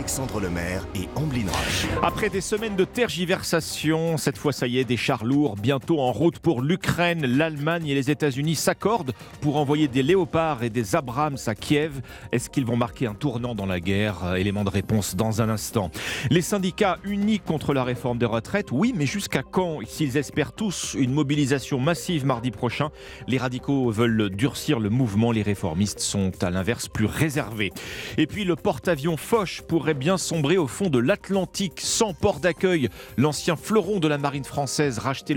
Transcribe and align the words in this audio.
Alexandre 0.00 0.40
Lemaire 0.40 0.86
et 0.94 1.10
Amblin 1.14 1.44
Roche. 1.46 1.86
Après 2.02 2.30
des 2.30 2.40
semaines 2.40 2.74
de 2.74 2.86
tergiversation, 2.86 4.16
cette 4.16 4.38
fois 4.38 4.50
ça 4.50 4.66
y 4.66 4.78
est, 4.78 4.84
des 4.84 4.96
chars 4.96 5.26
lourds 5.26 5.56
bientôt 5.56 6.00
en 6.00 6.10
route 6.10 6.38
pour 6.38 6.62
l'Ukraine. 6.62 7.26
L'Allemagne 7.26 7.86
et 7.86 7.94
les 7.94 8.10
États-Unis 8.10 8.54
s'accordent 8.54 9.12
pour 9.42 9.58
envoyer 9.58 9.88
des 9.88 10.02
léopards 10.02 10.62
et 10.62 10.70
des 10.70 10.96
Abrams 10.96 11.36
à 11.46 11.54
Kiev. 11.54 12.00
Est-ce 12.32 12.48
qu'ils 12.48 12.64
vont 12.64 12.78
marquer 12.78 13.08
un 13.08 13.14
tournant 13.14 13.54
dans 13.54 13.66
la 13.66 13.78
guerre? 13.78 14.36
Élément 14.36 14.64
de 14.64 14.70
réponse 14.70 15.16
dans 15.16 15.42
un 15.42 15.50
instant. 15.50 15.90
Les 16.30 16.40
syndicats 16.40 16.96
unis 17.04 17.38
contre 17.38 17.74
la 17.74 17.84
réforme 17.84 18.16
des 18.16 18.24
retraites, 18.24 18.72
oui, 18.72 18.94
mais 18.96 19.04
jusqu'à 19.04 19.42
quand? 19.42 19.80
S'ils 19.86 20.16
espèrent 20.16 20.52
tous 20.52 20.96
une 20.98 21.12
mobilisation 21.12 21.78
massive 21.78 22.24
mardi 22.24 22.50
prochain, 22.50 22.88
les 23.28 23.36
radicaux 23.36 23.90
veulent 23.90 24.30
durcir 24.30 24.80
le 24.80 24.88
mouvement. 24.88 25.30
Les 25.30 25.42
réformistes 25.42 26.00
sont 26.00 26.32
à 26.40 26.48
l'inverse 26.48 26.88
plus 26.88 27.04
réservés. 27.04 27.70
Et 28.16 28.26
puis 28.26 28.44
le 28.44 28.56
porte-avions 28.56 29.18
Foch 29.18 29.60
pourrait 29.68 29.89
bien 29.94 30.18
sombrer 30.18 30.58
au 30.58 30.66
fond 30.66 30.88
de 30.88 30.98
l'Atlantique 30.98 31.80
sans 31.80 32.14
port 32.14 32.40
d'accueil. 32.40 32.88
L'ancien 33.16 33.56
fleuron 33.56 33.98
de 33.98 34.08
la 34.08 34.18
marine 34.18 34.44
française 34.44 34.98
racheté 34.98 35.34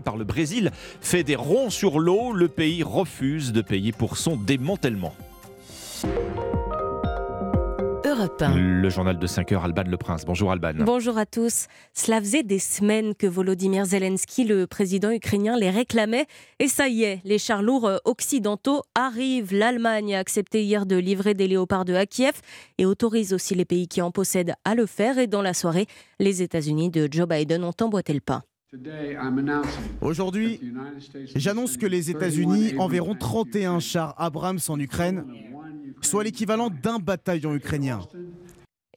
par 0.00 0.16
le 0.16 0.24
Brésil 0.24 0.70
fait 1.00 1.22
des 1.22 1.36
ronds 1.36 1.70
sur 1.70 1.98
l'eau. 1.98 2.32
Le 2.32 2.48
pays 2.48 2.82
refuse 2.82 3.52
de 3.52 3.62
payer 3.62 3.92
pour 3.92 4.16
son 4.16 4.36
démantèlement. 4.36 5.14
Le 8.40 8.88
journal 8.88 9.18
de 9.18 9.26
5 9.26 9.52
heures, 9.52 9.64
Alban 9.64 9.84
Le 9.86 9.96
Prince. 9.96 10.24
Bonjour 10.24 10.50
Alban. 10.50 10.72
Bonjour 10.80 11.16
à 11.16 11.26
tous. 11.26 11.66
Cela 11.94 12.20
faisait 12.20 12.42
des 12.42 12.58
semaines 12.58 13.14
que 13.14 13.26
Volodymyr 13.26 13.84
Zelensky, 13.84 14.44
le 14.44 14.66
président 14.66 15.10
ukrainien, 15.10 15.56
les 15.56 15.70
réclamait. 15.70 16.26
Et 16.58 16.68
ça 16.68 16.88
y 16.88 17.04
est, 17.04 17.20
les 17.24 17.38
chars 17.38 17.62
lourds 17.62 17.86
euh, 17.86 17.98
occidentaux 18.04 18.82
arrivent. 18.94 19.52
L'Allemagne 19.54 20.16
a 20.16 20.18
accepté 20.18 20.64
hier 20.64 20.86
de 20.86 20.96
livrer 20.96 21.34
des 21.34 21.46
léopards 21.46 21.84
de 21.84 21.94
à 21.94 22.06
Kiev 22.06 22.40
et 22.78 22.86
autorise 22.86 23.32
aussi 23.32 23.54
les 23.54 23.64
pays 23.64 23.86
qui 23.86 24.02
en 24.02 24.10
possèdent 24.10 24.54
à 24.64 24.74
le 24.74 24.86
faire. 24.86 25.18
Et 25.18 25.26
dans 25.26 25.42
la 25.42 25.54
soirée, 25.54 25.86
les 26.18 26.42
États-Unis 26.42 26.90
de 26.90 27.08
Joe 27.10 27.28
Biden 27.28 27.62
ont 27.64 27.74
emboîté 27.80 28.12
le 28.12 28.20
pas. 28.20 28.42
Aujourd'hui, 30.00 30.60
j'annonce 31.36 31.76
que 31.76 31.86
les 31.86 32.10
États-Unis 32.10 32.74
enverront 32.78 33.14
31 33.14 33.78
chars 33.78 34.14
Abrams 34.18 34.58
en 34.68 34.78
Ukraine 34.80 35.24
soit 36.00 36.24
l'équivalent 36.24 36.70
d'un 36.70 36.98
bataillon 36.98 37.54
ukrainien. 37.54 38.00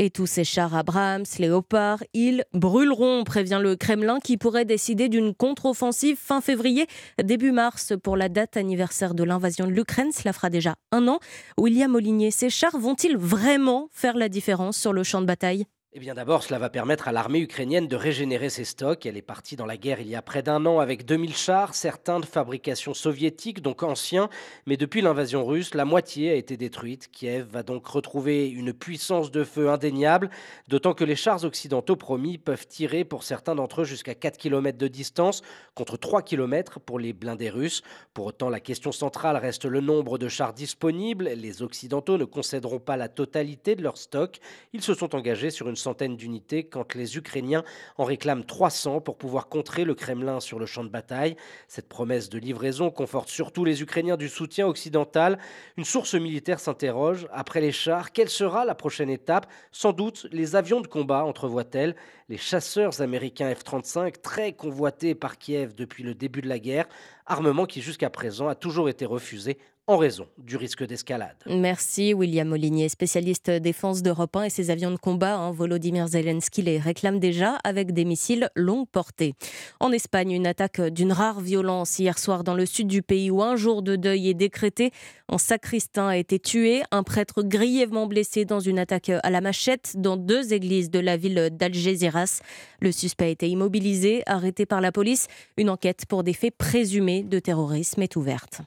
Et 0.01 0.09
tous 0.09 0.27
ces 0.27 0.45
chars 0.45 0.75
Abrams, 0.75 1.25
Léopard, 1.39 2.01
ils 2.13 2.45
brûleront, 2.53 3.25
prévient 3.25 3.59
le 3.61 3.75
Kremlin, 3.75 4.19
qui 4.21 4.37
pourrait 4.37 4.63
décider 4.63 5.09
d'une 5.09 5.35
contre-offensive 5.35 6.17
fin 6.17 6.39
février, 6.39 6.87
début 7.21 7.51
mars, 7.51 7.91
pour 8.01 8.15
la 8.15 8.29
date 8.29 8.55
anniversaire 8.55 9.13
de 9.13 9.23
l'invasion 9.25 9.67
de 9.67 9.71
l'Ukraine. 9.71 10.13
Cela 10.13 10.31
fera 10.31 10.49
déjà 10.49 10.75
un 10.93 11.09
an. 11.09 11.19
William 11.57 11.93
Olinier, 11.93 12.31
ces 12.31 12.49
chars 12.49 12.77
vont-ils 12.77 13.17
vraiment 13.17 13.89
faire 13.91 14.15
la 14.15 14.29
différence 14.29 14.77
sur 14.77 14.93
le 14.93 15.03
champ 15.03 15.19
de 15.19 15.25
bataille? 15.25 15.65
Eh 15.91 15.99
bien 15.99 16.13
d'abord, 16.13 16.43
cela 16.43 16.59
va 16.59 16.69
permettre 16.69 17.07
à 17.07 17.11
l'armée 17.11 17.39
ukrainienne 17.39 17.87
de 17.87 17.95
régénérer 17.95 18.51
ses 18.51 18.63
stocks. 18.63 19.07
Elle 19.07 19.17
est 19.17 19.23
partie 19.23 19.55
dans 19.55 19.65
la 19.65 19.75
guerre 19.75 19.99
il 19.99 20.07
y 20.07 20.13
a 20.13 20.21
près 20.21 20.43
d'un 20.43 20.67
an 20.67 20.77
avec 20.77 21.03
2000 21.03 21.35
chars, 21.35 21.73
certains 21.73 22.19
de 22.19 22.27
fabrication 22.27 22.93
soviétique, 22.93 23.63
donc 23.63 23.81
anciens, 23.81 24.29
mais 24.67 24.77
depuis 24.77 25.01
l'invasion 25.01 25.43
russe, 25.47 25.73
la 25.73 25.85
moitié 25.85 26.29
a 26.29 26.35
été 26.35 26.57
détruite. 26.57 27.09
Kiev 27.11 27.47
va 27.49 27.63
donc 27.63 27.87
retrouver 27.87 28.47
une 28.49 28.71
puissance 28.71 29.31
de 29.31 29.43
feu 29.43 29.71
indéniable, 29.71 30.29
d'autant 30.67 30.93
que 30.93 31.03
les 31.03 31.15
chars 31.15 31.43
occidentaux 31.43 31.95
promis 31.95 32.37
peuvent 32.37 32.67
tirer 32.67 33.03
pour 33.03 33.23
certains 33.23 33.55
d'entre 33.55 33.81
eux 33.81 33.85
jusqu'à 33.85 34.13
4 34.13 34.37
km 34.37 34.77
de 34.77 34.87
distance, 34.87 35.41
contre 35.73 35.97
3 35.97 36.21
km 36.21 36.79
pour 36.79 36.99
les 36.99 37.13
blindés 37.13 37.49
russes. 37.49 37.81
Pour 38.13 38.27
autant, 38.27 38.49
la 38.49 38.59
question 38.59 38.91
centrale 38.91 39.37
reste 39.37 39.65
le 39.65 39.81
nombre 39.81 40.19
de 40.19 40.27
chars 40.27 40.53
disponibles. 40.53 41.29
Les 41.29 41.63
Occidentaux 41.63 42.19
ne 42.19 42.25
concéderont 42.25 42.79
pas 42.79 42.95
la 42.95 43.09
totalité 43.09 43.75
de 43.75 43.81
leur 43.81 43.97
stock. 43.97 44.37
Ils 44.73 44.83
se 44.83 44.93
sont 44.93 45.15
engagés 45.15 45.49
sur 45.49 45.67
une 45.67 45.78
centaine 45.79 46.15
d'unités 46.15 46.63
quand 46.65 46.95
les 46.95 47.17
Ukrainiens 47.17 47.63
en 47.97 48.03
réclament 48.03 48.43
300 48.43 49.01
pour 49.01 49.17
pouvoir 49.17 49.47
contrer 49.47 49.85
le 49.85 49.95
Kremlin 49.95 50.39
sur 50.39 50.59
le 50.59 50.65
champ 50.65 50.83
de 50.83 50.89
bataille. 50.89 51.35
Cette 51.67 51.89
promesse 51.89 52.29
de 52.29 52.37
livraison 52.37 52.91
conforte 52.91 53.29
surtout 53.29 53.65
les 53.65 53.81
Ukrainiens 53.81 54.17
du 54.17 54.29
soutien 54.29 54.67
occidental. 54.67 55.39
Une 55.77 55.85
source 55.85 56.13
militaire 56.13 56.59
s'interroge. 56.59 57.27
Après 57.31 57.61
les 57.61 57.71
chars, 57.71 58.11
quelle 58.11 58.29
sera 58.29 58.65
la 58.65 58.75
prochaine 58.75 59.09
étape? 59.09 59.47
Sans 59.71 59.93
doute 59.93 60.27
les 60.31 60.55
avions 60.55 60.81
de 60.81 60.87
combat, 60.87 61.23
entrevoit-elle. 61.23 61.95
Les 62.27 62.37
chasseurs 62.37 63.01
américains 63.01 63.51
F-35, 63.51 64.21
très 64.21 64.53
convoités 64.53 65.15
par 65.15 65.37
Kiev 65.37 65.73
depuis 65.73 66.03
le 66.03 66.13
début 66.13 66.41
de 66.41 66.49
la 66.49 66.59
guerre, 66.59 66.87
armement 67.25 67.65
qui 67.65 67.81
jusqu'à 67.81 68.09
présent 68.09 68.47
a 68.47 68.55
toujours 68.55 68.87
été 68.89 69.05
refusé 69.05 69.57
en 69.89 69.97
raison 69.97 70.27
du 70.37 70.55
risque 70.55 70.85
d'escalade. 70.85 71.35
Merci 71.47 72.13
William 72.13 72.47
Molinier, 72.47 72.89
spécialiste 72.89 73.49
défense 73.49 74.03
d'Europe 74.03 74.35
1 74.35 74.43
et 74.43 74.49
ses 74.51 74.69
avions 74.69 74.91
de 74.91 74.97
combat. 74.97 75.35
Hein, 75.35 75.51
Volodymyr 75.51 76.07
Zelensky 76.07 76.61
les 76.61 76.77
réclame 76.77 77.19
déjà 77.19 77.57
avec 77.63 77.91
des 77.91 78.05
missiles 78.05 78.51
longue 78.55 78.87
portée. 78.87 79.33
En 79.79 79.91
Espagne, 79.91 80.29
une 80.29 80.45
attaque 80.45 80.79
d'une 80.79 81.11
rare 81.11 81.41
violence 81.41 81.97
hier 81.97 82.19
soir 82.19 82.43
dans 82.43 82.53
le 82.53 82.67
sud 82.67 82.85
du 82.85 83.01
pays 83.01 83.31
où 83.31 83.41
un 83.41 83.55
jour 83.55 83.81
de 83.81 83.95
deuil 83.95 84.29
est 84.29 84.35
décrété. 84.35 84.91
Un 85.27 85.39
sacristain 85.39 86.09
a 86.09 86.17
été 86.17 86.37
tué, 86.37 86.83
un 86.91 87.01
prêtre 87.01 87.41
grièvement 87.41 88.05
blessé 88.05 88.45
dans 88.45 88.59
une 88.59 88.77
attaque 88.77 89.09
à 89.09 89.29
la 89.31 89.41
machette 89.41 89.93
dans 89.97 90.17
deux 90.17 90.53
églises 90.53 90.91
de 90.91 90.99
la 90.99 91.17
ville 91.17 91.49
d'Algeciras. 91.51 92.41
Le 92.79 92.91
suspect 92.91 93.25
a 93.25 93.29
été 93.29 93.49
immobilisé, 93.49 94.21
arrêté 94.27 94.67
par 94.67 94.81
la 94.81 94.91
police. 94.91 95.27
Une 95.57 95.71
enquête 95.71 96.05
pour 96.07 96.23
des 96.23 96.33
faits 96.33 96.55
présumés 96.55 97.23
de 97.23 97.39
terrorisme 97.39 98.03
est 98.03 98.15
ouverte. 98.15 98.61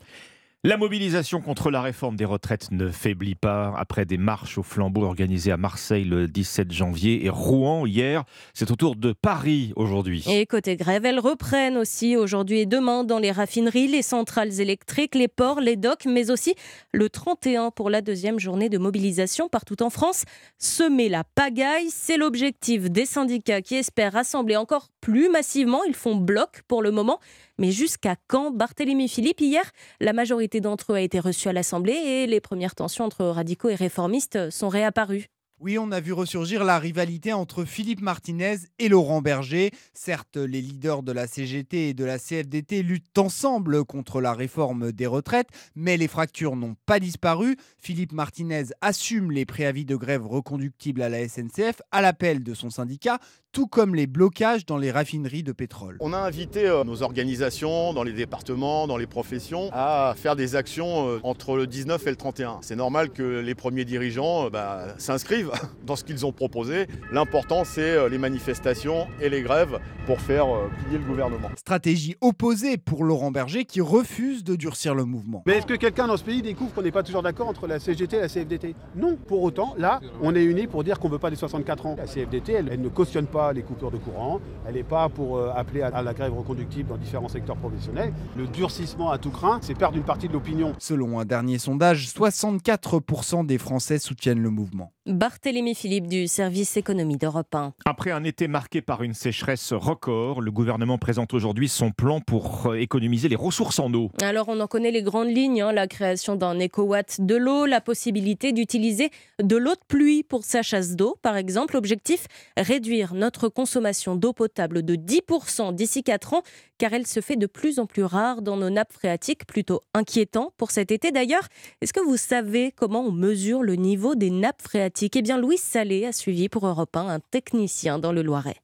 La 0.64 0.76
mobilisation 0.76 1.40
contre 1.40 1.72
la 1.72 1.82
réforme 1.82 2.14
des 2.14 2.24
retraites 2.24 2.70
ne 2.70 2.88
faiblit 2.88 3.34
pas. 3.34 3.74
Après 3.76 4.04
des 4.04 4.16
marches 4.16 4.58
au 4.58 4.62
flambeau 4.62 5.02
organisées 5.02 5.50
à 5.50 5.56
Marseille 5.56 6.04
le 6.04 6.28
17 6.28 6.70
janvier 6.70 7.24
et 7.24 7.30
Rouen 7.30 7.84
hier, 7.84 8.22
c'est 8.54 8.70
au 8.70 8.76
tour 8.76 8.94
de 8.94 9.12
Paris 9.12 9.72
aujourd'hui. 9.74 10.22
Et 10.28 10.46
côté 10.46 10.76
grève, 10.76 11.04
elles 11.04 11.18
reprennent 11.18 11.76
aussi 11.76 12.16
aujourd'hui 12.16 12.60
et 12.60 12.66
demain 12.66 13.02
dans 13.02 13.18
les 13.18 13.32
raffineries, 13.32 13.88
les 13.88 14.02
centrales 14.02 14.60
électriques, 14.60 15.16
les 15.16 15.26
ports, 15.26 15.60
les 15.60 15.74
docks, 15.74 16.06
mais 16.06 16.30
aussi 16.30 16.54
le 16.92 17.10
31 17.10 17.72
pour 17.72 17.90
la 17.90 18.00
deuxième 18.00 18.38
journée 18.38 18.68
de 18.68 18.78
mobilisation 18.78 19.48
partout 19.48 19.82
en 19.82 19.90
France. 19.90 20.22
Semer 20.58 21.08
la 21.08 21.24
pagaille, 21.24 21.90
c'est 21.90 22.16
l'objectif 22.16 22.88
des 22.88 23.04
syndicats 23.04 23.62
qui 23.62 23.74
espèrent 23.74 24.12
rassembler 24.12 24.54
encore 24.54 24.91
plus 25.02 25.28
massivement. 25.28 25.84
Ils 25.84 25.94
font 25.94 26.16
bloc 26.16 26.62
pour 26.66 26.80
le 26.80 26.90
moment. 26.90 27.20
Mais 27.58 27.70
jusqu'à 27.70 28.16
quand 28.28 28.50
Barthélémy 28.50 29.08
Philippe? 29.08 29.42
Hier, 29.42 29.70
la 30.00 30.14
majorité 30.14 30.62
d'entre 30.62 30.94
eux 30.94 30.96
a 30.96 31.02
été 31.02 31.20
reçue 31.20 31.48
à 31.48 31.52
l'Assemblée 31.52 31.92
et 31.92 32.26
les 32.26 32.40
premières 32.40 32.74
tensions 32.74 33.04
entre 33.04 33.26
radicaux 33.26 33.68
et 33.68 33.74
réformistes 33.74 34.48
sont 34.48 34.70
réapparues. 34.70 35.28
Oui, 35.64 35.78
on 35.78 35.92
a 35.92 36.00
vu 36.00 36.12
ressurgir 36.12 36.64
la 36.64 36.80
rivalité 36.80 37.32
entre 37.32 37.64
Philippe 37.64 38.00
Martinez 38.00 38.56
et 38.80 38.88
Laurent 38.88 39.22
Berger. 39.22 39.70
Certes, 39.94 40.36
les 40.36 40.60
leaders 40.60 41.04
de 41.04 41.12
la 41.12 41.28
CGT 41.28 41.90
et 41.90 41.94
de 41.94 42.04
la 42.04 42.18
CFDT 42.18 42.82
luttent 42.82 43.16
ensemble 43.16 43.84
contre 43.84 44.20
la 44.20 44.32
réforme 44.32 44.90
des 44.90 45.06
retraites, 45.06 45.50
mais 45.76 45.96
les 45.96 46.08
fractures 46.08 46.56
n'ont 46.56 46.74
pas 46.84 46.98
disparu. 46.98 47.56
Philippe 47.78 48.10
Martinez 48.10 48.64
assume 48.80 49.30
les 49.30 49.46
préavis 49.46 49.84
de 49.84 49.94
grève 49.94 50.26
reconductibles 50.26 51.00
à 51.00 51.08
la 51.08 51.28
SNCF 51.28 51.80
à 51.92 52.02
l'appel 52.02 52.42
de 52.42 52.54
son 52.54 52.70
syndicat, 52.70 53.20
tout 53.52 53.66
comme 53.66 53.94
les 53.94 54.06
blocages 54.06 54.64
dans 54.64 54.78
les 54.78 54.90
raffineries 54.90 55.42
de 55.42 55.52
pétrole. 55.52 55.98
On 56.00 56.14
a 56.14 56.18
invité 56.18 56.66
euh, 56.66 56.84
nos 56.84 57.02
organisations 57.02 57.92
dans 57.92 58.02
les 58.02 58.12
départements, 58.12 58.86
dans 58.86 58.96
les 58.96 59.06
professions, 59.06 59.68
à 59.72 60.14
faire 60.16 60.36
des 60.36 60.56
actions 60.56 61.08
euh, 61.08 61.20
entre 61.22 61.56
le 61.56 61.66
19 61.66 62.06
et 62.06 62.10
le 62.10 62.16
31. 62.16 62.58
C'est 62.62 62.76
normal 62.76 63.10
que 63.10 63.40
les 63.40 63.54
premiers 63.54 63.84
dirigeants 63.84 64.46
euh, 64.46 64.50
bah, 64.50 64.86
s'inscrivent 64.96 65.52
dans 65.86 65.96
ce 65.96 66.04
qu'ils 66.04 66.24
ont 66.24 66.32
proposé. 66.32 66.86
L'important, 67.12 67.64
c'est 67.64 68.08
les 68.08 68.18
manifestations 68.18 69.06
et 69.20 69.28
les 69.28 69.42
grèves 69.42 69.78
pour 70.06 70.20
faire 70.20 70.46
plier 70.84 70.98
le 70.98 71.04
gouvernement. 71.04 71.48
Stratégie 71.56 72.16
opposée 72.22 72.78
pour 72.78 73.04
Laurent 73.04 73.30
Berger 73.30 73.66
qui 73.66 73.80
refuse 73.82 74.44
de 74.44 74.56
durcir 74.56 74.94
le 74.94 75.04
mouvement. 75.04 75.42
Mais 75.46 75.58
est-ce 75.58 75.66
que 75.66 75.74
quelqu'un 75.74 76.06
dans 76.06 76.16
ce 76.16 76.24
pays 76.24 76.40
découvre 76.40 76.72
qu'on 76.72 76.82
n'est 76.82 76.90
pas 76.90 77.02
toujours 77.02 77.22
d'accord 77.22 77.48
entre 77.48 77.66
la 77.66 77.78
CGT 77.78 78.16
et 78.16 78.20
la 78.20 78.28
CFDT 78.28 78.74
Non. 78.96 79.16
Pour 79.16 79.42
autant, 79.42 79.74
là, 79.76 80.00
on 80.22 80.34
est 80.34 80.42
unis 80.42 80.66
pour 80.66 80.84
dire 80.84 80.98
qu'on 80.98 81.08
ne 81.08 81.12
veut 81.12 81.18
pas 81.18 81.30
des 81.30 81.36
64 81.36 81.86
ans. 81.86 81.96
La 81.98 82.06
CFDT, 82.06 82.52
elle 82.52 82.80
ne 82.80 82.88
cautionne 82.88 83.26
pas 83.26 83.41
les 83.50 83.62
coupures 83.62 83.90
de 83.90 83.96
courant, 83.96 84.40
elle 84.66 84.74
n'est 84.74 84.82
pas 84.84 85.08
pour 85.08 85.38
euh, 85.38 85.50
appeler 85.54 85.82
à 85.82 86.02
la 86.02 86.14
grève 86.14 86.32
reconductible 86.32 86.88
dans 86.88 86.96
différents 86.96 87.28
secteurs 87.28 87.56
professionnels. 87.56 88.12
Le 88.36 88.46
durcissement 88.46 89.10
à 89.10 89.18
tout 89.18 89.30
craint, 89.30 89.58
c'est 89.62 89.74
perdre 89.74 89.96
une 89.96 90.04
partie 90.04 90.28
de 90.28 90.32
l'opinion. 90.32 90.72
Selon 90.78 91.18
un 91.18 91.24
dernier 91.24 91.58
sondage, 91.58 92.06
64% 92.06 93.44
des 93.46 93.58
Français 93.58 93.98
soutiennent 93.98 94.42
le 94.42 94.50
mouvement. 94.50 94.92
Barthélémy 95.04 95.74
Philippe 95.74 96.06
du 96.06 96.28
service 96.28 96.76
économie 96.76 97.16
d'Europe 97.16 97.52
1. 97.52 97.72
Après 97.84 98.12
un 98.12 98.22
été 98.22 98.46
marqué 98.46 98.80
par 98.80 99.02
une 99.02 99.14
sécheresse 99.14 99.72
record, 99.72 100.40
le 100.40 100.52
gouvernement 100.52 100.96
présente 100.96 101.34
aujourd'hui 101.34 101.68
son 101.68 101.90
plan 101.90 102.20
pour 102.20 102.68
euh, 102.68 102.74
économiser 102.74 103.28
les 103.28 103.34
ressources 103.34 103.80
en 103.80 103.92
eau. 103.94 104.12
Alors 104.22 104.48
on 104.48 104.60
en 104.60 104.68
connaît 104.68 104.92
les 104.92 105.02
grandes 105.02 105.34
lignes, 105.34 105.60
hein, 105.60 105.72
la 105.72 105.88
création 105.88 106.36
d'un 106.36 106.56
éco-watt 106.60 107.20
de 107.20 107.34
l'eau, 107.34 107.66
la 107.66 107.80
possibilité 107.80 108.52
d'utiliser 108.52 109.10
de 109.42 109.56
l'eau 109.56 109.74
de 109.74 109.80
pluie 109.88 110.22
pour 110.22 110.44
sa 110.44 110.62
chasse 110.62 110.94
d'eau 110.94 111.16
par 111.20 111.36
exemple. 111.36 111.76
Objectif, 111.76 112.28
réduire 112.56 113.12
notre 113.12 113.48
consommation 113.48 114.14
d'eau 114.14 114.32
potable 114.32 114.84
de 114.84 114.94
10% 114.94 115.74
d'ici 115.74 116.04
4 116.04 116.34
ans 116.34 116.42
car 116.78 116.92
elle 116.92 117.08
se 117.08 117.20
fait 117.20 117.36
de 117.36 117.46
plus 117.46 117.80
en 117.80 117.86
plus 117.86 118.04
rare 118.04 118.40
dans 118.40 118.56
nos 118.56 118.70
nappes 118.70 118.92
phréatiques, 118.92 119.46
plutôt 119.46 119.82
inquiétant 119.94 120.52
pour 120.56 120.70
cet 120.70 120.92
été 120.92 121.10
d'ailleurs. 121.10 121.48
Est-ce 121.80 121.92
que 121.92 122.00
vous 122.00 122.16
savez 122.16 122.72
comment 122.72 123.00
on 123.00 123.12
mesure 123.12 123.62
le 123.62 123.74
niveau 123.74 124.14
des 124.14 124.30
nappes 124.30 124.62
phréatiques 124.62 124.91
eh 125.00 125.22
bien, 125.22 125.38
Louis 125.38 125.58
Salé 125.58 126.06
a 126.06 126.12
suivi 126.12 126.48
pour 126.48 126.66
Europe 126.66 126.96
1 126.96 127.08
un 127.08 127.20
technicien 127.20 127.98
dans 127.98 128.12
le 128.12 128.22
Loiret. 128.22 128.56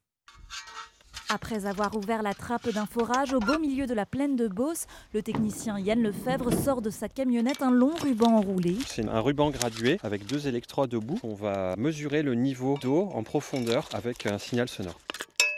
Après 1.30 1.66
avoir 1.66 1.94
ouvert 1.94 2.22
la 2.22 2.32
trappe 2.32 2.70
d'un 2.70 2.86
forage 2.86 3.34
au 3.34 3.38
beau 3.38 3.58
milieu 3.58 3.86
de 3.86 3.92
la 3.92 4.06
plaine 4.06 4.34
de 4.34 4.48
Beauce, 4.48 4.86
le 5.12 5.22
technicien 5.22 5.78
Yann 5.78 6.02
Lefebvre 6.02 6.52
sort 6.52 6.80
de 6.80 6.88
sa 6.88 7.08
camionnette 7.08 7.60
un 7.62 7.70
long 7.70 7.92
ruban 8.02 8.36
enroulé. 8.36 8.76
C'est 8.86 9.06
un 9.06 9.20
ruban 9.20 9.50
gradué 9.50 9.98
avec 10.02 10.26
deux 10.26 10.48
électrodes 10.48 10.94
au 10.94 11.00
bout. 11.00 11.18
On 11.22 11.34
va 11.34 11.74
mesurer 11.76 12.22
le 12.22 12.34
niveau 12.34 12.78
d'eau 12.80 13.10
en 13.12 13.22
profondeur 13.24 13.88
avec 13.92 14.24
un 14.24 14.38
signal 14.38 14.68
sonore. 14.68 14.98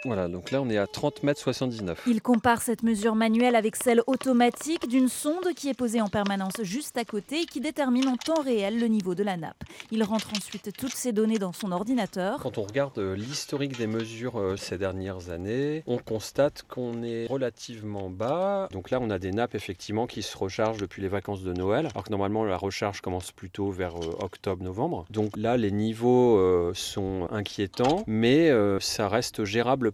Voilà, 0.07 0.29
donc 0.29 0.51
là 0.51 0.63
on 0.63 0.71
est 0.71 0.79
à 0.79 0.87
30 0.87 1.25
mètres 1.25 1.41
79. 1.41 2.05
Il 2.07 2.23
compare 2.23 2.63
cette 2.63 2.83
mesure 2.83 3.15
manuelle 3.15 3.55
avec 3.55 3.77
celle 3.77 4.03
automatique 4.07 4.89
d'une 4.89 5.09
sonde 5.09 5.53
qui 5.55 5.69
est 5.69 5.75
posée 5.75 6.01
en 6.01 6.09
permanence 6.09 6.63
juste 6.63 6.97
à 6.97 7.05
côté 7.05 7.43
et 7.43 7.45
qui 7.45 7.61
détermine 7.61 8.09
en 8.09 8.17
temps 8.17 8.41
réel 8.41 8.81
le 8.81 8.87
niveau 8.87 9.15
de 9.15 9.23
la 9.23 9.37
nappe. 9.37 9.63
Il 9.91 10.03
rentre 10.03 10.31
ensuite 10.35 10.75
toutes 10.75 10.95
ces 10.95 11.13
données 11.13 11.39
dans 11.39 11.53
son 11.53 11.71
ordinateur. 11.71 12.39
Quand 12.43 12.57
on 12.57 12.63
regarde 12.63 12.99
euh, 12.99 13.15
l'historique 13.15 13.77
des 13.77 13.87
mesures 13.87 14.41
euh, 14.41 14.57
ces 14.57 14.79
dernières 14.79 15.29
années, 15.29 15.83
on 15.87 15.99
constate 15.99 16.63
qu'on 16.67 17.03
est 17.03 17.27
relativement 17.27 18.09
bas. 18.09 18.69
Donc 18.73 18.91
là 18.91 19.01
on 19.03 19.11
a 19.11 19.19
des 19.19 19.33
nappes 19.33 19.55
effectivement 19.55 20.07
qui 20.07 20.23
se 20.23 20.39
rechargent 20.39 20.81
depuis 20.81 21.03
les 21.03 21.09
vacances 21.09 21.43
de 21.43 21.53
Noël, 21.53 21.89
alors 21.93 22.05
que 22.05 22.11
normalement 22.11 22.45
la 22.45 22.57
recharge 22.57 23.03
commence 23.03 23.33
plutôt 23.33 23.71
vers 23.71 23.97
euh, 23.97 24.17
octobre-novembre. 24.21 25.05
Donc 25.11 25.37
là 25.37 25.59
les 25.59 25.71
niveaux 25.71 26.73
sont 26.75 27.29
inquiétants, 27.31 28.03
mais 28.07 28.51
ça 28.81 29.09
reste 29.09 29.45
gérable 29.45 29.90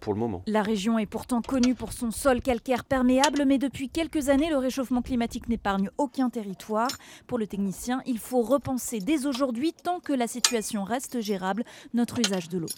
La 0.46 0.62
région 0.62 0.98
est 0.98 1.06
pourtant 1.06 1.42
connue 1.42 1.74
pour 1.74 1.92
son 1.92 2.10
sol 2.10 2.40
calcaire 2.40 2.84
perméable, 2.84 3.44
mais 3.46 3.58
depuis 3.58 3.88
quelques 3.88 4.28
années, 4.28 4.50
le 4.50 4.58
réchauffement 4.58 5.02
climatique 5.02 5.48
n'épargne 5.48 5.90
aucun 5.98 6.30
territoire. 6.30 6.90
Pour 7.26 7.38
le 7.38 7.46
technicien, 7.46 8.02
il 8.06 8.18
faut 8.18 8.42
repenser 8.42 8.98
dès 9.00 9.26
aujourd'hui, 9.26 9.72
tant 9.72 10.00
que 10.00 10.12
la 10.12 10.26
situation 10.26 10.84
reste 10.84 11.20
gérable, 11.20 11.64
notre 11.94 12.18
usage 12.18 12.48
de 12.48 12.58
l'eau. 12.58 12.68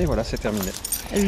Et 0.00 0.04
voilà, 0.04 0.24
c'est 0.24 0.38
terminé. 0.38 0.70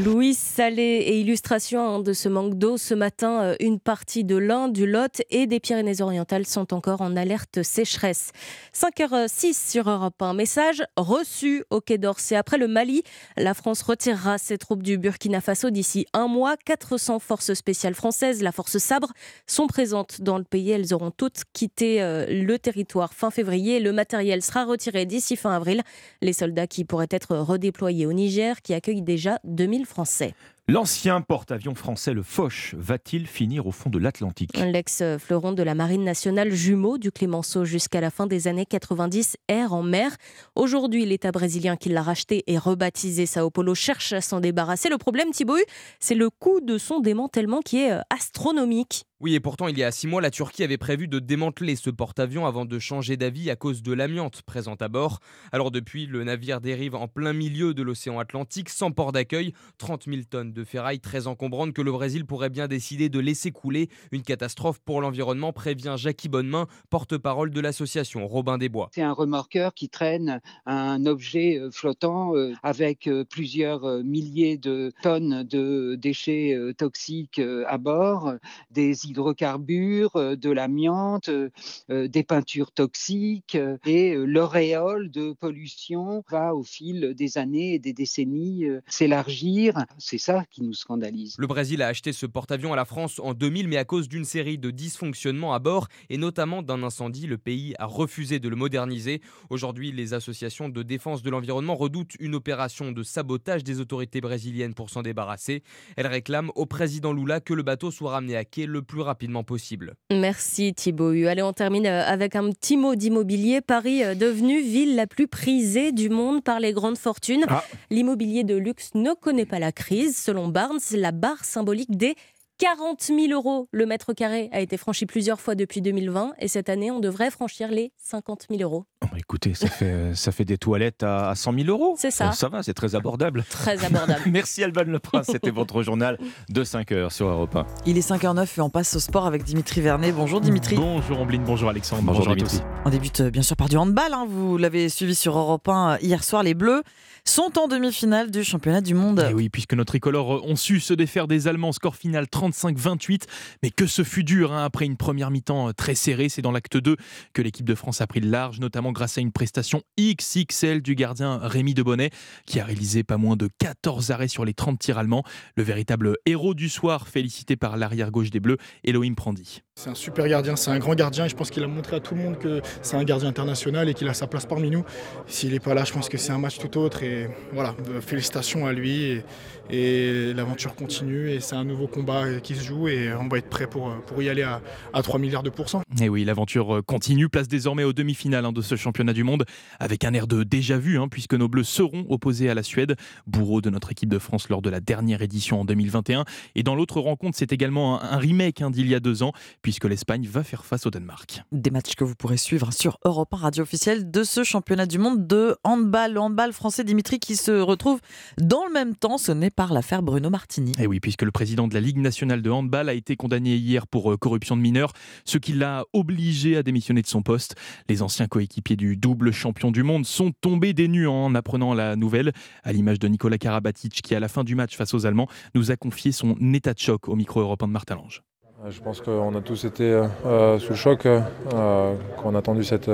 Louis 0.05 0.35
Salé 0.35 0.83
et 0.83 1.21
illustration 1.21 1.89
hein, 1.89 2.01
de 2.01 2.13
ce 2.13 2.29
manque 2.29 2.55
d'eau. 2.55 2.77
Ce 2.77 2.93
matin, 2.93 3.43
euh, 3.43 3.57
une 3.61 3.81
partie 3.81 4.25
de 4.25 4.37
l'Ain, 4.37 4.69
du 4.69 4.87
Lot 4.87 5.23
et 5.31 5.47
des 5.47 5.59
Pyrénées-Orientales 5.59 6.47
sont 6.47 6.75
encore 6.75 7.01
en 7.01 7.17
alerte 7.17 7.63
sécheresse. 7.63 8.33
5h06 8.75 9.71
sur 9.71 9.89
Europe 9.89 10.21
1. 10.21 10.35
Message 10.35 10.83
reçu 10.99 11.65
au 11.71 11.81
Quai 11.81 11.97
d'Orsay. 11.97 12.37
Après 12.37 12.59
le 12.59 12.69
Mali, 12.69 13.03
la 13.39 13.55
France 13.55 13.81
retirera 13.81 14.37
ses 14.37 14.59
troupes 14.59 14.83
du 14.83 14.99
Burkina 14.99 15.41
Faso 15.41 15.71
d'ici 15.71 16.05
un 16.13 16.29
mois. 16.29 16.57
400 16.67 17.19
forces 17.19 17.55
spéciales 17.55 17.95
françaises, 17.95 18.43
la 18.43 18.53
force 18.53 18.77
Sabre, 18.77 19.09
sont 19.47 19.67
présentes 19.67 20.21
dans 20.21 20.37
le 20.37 20.45
pays. 20.45 20.73
Elles 20.73 20.93
auront 20.93 21.11
toutes 21.11 21.45
quitté 21.55 22.03
euh, 22.03 22.27
le 22.29 22.59
territoire 22.59 23.15
fin 23.15 23.31
février. 23.31 23.81
Le 23.81 23.93
matériel 23.93 24.43
sera 24.43 24.67
retiré 24.67 25.07
d'ici 25.07 25.37
fin 25.37 25.53
avril. 25.53 25.83
Les 26.21 26.35
soldats 26.35 26.67
qui 26.67 26.85
pourraient 26.85 27.09
être 27.11 27.35
redéployés 27.37 28.10
au 28.11 28.13
Niger, 28.13 28.61
qui 28.61 28.75
accueille 28.75 29.03
déjà 29.03 29.39
2000 29.45 29.87
Français. 29.87 30.35
L'ancien 30.69 31.21
porte-avions 31.21 31.75
français, 31.75 32.13
le 32.13 32.23
Foch, 32.23 32.75
va-t-il 32.77 33.27
finir 33.27 33.67
au 33.67 33.73
fond 33.73 33.91
de 33.91 33.99
l'Atlantique? 33.99 34.57
L'ex-fleuron 34.57 35.53
de 35.53 35.63
la 35.63 35.75
Marine 35.75 36.05
nationale, 36.05 36.53
jumeau 36.53 36.99
du 36.99 37.11
Clémenceau 37.11 37.65
jusqu'à 37.65 38.01
la 38.01 38.11
fin 38.11 38.27
des 38.27 38.47
années 38.47 38.67
90, 38.67 39.37
erre 39.49 39.73
en 39.73 39.83
mer. 39.83 40.17
Aujourd'hui, 40.55 41.05
l'État 41.07 41.33
brésilien 41.33 41.77
qui 41.77 41.89
l'a 41.89 42.03
racheté 42.03 42.45
et 42.47 42.59
rebaptisé 42.59 43.27
Sao 43.27 43.51
Paulo 43.51 43.75
cherche 43.75 44.13
à 44.13 44.21
s'en 44.21 44.41
débarrasser. 44.41 44.89
Le 44.89 44.99
problème, 44.99 45.31
Thibaut, 45.31 45.57
c'est 45.99 46.15
le 46.15 46.31
coût 46.31 46.61
de 46.61 46.79
son 46.79 47.01
démantèlement 47.01 47.61
qui 47.61 47.79
est 47.79 47.93
euh, 47.93 48.01
astronomique. 48.11 49.07
Oui, 49.23 49.35
et 49.35 49.41
pourtant, 49.41 49.69
il 49.69 49.77
y 49.77 49.85
a 49.85 49.91
six 49.91 50.07
mois, 50.07 50.23
la 50.23 50.31
Turquie 50.31 50.63
avait 50.63 50.79
prévu 50.79 51.07
de 51.07 51.19
démanteler 51.19 51.77
ce 51.77 51.91
porte-avions 51.91 52.47
avant 52.47 52.65
de 52.65 52.79
changer 52.79 53.19
d'avis 53.19 53.51
à 53.51 53.57
cause 53.57 53.83
de 53.83 53.93
l'amiante 53.93 54.41
présente 54.41 54.81
à 54.81 54.89
bord. 54.89 55.21
Alors 55.53 55.71
depuis, 55.71 56.07
le 56.07 56.25
navire 56.25 56.63
dérive 56.63 56.95
en 56.95 57.07
plein 57.07 57.35
milieu 57.35 57.75
de 57.75 57.83
l'océan 57.83 58.19
Atlantique, 58.19 58.71
sans 58.71 58.93
port 58.93 59.13
d'accueil, 59.13 59.53
30 59.77 60.05
000 60.07 60.23
tonnes 60.31 60.55
de 60.55 60.65
ferraille 60.65 61.01
très 61.01 61.27
encombrante 61.27 61.75
que 61.75 61.83
le 61.83 61.93
Brésil 61.93 62.25
pourrait 62.25 62.49
bien 62.49 62.67
décider 62.67 63.11
de 63.11 63.19
laisser 63.19 63.51
couler. 63.51 63.91
Une 64.11 64.23
catastrophe 64.23 64.79
pour 64.79 65.03
l'environnement, 65.03 65.53
prévient 65.53 65.97
Jackie 65.99 66.31
Bonnemain, 66.31 66.67
porte-parole 66.89 67.51
de 67.51 67.61
l'association 67.61 68.27
Robin 68.27 68.57
des 68.57 68.71
Bois. 68.71 68.89
C'est 68.95 69.03
un 69.03 69.13
remorqueur 69.13 69.75
qui 69.75 69.91
traîne 69.91 70.41
un 70.65 71.05
objet 71.05 71.59
euh, 71.59 71.71
flottant 71.71 72.35
euh, 72.37 72.55
avec 72.63 73.07
euh, 73.07 73.25
plusieurs 73.25 74.03
milliers 74.03 74.57
de 74.57 74.95
tonnes 75.03 75.43
de 75.43 75.97
déchets 75.97 76.57
toxiques 76.79 77.41
à 77.67 77.77
bord, 77.77 78.35
des 78.71 79.10
hydrocarbures, 79.11 80.17
euh, 80.17 80.37
de 80.37 80.51
l'amiante, 80.51 81.29
euh, 81.29 81.51
euh, 81.91 82.09
des 82.09 82.23
peintures 82.23 82.73
toxiques 82.73 83.59
et 83.85 84.15
l'auréole 84.15 85.11
de 85.11 85.33
pollution 85.33 86.25
va 86.31 86.55
au 86.55 86.63
fil 86.63 87.15
des 87.15 87.39
années 87.39 87.75
et 87.75 87.79
des 87.79 87.93
décennies 87.93 88.65
s'élargir. 88.87 89.85
C'est 89.99 90.19
ça 90.19 90.45
qui 90.51 90.63
nous 90.63 90.73
scandalise. 90.73 91.35
Le 91.39 91.47
Brésil 91.47 91.83
a 91.83 91.89
acheté 91.89 92.13
ce 92.13 92.27
porte-avions 92.27 92.73
à 92.73 92.77
la 92.77 92.85
France 92.85 93.21
en 93.23 93.35
2000, 93.35 93.69
mais 93.69 93.77
à 93.77 93.85
cause 93.85 94.09
d'une 94.09 94.25
série 94.25 94.59
de 94.59 94.71
dysfonctionnements 94.71 95.53
à 95.53 95.59
bord 95.59 95.89
et 96.09 96.17
notamment 96.17 96.63
d'un 96.63 96.83
incendie, 96.83 97.27
le 97.27 97.39
pays 97.39 97.75
a 97.79 97.87
refusé 97.87 98.39
de 98.39 98.49
le 98.49 98.57
moderniser. 98.57 99.21
Aujourd'hui, 99.51 99.93
les 99.93 100.15
associations 100.15 100.69
de 100.69 100.83
défense 100.83 101.23
de 101.23 101.31
l'environnement 101.31 101.75
redoutent 101.75 102.17
une 102.21 102.35
opération 102.35 102.93
de 102.93 103.03
sabotage 103.03 103.65
des 103.65 103.81
autorités 103.81 104.21
brésiliennes 104.21 104.75
pour 104.75 104.91
s'en 104.91 105.03
débarrasser. 105.03 105.63
Elles 105.97 106.07
réclament 106.07 106.53
au 106.55 106.67
président 106.67 107.13
Lula 107.13 107.41
que 107.41 107.55
le 107.55 107.63
bateau 107.63 107.91
soit 107.91 108.13
ramené 108.13 108.37
à 108.37 108.45
quai 108.45 108.67
le 108.67 108.83
plus 108.83 109.00
rapidement 109.03 109.45
possible. 109.45 109.95
Merci 110.11 110.75
Thibaut. 110.75 111.11
Allez, 111.27 111.43
on 111.43 111.53
termine 111.53 111.87
euh, 111.87 112.05
avec 112.05 112.37
un 112.37 112.51
petit 112.51 112.77
mot 112.77 112.95
d'immobilier. 112.95 113.61
Paris 113.61 114.03
euh, 114.03 114.15
devenue 114.15 114.61
ville 114.61 114.97
la 114.97 115.07
plus 115.07 115.27
prisée 115.27 115.93
du 115.93 116.09
monde 116.09 116.43
par 116.43 116.61
les 116.61 116.73
grandes 116.73 116.99
fortunes. 116.99 117.45
Ah. 117.49 117.65
L'immobilier 117.91 118.45
de 118.45 118.57
luxe 118.57 118.91
ne 118.95 119.13
connaît 119.15 119.47
pas 119.47 119.59
la 119.59 119.73
crise. 119.73 120.17
Selon 120.17 120.49
Barnes, 120.49 120.81
la 120.93 121.13
barre 121.13 121.45
symbolique 121.45 121.97
des 121.97 122.15
40 122.61 123.01
000 123.01 123.33
euros 123.33 123.69
le 123.73 123.87
mètre 123.87 124.13
carré 124.13 124.51
a 124.53 124.61
été 124.61 124.77
franchi 124.77 125.07
plusieurs 125.07 125.41
fois 125.41 125.55
depuis 125.55 125.81
2020 125.81 126.35
et 126.41 126.47
cette 126.47 126.69
année, 126.69 126.91
on 126.91 127.01
devrait 127.01 127.31
franchir 127.31 127.71
les 127.71 127.91
50 127.97 128.49
000 128.51 128.61
euros. 128.61 128.85
Oh, 129.03 129.17
écoutez, 129.17 129.55
ça 129.55 129.69
fait, 129.69 129.87
euh, 129.87 130.15
ça 130.15 130.31
fait 130.31 130.45
des 130.45 130.59
toilettes 130.59 131.03
à 131.03 131.35
100 131.35 131.55
000 131.55 131.69
euros. 131.69 131.95
C'est 131.97 132.11
ça. 132.11 132.33
Ça 132.33 132.51
va, 132.51 132.63
c'est 132.63 132.75
très 132.75 132.95
abordable. 132.95 133.45
Très 133.49 133.83
abordable. 133.83 134.21
Merci 134.27 134.63
Alban 134.63 134.83
Leprince, 134.83 135.29
c'était 135.29 135.51
votre 135.51 135.83
journal 135.83 136.19
de 136.51 136.63
5 136.63 136.93
heures 136.93 137.13
sur 137.13 137.29
Europe 137.29 137.57
1. 137.57 137.67
Il 137.87 137.97
est 137.97 138.07
5h09 138.07 138.59
et 138.59 138.61
on 138.61 138.69
passe 138.69 138.95
au 138.95 139.01
sport 139.01 139.25
avec 139.25 139.43
Dimitri 139.43 139.81
Vernet. 139.81 140.13
Bonjour 140.13 140.43
Dimitri. 140.43 140.77
Bonjour 140.77 141.19
Ambline, 141.19 141.45
bonjour 141.45 141.71
Alexandre. 141.71 142.03
Bonjour, 142.03 142.29
à 142.29 142.37
tous. 142.37 142.61
On 142.85 142.91
débute 142.91 143.23
euh, 143.23 143.31
bien 143.31 143.41
sûr 143.41 143.57
par 143.57 143.71
du 143.71 143.79
handball. 143.79 144.13
Hein. 144.13 144.27
Vous 144.29 144.59
l'avez 144.59 144.91
suivi 144.91 145.15
sur 145.15 145.39
Europe 145.39 145.67
1 145.67 145.93
euh, 145.93 145.97
hier 146.03 146.23
soir. 146.23 146.43
Les 146.43 146.53
Bleus 146.53 146.83
sont 147.25 147.59
en 147.59 147.69
demi-finale 147.69 148.31
du 148.31 148.45
championnat 148.45 148.83
du 148.83 148.93
monde. 148.93 149.21
Et 149.21 149.29
eh 149.31 149.35
oui, 149.35 149.49
puisque 149.49 149.73
nos 149.73 149.85
tricolores 149.85 150.45
ont 150.47 150.57
su 150.57 150.79
se 150.81 150.93
défaire 150.93 151.27
des 151.27 151.49
Allemands, 151.49 151.73
score 151.73 151.97
final 151.97 152.29
35-28. 152.51 153.23
Mais 153.63 153.71
que 153.71 153.87
ce 153.87 154.05
fut 154.05 154.25
dur 154.25 154.53
hein, 154.53 154.65
après 154.65 154.87
une 154.87 154.97
première 154.97 155.31
mi-temps 155.31 155.69
euh, 155.69 155.73
très 155.73 155.95
serrée. 155.95 156.29
C'est 156.29 156.43
dans 156.43 156.53
l'acte 156.53 156.77
2 156.77 156.97
que 157.33 157.43
l'équipe 157.43 157.67
de 157.67 157.75
France 157.75 158.01
a 158.01 158.07
pris 158.07 158.21
le 158.21 158.29
large, 158.29 158.61
notamment 158.61 158.93
grâce 158.93 159.19
à 159.19 159.21
une 159.21 159.33
prestation 159.33 159.83
XXL 159.99 160.83
du 160.83 160.95
gardien 160.95 161.39
Rémi 161.39 161.75
Debonnet, 161.75 162.11
qui 162.47 162.61
a 162.61 162.65
réalisé 162.65 163.05
pas 163.05 163.17
moins 163.17 163.37
de 163.37 163.49
14 163.59 164.11
arrêts 164.11 164.29
sur 164.29 164.45
les 164.45 164.55
30 164.55 164.79
tirs 164.79 164.99
allemands. 164.99 165.25
Le 165.57 165.63
véritable 165.63 166.17
héros 166.27 166.55
du 166.55 166.69
soir, 166.69 167.09
félicité 167.09 167.57
par 167.57 167.77
l'arrière 167.77 168.11
gauche 168.11 168.31
des 168.31 168.41
Bleus, 168.41 168.59
Elohim 168.85 169.15
Prandi. 169.15 169.63
C'est 169.77 169.91
un 169.91 169.95
super 169.95 170.29
gardien, 170.29 170.57
c'est 170.57 170.71
un 170.71 170.79
grand 170.79 170.95
gardien 170.95 171.21
je 171.29 171.35
pense 171.35 171.51
qu'il 171.51 171.63
a 171.63 171.67
montré 171.67 171.97
à 171.97 172.01
tout 172.01 172.15
le 172.15 172.23
monde 172.23 172.39
que 172.39 172.61
c'est 172.83 172.97
un 172.97 173.05
gardien 173.05 173.29
international 173.29 173.89
et 173.89 173.95
qu'il 173.95 174.09
a 174.09 174.15
sa 174.15 174.27
place 174.27 174.47
parmi 174.47 174.71
nous. 174.71 174.85
S'il 175.27 175.53
n'est 175.53 175.61
pas 175.61 175.75
là, 175.75 175.85
je 175.85 175.93
pense 175.93 176.09
que 176.09 176.19
c'est 176.19 176.33
un 176.33 176.39
match 176.39 176.59
tout 176.59 176.79
autre 176.79 177.03
et 177.03 177.29
voilà, 177.53 177.75
félicitations 178.01 178.67
à 178.67 178.73
lui 178.73 179.23
et, 179.71 180.33
l'aventure 180.35 180.75
continue 180.75 181.31
et 181.31 181.41
c'est 181.41 181.55
un 181.55 181.65
nouveau 181.65 181.87
combat 181.87 182.40
qui 182.41 182.55
se 182.55 182.65
joue 182.65 182.89
et 182.89 183.13
on 183.13 183.29
va 183.29 183.39
être 183.39 183.49
prêt 183.49 183.67
pour, 183.67 183.95
pour 184.07 184.23
y 184.23 184.29
aller 184.29 184.43
à, 184.43 184.61
à 184.93 185.03
3 185.03 185.19
milliards 185.19 185.43
de 185.43 185.51
pourcents. 185.51 185.83
Et 186.01 186.09
oui, 186.09 186.25
l'aventure 186.25 186.81
continue, 186.87 187.29
place 187.29 187.49
désormais 187.49 187.85
aux 187.85 187.93
demi-finales 187.93 188.45
hein, 188.45 188.53
de 188.53 188.63
ce 188.63 188.77
championnat 188.77 189.13
du 189.13 189.25
monde, 189.25 189.45
avec 189.79 190.05
un 190.05 190.15
air 190.15 190.27
de 190.27 190.43
déjà 190.43 190.79
vu, 190.79 190.99
hein, 190.99 191.09
puisque 191.09 191.35
nos 191.35 191.49
Bleus 191.49 191.65
seront 191.65 192.07
opposés 192.09 192.49
à 192.49 192.55
la 192.55 192.63
Suède, 192.63 192.97
bourreau 193.27 193.61
de 193.61 193.71
notre 193.71 193.93
équipe 193.93 194.09
de 194.09 194.19
France 194.19 194.49
lors 194.49 194.63
de 194.63 194.71
la 194.71 194.81
dernière 194.81 195.23
édition 195.23 195.61
en 195.61 195.65
2021. 195.65 196.25
Et 196.55 196.63
dans 196.63 196.75
l'autre 196.75 197.01
rencontre, 197.01 197.37
c'est 197.37 197.53
également 197.53 198.01
un, 198.03 198.17
remake 198.17 198.63
hein, 198.63 198.71
d'il 198.71 198.89
y 198.89 198.95
a 198.95 199.01
deux 199.01 199.23
ans, 199.23 199.33
puisque 199.63 199.85
l'Espagne 199.85 200.27
va 200.27 200.45
faire 200.45 200.65
face 200.65 200.87
au 200.87 200.91
Danemark. 200.91 201.43
Des 201.53 201.71
matchs 201.71 201.95
que 201.95 202.05
vous 202.05 202.15
pourrez 202.15 202.37
suivre 202.37 202.73
sur 202.73 202.99
Europe 203.05 203.33
1 203.35 203.37
radio 203.37 203.63
officielle 203.63 204.11
de 204.11 204.23
ce 204.23 204.45
championnat 204.45 204.87
du 204.87 204.99
monde 204.99 205.27
de 205.27 205.57
handball. 205.65 206.13
Le 206.13 206.21
handball 206.21 206.53
français 206.53 206.85
Dimitri 206.85 207.19
qui 207.19 207.37
se 207.37 207.51
retrouve 207.51 208.01
dans 208.39 208.65
le 208.65 208.73
même 208.73 208.95
temps, 208.95 209.19
ce 209.19 209.33
n'est 209.33 209.51
par 209.51 209.73
l'affaire 209.73 210.03
Bruno 210.03 210.31
Martini. 210.31 210.73
Et 210.79 210.87
oui, 210.87 211.01
puisque 211.01 211.23
le 211.23 211.31
président 211.33 211.67
de 211.67 211.75
la 211.75 211.81
Ligue 211.81 211.99
nationale 211.99 212.30
de 212.37 212.51
handball 212.51 212.89
a 212.89 212.95
été 212.95 213.17
condamné 213.17 213.57
hier 213.57 213.87
pour 213.87 214.13
euh, 214.13 214.17
corruption 214.17 214.57
de 214.57 214.63
mineurs, 214.63 214.93
ce 215.25 215.39
qui 215.39 215.53
l'a 215.53 215.85
obligé 215.93 216.57
à 216.57 216.63
démissionner 216.63 217.03
de 217.03 217.07
son 217.07 217.23
poste. 217.23 217.57
Les 217.89 218.03
anciens 218.03 218.29
coéquipiers 218.29 218.77
du 218.77 218.97
double 218.97 219.33
champion 219.33 219.71
du 219.71 219.83
monde 219.83 220.07
sont 220.07 220.33
tombés 220.41 220.73
des 220.73 220.89
nues 220.89 221.09
en 221.09 221.35
apprenant 221.35 221.75
la 221.75 221.97
nouvelle, 221.97 222.33
à 222.63 222.73
l'image 222.73 222.99
de 222.99 223.09
Nicolas 223.09 223.39
Karabatic 223.39 223.93
qui, 224.03 224.15
à 224.15 224.21
la 224.21 224.29
fin 224.29 224.45
du 224.45 224.55
match 224.55 224.77
face 224.77 224.95
aux 224.95 225.07
Allemands, 225.07 225.29
nous 225.55 225.71
a 225.71 225.77
confié 225.77 226.13
son 226.13 226.37
état 226.55 226.75
de 226.75 226.79
choc 226.79 227.09
au 227.09 227.17
micro 227.17 227.41
européen 227.41 227.69
de 227.69 227.73
Martin 227.73 227.97
Lange. 227.97 228.23
Je 228.69 228.81
pense 228.83 229.01
qu'on 229.01 229.35
a 229.35 229.41
tous 229.41 229.65
été 229.65 229.85
euh, 229.85 230.59
sous 230.59 230.71
le 230.71 230.77
choc 230.77 231.07
euh, 231.07 231.21
quand 231.51 232.27
on 232.27 232.35
a 232.35 232.39
attendu 232.39 232.63
cette, 232.63 232.91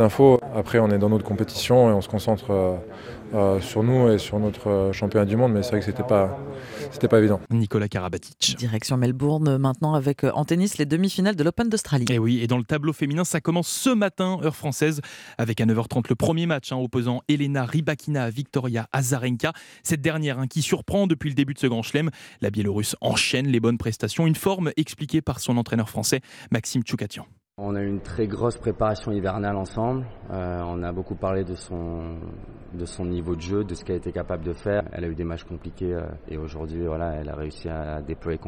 info. 0.00 0.38
Après, 0.54 0.78
on 0.78 0.90
est 0.90 0.98
dans 0.98 1.08
notre 1.08 1.24
compétition 1.24 1.90
et 1.90 1.92
on 1.92 2.00
se 2.00 2.08
concentre 2.08 2.52
euh, 2.52 2.76
sur 3.60 3.82
nous 3.82 4.08
et 4.10 4.18
sur 4.18 4.38
notre 4.38 4.68
euh, 4.68 4.92
championnat 4.92 5.24
du 5.24 5.36
monde, 5.36 5.52
mais 5.52 5.62
c'est 5.62 5.70
vrai 5.70 5.80
que 5.80 5.84
c'était 5.84 6.02
pas, 6.02 6.38
c'était 6.90 7.08
pas 7.08 7.18
évident. 7.18 7.40
Nicolas 7.50 7.88
Karabatic. 7.88 8.56
Direction 8.58 8.96
Melbourne 8.96 9.56
maintenant 9.58 9.94
avec 9.94 10.24
euh, 10.24 10.32
en 10.34 10.44
tennis 10.44 10.78
les 10.78 10.86
demi-finales 10.86 11.36
de 11.36 11.44
l'Open 11.44 11.68
d'Australie. 11.68 12.06
Et 12.10 12.18
oui, 12.18 12.40
et 12.42 12.46
dans 12.46 12.58
le 12.58 12.64
tableau 12.64 12.92
féminin, 12.92 13.24
ça 13.24 13.40
commence 13.40 13.68
ce 13.68 13.90
matin, 13.90 14.38
heure 14.42 14.56
française, 14.56 15.00
avec 15.38 15.60
à 15.60 15.66
9h30 15.66 16.04
le 16.08 16.14
premier 16.14 16.46
match 16.46 16.72
hein, 16.72 16.76
opposant 16.76 17.22
Elena 17.28 17.64
Rybakina 17.64 18.24
à 18.24 18.30
Victoria 18.30 18.88
Azarenka. 18.92 19.52
Cette 19.82 20.00
dernière 20.00 20.38
hein, 20.38 20.46
qui 20.46 20.62
surprend 20.62 21.06
depuis 21.06 21.28
le 21.28 21.34
début 21.34 21.54
de 21.54 21.58
ce 21.58 21.66
grand 21.66 21.82
chelem. 21.82 22.10
La 22.40 22.50
Biélorusse 22.50 22.96
enchaîne 23.00 23.46
les 23.46 23.60
bonnes 23.60 23.78
prestations, 23.78 24.26
une 24.26 24.34
forme 24.34 24.72
expliquée 24.76 25.22
par 25.22 25.40
son 25.40 25.56
entraîneur 25.56 25.88
français 25.88 26.20
Maxime 26.50 26.82
Tchoukatian. 26.82 27.26
On 27.62 27.74
a 27.74 27.82
eu 27.82 27.88
une 27.88 28.00
très 28.00 28.26
grosse 28.26 28.56
préparation 28.56 29.12
hivernale 29.12 29.54
ensemble. 29.54 30.06
Euh, 30.30 30.62
on 30.64 30.82
a 30.82 30.92
beaucoup 30.92 31.14
parlé 31.14 31.44
de 31.44 31.54
son, 31.54 32.16
de 32.72 32.86
son 32.86 33.04
niveau 33.04 33.36
de 33.36 33.42
jeu, 33.42 33.64
de 33.64 33.74
ce 33.74 33.84
qu'elle 33.84 33.96
était 33.96 34.12
capable 34.12 34.44
de 34.44 34.54
faire. 34.54 34.82
Elle 34.92 35.04
a 35.04 35.08
eu 35.08 35.14
des 35.14 35.24
matchs 35.24 35.44
compliqués 35.44 35.92
euh, 35.92 36.06
et 36.26 36.38
aujourd'hui, 36.38 36.86
voilà, 36.86 37.16
elle 37.16 37.28
a 37.28 37.34
réussi 37.34 37.68
à 37.68 38.00
déployer 38.00 38.40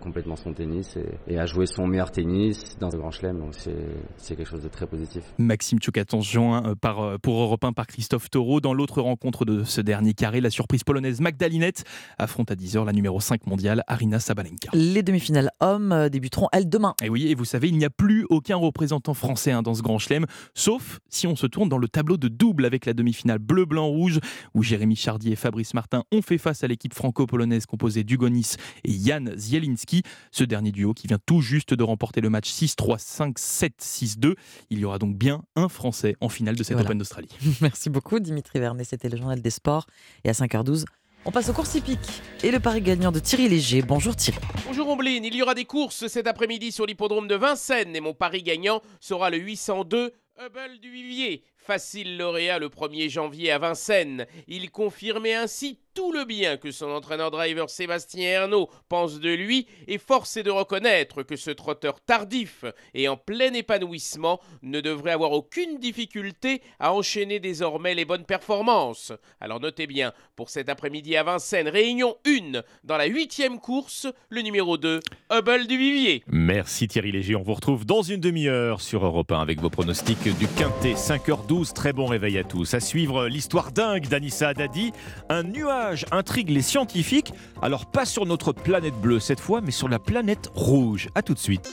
complètement 0.00 0.34
son 0.34 0.52
tennis 0.52 0.98
et, 1.28 1.38
à 1.38 1.46
jouer 1.46 1.66
son 1.66 1.86
meilleur 1.86 2.10
tennis 2.10 2.76
dans 2.80 2.88
le 2.88 2.98
Grand 2.98 3.12
Chelem. 3.12 3.38
Donc 3.38 3.54
c'est 3.54 4.34
quelque 4.34 4.48
chose 4.48 4.64
de 4.64 4.68
très 4.68 4.88
positif. 4.88 5.22
Maxime 5.38 5.78
Tchoukaton 5.78 6.20
joint 6.20 6.64
euh, 6.66 6.74
par, 6.74 7.20
pour 7.20 7.40
Europe 7.40 7.62
1 7.62 7.72
par 7.72 7.86
Christophe 7.86 8.30
Taureau. 8.30 8.60
Dans 8.60 8.74
l'autre 8.74 9.00
rencontre 9.00 9.44
de 9.44 9.62
ce 9.62 9.80
dernier 9.80 10.12
carré, 10.12 10.40
la 10.40 10.50
surprise 10.50 10.82
polonaise 10.82 11.20
Magdalinette 11.20 11.84
affronte 12.18 12.50
à 12.50 12.56
10h 12.56 12.84
la 12.84 12.92
numéro 12.92 13.20
5 13.20 13.46
mondiale 13.46 13.84
Arina 13.86 14.18
Sabalenka. 14.18 14.70
Les 14.72 15.04
demi-finales 15.04 15.52
hommes 15.60 16.08
débuteront 16.08 16.48
elles 16.50 16.68
demain. 16.68 16.94
Et 17.00 17.08
oui, 17.08 17.28
et 17.28 17.36
vous 17.36 17.44
savez, 17.44 17.68
il 17.68 17.78
n'y 17.78 17.84
a 17.84 17.90
plus 17.90 18.26
aucun 18.28 18.39
représentant 18.48 19.14
français 19.14 19.52
hein, 19.52 19.62
dans 19.62 19.74
ce 19.74 19.82
grand 19.82 19.98
chelem, 19.98 20.26
sauf 20.54 21.00
si 21.08 21.26
on 21.26 21.36
se 21.36 21.46
tourne 21.46 21.68
dans 21.68 21.78
le 21.78 21.88
tableau 21.88 22.16
de 22.16 22.28
double 22.28 22.64
avec 22.64 22.86
la 22.86 22.92
demi-finale 22.92 23.38
bleu-blanc-rouge, 23.38 24.20
où 24.54 24.62
Jérémy 24.62 24.96
Chardy 24.96 25.32
et 25.32 25.36
Fabrice 25.36 25.74
Martin 25.74 26.04
ont 26.12 26.22
fait 26.22 26.38
face 26.38 26.64
à 26.64 26.68
l'équipe 26.68 26.94
franco-polonaise 26.94 27.66
composée 27.66 28.04
d'Ugonis 28.04 28.54
et 28.84 28.92
Jan 28.92 29.24
Zielinski. 29.36 30.02
Ce 30.30 30.44
dernier 30.44 30.72
duo 30.72 30.94
qui 30.94 31.06
vient 31.06 31.18
tout 31.24 31.40
juste 31.40 31.74
de 31.74 31.82
remporter 31.82 32.20
le 32.20 32.30
match 32.30 32.50
6-3, 32.50 32.98
5-7, 32.98 33.70
6-2. 33.80 34.34
Il 34.70 34.78
y 34.78 34.84
aura 34.84 34.98
donc 34.98 35.16
bien 35.16 35.42
un 35.56 35.68
Français 35.68 36.16
en 36.20 36.28
finale 36.28 36.56
de 36.56 36.62
cette 36.62 36.78
Open 36.78 36.98
d'Australie. 36.98 37.30
Merci 37.60 37.90
beaucoup 37.90 38.18
Dimitri 38.20 38.58
Vernet, 38.58 38.84
c'était 38.84 39.08
le 39.08 39.16
journal 39.16 39.40
des 39.40 39.50
sports. 39.50 39.86
Et 40.24 40.28
à 40.28 40.32
5h12, 40.32 40.84
on 41.24 41.30
passe 41.30 41.48
aux 41.48 41.52
courses 41.52 41.74
hippiques 41.74 42.22
et 42.42 42.50
le 42.50 42.60
pari 42.60 42.80
gagnant 42.80 43.12
de 43.12 43.18
Thierry 43.18 43.48
Léger. 43.48 43.82
Bonjour 43.82 44.16
Thierry. 44.16 44.38
Bonjour 44.66 44.88
Ombline, 44.88 45.24
il 45.24 45.34
y 45.34 45.42
aura 45.42 45.54
des 45.54 45.64
courses 45.64 46.06
cet 46.06 46.26
après-midi 46.26 46.72
sur 46.72 46.86
l'hippodrome 46.86 47.28
de 47.28 47.34
Vincennes 47.34 47.94
et 47.94 48.00
mon 48.00 48.14
pari 48.14 48.42
gagnant 48.42 48.80
sera 49.00 49.30
le 49.30 49.36
802 49.36 50.12
Hubble 50.38 50.78
du 50.80 50.90
Vivier. 50.90 51.44
Facile 51.70 52.16
lauréat 52.16 52.58
le 52.58 52.68
1er 52.68 53.08
janvier 53.08 53.52
à 53.52 53.58
Vincennes. 53.60 54.26
Il 54.48 54.72
confirmait 54.72 55.34
ainsi 55.34 55.78
tout 55.94 56.12
le 56.12 56.24
bien 56.24 56.56
que 56.56 56.70
son 56.70 56.90
entraîneur-driver 56.90 57.68
Sébastien 57.68 58.28
Ernaud 58.28 58.68
pense 58.88 59.20
de 59.20 59.30
lui 59.30 59.66
et 59.88 59.98
force 59.98 60.36
est 60.36 60.42
de 60.42 60.50
reconnaître 60.50 61.22
que 61.22 61.36
ce 61.36 61.50
trotteur 61.50 62.00
tardif 62.00 62.64
et 62.94 63.08
en 63.08 63.16
plein 63.16 63.52
épanouissement 63.52 64.40
ne 64.62 64.80
devrait 64.80 65.12
avoir 65.12 65.32
aucune 65.32 65.78
difficulté 65.78 66.62
à 66.78 66.92
enchaîner 66.92 67.40
désormais 67.40 67.94
les 67.94 68.04
bonnes 68.04 68.24
performances. 68.24 69.12
Alors 69.40 69.60
notez 69.60 69.86
bien, 69.86 70.12
pour 70.36 70.48
cet 70.48 70.68
après-midi 70.68 71.16
à 71.16 71.22
Vincennes, 71.22 71.68
réunion 71.68 72.16
1 72.26 72.62
dans 72.84 72.96
la 72.96 73.06
huitième 73.06 73.58
course, 73.58 74.06
le 74.28 74.42
numéro 74.42 74.76
2, 74.76 75.00
Hubble 75.32 75.66
du 75.66 75.76
Vivier. 75.76 76.22
Merci 76.28 76.88
Thierry 76.88 77.12
Léger, 77.12 77.36
on 77.36 77.42
vous 77.42 77.54
retrouve 77.54 77.84
dans 77.84 78.02
une 78.02 78.20
demi-heure 78.20 78.80
sur 78.80 79.04
Europe 79.04 79.32
1 79.32 79.40
avec 79.40 79.60
vos 79.60 79.70
pronostics 79.70 80.36
du 80.38 80.46
Quintet 80.48 80.94
5h12. 80.94 81.59
Très 81.68 81.92
bon 81.92 82.06
réveil 82.06 82.38
à 82.38 82.44
tous. 82.44 82.72
À 82.72 82.80
suivre 82.80 83.26
l'histoire 83.26 83.70
dingue 83.70 84.08
d'Anissa 84.08 84.48
Haddadi, 84.48 84.92
un 85.28 85.42
nuage 85.42 86.06
intrigue 86.10 86.48
les 86.48 86.62
scientifiques, 86.62 87.34
alors 87.60 87.84
pas 87.84 88.06
sur 88.06 88.24
notre 88.24 88.52
planète 88.52 88.94
bleue 88.94 89.20
cette 89.20 89.40
fois, 89.40 89.60
mais 89.60 89.70
sur 89.70 89.88
la 89.88 89.98
planète 89.98 90.50
rouge. 90.54 91.08
A 91.14 91.22
tout 91.22 91.34
de 91.34 91.38
suite. 91.38 91.70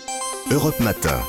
Europe 0.52 0.80
Matin. 0.82 1.22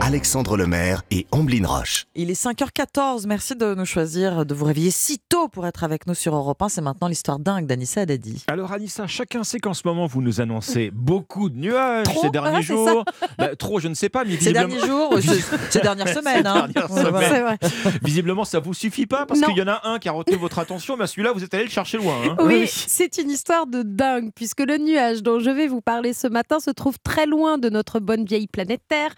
Alexandre 0.00 0.56
Lemaire 0.56 1.02
et 1.10 1.26
Amblin 1.32 1.66
Roche. 1.66 2.06
Il 2.14 2.30
est 2.30 2.40
5h14. 2.40 3.26
Merci 3.26 3.56
de 3.56 3.74
nous 3.74 3.84
choisir, 3.84 4.46
de 4.46 4.54
vous 4.54 4.64
réveiller 4.64 4.90
si 4.90 5.18
tôt 5.18 5.48
pour 5.48 5.66
être 5.66 5.82
avec 5.84 6.06
nous 6.06 6.14
sur 6.14 6.34
Europe 6.36 6.60
1. 6.62 6.68
C'est 6.68 6.80
maintenant 6.80 7.08
l'histoire 7.08 7.38
dingue 7.38 7.66
d'Anissa 7.66 8.02
Haddadi. 8.02 8.44
Alors, 8.48 8.72
Anissa, 8.72 9.06
chacun 9.06 9.42
sait 9.42 9.58
qu'en 9.58 9.74
ce 9.74 9.82
moment, 9.84 10.06
vous 10.06 10.22
nous 10.22 10.40
annoncez 10.40 10.90
beaucoup 10.92 11.48
de 11.48 11.56
nuages 11.56 12.06
ces 12.20 12.30
derniers 12.30 12.62
jours. 12.62 13.04
Bah, 13.38 13.56
trop, 13.56 13.80
je 13.80 13.88
ne 13.88 13.94
sais 13.94 14.08
pas, 14.08 14.24
mais 14.24 14.36
visiblement... 14.36 14.68
Ces 14.68 14.76
derniers 14.76 14.86
jours, 14.86 15.18
ces 15.70 15.80
dernières 15.80 16.08
semaines. 16.14 16.46
Hein. 16.46 16.68
Vrai. 16.76 17.58
Visiblement, 18.02 18.44
ça 18.44 18.60
vous 18.60 18.74
suffit 18.74 19.06
pas 19.06 19.26
parce 19.26 19.40
qu'il 19.40 19.56
y 19.56 19.62
en 19.62 19.68
a 19.68 19.80
un 19.84 19.98
qui 19.98 20.08
a 20.08 20.12
retenu 20.12 20.36
votre 20.36 20.58
attention, 20.58 20.96
mais 20.96 21.06
celui-là, 21.06 21.32
vous 21.32 21.42
êtes 21.42 21.54
allé 21.54 21.64
le 21.64 21.70
chercher 21.70 21.98
loin. 21.98 22.16
Hein. 22.24 22.36
Oui, 22.40 22.66
c'est 22.68 23.18
une 23.18 23.30
histoire 23.30 23.66
de 23.66 23.82
dingue, 23.82 24.30
puisque 24.34 24.60
le 24.60 24.78
nuage 24.78 25.22
dont 25.22 25.40
je 25.40 25.50
vais 25.50 25.66
vous 25.66 25.80
parler 25.80 26.12
ce 26.12 26.26
matin 26.28 26.60
se 26.60 26.70
trouve 26.70 26.96
très 27.02 27.26
loin 27.26 27.58
de 27.58 27.70
notre 27.70 27.98
bonne 27.98 28.24
vieille 28.24 28.46
planète 28.46 28.82
Terre, 28.88 29.14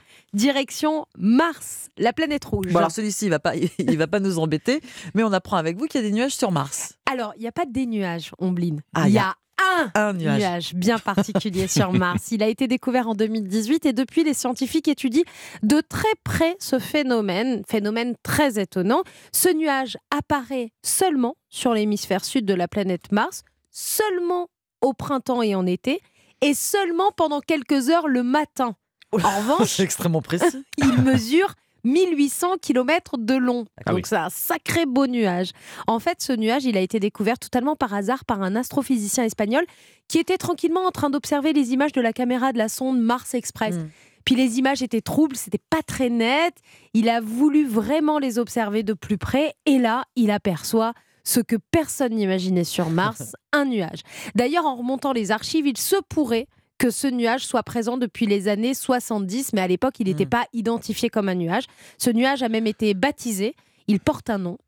direction 0.69 1.07
Mars, 1.17 1.89
la 1.97 2.13
planète 2.13 2.45
rouge. 2.45 2.67
Bon 2.73 2.79
alors 2.79 2.91
celui-ci, 2.91 3.27
il 3.27 3.31
va 3.31 3.39
pas, 3.39 3.57
il 3.79 3.99
va 3.99 4.07
pas 4.07 4.21
nous 4.21 4.39
embêter, 4.39 4.81
mais 5.15 5.23
on 5.23 5.33
apprend 5.33 5.57
avec 5.57 5.79
vous 5.79 5.87
qu'il 5.87 6.01
y 6.03 6.05
a 6.05 6.07
des 6.07 6.15
nuages 6.15 6.37
sur 6.37 6.53
Mars. 6.53 6.95
Alors, 7.11 7.33
il 7.37 7.41
n'y 7.41 7.49
a 7.49 7.53
pas 7.53 7.67
des 7.67 7.87
nuages, 7.87 8.33
Ombline. 8.39 8.83
Ah, 8.95 9.09
il 9.09 9.15
y 9.15 9.19
a 9.19 9.35
un, 9.95 10.13
nuage. 10.13 10.75
bien 10.75 10.99
particulier 10.99 11.69
sur 11.69 11.93
Mars. 11.93 12.31
Il 12.33 12.43
a 12.43 12.49
été 12.49 12.69
découvert 12.69 13.09
en 13.09 13.15
2018 13.15 13.87
et 13.87 13.93
depuis, 13.93 14.25
les 14.25 14.35
scientifiques 14.35 14.89
étudient 14.89 15.25
de 15.63 15.81
très 15.81 16.09
près 16.23 16.57
ce 16.59 16.79
phénomène, 16.79 17.63
phénomène 17.69 18.15
très 18.23 18.61
étonnant. 18.61 19.03
Ce 19.33 19.49
nuage 19.49 19.97
apparaît 20.17 20.73
seulement 20.83 21.37
sur 21.49 21.73
l'hémisphère 21.73 22.25
sud 22.25 22.45
de 22.45 22.55
la 22.55 22.69
planète 22.69 23.11
Mars, 23.11 23.43
seulement 23.71 24.49
au 24.81 24.93
printemps 24.93 25.43
et 25.43 25.55
en 25.55 25.67
été, 25.67 26.01
et 26.41 26.55
seulement 26.55 27.11
pendant 27.17 27.41
quelques 27.41 27.89
heures 27.89 28.07
le 28.07 28.23
matin. 28.23 28.77
En 29.13 29.19
revanche, 29.41 29.69
c'est 29.69 29.83
extrêmement 29.83 30.23
précis. 30.23 30.65
il 30.77 31.03
mesure 31.03 31.55
1800 31.85 32.57
km 32.61 33.17
de 33.19 33.35
long. 33.35 33.65
Ah 33.85 33.93
Donc 33.93 34.07
c'est 34.07 34.17
un 34.17 34.31
sacré 34.31 34.87
beau 34.87 35.07
nuage. 35.07 35.51
En 35.87 35.99
fait, 35.99 36.21
ce 36.21 36.33
nuage, 36.33 36.65
il 36.65 36.77
a 36.77 36.81
été 36.81 37.01
découvert 37.01 37.39
totalement 37.39 37.77
par 37.77 37.95
hasard 37.95 38.25
par 38.25 38.43
un 38.43 38.57
astrophysicien 38.57 39.25
espagnol 39.25 39.65
qui 40.09 40.19
était 40.19 40.39
tranquillement 40.39 40.85
en 40.85 40.91
train 40.91 41.11
d'observer 41.11 41.53
les 41.53 41.73
images 41.73 41.93
de 41.93 42.01
la 42.01 42.13
caméra 42.13 42.53
de 42.53 42.59
la 42.59 42.69
sonde 42.69 43.01
Mars 43.01 43.35
Express. 43.35 43.77
Hmm. 43.77 43.89
Puis 44.25 44.35
les 44.35 44.59
images 44.59 44.83
étaient 44.83 45.01
troubles, 45.01 45.37
c'était 45.37 45.61
pas 45.71 45.83
très 45.83 46.11
net. 46.11 46.55
Il 46.93 47.09
a 47.09 47.21
voulu 47.21 47.67
vraiment 47.67 48.19
les 48.19 48.39
observer 48.39 48.83
de 48.83 48.93
plus 48.93 49.17
près 49.17 49.55
et 49.65 49.79
là, 49.79 50.05
il 50.17 50.31
aperçoit 50.31 50.93
ce 51.25 51.41
que 51.41 51.57
personne 51.71 52.15
n'imaginait 52.15 52.65
sur 52.65 52.91
Mars, 52.91 53.35
un 53.53 53.67
nuage. 53.67 54.01
D'ailleurs, 54.35 54.67
en 54.67 54.77
remontant 54.77 55.13
les 55.13 55.31
archives, 55.31 55.67
il 55.67 55.77
se 55.77 55.97
pourrait 56.09 56.47
que 56.79 56.91
ce 56.91 57.09
nuage 57.09 57.45
soit 57.45 57.63
présent 57.63 57.97
depuis 57.99 58.27
les 58.27 58.49
années 58.49 58.75
70, 58.75 59.53
mais 59.53 59.61
à 59.61 59.69
l'époque, 59.69 59.97
il 59.99 60.07
n'était 60.07 60.27
hmm. 60.27 60.31
pas 60.31 60.47
identifié 60.53 61.11
comme 61.11 61.29
un 61.29 61.35
nuage. 61.35 61.65
Ce 61.99 62.11
nuage 62.11 62.43
a 62.43 62.49
même 62.49 62.67
été 62.67 62.95
baptisé. 62.95 63.55
Il 63.89 64.01
porte 64.01 64.31
un 64.31 64.39
nom, 64.39 64.59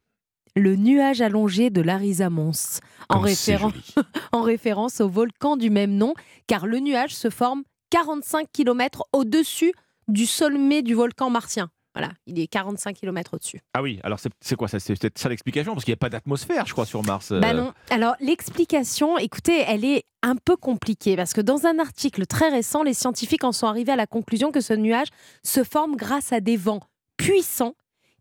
le 0.57 0.77
nuage 0.77 1.21
allongé 1.21 1.71
de 1.71 1.81
l'Arisa 1.81 2.31
Mons, 2.31 2.81
en, 3.09 3.23
en 4.33 4.43
référence 4.43 5.01
au 5.01 5.09
volcan 5.09 5.57
du 5.57 5.71
même 5.71 5.95
nom, 5.95 6.15
car 6.47 6.67
le 6.67 6.79
nuage 6.79 7.15
se 7.15 7.31
forme 7.31 7.63
45 7.91 8.49
km 8.53 9.05
au-dessus 9.13 9.73
du 10.09 10.27
sommet 10.27 10.83
du 10.83 10.95
volcan 10.95 11.31
martien. 11.31 11.71
Voilà, 11.95 12.13
il 12.27 12.39
est 12.39 12.47
45 12.47 12.95
km 12.95 13.35
au-dessus. 13.35 13.61
Ah 13.75 13.83
oui, 13.83 13.99
alors 14.05 14.21
c'est 14.41 14.57
quoi 14.57 14.69
ça 14.69 14.79
C'est 14.79 14.99
peut-être 14.99 15.19
ça 15.19 15.29
l'explication 15.29 15.73
Parce 15.73 15.85
qu'il 15.85 15.93
n'y 15.93 15.97
a 15.97 15.99
pas 15.99 16.09
d'atmosphère, 16.09 16.65
je 16.67 16.73
crois, 16.73 16.87
sur 16.87 17.03
Mars. 17.03 17.33
Bah 17.33 17.51
euh. 17.51 17.53
non. 17.53 17.73
Alors 17.91 18.15
l'explication, 18.21 19.19
écoutez, 19.19 19.65
elle 19.67 19.85
est 19.85 20.05
un 20.23 20.37
peu 20.37 20.57
compliquée 20.57 21.17
parce 21.17 21.33
que 21.33 21.41
dans 21.41 21.67
un 21.67 21.79
article 21.81 22.27
très 22.27 22.49
récent, 22.49 22.85
les 22.85 22.95
scientifiques 22.95 23.43
en 23.43 23.53
sont 23.53 23.67
arrivés 23.67 23.93
à 23.93 23.97
la 23.97 24.07
conclusion 24.07 24.53
que 24.53 24.61
ce 24.61 24.73
nuage 24.73 25.09
se 25.43 25.65
forme 25.65 25.97
grâce 25.97 26.33
à 26.33 26.41
des 26.41 26.57
vents 26.57 26.83
puissants 27.17 27.75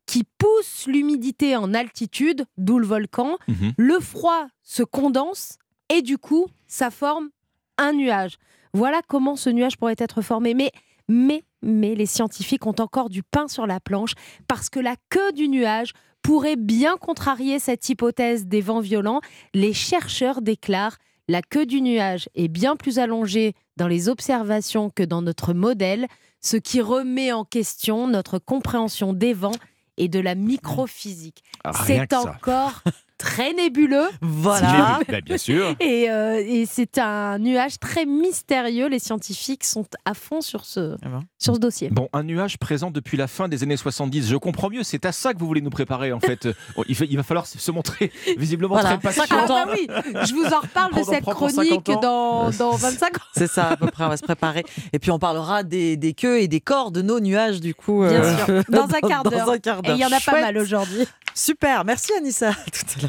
qui 0.07 0.23
poussent 0.39 0.87
l'humidité 0.87 1.55
en 1.55 1.75
altitude, 1.75 2.45
d'où 2.57 2.79
le 2.79 2.87
volcan. 2.87 3.37
Mhm. 3.47 3.73
Le 3.77 3.99
froid 3.99 4.47
se 4.63 4.81
condense 4.81 5.59
et 5.89 6.01
du 6.01 6.17
coup, 6.17 6.47
ça 6.65 6.89
forme 6.89 7.29
un 7.77 7.93
nuage. 7.93 8.37
Voilà 8.73 9.01
comment 9.07 9.35
ce 9.35 9.49
nuage 9.49 9.77
pourrait 9.77 9.95
être 9.97 10.21
formé. 10.21 10.53
Mais, 10.53 10.71
mais, 11.09 11.43
mais 11.61 11.95
les 11.95 12.05
scientifiques 12.05 12.65
ont 12.65 12.75
encore 12.79 13.09
du 13.09 13.23
pain 13.23 13.49
sur 13.49 13.67
la 13.67 13.81
planche 13.81 14.13
parce 14.47 14.69
que 14.69 14.79
la 14.79 14.95
queue 15.09 15.33
du 15.33 15.49
nuage 15.49 15.91
pourrait 16.21 16.55
bien 16.55 16.95
contrarier 16.97 17.59
cette 17.59 17.89
hypothèse 17.89 18.45
des 18.45 18.61
vents 18.61 18.79
violents. 18.79 19.19
Les 19.53 19.73
chercheurs 19.73 20.41
déclarent 20.41 20.97
la 21.27 21.41
queue 21.41 21.65
du 21.65 21.81
nuage 21.81 22.27
est 22.33 22.47
bien 22.47 22.75
plus 22.75 22.97
allongée 22.97 23.53
dans 23.77 23.87
les 23.87 24.09
observations 24.09 24.89
que 24.89 25.03
dans 25.03 25.21
notre 25.21 25.53
modèle, 25.53 26.07
ce 26.41 26.57
qui 26.57 26.81
remet 26.81 27.31
en 27.31 27.45
question 27.45 28.07
notre 28.07 28.39
compréhension 28.39 29.13
des 29.13 29.33
vents 29.33 29.51
et 29.97 30.07
de 30.07 30.19
la 30.19 30.33
microphysique. 30.33 31.43
Ah, 31.63 31.71
C'est 31.85 32.13
encore 32.13 32.81
très 33.19 33.53
nébuleux. 33.53 34.07
Voilà. 34.21 34.99
Bah, 35.09 35.21
bien 35.21 35.37
sûr. 35.37 35.75
Et, 35.79 36.09
euh, 36.09 36.41
et 36.45 36.65
c'est 36.65 36.97
un 36.97 37.37
nuage 37.39 37.79
très 37.79 38.05
mystérieux. 38.05 38.87
Les 38.87 38.99
scientifiques 38.99 39.63
sont 39.63 39.85
à 40.05 40.13
fond 40.13 40.41
sur 40.41 40.65
ce, 40.65 40.95
sur 41.37 41.55
ce 41.55 41.59
dossier. 41.59 41.89
Bon, 41.89 42.09
un 42.13 42.23
nuage 42.23 42.57
présent 42.57 42.91
depuis 42.91 43.17
la 43.17 43.27
fin 43.27 43.47
des 43.47 43.63
années 43.63 43.77
70. 43.77 44.27
Je 44.29 44.35
comprends 44.37 44.69
mieux, 44.69 44.83
c'est 44.83 45.05
à 45.05 45.11
ça 45.11 45.33
que 45.33 45.39
vous 45.39 45.47
voulez 45.47 45.61
nous 45.61 45.69
préparer 45.69 46.11
en 46.11 46.19
fait. 46.19 46.47
Oh, 46.75 46.83
il, 46.87 47.17
va 47.17 47.23
falloir 47.23 47.45
se 47.47 47.71
montrer 47.71 48.11
visiblement 48.37 48.75
Voilà, 48.75 48.89
très 48.97 48.99
patient. 48.99 49.25
50 49.25 49.49
ans. 49.49 49.55
Ah 49.59 49.65
bah 49.65 49.71
oui, 49.73 49.87
je 50.27 50.33
vous 50.33 50.45
en 50.45 50.59
reparle 50.59 50.93
de 50.93 50.99
On 50.99 51.03
cette 51.03 51.23
chronique 51.25 51.81
50 51.85 51.89
ans. 51.89 51.99
dans, 52.01 52.49
dans 52.51 52.71
25 52.75 53.17
ans. 53.17 53.21
C'est 53.35 53.47
ça, 53.47 53.69
à 53.69 53.77
peu 53.77 53.87
près, 53.87 54.05
on 54.05 54.09
va 54.09 54.17
se 54.17 54.23
préparer. 54.23 54.63
Et 54.93 54.99
puis 54.99 55.11
on 55.11 55.19
parlera 55.19 55.63
des, 55.63 55.97
des 55.97 56.13
queues 56.13 56.39
et 56.39 56.47
des 56.47 56.61
corps 56.61 56.91
de 56.91 57.01
nos 57.01 57.19
nuages, 57.19 57.59
du 57.59 57.73
coup. 57.73 58.01
Bien 58.01 58.23
euh, 58.23 58.45
sûr, 58.45 58.63
dans 58.69 58.83
un 58.83 58.99
quart 59.01 59.23
dans 59.23 59.31
d'heure. 59.31 59.49
un 59.49 59.57
quart 59.57 59.79
Et 59.79 59.87
d'heure. 59.87 59.95
il 59.95 59.99
y 60.01 60.05
en 60.05 60.11
a 60.11 60.19
pas 60.19 60.39
mal 60.39 60.57
aujourd'hui. 60.57 61.07
Super, 61.33 61.85
merci 61.85 62.11
Anissa. 62.17 62.49
À 62.49 62.53
tout 62.53 62.85
à 62.97 63.01
l'heure. 63.01 63.08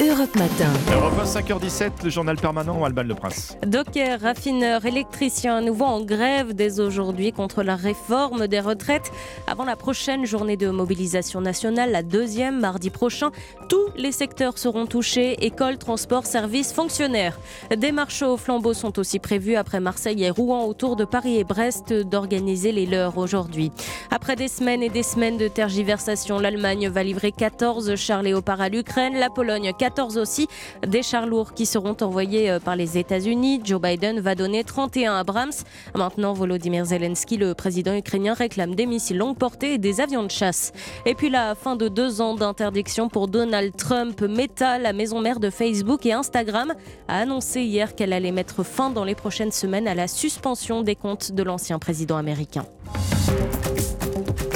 Europe 0.00 0.34
Matin. 0.34 0.72
Europe 0.94 1.12
1, 1.20 1.24
5h17, 1.24 2.04
le 2.04 2.08
journal 2.08 2.36
permanent 2.36 2.82
Alban 2.84 3.02
Le 3.02 3.14
Prince. 3.14 3.58
Docker, 3.66 4.18
raffineur, 4.18 4.86
électricien 4.86 5.58
à 5.58 5.60
nouveau 5.60 5.84
en 5.84 6.00
grève 6.00 6.54
dès 6.54 6.80
aujourd'hui 6.80 7.32
contre 7.32 7.62
la 7.62 7.76
réforme 7.76 8.46
des 8.46 8.60
retraites. 8.60 9.12
Avant 9.46 9.64
la 9.64 9.76
prochaine 9.76 10.24
journée 10.24 10.56
de 10.56 10.70
mobilisation 10.70 11.42
nationale, 11.42 11.90
la 11.90 12.02
deuxième 12.02 12.60
mardi 12.60 12.88
prochain, 12.88 13.30
tous 13.68 13.88
les 13.94 14.10
secteurs 14.10 14.56
seront 14.56 14.86
touchés 14.86 15.44
écoles, 15.44 15.76
transports, 15.76 16.24
services, 16.24 16.72
fonctionnaires. 16.72 17.38
Des 17.76 17.92
marches 17.92 18.22
au 18.22 18.38
flambeau 18.38 18.72
sont 18.72 18.98
aussi 18.98 19.18
prévus 19.18 19.56
après 19.56 19.80
Marseille 19.80 20.24
et 20.24 20.30
Rouen 20.30 20.64
autour 20.64 20.96
de 20.96 21.04
Paris 21.04 21.36
et 21.36 21.44
Brest 21.44 21.92
d'organiser 21.92 22.72
les 22.72 22.86
leurs 22.86 23.18
aujourd'hui. 23.18 23.70
Après 24.10 24.34
des 24.34 24.48
semaines 24.48 24.82
et 24.82 24.88
des 24.88 25.02
semaines 25.02 25.36
de 25.36 25.48
tergiversation, 25.48 26.38
l'Allemagne 26.38 26.88
va 26.88 27.02
livrer 27.02 27.32
14 27.32 27.94
chars 27.96 28.22
léopards 28.22 28.62
à 28.62 28.70
l'Ukraine, 28.70 29.18
la 29.18 29.28
Pologne 29.28 29.74
14 29.90 30.18
aussi, 30.18 30.46
des 30.86 31.02
chars 31.02 31.26
lourds 31.26 31.52
qui 31.52 31.66
seront 31.66 31.96
envoyés 32.00 32.48
euh, 32.48 32.60
par 32.60 32.76
les 32.76 32.96
États-Unis. 32.96 33.60
Joe 33.64 33.80
Biden 33.80 34.20
va 34.20 34.36
donner 34.36 34.62
31 34.62 35.14
Abrams. 35.16 35.50
Maintenant, 35.96 36.32
Volodymyr 36.32 36.84
Zelensky, 36.84 37.36
le 37.36 37.54
président 37.54 37.92
ukrainien, 37.96 38.34
réclame 38.34 38.76
des 38.76 38.86
missiles 38.86 39.18
longue 39.18 39.36
portée 39.36 39.74
et 39.74 39.78
des 39.78 40.00
avions 40.00 40.22
de 40.22 40.30
chasse. 40.30 40.72
Et 41.06 41.16
puis 41.16 41.28
la 41.28 41.56
fin 41.56 41.74
de 41.74 41.88
deux 41.88 42.20
ans 42.20 42.34
d'interdiction 42.34 43.08
pour 43.08 43.26
Donald 43.26 43.74
Trump. 43.76 44.20
Meta, 44.20 44.78
la 44.78 44.92
maison 44.92 45.20
mère 45.20 45.40
de 45.40 45.50
Facebook 45.50 46.06
et 46.06 46.12
Instagram, 46.12 46.72
a 47.08 47.18
annoncé 47.18 47.62
hier 47.62 47.96
qu'elle 47.96 48.12
allait 48.12 48.30
mettre 48.30 48.62
fin 48.62 48.90
dans 48.90 49.04
les 49.04 49.16
prochaines 49.16 49.50
semaines 49.50 49.88
à 49.88 49.96
la 49.96 50.06
suspension 50.06 50.82
des 50.82 50.94
comptes 50.94 51.32
de 51.32 51.42
l'ancien 51.42 51.80
président 51.80 52.16
américain. 52.16 52.64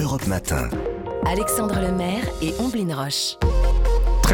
Europe 0.01 0.29
Matin. 0.29 0.69
Alexandre 1.27 1.81
Lemaire 1.81 2.25
et 2.41 2.55
Omblin 2.61 2.95
Roche. 2.95 3.37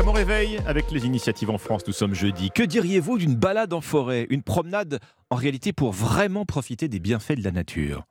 Très 0.01 0.07
bon 0.07 0.13
réveil 0.13 0.59
avec 0.67 0.91
les 0.93 1.05
initiatives 1.05 1.51
en 1.51 1.59
France. 1.59 1.87
Nous 1.87 1.93
sommes 1.93 2.15
jeudi. 2.15 2.51
Que 2.51 2.63
diriez-vous 2.63 3.19
d'une 3.19 3.35
balade 3.35 3.75
en 3.75 3.83
forêt 3.83 4.27
Une 4.31 4.43
promenade 4.43 4.99
en 5.29 5.37
réalité 5.37 5.75
pour 5.75 5.93
vraiment 5.93 6.47
profiter 6.47 6.89
des 6.89 6.99
bienfaits 6.99 7.35
de 7.35 7.45
la 7.45 7.51
nature? 7.51 8.07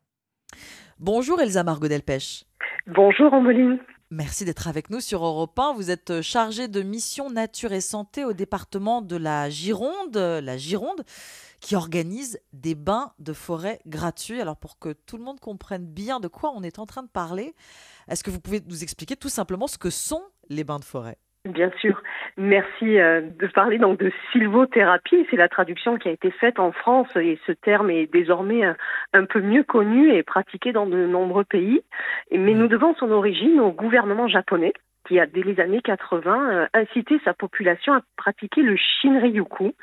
Bonjour 1.00 1.41
Elsa 1.41 1.63
Margot 1.63 1.88
Delpech. 1.88 2.46
Bonjour 2.86 3.34
Ambeline. 3.34 3.79
Merci 4.12 4.46
d'être 4.46 4.67
avec 4.67 4.91
nous 4.91 5.00
sur 5.00 5.25
Europe 5.25 5.58
1. 5.58 5.74
Vous 5.74 5.89
êtes 5.89 6.22
chargée 6.22 6.67
de 6.67 6.84
mission 6.84 7.31
nature 7.31 7.72
et 7.72 7.81
santé 7.81 8.24
au 8.24 8.34
département 8.34 9.01
de 9.01 9.15
la 9.15 9.50
Gironde, 9.50 10.15
la 10.15 10.58
Gironde, 10.58 11.03
qui 11.60 11.75
organise 11.75 12.39
des 12.53 12.75
bains 12.75 13.13
de 13.17 13.34
forêt 13.34 13.79
gratuits. 13.88 14.39
Alors 14.39 14.58
pour 14.58 14.77
que 14.77 14.93
tout 14.93 15.17
le 15.17 15.24
monde 15.24 15.39
comprenne 15.39 15.88
bien 15.88 16.19
de 16.19 16.27
quoi 16.27 16.53
on 16.55 16.62
est 16.62 16.77
en 16.77 16.86
train 16.86 17.01
de 17.01 17.10
parler, 17.10 17.55
est-ce 18.08 18.24
que 18.24 18.29
vous 18.29 18.39
pouvez 18.39 18.62
nous 18.67 18.84
expliquer 18.84 19.15
tout 19.15 19.29
simplement 19.29 19.65
ce 19.65 19.79
que 19.79 19.89
sont 19.89 20.22
les 20.50 20.63
bains 20.63 20.77
de 20.77 20.86
forêt? 20.86 21.17
Bien 21.46 21.72
sûr. 21.79 22.01
Merci 22.36 23.00
euh, 23.00 23.22
de 23.22 23.48
parler 23.48 23.77
donc 23.77 23.98
de 23.98 24.12
sylvothérapie. 24.31 25.25
C'est 25.29 25.38
la 25.38 25.48
traduction 25.48 25.98
qui 25.98 26.10
a 26.10 26.12
été 26.12 26.31
faite 26.31 26.60
en 26.60 26.74
France 26.74 27.08
et 27.15 27.39
ce 27.48 27.53
terme 27.53 27.89
est 27.89 28.12
désormais 28.12 28.65
un, 28.65 28.75
un 29.13 29.25
peu 29.25 29.39
mieux 29.39 29.63
connu 29.63 30.13
et 30.13 30.22
pratiqué 30.22 30.74
dans 30.74 30.86
de 30.86 31.06
nombreux 31.06 31.45
pays. 31.45 31.82
Mais 32.32 32.54
nous 32.54 32.67
devons 32.67 32.93
son 32.95 33.10
origine 33.12 33.62
au 33.62 33.71
gouvernement 33.71 34.28
japonais 34.28 34.73
qui 35.08 35.19
a 35.19 35.25
dès 35.25 35.41
les 35.41 35.60
années 35.60 35.82
80 35.82 36.52
euh, 36.52 36.67
incité 36.73 37.19
sa 37.25 37.34
population 37.34 37.93
à 37.93 38.02
pratiquer 38.15 38.62
le 38.62 38.75
Shinryu-ku, 38.75 39.73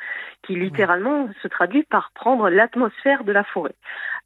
qui 0.42 0.54
littéralement 0.54 1.28
se 1.42 1.48
traduit 1.48 1.82
par 1.82 2.12
prendre 2.14 2.48
l'atmosphère 2.48 3.24
de 3.24 3.32
la 3.32 3.42
forêt, 3.42 3.74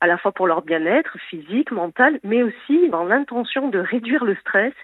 à 0.01 0.07
la 0.07 0.19
fois 0.19 0.33
pour 0.33 0.47
leur 0.47 0.63
bien-être 0.63 1.17
physique, 1.29 1.71
mental, 1.71 2.21
mais 2.25 2.43
aussi 2.43 2.89
dans 2.91 3.05
l'intention 3.05 3.69
de 3.69 3.79
réduire 3.79 4.25
le 4.25 4.35
stress 4.37 4.75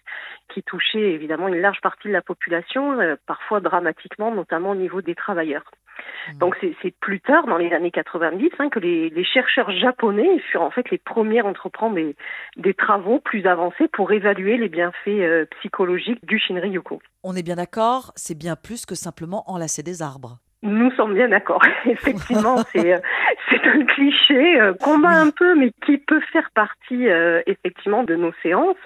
qui 0.53 0.63
touchait 0.63 1.13
évidemment 1.13 1.49
une 1.49 1.61
large 1.61 1.81
partie 1.81 2.09
de 2.09 2.13
la 2.13 2.23
population, 2.23 3.01
euh, 3.01 3.17
parfois 3.27 3.61
dramatiquement, 3.61 4.31
notamment 4.31 4.71
au 4.71 4.75
niveau 4.75 5.03
des 5.03 5.15
travailleurs. 5.15 5.65
Donc 6.39 6.57
c'est 6.61 6.95
plus 7.01 7.21
tard, 7.21 7.47
dans 7.47 7.57
les 7.57 7.73
années 7.73 7.91
90, 7.91 8.51
hein, 8.59 8.69
que 8.69 8.79
les, 8.79 9.09
les 9.11 9.25
chercheurs 9.25 9.71
japonais 9.71 10.39
furent 10.51 10.63
en 10.63 10.71
fait 10.71 10.91
les 10.91 10.99
premiers 10.99 11.41
à 11.41 11.47
entreprendre 11.47 11.95
des, 11.95 12.17
des 12.57 12.75
travaux 12.75 13.21
plus 13.21 13.47
avancés 13.47 13.89
pour 13.89 14.13
évaluer 14.13 14.57
les 14.57 14.69
bienfaits 14.69 15.09
euh, 15.09 15.47
psychologiques 15.59 16.25
du 16.27 16.39
Shinryu-ku. 16.39 16.97
On 17.23 17.35
est 17.35 17.43
bien 17.43 17.57
d'accord, 17.57 18.13
c'est 18.17 18.37
bien 18.37 18.57
plus 18.57 18.87
que 18.87 18.95
simplement 18.95 19.45
enlacer 19.51 19.83
des 19.83 20.03
arbres. 20.03 20.39
Nous 20.63 20.91
sommes 20.93 21.15
bien 21.15 21.29
d'accord. 21.29 21.63
Effectivement, 21.85 22.57
c'est 22.73 22.95
euh, 22.95 22.99
c'est 22.99 23.03
un 23.81 23.85
cliché 23.85 24.61
euh, 24.61 24.75
qu'on 24.75 24.99
bat 24.99 25.11
un 25.11 25.31
peu, 25.31 25.55
mais 25.55 25.71
qui 25.85 25.99
peut 25.99 26.21
faire 26.33 26.51
partie 26.55 27.09
euh, 27.09 27.43
effectivement 27.47 28.05
de 28.05 28.15
nos 28.15 28.33
séances. 28.43 28.77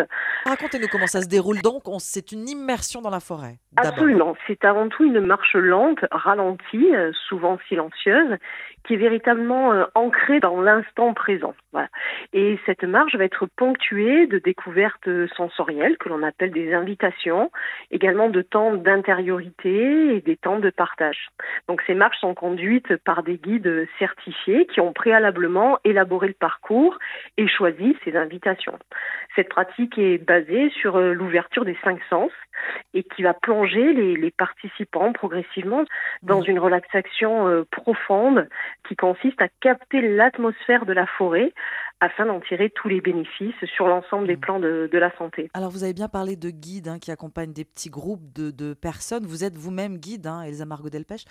Racontez-nous 0.44 0.88
comment 0.88 1.06
ça 1.06 1.22
se 1.22 1.28
déroule 1.28 1.60
donc. 1.62 1.88
On- 1.88 1.98
C'est 1.98 2.32
une 2.32 2.48
immersion 2.48 3.00
dans 3.00 3.10
la 3.10 3.20
forêt. 3.20 3.56
Absolument. 3.76 4.36
C'est 4.46 4.64
avant 4.64 4.88
tout 4.88 5.04
une 5.04 5.20
marche 5.20 5.54
lente, 5.54 6.00
ralentie, 6.10 6.94
euh, 6.94 7.12
souvent 7.28 7.58
silencieuse, 7.68 8.36
qui 8.84 8.94
est 8.94 8.98
véritablement 8.98 9.72
euh, 9.72 9.84
ancrée 9.94 10.40
dans 10.40 10.60
l'instant 10.60 11.14
présent. 11.14 11.54
Voilà. 11.72 11.88
Et 12.32 12.58
cette 12.66 12.84
marche 12.84 13.14
va 13.14 13.24
être 13.24 13.46
ponctuée 13.46 14.26
de 14.26 14.38
découvertes 14.38 15.08
euh, 15.08 15.28
sensorielles 15.36 15.96
que 15.98 16.08
l'on 16.08 16.22
appelle 16.22 16.50
des 16.50 16.72
invitations, 16.74 17.50
également 17.90 18.28
de 18.28 18.42
temps 18.42 18.74
d'intériorité 18.74 20.16
et 20.16 20.20
des 20.20 20.36
temps 20.36 20.58
de 20.58 20.70
partage. 20.70 21.28
Donc 21.68 21.82
ces 21.86 21.94
marches 21.94 22.18
sont 22.20 22.34
conduites 22.34 22.96
par 22.96 23.22
des 23.22 23.36
guides 23.36 23.86
certifiés 23.98 24.66
qui 24.66 24.80
ont 24.80 24.92
préalablement 24.92 25.78
élaboré 25.84 26.28
le 26.28 26.34
parcours 26.34 26.98
et 27.36 27.48
choisi 27.48 27.96
ces 28.04 28.16
invitations. 28.16 28.78
Cette 29.36 29.48
pratique 29.48 29.98
est 29.98 30.18
basée 30.18 30.70
sur 30.70 30.96
euh, 30.96 31.12
l'ouverture 31.12 31.64
des 31.64 31.76
cinq 31.84 32.00
sens 32.08 32.30
et 32.94 33.02
qui 33.02 33.22
va 33.22 33.34
plonger 33.34 33.92
les, 33.92 34.16
les 34.16 34.30
participants 34.30 35.12
progressivement 35.12 35.84
dans 36.22 36.42
une 36.42 36.58
relaxation 36.58 37.48
euh, 37.48 37.64
profonde 37.70 38.48
qui 38.88 38.96
consiste 38.96 39.40
à 39.40 39.48
capter 39.60 40.00
l'atmosphère 40.00 40.86
de 40.86 40.92
la 40.92 41.06
forêt 41.06 41.52
afin 42.00 42.26
d'en 42.26 42.40
tirer 42.40 42.70
tous 42.70 42.88
les 42.88 43.00
bénéfices 43.00 43.64
sur 43.74 43.86
l'ensemble 43.86 44.26
des 44.26 44.36
plans 44.36 44.58
de, 44.58 44.88
de 44.90 44.98
la 44.98 45.14
santé. 45.16 45.50
Alors 45.54 45.70
vous 45.70 45.84
avez 45.84 45.94
bien 45.94 46.08
parlé 46.08 46.36
de 46.36 46.50
guides 46.50 46.88
hein, 46.88 46.98
qui 46.98 47.10
accompagnent 47.10 47.52
des 47.52 47.64
petits 47.64 47.90
groupes 47.90 48.32
de, 48.34 48.50
de 48.50 48.74
personnes. 48.74 49.24
Vous 49.26 49.44
êtes 49.44 49.56
vous-même 49.56 49.98
guide, 49.98 50.26
hein, 50.26 50.42
Elsa 50.42 50.64
Margot 50.64 50.90
Delpech. 50.90 51.24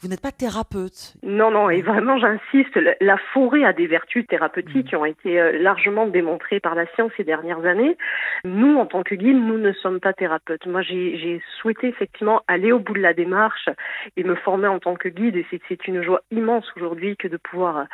Vous 0.00 0.08
n'êtes 0.08 0.20
pas 0.20 0.32
thérapeute. 0.32 1.14
Non, 1.22 1.52
non, 1.52 1.70
et 1.70 1.80
vraiment 1.80 2.18
j'insiste, 2.18 2.76
la- 3.00 3.16
forêt 3.32 3.64
a 3.64 3.72
des 3.72 3.86
vertus 3.86 4.26
thérapeutiques 4.26 4.88
qui 4.88 4.96
ont 4.96 5.04
été 5.04 5.40
euh, 5.40 5.52
largement 5.62 6.06
démontrées 6.08 6.58
par 6.58 6.74
la 6.74 6.84
science 6.94 7.12
ces 7.16 7.22
dernières 7.22 7.64
années. 7.64 7.96
Nous, 8.44 8.76
en 8.76 8.86
tant 8.86 9.04
que 9.04 9.14
guides, 9.14 9.36
nous 9.36 9.56
ne 9.56 9.72
sommes 9.72 10.00
pas 10.00 10.12
thérapeutes. 10.12 10.66
Moi, 10.66 10.82
j'ai 10.82 11.40
souhaité 11.60 11.86
effectivement 11.88 12.42
aller 12.48 12.72
au 12.72 12.80
bout 12.80 12.94
de 12.94 13.00
la 13.00 13.14
démarche 13.14 13.68
et 14.16 14.24
me 14.24 14.34
former 14.34 14.66
en 14.66 14.80
tant 14.80 14.96
que 14.96 15.08
guide. 15.08 15.36
Et 15.36 15.46
c'est 15.68 15.86
une 15.86 16.02
joie 16.02 16.22
immense 16.32 16.66
aujourd'hui 16.76 17.16
que 17.16 17.28
de 17.28 17.36
pouvoir 17.36 17.86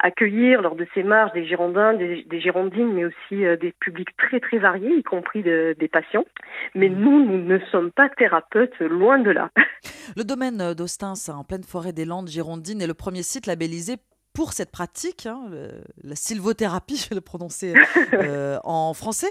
accueillir 0.00 0.62
lors 0.62 0.74
de 0.74 0.86
ces 0.94 1.02
marches 1.02 1.32
des 1.32 1.44
Girondins, 1.44 1.71
des, 1.72 2.40
Girondines, 2.40 2.92
mais 2.92 3.04
aussi 3.04 3.44
euh, 3.44 3.56
des 3.56 3.72
publics 3.72 4.16
très 4.16 4.40
très 4.40 4.58
variés, 4.58 4.96
y 4.96 5.02
compris 5.02 5.42
des 5.42 5.88
patients. 5.90 6.24
Mais 6.74 6.88
mmh. 6.88 6.94
nous, 6.94 7.24
nous 7.24 7.44
ne 7.44 7.58
sommes 7.70 7.90
pas 7.90 8.08
thérapeutes, 8.08 8.78
loin 8.80 9.18
de 9.18 9.30
là. 9.30 9.50
Le 10.16 10.24
domaine 10.24 10.74
d'Austins, 10.74 11.14
en 11.28 11.44
pleine 11.44 11.64
forêt 11.64 11.92
des 11.92 12.04
Landes 12.04 12.28
girondines, 12.28 12.82
est 12.82 12.86
le 12.86 12.94
premier 12.94 13.22
site 13.22 13.46
labellisé 13.46 13.96
pour 14.32 14.52
cette 14.52 14.70
pratique, 14.70 15.26
hein, 15.26 15.50
la 16.02 16.16
sylvothérapie, 16.16 16.96
je 17.04 17.08
vais 17.08 17.14
le 17.14 17.20
prononcer 17.20 17.74
euh, 18.14 18.58
en 18.64 18.94
français. 18.94 19.30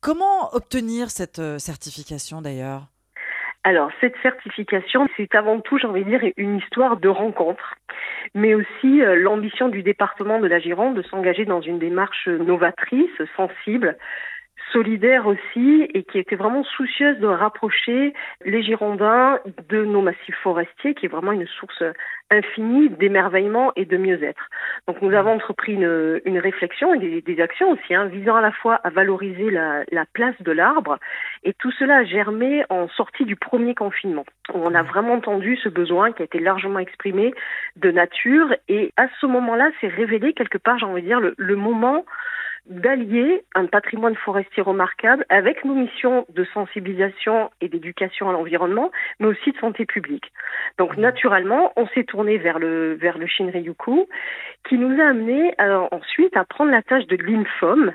Comment 0.00 0.52
obtenir 0.54 1.10
cette 1.10 1.38
euh, 1.38 1.58
certification 1.58 2.42
d'ailleurs? 2.42 2.88
Alors, 3.64 3.90
cette 4.00 4.16
certification, 4.22 5.06
c'est 5.16 5.36
avant 5.36 5.60
tout, 5.60 5.78
j'ai 5.78 5.86
envie 5.86 6.04
de 6.04 6.10
dire, 6.10 6.32
une 6.36 6.58
histoire 6.58 6.96
de 6.96 7.08
rencontre, 7.08 7.76
mais 8.34 8.54
aussi 8.54 9.02
euh, 9.02 9.14
l'ambition 9.14 9.68
du 9.68 9.84
département 9.84 10.40
de 10.40 10.48
la 10.48 10.58
Gironde 10.58 10.96
de 10.96 11.02
s'engager 11.02 11.44
dans 11.44 11.60
une 11.60 11.78
démarche 11.78 12.26
novatrice, 12.26 13.22
sensible, 13.36 13.96
solidaire 14.72 15.26
aussi 15.26 15.86
et 15.94 16.02
qui 16.02 16.18
était 16.18 16.34
vraiment 16.34 16.64
soucieuse 16.64 17.18
de 17.18 17.26
rapprocher 17.26 18.14
les 18.44 18.62
Girondins 18.62 19.38
de 19.68 19.84
nos 19.84 20.02
massifs 20.02 20.36
forestiers, 20.42 20.94
qui 20.94 21.06
est 21.06 21.08
vraiment 21.08 21.32
une 21.32 21.46
source 21.46 21.84
infinie 22.32 22.88
d'émerveillement 22.88 23.72
et 23.76 23.84
de 23.84 23.96
mieux-être. 23.96 24.48
Donc 24.88 25.00
nous 25.02 25.14
avons 25.14 25.34
entrepris 25.34 25.74
une, 25.74 26.20
une 26.24 26.38
réflexion 26.38 26.94
et 26.94 27.20
des, 27.20 27.40
actions 27.40 27.70
aussi, 27.70 27.94
hein, 27.94 28.06
visant 28.06 28.36
à 28.36 28.40
la 28.40 28.52
fois 28.52 28.80
à 28.82 28.90
valoriser 28.90 29.50
la, 29.50 29.84
la 29.92 30.04
place 30.12 30.34
de 30.40 30.52
l'arbre, 30.52 30.98
et 31.44 31.52
tout 31.54 31.70
cela 31.72 31.98
a 31.98 32.04
germé 32.04 32.64
en 32.70 32.88
sortie 32.88 33.24
du 33.24 33.36
premier 33.36 33.74
confinement. 33.74 34.24
On 34.54 34.74
a 34.74 34.82
vraiment 34.82 35.14
entendu 35.14 35.56
ce 35.56 35.68
besoin 35.68 36.12
qui 36.12 36.22
a 36.22 36.24
été 36.24 36.38
largement 36.38 36.78
exprimé 36.78 37.34
de 37.76 37.90
nature, 37.90 38.54
et 38.68 38.92
à 38.96 39.06
ce 39.20 39.26
moment-là, 39.26 39.70
c'est 39.80 39.88
révélé 39.88 40.32
quelque 40.32 40.58
part, 40.58 40.78
j'ai 40.78 40.86
envie 40.86 41.02
de 41.02 41.06
dire, 41.06 41.20
le, 41.20 41.34
le 41.36 41.56
moment 41.56 42.04
d'allier 42.66 43.44
un 43.54 43.66
patrimoine 43.66 44.14
forestier 44.14 44.62
remarquable 44.62 45.26
avec 45.28 45.64
nos 45.64 45.74
missions 45.74 46.26
de 46.28 46.44
sensibilisation 46.54 47.50
et 47.60 47.68
d'éducation 47.68 48.30
à 48.30 48.32
l'environnement, 48.32 48.90
mais 49.18 49.26
aussi 49.26 49.52
de 49.52 49.58
santé 49.58 49.84
publique. 49.84 50.32
Donc 50.78 50.96
naturellement, 50.96 51.72
on 51.76 51.86
s'est 51.88 52.04
tourné 52.04 52.38
vers 52.38 52.58
le 52.58 52.94
vers 52.94 53.18
le 53.18 53.26
Shinryuku, 53.26 54.08
qui 54.68 54.78
nous 54.78 55.00
a 55.00 55.06
amené 55.06 55.54
ensuite 55.90 56.36
à 56.36 56.44
prendre 56.44 56.70
la 56.70 56.82
tâche 56.82 57.06
de 57.06 57.16
l'INFOM, 57.16 57.92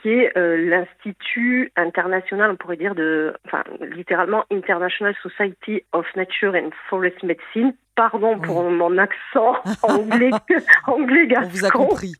qui 0.00 0.10
est 0.10 0.36
euh, 0.36 0.56
l'Institut 0.56 1.72
international, 1.76 2.50
on 2.50 2.56
pourrait 2.56 2.76
dire, 2.76 2.94
de, 2.94 3.34
enfin, 3.46 3.64
littéralement 3.80 4.44
International 4.50 5.14
Society 5.22 5.82
of 5.92 6.06
Nature 6.16 6.54
and 6.54 6.70
Forest 6.88 7.22
Medicine. 7.22 7.74
Pardon 8.00 8.38
pour 8.38 8.62
mon 8.70 8.96
accent 8.96 9.56
anglais, 9.82 10.30
anglais 10.86 11.26
gascon. 11.26 11.50
On 11.52 11.58
vous 11.58 11.64
a 11.66 11.70
compris. 11.70 12.14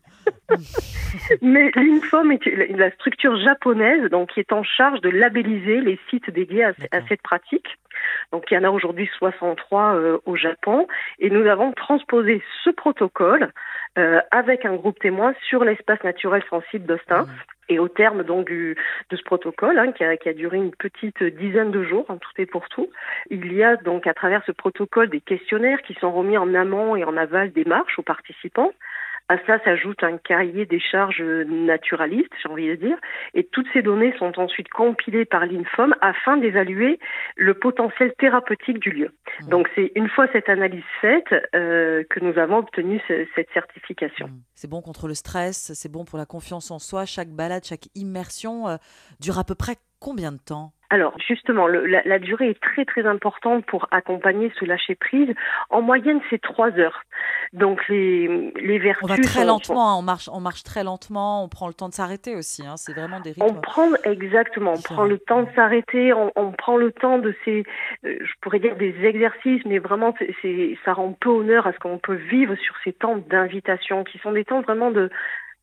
Mais 1.41 1.71
l'INFOM 1.75 2.31
est 2.33 2.77
la 2.77 2.91
structure 2.91 3.35
japonaise 3.43 4.11
donc, 4.11 4.29
qui 4.35 4.41
est 4.41 4.53
en 4.53 4.63
charge 4.63 5.01
de 5.01 5.09
labelliser 5.09 5.81
les 5.81 5.99
sites 6.11 6.29
dédiés 6.31 6.65
à, 6.65 6.75
cette 7.09 7.23
pratique. 7.23 7.79
Donc 8.33 8.51
il 8.51 8.55
y 8.55 8.59
en 8.59 8.65
a 8.65 8.71
aujourd'hui 8.71 9.09
63 9.19 9.95
euh, 9.95 10.19
au 10.27 10.37
Japon 10.37 10.87
et 11.19 11.31
nous 11.31 11.47
avons 11.47 11.73
transposé 11.73 12.43
ce 12.65 12.71
protocole 12.71 13.53
euh, 13.99 14.21
avec 14.31 14.65
un 14.65 14.75
groupe 14.75 14.99
témoin 15.01 15.35
sur 15.49 15.65
l'espace 15.65 16.03
naturel 16.05 16.43
sensible 16.49 16.87
d'Austin. 16.87 17.23
Mmh. 17.23 17.29
Et 17.71 17.79
au 17.79 17.89
terme 17.89 18.25
donc 18.25 18.47
du, 18.47 18.77
de 19.11 19.17
ce 19.17 19.23
protocole, 19.23 19.79
hein, 19.79 19.93
qui, 19.93 20.03
a, 20.03 20.17
qui, 20.17 20.29
a, 20.29 20.33
duré 20.33 20.57
une 20.57 20.73
petite 20.73 21.23
dizaine 21.23 21.71
de 21.71 21.85
jours, 21.85 22.05
en 22.09 22.17
tout 22.17 22.31
et 22.39 22.47
pour 22.47 22.69
tout, 22.69 22.89
il 23.31 23.53
y 23.53 23.63
a 23.63 23.77
donc 23.77 24.09
à 24.09 24.15
travers 24.15 24.43
ce 24.45 24.51
protocole 24.51 25.09
des 25.09 25.21
questionnaires 25.21 25.81
qui 25.83 25.95
sont 25.95 26.11
remis 26.11 26.37
en 26.37 26.53
amont 26.55 26.97
et 26.97 27.05
en 27.05 27.17
aval 27.17 27.53
des 27.53 27.65
marches 27.65 27.97
aux 27.99 28.03
participants, 28.03 28.73
à 29.31 29.39
ça 29.47 29.63
s'ajoute 29.63 30.03
un 30.03 30.19
cahier 30.19 30.67
des 30.67 30.81
charges 30.81 31.23
naturalistes, 31.23 32.33
j'ai 32.43 32.49
envie 32.49 32.67
de 32.67 32.75
dire, 32.75 32.99
et 33.33 33.45
toutes 33.45 33.69
ces 33.73 33.81
données 33.81 34.13
sont 34.19 34.37
ensuite 34.41 34.69
compilées 34.71 35.25
par 35.25 35.47
l'INFOM 35.47 35.95
afin 36.01 36.37
d'évaluer 36.37 36.99
le 37.37 37.55
potentiel 37.55 38.13
thérapeutique 38.19 38.81
du 38.81 38.91
lieu. 38.91 39.15
Mmh. 39.43 39.49
Donc 39.49 39.71
c'est 39.77 39.93
une 39.95 40.09
fois 40.09 40.27
cette 40.33 40.49
analyse 40.49 40.83
faite 41.01 41.33
euh, 41.55 42.03
que 42.11 42.19
nous 42.19 42.37
avons 42.39 42.59
obtenu 42.59 43.01
cette 43.07 43.49
certification. 43.55 44.27
Mmh. 44.27 44.43
C'est 44.57 44.69
bon 44.69 44.83
contre 44.83 45.07
le 45.07 45.15
stress, 45.15 45.75
c'est 45.75 45.93
bon 45.93 46.05
pour 46.05 46.19
la 46.19 46.27
confiance 46.27 46.73
en 46.73 46.81
soi. 46.81 47.05
Chaque 47.05 47.31
balade, 47.31 47.65
chaque 47.65 47.87
immersion 47.95 48.67
euh, 48.67 48.77
dure 49.21 49.39
à 49.39 49.45
peu 49.45 49.55
près 49.55 49.77
combien 50.01 50.33
de 50.33 50.39
temps? 50.39 50.73
Alors 50.91 51.15
justement, 51.25 51.69
la, 51.69 52.19
durée 52.19 52.51
est 52.51 52.61
très 52.61 52.85
très 52.85 53.07
importante 53.07 53.65
pour 53.67 53.87
accompagner 53.93 54.53
ce 54.59 54.65
lâcher 54.65 54.97
prise. 54.97 55.29
En 55.71 55.83
moyenne, 55.83 56.21
c'est 56.29 56.43
trois 56.43 56.71
heures. 56.73 57.05
Donc 57.53 57.87
les, 57.89 58.53
les 58.61 58.79
vertus. 58.81 59.05
On 59.05 59.07
va 59.07 59.17
très 59.19 59.45
lentement, 59.45 59.93
hein. 59.93 59.97
on 59.99 60.03
marche, 60.03 60.29
on 60.33 60.41
marche 60.41 60.65
très 60.65 60.83
lentement. 60.83 61.45
On 61.45 61.49
prend 61.49 61.69
le 61.69 61.75
temps 61.75 61.89
de 61.89 61.95
s'arrêter 61.95 62.35
aussi. 62.35 62.67
Hein. 62.67 62.77
c'est 62.77 62.93
vraiment 62.93 63.21
des 63.21 63.31
rythmes. 63.31 63.45
On 63.45 63.55
prend 63.55 63.89
exactement, 64.05 64.73
on 64.73 64.83
prend 64.83 65.05
le 65.05 65.19
temps 65.19 65.43
de 65.43 65.49
s'arrêter. 65.55 66.13
On, 66.13 66.53
prend 66.53 66.77
le 66.77 66.91
temps 66.91 67.19
de 67.19 67.35
ces, 67.45 67.65
euh, 68.05 68.19
je 68.21 68.33
pourrais 68.41 68.59
dire 68.59 68.77
des 68.77 68.95
exercices, 69.05 69.65
mais 69.65 69.79
vraiment, 69.79 70.15
c'est, 70.43 70.77
ça 70.85 70.93
rend 70.93 71.13
peu 71.13 71.31
honneur 71.31 71.67
à 71.67 71.73
ce 71.73 71.79
qu'on 71.79 71.99
peut 71.99 72.15
vivre 72.15 72.57
sur 72.57 72.75
ces 72.83 72.93
temps 72.93 73.17
d'invitation, 73.17 74.03
qui 74.03 74.19
sont 74.19 74.33
des 74.33 74.45
temps 74.45 74.61
vraiment 74.61 74.91
de 74.91 75.11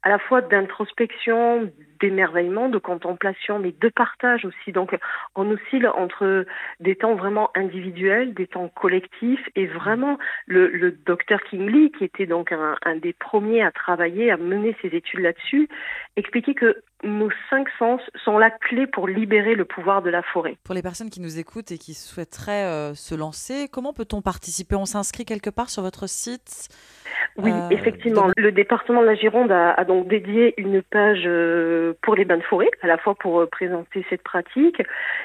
à 0.04 0.10
la 0.10 0.20
fois 0.20 0.42
d'introspection, 0.42 1.72
d'émerveillement, 2.00 2.70
de 2.70 2.78
contemplation, 2.78 3.60
mais 3.60 3.74
de 3.80 3.90
partage 3.90 4.46
aussi. 4.46 4.72
Donc, 4.72 4.96
on 5.36 5.50
oscille 5.50 5.88
entre 5.88 6.46
des 6.80 6.96
temps 6.96 7.16
vraiment 7.16 7.50
individuels, 7.56 8.34
des 8.34 8.48
temps 8.48 8.70
collectifs, 8.70 9.44
et 9.56 9.66
vraiment 9.66 10.18
le, 10.46 10.68
le 10.68 10.92
docteur 10.92 11.42
King 11.50 11.68
Lee, 11.68 11.92
qui 11.98 12.04
était 12.04 12.28
donc 12.28 12.52
un, 12.52 12.76
un, 12.86 12.96
des 12.96 13.14
premiers 13.14 13.64
à 13.64 13.72
travailler, 13.72 14.32
à 14.32 14.38
mener 14.38 14.76
ses 14.82 14.90
études 14.90 15.22
là-dessus, 15.22 15.68
expliquait 16.16 16.54
que 16.54 16.84
nos 17.04 17.30
cinq 17.50 17.68
sens 17.78 18.02
sont 18.24 18.38
la 18.38 18.50
clé 18.50 18.88
pour 18.88 19.08
libérer 19.08 19.56
le 19.56 19.66
pouvoir 19.66 20.02
de 20.02 20.10
la 20.10 20.24
forêt. 20.24 20.58
Pour 20.64 20.74
les 20.74 20.82
personnes 20.82 21.10
qui 21.10 21.22
nous 21.22 21.38
écoutent 21.38 21.72
et 21.72 21.78
qui 21.78 21.94
souhaiteraient 21.94 22.66
euh, 22.66 22.96
se 22.96 23.14
lancer, 23.14 23.68
comment 23.72 23.94
peut-on 23.94 24.22
participer? 24.22 24.76
On 24.76 24.86
s'inscrit 24.86 25.26
quelque 25.26 25.50
part 25.52 25.70
sur 25.70 25.84
votre 25.84 26.08
site? 26.08 26.70
Oui, 27.38 27.52
euh, 27.52 27.69
effectivement. 27.69 28.30
Le 28.36 28.52
département 28.52 29.02
de 29.02 29.06
la 29.06 29.15
Gironde 29.15 29.52
a, 29.52 29.71
a 29.71 29.86
donc 29.86 30.08
dédié 30.08 30.54
une 30.58 30.82
page 30.82 31.23
euh, 31.26 31.93
pour 32.02 32.15
les 32.15 32.26
bains 32.26 32.38
de 32.38 32.43
forêt, 32.43 32.69
à 32.82 32.88
la 32.88 32.97
fois 32.97 33.13
pour 33.15 33.39
euh, 33.39 33.45
présenter 33.45 34.06
cette 34.10 34.23
pratique. 34.23 34.82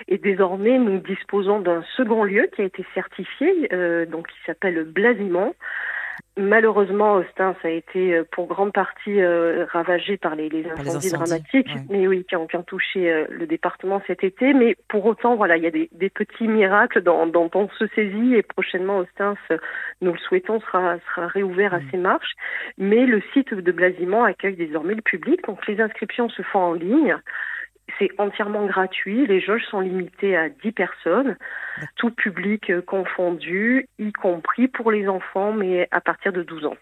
Et 0.08 0.18
désormais, 0.18 0.78
nous 0.78 0.98
disposons 0.98 1.60
d'un 1.60 1.82
second 1.96 2.24
lieu 2.24 2.48
qui 2.54 2.62
a 2.62 2.64
été 2.64 2.84
certifié, 2.94 3.68
euh, 3.72 4.04
donc 4.04 4.28
qui 4.28 4.36
s'appelle 4.44 4.84
Blasimont. 4.84 5.54
Malheureusement, 6.36 7.14
Austin, 7.14 7.54
ça 7.60 7.68
a 7.68 7.70
été 7.70 8.14
euh, 8.14 8.24
pour 8.30 8.46
grande 8.46 8.72
partie 8.72 9.22
ravagé 9.24 10.16
par 10.16 10.34
les, 10.34 10.48
incendies, 10.70 11.10
dramatiques, 11.10 11.70
mais 11.90 12.08
oui, 12.08 12.24
qui 12.28 12.36
ont, 12.36 12.46
qui 12.46 12.56
touché 12.66 13.26
le 13.28 13.46
département 13.46 14.02
cet 14.06 14.24
été. 14.24 14.54
Mais 14.54 14.76
pour 14.88 15.04
autant, 15.04 15.36
voilà, 15.36 15.56
il 15.56 15.62
y 15.62 15.66
a 15.66 15.70
des, 15.70 15.88
petits 16.10 16.48
miracles 16.48 17.02
dont, 17.02 17.50
on 17.54 17.68
se 17.78 17.86
saisit 17.94 18.34
et 18.34 18.42
prochainement, 18.42 18.98
Austin, 18.98 19.34
nous 20.00 20.12
le 20.12 20.18
souhaitons, 20.18 20.60
sera, 20.60 20.96
sera 21.08 21.26
réouvert 21.26 21.74
à 21.74 21.80
mm. 21.80 21.90
ses 21.90 21.96
marches. 21.98 22.34
Mais 22.78 23.06
le 23.06 23.22
site 23.32 23.52
de 23.52 23.72
Blasimont 23.72 24.24
accueille 24.24 24.56
désormais 24.56 24.94
le 24.94 25.02
public, 25.02 25.44
donc 25.46 25.66
les 25.66 25.80
inscriptions 25.80 26.28
se 26.28 26.42
font 26.42 26.60
en 26.60 26.72
ligne. 26.72 27.16
C'est 27.98 28.10
entièrement 28.18 28.66
gratuit. 28.66 29.26
Les 29.26 29.40
jauges 29.40 29.64
sont 29.70 29.80
limitées 29.80 30.36
à 30.36 30.48
10 30.48 30.72
personnes, 30.72 31.36
tout 31.96 32.10
public 32.10 32.70
euh, 32.70 32.82
confondu, 32.82 33.88
y 33.98 34.12
compris 34.12 34.68
pour 34.68 34.90
les 34.90 35.08
enfants, 35.08 35.52
mais 35.52 35.88
à 35.90 36.00
partir 36.00 36.32
de 36.32 36.42
12 36.42 36.66
ans. 36.66 36.76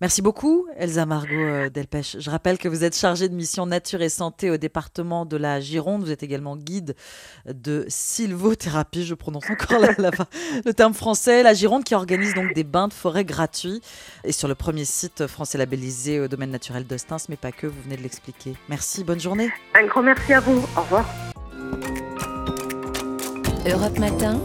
Merci 0.00 0.22
beaucoup, 0.22 0.66
Elsa 0.76 1.06
Margot 1.06 1.34
euh, 1.34 1.68
Delpech. 1.68 2.16
Je 2.18 2.30
rappelle 2.30 2.58
que 2.58 2.68
vous 2.68 2.84
êtes 2.84 2.96
chargée 2.96 3.28
de 3.28 3.34
mission 3.34 3.66
nature 3.66 4.02
et 4.02 4.08
santé 4.08 4.50
au 4.50 4.56
département 4.56 5.24
de 5.24 5.36
la 5.36 5.60
Gironde. 5.60 6.02
Vous 6.02 6.12
êtes 6.12 6.22
également 6.22 6.56
guide 6.56 6.94
de 7.46 7.84
sylvothérapie. 7.88 9.04
Je 9.04 9.14
prononce 9.14 9.48
encore 9.50 9.80
le 9.80 10.72
terme 10.72 10.94
français. 10.94 11.42
La 11.42 11.54
Gironde 11.54 11.84
qui 11.84 11.94
organise 11.94 12.34
donc 12.34 12.52
des 12.54 12.64
bains 12.64 12.88
de 12.88 12.92
forêt 12.92 13.24
gratuits 13.24 13.80
et 14.24 14.32
sur 14.32 14.48
le 14.48 14.54
premier 14.54 14.84
site 14.84 15.26
français 15.26 15.58
labellisé 15.58 16.20
au 16.20 16.28
domaine 16.28 16.50
naturel 16.50 16.86
d'Ostins, 16.86 17.16
mais 17.28 17.36
pas 17.36 17.52
que. 17.52 17.66
Vous 17.66 17.82
venez 17.82 17.96
de 17.96 18.02
l'expliquer. 18.02 18.54
Merci. 18.68 19.04
Bonne 19.04 19.20
journée. 19.20 19.50
Un 19.74 19.86
grand 19.86 20.02
merci 20.02 20.32
à 20.32 20.40
vous. 20.40 20.55
Au 20.56 20.80
revoir. 20.80 21.04
Europe 23.66 23.98
Matin. 23.98 24.40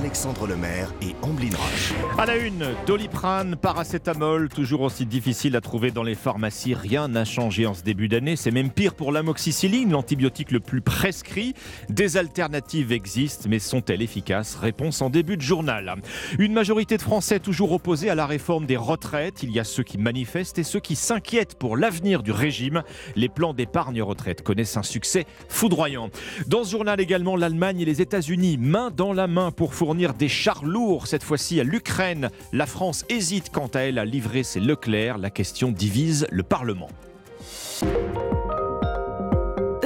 Alexandre 0.00 0.46
Lemaire 0.46 0.94
et 1.02 1.14
Amblin 1.20 1.54
Roche. 1.54 1.92
À 2.16 2.24
la 2.24 2.38
une, 2.38 2.64
Doliprane, 2.86 3.54
paracétamol, 3.54 4.48
toujours 4.48 4.80
aussi 4.80 5.04
difficile 5.04 5.56
à 5.56 5.60
trouver 5.60 5.90
dans 5.90 6.02
les 6.02 6.14
pharmacies. 6.14 6.72
Rien 6.72 7.06
n'a 7.08 7.26
changé 7.26 7.66
en 7.66 7.74
ce 7.74 7.82
début 7.82 8.08
d'année. 8.08 8.34
C'est 8.34 8.50
même 8.50 8.70
pire 8.70 8.94
pour 8.94 9.12
l'amoxicilline, 9.12 9.90
l'antibiotique 9.90 10.52
le 10.52 10.60
plus 10.60 10.80
prescrit. 10.80 11.52
Des 11.90 12.16
alternatives 12.16 12.92
existent, 12.92 13.46
mais 13.50 13.58
sont-elles 13.58 14.00
efficaces? 14.00 14.54
Réponse 14.56 15.02
en 15.02 15.10
début 15.10 15.36
de 15.36 15.42
journal. 15.42 15.96
Une 16.38 16.54
majorité 16.54 16.96
de 16.96 17.02
Français 17.02 17.38
toujours 17.38 17.72
opposés 17.72 18.08
à 18.08 18.14
la 18.14 18.24
réforme 18.24 18.64
des 18.64 18.78
retraites. 18.78 19.42
Il 19.42 19.50
y 19.50 19.60
a 19.60 19.64
ceux 19.64 19.82
qui 19.82 19.98
manifestent 19.98 20.58
et 20.58 20.64
ceux 20.64 20.80
qui 20.80 20.96
s'inquiètent 20.96 21.56
pour 21.56 21.76
l'avenir 21.76 22.22
du 22.22 22.32
régime. 22.32 22.84
Les 23.16 23.28
plans 23.28 23.52
d'épargne 23.52 24.00
retraite 24.00 24.40
connaissent 24.40 24.78
un 24.78 24.82
succès 24.82 25.26
foudroyant. 25.50 26.08
Dans 26.46 26.64
ce 26.64 26.70
journal 26.70 27.02
également, 27.02 27.36
l'Allemagne 27.36 27.80
et 27.80 27.84
les 27.84 28.00
États-Unis, 28.00 28.56
main 28.56 28.90
dans 28.90 29.12
la 29.12 29.26
main 29.26 29.50
pour 29.50 29.74
fournir 29.74 29.89
des 29.94 30.28
chars 30.28 30.64
lourds, 30.64 31.06
cette 31.06 31.22
fois-ci 31.22 31.60
à 31.60 31.64
l'Ukraine. 31.64 32.30
La 32.52 32.66
France 32.66 33.04
hésite 33.08 33.50
quant 33.50 33.66
à 33.68 33.80
elle 33.80 33.98
à 33.98 34.04
livrer 34.04 34.42
ses 34.42 34.60
Leclerc. 34.60 35.18
La 35.18 35.30
question 35.30 35.72
divise 35.72 36.26
le 36.30 36.42
Parlement. 36.42 36.88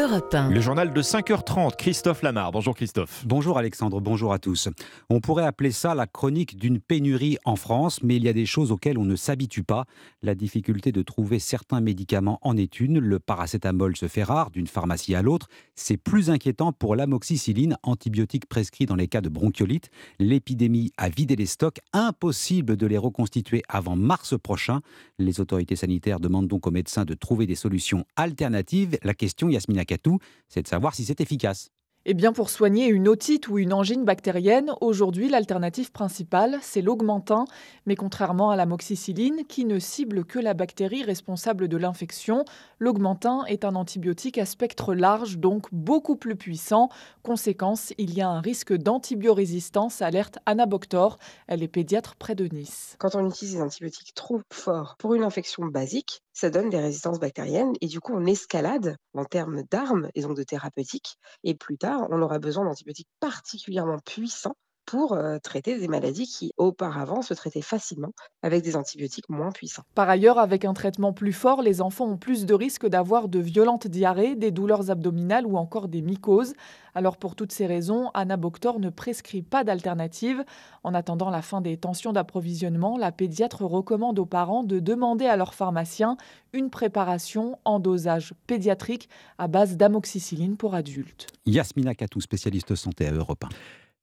Le 0.05 0.61
journal 0.61 0.93
de 0.93 1.01
5h30, 1.01 1.77
Christophe 1.77 2.21
Lamar. 2.21 2.53
Bonjour 2.53 2.75
Christophe. 2.75 3.25
Bonjour 3.27 3.57
Alexandre, 3.57 4.03
bonjour 4.03 4.35
à 4.35 4.39
tous. 4.39 4.69
On 5.09 5.21
pourrait 5.21 5.47
appeler 5.47 5.71
ça 5.71 5.95
la 5.95 6.07
chronique 6.07 6.59
d'une 6.59 6.79
pénurie 6.79 7.39
en 7.47 7.57
France, 7.57 8.03
mais 8.03 8.17
il 8.17 8.25
y 8.25 8.29
a 8.29 8.35
des 8.35 8.45
choses 8.45 8.71
auxquelles 8.71 8.99
on 8.99 9.07
ne 9.07 9.17
s'habitue 9.17 9.63
pas. 9.63 9.87
La 10.21 10.35
difficulté 10.35 10.93
de 10.93 11.01
trouver 11.01 11.39
certains 11.39 11.81
médicaments 11.81 12.39
en 12.43 12.55
est 12.59 12.81
une. 12.81 12.99
Le 12.99 13.19
paracétamol 13.19 13.97
se 13.97 14.07
fait 14.07 14.25
rare 14.25 14.51
d'une 14.51 14.67
pharmacie 14.67 15.15
à 15.15 15.23
l'autre. 15.23 15.49
C'est 15.75 15.97
plus 15.97 16.29
inquiétant 16.29 16.73
pour 16.73 16.97
l'amoxicilline, 16.97 17.79
antibiotique 17.83 18.45
prescrit 18.47 18.85
dans 18.85 18.97
les 18.97 19.09
cas 19.09 19.23
de 19.23 19.31
bronchiolite. 19.31 19.89
L'épidémie 20.19 20.93
a 20.99 21.09
vidé 21.09 21.35
les 21.35 21.47
stocks. 21.47 21.81
Impossible 21.95 22.77
de 22.77 22.87
les 22.87 22.99
reconstituer 22.99 23.63
avant 23.71 23.97
mars 23.97 24.35
prochain. 24.39 24.83
Les 25.19 25.41
autorités 25.41 25.77
sanitaires 25.77 26.21
demandent 26.21 26.49
donc 26.49 26.67
aux 26.67 26.73
médecins 26.73 27.07
de 27.07 27.15
trouver 27.15 27.47
des 27.47 27.55
solutions 27.55 28.05
alternatives. 28.17 28.99
La 29.03 29.15
question, 29.15 29.49
Yasmina 29.49 29.87
tout, 29.99 30.19
c'est 30.49 30.63
de 30.63 30.69
savoir 30.69 30.95
si 30.95 31.05
c'est 31.05 31.21
efficace. 31.21 31.71
Eh 32.07 32.13
bien, 32.13 32.35
pour 32.35 32.51
soigner 32.51 32.89
une 32.89 33.09
otite 33.09 33.49
ou 33.49 33.57
une 33.57 33.73
angine 33.73 34.05
bactérienne, 34.05 34.73
aujourd'hui, 34.83 35.31
l'alternative 35.31 35.91
principale, 35.91 36.59
c'est 36.61 36.83
l'augmentin. 36.83 37.47
Mais 37.87 37.97
contrairement 37.97 38.51
à 38.51 38.57
l'amoxicilline, 38.57 39.47
qui 39.49 39.65
ne 39.65 39.79
cible 39.79 40.27
que 40.27 40.39
la 40.39 40.53
bactérie 40.53 41.03
responsable 41.03 41.67
de 41.67 41.79
l'infection, 41.79 42.45
l'augmentin 42.79 43.47
est 43.47 43.65
un 43.65 43.75
antibiotique 43.75 44.37
à 44.37 44.45
spectre 44.45 44.95
large, 44.95 45.39
donc 45.39 45.69
beaucoup 45.73 46.17
plus 46.17 46.37
puissant. 46.37 46.91
Conséquence, 47.23 47.95
il 47.97 48.13
y 48.13 48.21
a 48.21 48.29
un 48.29 48.43
risque 48.43 48.75
d'antibiorésistance, 48.75 50.03
alerte 50.03 50.39
Anna 50.45 50.67
Boctor. 50.67 51.17
Elle 51.47 51.63
est 51.63 51.69
pédiatre 51.69 52.17
près 52.17 52.35
de 52.35 52.55
Nice. 52.55 52.97
Quand 52.99 53.15
on 53.15 53.27
utilise 53.27 53.55
des 53.55 53.63
antibiotiques 53.63 54.13
trop 54.15 54.43
forts 54.53 54.97
pour 54.99 55.15
une 55.15 55.23
infection 55.23 55.65
basique, 55.65 56.23
ça 56.35 56.51
donne 56.51 56.69
des 56.69 56.81
résistances 56.81 57.19
bactériennes 57.21 57.73
et 57.81 57.87
du 57.87 58.01
coup, 58.01 58.13
on 58.15 58.27
escalade 58.27 58.97
en 59.15 59.25
termes 59.25 59.63
d'armes 59.71 60.11
et 60.15 60.23
donc 60.23 60.37
de 60.37 60.43
thérapeutiques. 60.43 61.17
Et 61.45 61.55
plus 61.55 61.79
tard, 61.79 62.07
on 62.11 62.21
aura 62.21 62.39
besoin 62.39 62.65
d'antibiotiques 62.65 63.09
particulièrement 63.21 63.99
puissants 64.01 64.57
pour 64.87 65.19
traiter 65.43 65.79
des 65.79 65.89
maladies 65.89 66.27
qui 66.27 66.53
auparavant 66.57 67.23
se 67.23 67.35
traitaient 67.35 67.63
facilement 67.63 68.13
avec 68.43 68.63
des 68.63 68.77
antibiotiques 68.77 69.29
moins 69.29 69.51
puissants. 69.51 69.83
Par 69.95 70.09
ailleurs, 70.09 70.39
avec 70.39 70.65
un 70.65 70.75
traitement 70.75 71.13
plus 71.13 71.33
fort, 71.33 71.63
les 71.63 71.81
enfants 71.81 72.07
ont 72.07 72.17
plus 72.17 72.47
de 72.47 72.55
risques 72.55 72.87
d'avoir 72.87 73.29
de 73.29 73.39
violentes 73.39 73.87
diarrhées, 73.87 74.35
des 74.37 74.51
douleurs 74.51 74.91
abdominales 74.91 75.47
ou 75.47 75.57
encore 75.57 75.89
des 75.89 76.03
mycoses. 76.03 76.55
Alors 76.95 77.17
pour 77.17 77.35
toutes 77.35 77.53
ces 77.53 77.67
raisons, 77.67 78.11
Anna 78.15 78.37
Boctor 78.37 78.79
ne 78.79 78.89
prescrit 78.89 79.43
pas 79.43 79.65
d'alternative. 79.65 80.45
En 80.85 80.95
attendant 80.95 81.31
la 81.31 81.43
fin 81.43 81.61
des 81.61 81.77
tensions 81.77 82.13
d'approvisionnement, 82.13 82.97
la 82.97 83.11
pédiatre 83.11 83.65
recommande 83.65 84.19
aux 84.19 84.27
parents 84.27 84.63
de 84.63 84.79
demander 84.79 85.27
à 85.27 85.37
leur 85.37 85.55
pharmacien 85.55 86.17
une 86.53 86.71
préparation 86.71 87.59
en 87.65 87.81
dosage 87.81 88.35
pédiatrique 88.47 89.09
à 89.39 89.49
base 89.49 89.77
d'amoxicilline 89.77 90.57
pour 90.57 90.75
adultes. 90.75 91.27
Yasmina 91.47 91.95
Katou, 91.95 92.21
spécialiste 92.21 92.75
santé 92.75 93.07
à 93.07 93.13
Europe 93.13 93.45
1. 93.45 93.49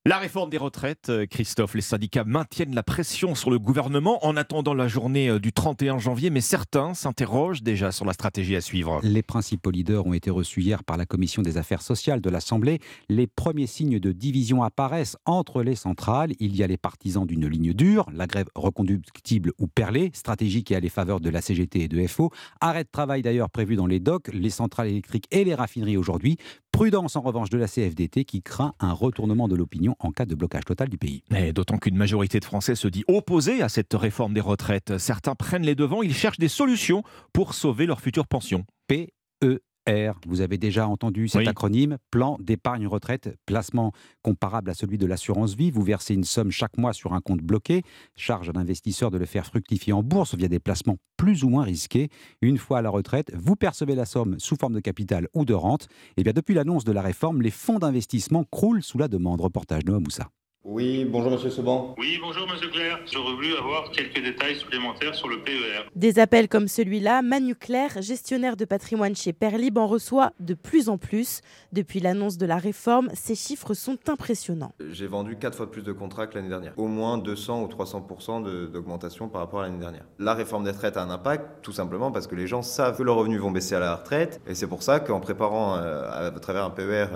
La 0.04 0.18
réforme 0.18 0.50
des 0.50 0.58
retraites, 0.58 1.10
euh, 1.10 1.28
Christophe, 1.28 1.76
les 1.76 1.82
syndicats 1.82 2.24
maintiennent 2.24 2.74
la 2.74 2.82
pression 2.82 3.36
sur 3.36 3.52
le 3.52 3.60
gouvernement 3.60 4.26
en 4.26 4.36
attendant 4.36 4.74
la 4.74 4.88
journée 4.88 5.30
euh, 5.30 5.40
du 5.40 5.54
31 5.54 6.00
janvier, 6.00 6.32
mais 6.32 6.42
certains 6.42 6.96
s'interrogent 6.96 7.62
déjà 7.62 7.92
sur 7.92 8.04
la 8.06 8.14
stratégie 8.14 8.56
à 8.56 8.62
suivre. 8.62 9.00
Les 9.04 9.22
principaux 9.22 9.70
leaders 9.70 10.08
ont 10.08 10.14
été 10.14 10.32
reçus 10.32 10.62
hier 10.62 10.84
par 10.84 10.98
la 10.98 11.06
Commission 11.06 11.44
des 11.44 11.58
affaires 11.58 11.84
sociales 11.84 12.20
de 12.20 12.32
l'Assemblée. 12.32 12.80
Les 13.10 13.28
premiers 13.28 13.68
signes 13.68 14.00
de 14.00 14.12
division 14.12 14.64
apparaissent 14.64 15.18
entre 15.26 15.62
les 15.62 15.76
centrales. 15.76 16.32
Il 16.40 16.56
y 16.56 16.64
a 16.64 16.68
les 16.68 16.78
partisans 16.78 17.28
d'une 17.28 17.48
ligne 17.48 17.74
dure, 17.74 18.10
la 18.12 18.26
grève 18.26 18.48
reconductible 18.56 19.52
ou 19.60 19.68
perlée, 19.68 20.10
stratégie 20.16 20.64
qui 20.64 20.74
a 20.74 20.80
les 20.80 20.90
faveurs 20.90 21.20
de 21.20 21.30
la 21.30 21.42
CGT 21.42 21.82
et 21.82 21.88
de 21.88 22.08
FO. 22.08 22.32
Arrêt 22.60 22.86
de 22.86 22.90
travail 22.92 23.22
d'ailleurs 23.22 23.52
prévu 23.52 23.76
dans 23.76 23.86
les 23.86 24.00
docks, 24.00 24.34
les 24.34 24.50
centrales 24.50 24.88
électriques 24.88 25.28
et 25.30 25.44
les 25.44 25.54
raffineries 25.54 25.98
aujourd'hui. 25.98 26.38
Prudence 26.72 27.16
en 27.16 27.22
revanche 27.22 27.50
de 27.50 27.58
la 27.58 27.68
CFDT 27.68 28.26
qui 28.26 28.42
craint 28.42 28.74
un 28.80 28.94
retournement 28.94 29.48
de 29.48 29.56
l'opinion 29.56 29.96
en 30.00 30.12
cas 30.12 30.26
de 30.26 30.36
blocage 30.36 30.66
total 30.66 30.90
du 30.90 30.98
pays. 30.98 31.24
D'autant 31.54 31.78
qu'une 31.78 31.98
majorité 31.98 32.40
de 32.40 32.46
Français 32.46 32.76
se 32.76 32.88
dit 32.88 33.04
opposée 33.08 33.62
à 33.62 33.70
cette 33.70 33.94
réforme 33.94 34.34
des 34.34 34.42
retraites. 34.42 34.98
Certains 34.98 35.36
prennent 35.36 35.66
les 35.66 35.76
devants, 35.76 36.02
ils 36.02 36.14
cherchent 36.14 36.40
des 36.40 36.48
solutions 36.48 37.04
pour 37.34 37.54
sauver 37.54 37.86
leur 37.86 38.02
future 38.02 38.26
pension. 38.26 38.66
PE 38.88 39.60
R. 39.88 40.20
Vous 40.28 40.42
avez 40.42 40.58
déjà 40.58 40.88
entendu 40.88 41.28
cet 41.28 41.48
acronyme, 41.48 41.98
plan 42.12 42.38
d'épargne 42.40 42.88
retraite, 42.88 43.36
placement 43.46 43.92
comparable 44.22 44.70
à 44.70 44.74
celui 44.74 44.98
de 44.98 45.06
l'assurance 45.06 45.56
vie. 45.56 45.72
Vous 45.72 45.84
versez 45.84 46.14
une 46.14 46.24
somme 46.24 46.52
chaque 46.52 46.78
mois 46.78 46.94
sur 46.94 47.14
un 47.14 47.22
compte 47.22 47.42
bloqué, 47.42 47.84
charge 48.16 48.50
à 48.50 48.52
l'investisseur 48.52 49.12
de 49.12 49.18
le 49.18 49.26
faire 49.26 49.46
fructifier 49.46 49.94
en 49.94 50.04
bourse 50.04 50.36
via 50.36 50.48
des 50.48 50.60
placements 50.60 50.98
plus 51.18 51.44
ou 51.44 51.50
moins 51.50 51.64
risqués. 51.64 52.10
Une 52.42 52.58
fois 52.58 52.80
à 52.80 52.82
la 52.82 52.90
retraite, 52.90 53.32
vous 53.36 53.56
percevez 53.56 53.96
la 53.96 54.06
somme 54.06 54.40
sous 54.40 54.56
forme 54.56 54.74
de 54.74 54.80
capital 54.80 55.28
ou 55.34 55.46
de 55.46 55.54
rente. 55.54 55.88
Et 56.10 56.22
eh 56.22 56.24
bien 56.24 56.34
depuis 56.34 56.54
l'annonce 56.54 56.84
de 56.84 56.92
la 56.92 57.02
réforme, 57.02 57.42
les 57.42 57.52
fonds 57.52 57.80
d'investissement 57.80 58.44
croulent 58.52 58.82
sous 58.82 58.98
la 58.98 59.08
demande. 59.08 59.42
Reportage 59.42 59.86
Noah 59.86 60.00
Moussa. 60.00 60.30
Oui, 60.64 61.06
bonjour 61.06 61.32
Monsieur 61.32 61.50
Seban. 61.50 61.96
Oui, 61.98 62.20
bonjour 62.22 62.48
Monsieur 62.48 62.70
Claire. 62.70 63.00
J'aurais 63.12 63.34
voulu 63.34 63.56
avoir 63.56 63.90
quelques 63.90 64.22
détails 64.24 64.56
supplémentaires 64.56 65.16
sur 65.16 65.28
le 65.28 65.42
PER. 65.42 65.90
Des 65.96 66.20
appels 66.20 66.48
comme 66.48 66.68
celui-là, 66.68 67.24
Manu 67.24 67.56
Claire, 67.56 68.00
gestionnaire 68.00 68.56
de 68.56 68.66
patrimoine 68.66 69.16
chez 69.16 69.34
Perlib, 69.34 69.80
en 69.80 69.88
reçoit 69.88 70.34
de 70.40 70.54
plus 70.54 70.88
en 70.88 71.00
plus. 71.00 71.42
Depuis 71.72 72.00
l'annonce 72.00 72.38
de 72.38 72.46
la 72.46 72.58
réforme, 72.58 73.10
ces 73.16 73.34
chiffres 73.34 73.74
sont 73.74 73.98
impressionnants. 74.08 74.72
J'ai 74.92 75.08
vendu 75.08 75.36
4 75.36 75.58
fois 75.58 75.72
plus 75.72 75.82
de 75.82 75.94
contrats 75.94 76.28
que 76.28 76.36
l'année 76.36 76.50
dernière. 76.50 76.74
Au 76.78 76.86
moins 76.86 77.18
200 77.18 77.64
ou 77.64 77.68
300% 77.68 78.72
d'augmentation 78.72 79.30
par 79.30 79.42
rapport 79.42 79.62
à 79.62 79.64
l'année 79.64 79.80
dernière. 79.80 80.06
La 80.20 80.36
réforme 80.36 80.64
des 80.64 80.72
retraites 80.72 80.96
a 80.96 81.02
un 81.02 81.10
impact, 81.10 81.64
tout 81.64 81.72
simplement 81.72 82.12
parce 82.12 82.28
que 82.28 82.36
les 82.36 82.46
gens 82.46 82.62
savent 82.62 83.00
que 83.00 83.04
leurs 83.04 83.16
revenus 83.16 83.42
vont 83.42 83.50
baisser 83.50 83.74
à 83.74 83.80
la 83.80 83.96
retraite. 83.96 84.40
Et 84.46 84.54
c'est 84.54 84.68
pour 84.68 84.84
ça 84.84 85.00
qu'en 85.00 85.22
préparant 85.22 85.78
euh, 85.78 86.28
à 86.28 86.40
travers 86.40 86.66
un 86.66 86.70
PER 86.70 87.08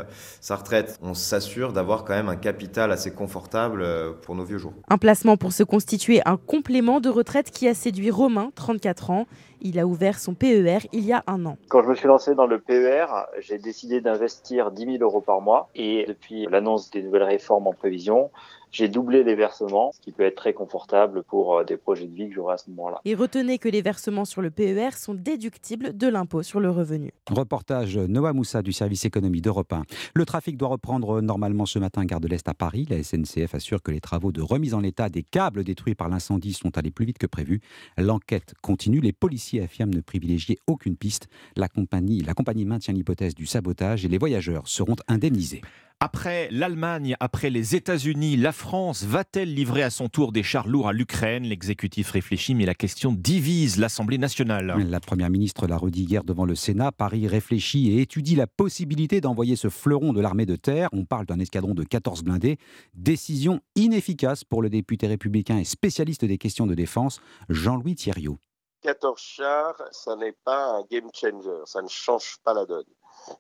sa 0.42 0.56
retraite, 0.56 0.98
on 1.04 1.14
s'assure 1.14 1.74
d'avoir 1.74 2.06
quand 2.06 2.16
même 2.16 2.30
un 2.30 2.38
capital 2.38 2.92
assez 2.92 3.14
confortable 3.14 3.35
euh, 3.56 4.14
pour 4.22 4.36
nos 4.36 4.44
vieux 4.44 4.58
jours. 4.58 4.74
Un 4.90 4.98
placement 4.98 5.38
pour 5.38 5.52
se 5.52 5.64
constituer 5.64 6.22
un 6.26 6.38
complément 6.38 7.00
de 7.00 7.10
retraite 7.10 7.52
qui 7.52 7.68
a 7.68 7.74
séduit 7.74 8.12
Romain, 8.12 8.52
34 8.56 9.10
ans. 9.12 9.26
Il 9.62 9.80
a 9.80 9.88
ouvert 9.88 10.20
son 10.20 10.34
PER 10.34 10.80
il 10.94 11.06
y 11.06 11.14
a 11.14 11.24
un 11.28 11.46
an. 11.46 11.58
Quand 11.70 11.82
je 11.82 11.90
me 11.90 11.96
suis 11.96 12.08
lancé 12.08 12.36
dans 12.36 12.46
le 12.46 12.60
PER, 12.60 13.06
j'ai 13.40 13.58
décidé 13.58 14.02
d'investir 14.02 14.72
10 14.72 14.86
000 14.86 14.98
euros 15.02 15.22
par 15.22 15.42
mois. 15.42 15.70
Et 15.76 16.06
depuis 16.08 16.48
l'annonce 16.50 16.92
des 16.92 17.02
nouvelles 17.02 17.24
réformes 17.24 17.68
en 17.68 17.74
prévision, 17.74 18.30
j'ai 18.76 18.90
doublé 18.90 19.24
les 19.24 19.36
versements, 19.36 19.94
ce 19.94 20.02
qui 20.02 20.12
peut 20.12 20.24
être 20.24 20.36
très 20.36 20.52
confortable 20.52 21.24
pour 21.24 21.58
euh, 21.58 21.64
des 21.64 21.78
projets 21.78 22.08
de 22.08 22.14
vie 22.14 22.28
que 22.28 22.36
j'aurai 22.36 22.56
à 22.56 22.58
ce 22.58 22.70
moment-là. 22.72 23.00
Et 23.06 23.16
retenez 23.16 23.58
que 23.58 23.70
les 23.70 23.82
versements 23.82 24.26
sur 24.26 24.42
le 24.42 24.52
PER 24.52 24.92
sont 24.98 25.14
déductibles 25.14 25.96
de 25.96 26.08
l'impôt 26.10 26.44
sur 26.44 26.60
le 26.60 26.70
revenu. 26.70 27.14
Reportage 27.32 27.98
Noah 27.98 28.34
Moussa 28.34 28.62
du 28.62 28.74
service 28.74 29.06
économie 29.06 29.40
d'Europe 29.40 29.72
1. 29.72 29.84
Le 30.14 30.26
trafic 30.26 30.58
doit 30.58 30.68
reprendre 30.68 31.22
normalement 31.22 31.66
ce 31.66 31.80
matin 31.80 32.04
gare 32.04 32.20
de 32.20 32.28
l'Est 32.28 32.50
à 32.50 32.54
Paris. 32.54 32.86
La 32.90 33.02
SNCF 33.02 33.56
assure 33.56 33.82
que 33.82 33.92
les 33.92 34.02
travaux 34.02 34.34
de 34.34 34.42
remise 34.42 34.74
en 34.74 34.84
état 34.84 35.08
des 35.08 35.24
câbles 35.24 35.64
détruits 35.64 35.96
par 35.96 36.10
l'incendie 36.10 36.52
sont 36.52 36.78
allés 36.78 36.92
plus 36.92 37.06
vite 37.06 37.18
que 37.18 37.28
prévu. 37.28 37.62
L'enquête 37.98 38.56
continue. 38.62 39.00
Les 39.00 39.14
policiers 39.14 39.64
affirment 39.64 39.94
ne 39.94 40.02
privilégier 40.02 40.60
aucune 40.68 40.98
piste. 40.98 41.30
La 41.56 41.70
compagnie, 41.70 42.20
la 42.20 42.34
compagnie 42.34 42.66
maintient 42.66 42.94
l'hypothèse 42.94 43.36
du 43.36 43.46
sabotage 43.46 44.04
et 44.04 44.10
les 44.10 44.18
voyageurs 44.18 44.68
seront 44.68 44.98
indemnisés. 45.08 45.62
Après 46.02 46.50
l'Allemagne, 46.52 47.16
après 47.22 47.50
les 47.50 47.74
États-Unis, 47.74 48.36
la 48.36 48.52
France 48.52 49.06
va-t-elle 49.06 49.54
livrer 49.54 49.82
à 49.82 49.90
son 49.90 50.10
tour 50.10 50.34
des 50.34 50.44
chars 50.44 50.68
lourds 50.68 50.90
à 50.90 50.94
l'Ukraine? 50.94 51.46
L'exécutif 51.46 52.12
réfléchit, 52.12 52.54
mais 52.54 52.66
la 52.66 52.74
question 52.74 53.14
divise 53.14 53.80
l'Assemblée 53.80 54.18
nationale. 54.18 54.76
La 54.90 55.00
Première 55.00 55.30
ministre 55.30 55.68
l'a 55.68 55.78
redit 55.78 56.04
hier 56.04 56.26
devant 56.26 56.44
le 56.44 56.54
Sénat. 56.54 56.92
Paris 56.92 57.30
réfléchit 57.30 57.92
et 57.92 58.02
étudie 58.02 58.36
la 58.36 58.46
possibilité 58.46 59.22
d'envoyer 59.22 59.56
ce 59.56 59.70
fleuron 59.70 60.12
de 60.12 60.20
l'armée 60.20 60.46
de 60.46 60.58
terre. 60.58 60.90
On 60.92 61.06
parle 61.06 61.26
d'un 61.26 61.40
escadron 61.40 61.74
de 61.74 61.84
14 61.86 62.24
blindés. 62.24 62.58
Décision 62.94 63.62
inefficace 63.76 64.44
pour 64.44 64.62
le 64.62 64.70
député 64.70 65.08
républicain 65.08 65.60
et 65.60 65.64
spécialiste 65.64 66.26
des 66.26 66.38
questions 66.38 66.68
de 66.68 66.76
défense, 66.76 67.22
Jean-Louis 67.48 67.96
Thierriot. 67.96 68.38
14 68.82 69.20
chars, 69.20 69.82
ça 69.92 70.18
n'est 70.18 70.36
pas 70.44 70.78
un 70.78 70.84
game 70.92 71.10
changer, 71.14 71.62
ça 71.64 71.82
ne 71.82 71.88
change 71.88 72.36
pas 72.44 72.54
la 72.54 72.66
donne. 72.66 72.84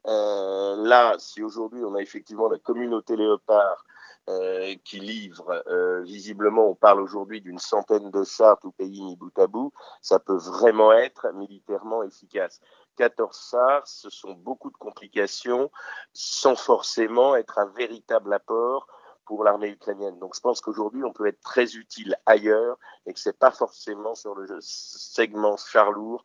Euh, 0.07 0.75
là, 0.77 1.15
si 1.19 1.43
aujourd'hui 1.43 1.83
on 1.83 1.95
a 1.95 2.01
effectivement 2.01 2.49
la 2.49 2.57
communauté 2.59 3.15
léopard 3.15 3.85
euh, 4.27 4.73
qui 4.83 4.99
livrent. 4.99 5.63
Euh, 5.67 6.01
visiblement, 6.01 6.67
on 6.69 6.73
parle 6.73 6.99
aujourd'hui 6.99 7.41
d'une 7.41 7.59
centaine 7.59 8.09
de 8.09 8.23
chars, 8.23 8.57
tout 8.59 8.71
pays 8.71 9.03
mis 9.03 9.15
bout 9.15 9.37
à 9.37 9.45
bout. 9.45 9.71
Ça 10.01 10.17
peut 10.17 10.37
vraiment 10.37 10.91
être 10.93 11.31
militairement 11.33 12.01
efficace. 12.01 12.59
14 12.97 13.37
SAR, 13.37 13.87
ce 13.87 14.09
sont 14.09 14.33
beaucoup 14.33 14.71
de 14.71 14.77
complications 14.77 15.69
sans 16.13 16.55
forcément 16.55 17.35
être 17.35 17.59
un 17.59 17.67
véritable 17.67 18.33
apport 18.33 18.87
pour 19.27 19.43
l'armée 19.43 19.69
ukrainienne. 19.69 20.17
Donc 20.17 20.35
je 20.35 20.41
pense 20.41 20.59
qu'aujourd'hui, 20.59 21.03
on 21.03 21.13
peut 21.13 21.27
être 21.27 21.41
très 21.41 21.75
utile 21.75 22.15
ailleurs 22.25 22.79
et 23.05 23.13
que 23.13 23.19
c'est 23.19 23.37
pas 23.37 23.51
forcément 23.51 24.15
sur 24.15 24.33
le 24.33 24.57
segment 24.59 25.55
char 25.57 25.91
lourd 25.91 26.23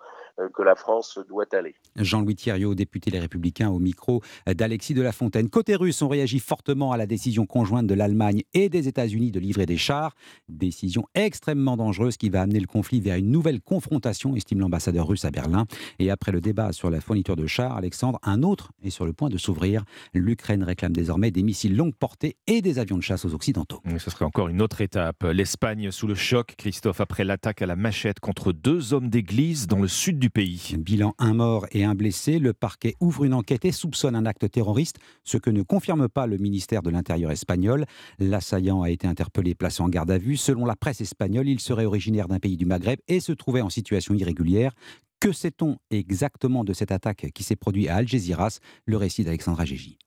que 0.54 0.62
la 0.62 0.74
France 0.74 1.18
doit 1.28 1.46
aller. 1.52 1.74
Jean-Louis 1.96 2.36
Thierriot, 2.36 2.74
député 2.74 3.10
Les 3.10 3.20
Républicains, 3.20 3.70
au 3.70 3.78
micro 3.78 4.22
d'Alexis 4.46 4.94
de 4.94 5.02
la 5.02 5.12
Fontaine. 5.12 5.48
Côté 5.48 5.76
russe, 5.76 6.02
on 6.02 6.08
réagit 6.08 6.38
fortement 6.38 6.92
à 6.92 6.96
la 6.96 7.06
décision 7.06 7.46
conjointe 7.46 7.86
de 7.86 7.94
l'Allemagne 7.94 8.42
et 8.54 8.68
des 8.68 8.88
États-Unis 8.88 9.30
de 9.30 9.40
livrer 9.40 9.66
des 9.66 9.76
chars. 9.76 10.14
Décision 10.48 11.06
extrêmement 11.14 11.76
dangereuse 11.76 12.16
qui 12.16 12.30
va 12.30 12.42
amener 12.42 12.60
le 12.60 12.66
conflit 12.66 13.00
vers 13.00 13.16
une 13.16 13.30
nouvelle 13.30 13.60
confrontation, 13.60 14.36
estime 14.36 14.60
l'ambassadeur 14.60 15.08
russe 15.08 15.24
à 15.24 15.30
Berlin. 15.30 15.66
Et 15.98 16.10
après 16.10 16.32
le 16.32 16.40
débat 16.40 16.72
sur 16.72 16.90
la 16.90 17.00
fourniture 17.00 17.36
de 17.36 17.46
chars, 17.46 17.76
Alexandre, 17.76 18.18
un 18.22 18.42
autre 18.42 18.72
est 18.82 18.90
sur 18.90 19.06
le 19.06 19.12
point 19.12 19.28
de 19.28 19.38
s'ouvrir. 19.38 19.84
L'Ukraine 20.14 20.62
réclame 20.62 20.92
désormais 20.92 21.30
des 21.30 21.42
missiles 21.42 21.76
longue 21.76 21.94
portée 21.94 22.36
et 22.46 22.62
des 22.62 22.78
avions 22.78 22.96
de 22.96 23.02
chasse 23.02 23.24
aux 23.24 23.34
Occidentaux. 23.34 23.80
ce 23.98 24.10
serait 24.10 24.24
encore 24.24 24.48
une 24.48 24.62
autre 24.62 24.80
étape. 24.80 25.22
L'Espagne 25.24 25.90
sous 25.90 26.06
le 26.06 26.14
choc, 26.14 26.54
Christophe, 26.56 27.00
après 27.00 27.24
l'attaque 27.24 27.62
à 27.62 27.66
la 27.66 27.76
machette 27.76 28.20
contre 28.20 28.52
deux 28.52 28.94
hommes 28.94 29.08
d'église 29.08 29.66
dans 29.66 29.80
le 29.80 29.88
sud 29.88 30.18
du 30.18 30.29
pays. 30.30 30.74
Bilan 30.78 31.14
un 31.18 31.34
mort 31.34 31.66
et 31.72 31.84
un 31.84 31.94
blessé. 31.94 32.38
Le 32.38 32.52
parquet 32.52 32.94
ouvre 33.00 33.24
une 33.24 33.34
enquête 33.34 33.64
et 33.64 33.72
soupçonne 33.72 34.16
un 34.16 34.26
acte 34.26 34.50
terroriste, 34.50 34.98
ce 35.24 35.36
que 35.36 35.50
ne 35.50 35.62
confirme 35.62 36.08
pas 36.08 36.26
le 36.26 36.38
ministère 36.38 36.82
de 36.82 36.90
l'Intérieur 36.90 37.30
espagnol. 37.30 37.84
L'assaillant 38.18 38.82
a 38.82 38.90
été 38.90 39.06
interpellé, 39.06 39.54
placé 39.54 39.82
en 39.82 39.88
garde 39.88 40.10
à 40.10 40.18
vue. 40.18 40.36
Selon 40.36 40.64
la 40.64 40.76
presse 40.76 41.00
espagnole, 41.00 41.48
il 41.48 41.60
serait 41.60 41.84
originaire 41.84 42.28
d'un 42.28 42.38
pays 42.38 42.56
du 42.56 42.64
Maghreb 42.64 43.00
et 43.08 43.20
se 43.20 43.32
trouvait 43.32 43.60
en 43.60 43.70
situation 43.70 44.14
irrégulière. 44.14 44.72
Que 45.20 45.32
sait-on 45.32 45.76
exactement 45.90 46.64
de 46.64 46.72
cette 46.72 46.92
attaque 46.92 47.30
qui 47.34 47.42
s'est 47.42 47.56
produite 47.56 47.88
à 47.88 47.96
Algeciras? 47.96 48.60
Le 48.86 48.96
récit 48.96 49.22
d'Alexandra 49.22 49.66
Gégi. 49.66 49.98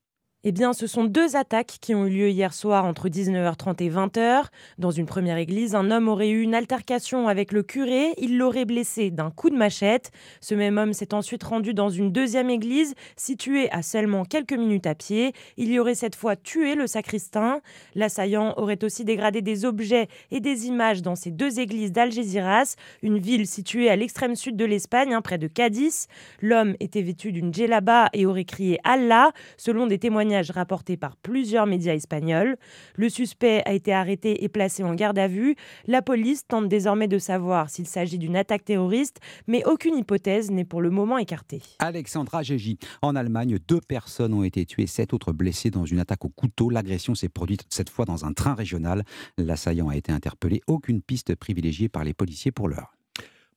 Eh 0.45 0.51
bien, 0.51 0.73
ce 0.73 0.87
sont 0.87 1.05
deux 1.05 1.37
attaques 1.37 1.77
qui 1.79 1.95
ont 1.95 2.05
eu 2.05 2.09
lieu 2.09 2.29
hier 2.29 2.53
soir 2.53 2.83
entre 2.83 3.07
19h30 3.07 3.81
et 3.81 3.89
20h. 3.89 4.47
Dans 4.77 4.91
une 4.91 5.05
première 5.05 5.37
église, 5.37 5.73
un 5.73 5.89
homme 5.89 6.09
aurait 6.09 6.31
eu 6.31 6.41
une 6.41 6.53
altercation 6.53 7.29
avec 7.29 7.53
le 7.53 7.63
curé. 7.63 8.13
Il 8.17 8.37
l'aurait 8.37 8.65
blessé 8.65 9.09
d'un 9.09 9.31
coup 9.31 9.49
de 9.49 9.55
machette. 9.55 10.11
Ce 10.41 10.53
même 10.53 10.77
homme 10.77 10.91
s'est 10.91 11.13
ensuite 11.13 11.45
rendu 11.45 11.73
dans 11.73 11.87
une 11.87 12.11
deuxième 12.11 12.49
église, 12.49 12.93
située 13.15 13.71
à 13.71 13.81
seulement 13.81 14.25
quelques 14.25 14.51
minutes 14.51 14.85
à 14.85 14.95
pied. 14.95 15.31
Il 15.55 15.71
y 15.71 15.79
aurait 15.79 15.95
cette 15.95 16.17
fois 16.17 16.35
tué 16.35 16.75
le 16.75 16.87
sacristain. 16.87 17.61
L'assaillant 17.95 18.53
aurait 18.57 18.83
aussi 18.83 19.05
dégradé 19.05 19.41
des 19.41 19.63
objets 19.63 20.09
et 20.29 20.41
des 20.41 20.67
images 20.67 21.01
dans 21.01 21.15
ces 21.15 21.31
deux 21.31 21.61
églises 21.61 21.93
d'Algeciras, 21.93 22.75
une 23.01 23.17
ville 23.17 23.47
située 23.47 23.89
à 23.89 23.95
l'extrême 23.95 24.35
sud 24.35 24.57
de 24.57 24.65
l'Espagne, 24.65 25.13
hein, 25.13 25.21
près 25.21 25.37
de 25.37 25.47
Cadiz. 25.47 26.07
L'homme 26.41 26.75
était 26.81 27.01
vêtu 27.01 27.31
d'une 27.31 27.53
djellaba 27.53 28.09
et 28.11 28.25
aurait 28.25 28.43
crié 28.43 28.77
Allah, 28.83 29.31
selon 29.55 29.87
des 29.87 29.99
témoignages 29.99 30.32
rapporté 30.41 30.97
par 30.97 31.15
plusieurs 31.17 31.65
médias 31.65 31.93
espagnols. 31.93 32.57
Le 32.95 33.09
suspect 33.09 33.61
a 33.65 33.73
été 33.73 33.93
arrêté 33.93 34.43
et 34.43 34.49
placé 34.49 34.83
en 34.83 34.95
garde 34.95 35.19
à 35.19 35.27
vue. 35.27 35.55
La 35.87 36.01
police 36.01 36.47
tente 36.47 36.67
désormais 36.67 37.07
de 37.07 37.17
savoir 37.17 37.69
s'il 37.69 37.87
s'agit 37.87 38.17
d'une 38.17 38.35
attaque 38.35 38.65
terroriste, 38.65 39.19
mais 39.47 39.63
aucune 39.65 39.95
hypothèse 39.97 40.51
n'est 40.51 40.65
pour 40.65 40.81
le 40.81 40.89
moment 40.89 41.17
écartée. 41.17 41.61
Alexandra 41.79 42.43
Gégi. 42.43 42.77
En 43.01 43.15
Allemagne, 43.15 43.59
deux 43.67 43.81
personnes 43.81 44.33
ont 44.33 44.43
été 44.43 44.65
tuées, 44.65 44.87
sept 44.87 45.13
autres 45.13 45.33
blessées 45.33 45.69
dans 45.69 45.85
une 45.85 45.99
attaque 45.99 46.25
au 46.25 46.29
couteau. 46.29 46.69
L'agression 46.69 47.15
s'est 47.15 47.29
produite 47.29 47.63
cette 47.69 47.89
fois 47.89 48.05
dans 48.05 48.25
un 48.25 48.33
train 48.33 48.53
régional. 48.53 49.03
L'assaillant 49.37 49.89
a 49.89 49.95
été 49.95 50.11
interpellé. 50.11 50.61
Aucune 50.67 51.01
piste 51.01 51.35
privilégiée 51.35 51.89
par 51.89 52.03
les 52.03 52.13
policiers 52.13 52.51
pour 52.51 52.67
l'heure. 52.67 52.93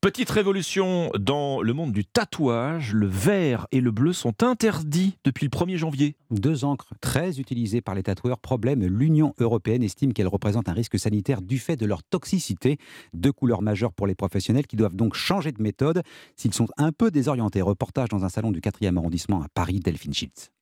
Petite 0.07 0.31
révolution 0.31 1.11
dans 1.19 1.61
le 1.61 1.73
monde 1.73 1.91
du 1.91 2.05
tatouage. 2.05 2.93
Le 2.95 3.09
vert 3.09 3.67
et 3.73 3.81
le 3.81 3.91
bleu 3.91 4.13
sont 4.13 4.45
interdits 4.45 5.19
depuis 5.25 5.47
le 5.47 5.51
1er 5.51 5.79
janvier. 5.79 6.15
Deux 6.31 6.65
encres 6.65 6.95
très 7.01 7.41
utilisées 7.41 7.81
par 7.81 7.97
les 7.97 8.05
tatoueurs. 8.05 8.39
Problème, 8.39 8.87
l'Union 8.87 9.35
européenne 9.41 9.83
estime 9.83 10.13
qu'elles 10.13 10.29
représentent 10.29 10.69
un 10.69 10.75
risque 10.75 10.97
sanitaire 10.97 11.43
du 11.43 11.59
fait 11.59 11.75
de 11.75 11.87
leur 11.87 12.05
toxicité. 12.05 12.79
Deux 13.15 13.33
couleurs 13.33 13.63
majeures 13.63 13.93
pour 13.93 14.07
les 14.07 14.15
professionnels 14.15 14.69
qui 14.69 14.77
doivent 14.77 14.95
donc 14.95 15.15
changer 15.15 15.51
de 15.51 15.61
méthode 15.61 16.05
s'ils 16.37 16.55
sont 16.55 16.69
un 16.77 16.93
peu 16.93 17.11
désorientés. 17.11 17.61
Reportage 17.61 18.09
dans 18.09 18.25
un 18.25 18.29
salon 18.29 18.53
du 18.53 18.61
4e 18.61 18.97
arrondissement 18.97 19.43
à 19.43 19.49
Paris, 19.53 19.81
Delphine 19.81 20.15
Schiltz. 20.15 20.53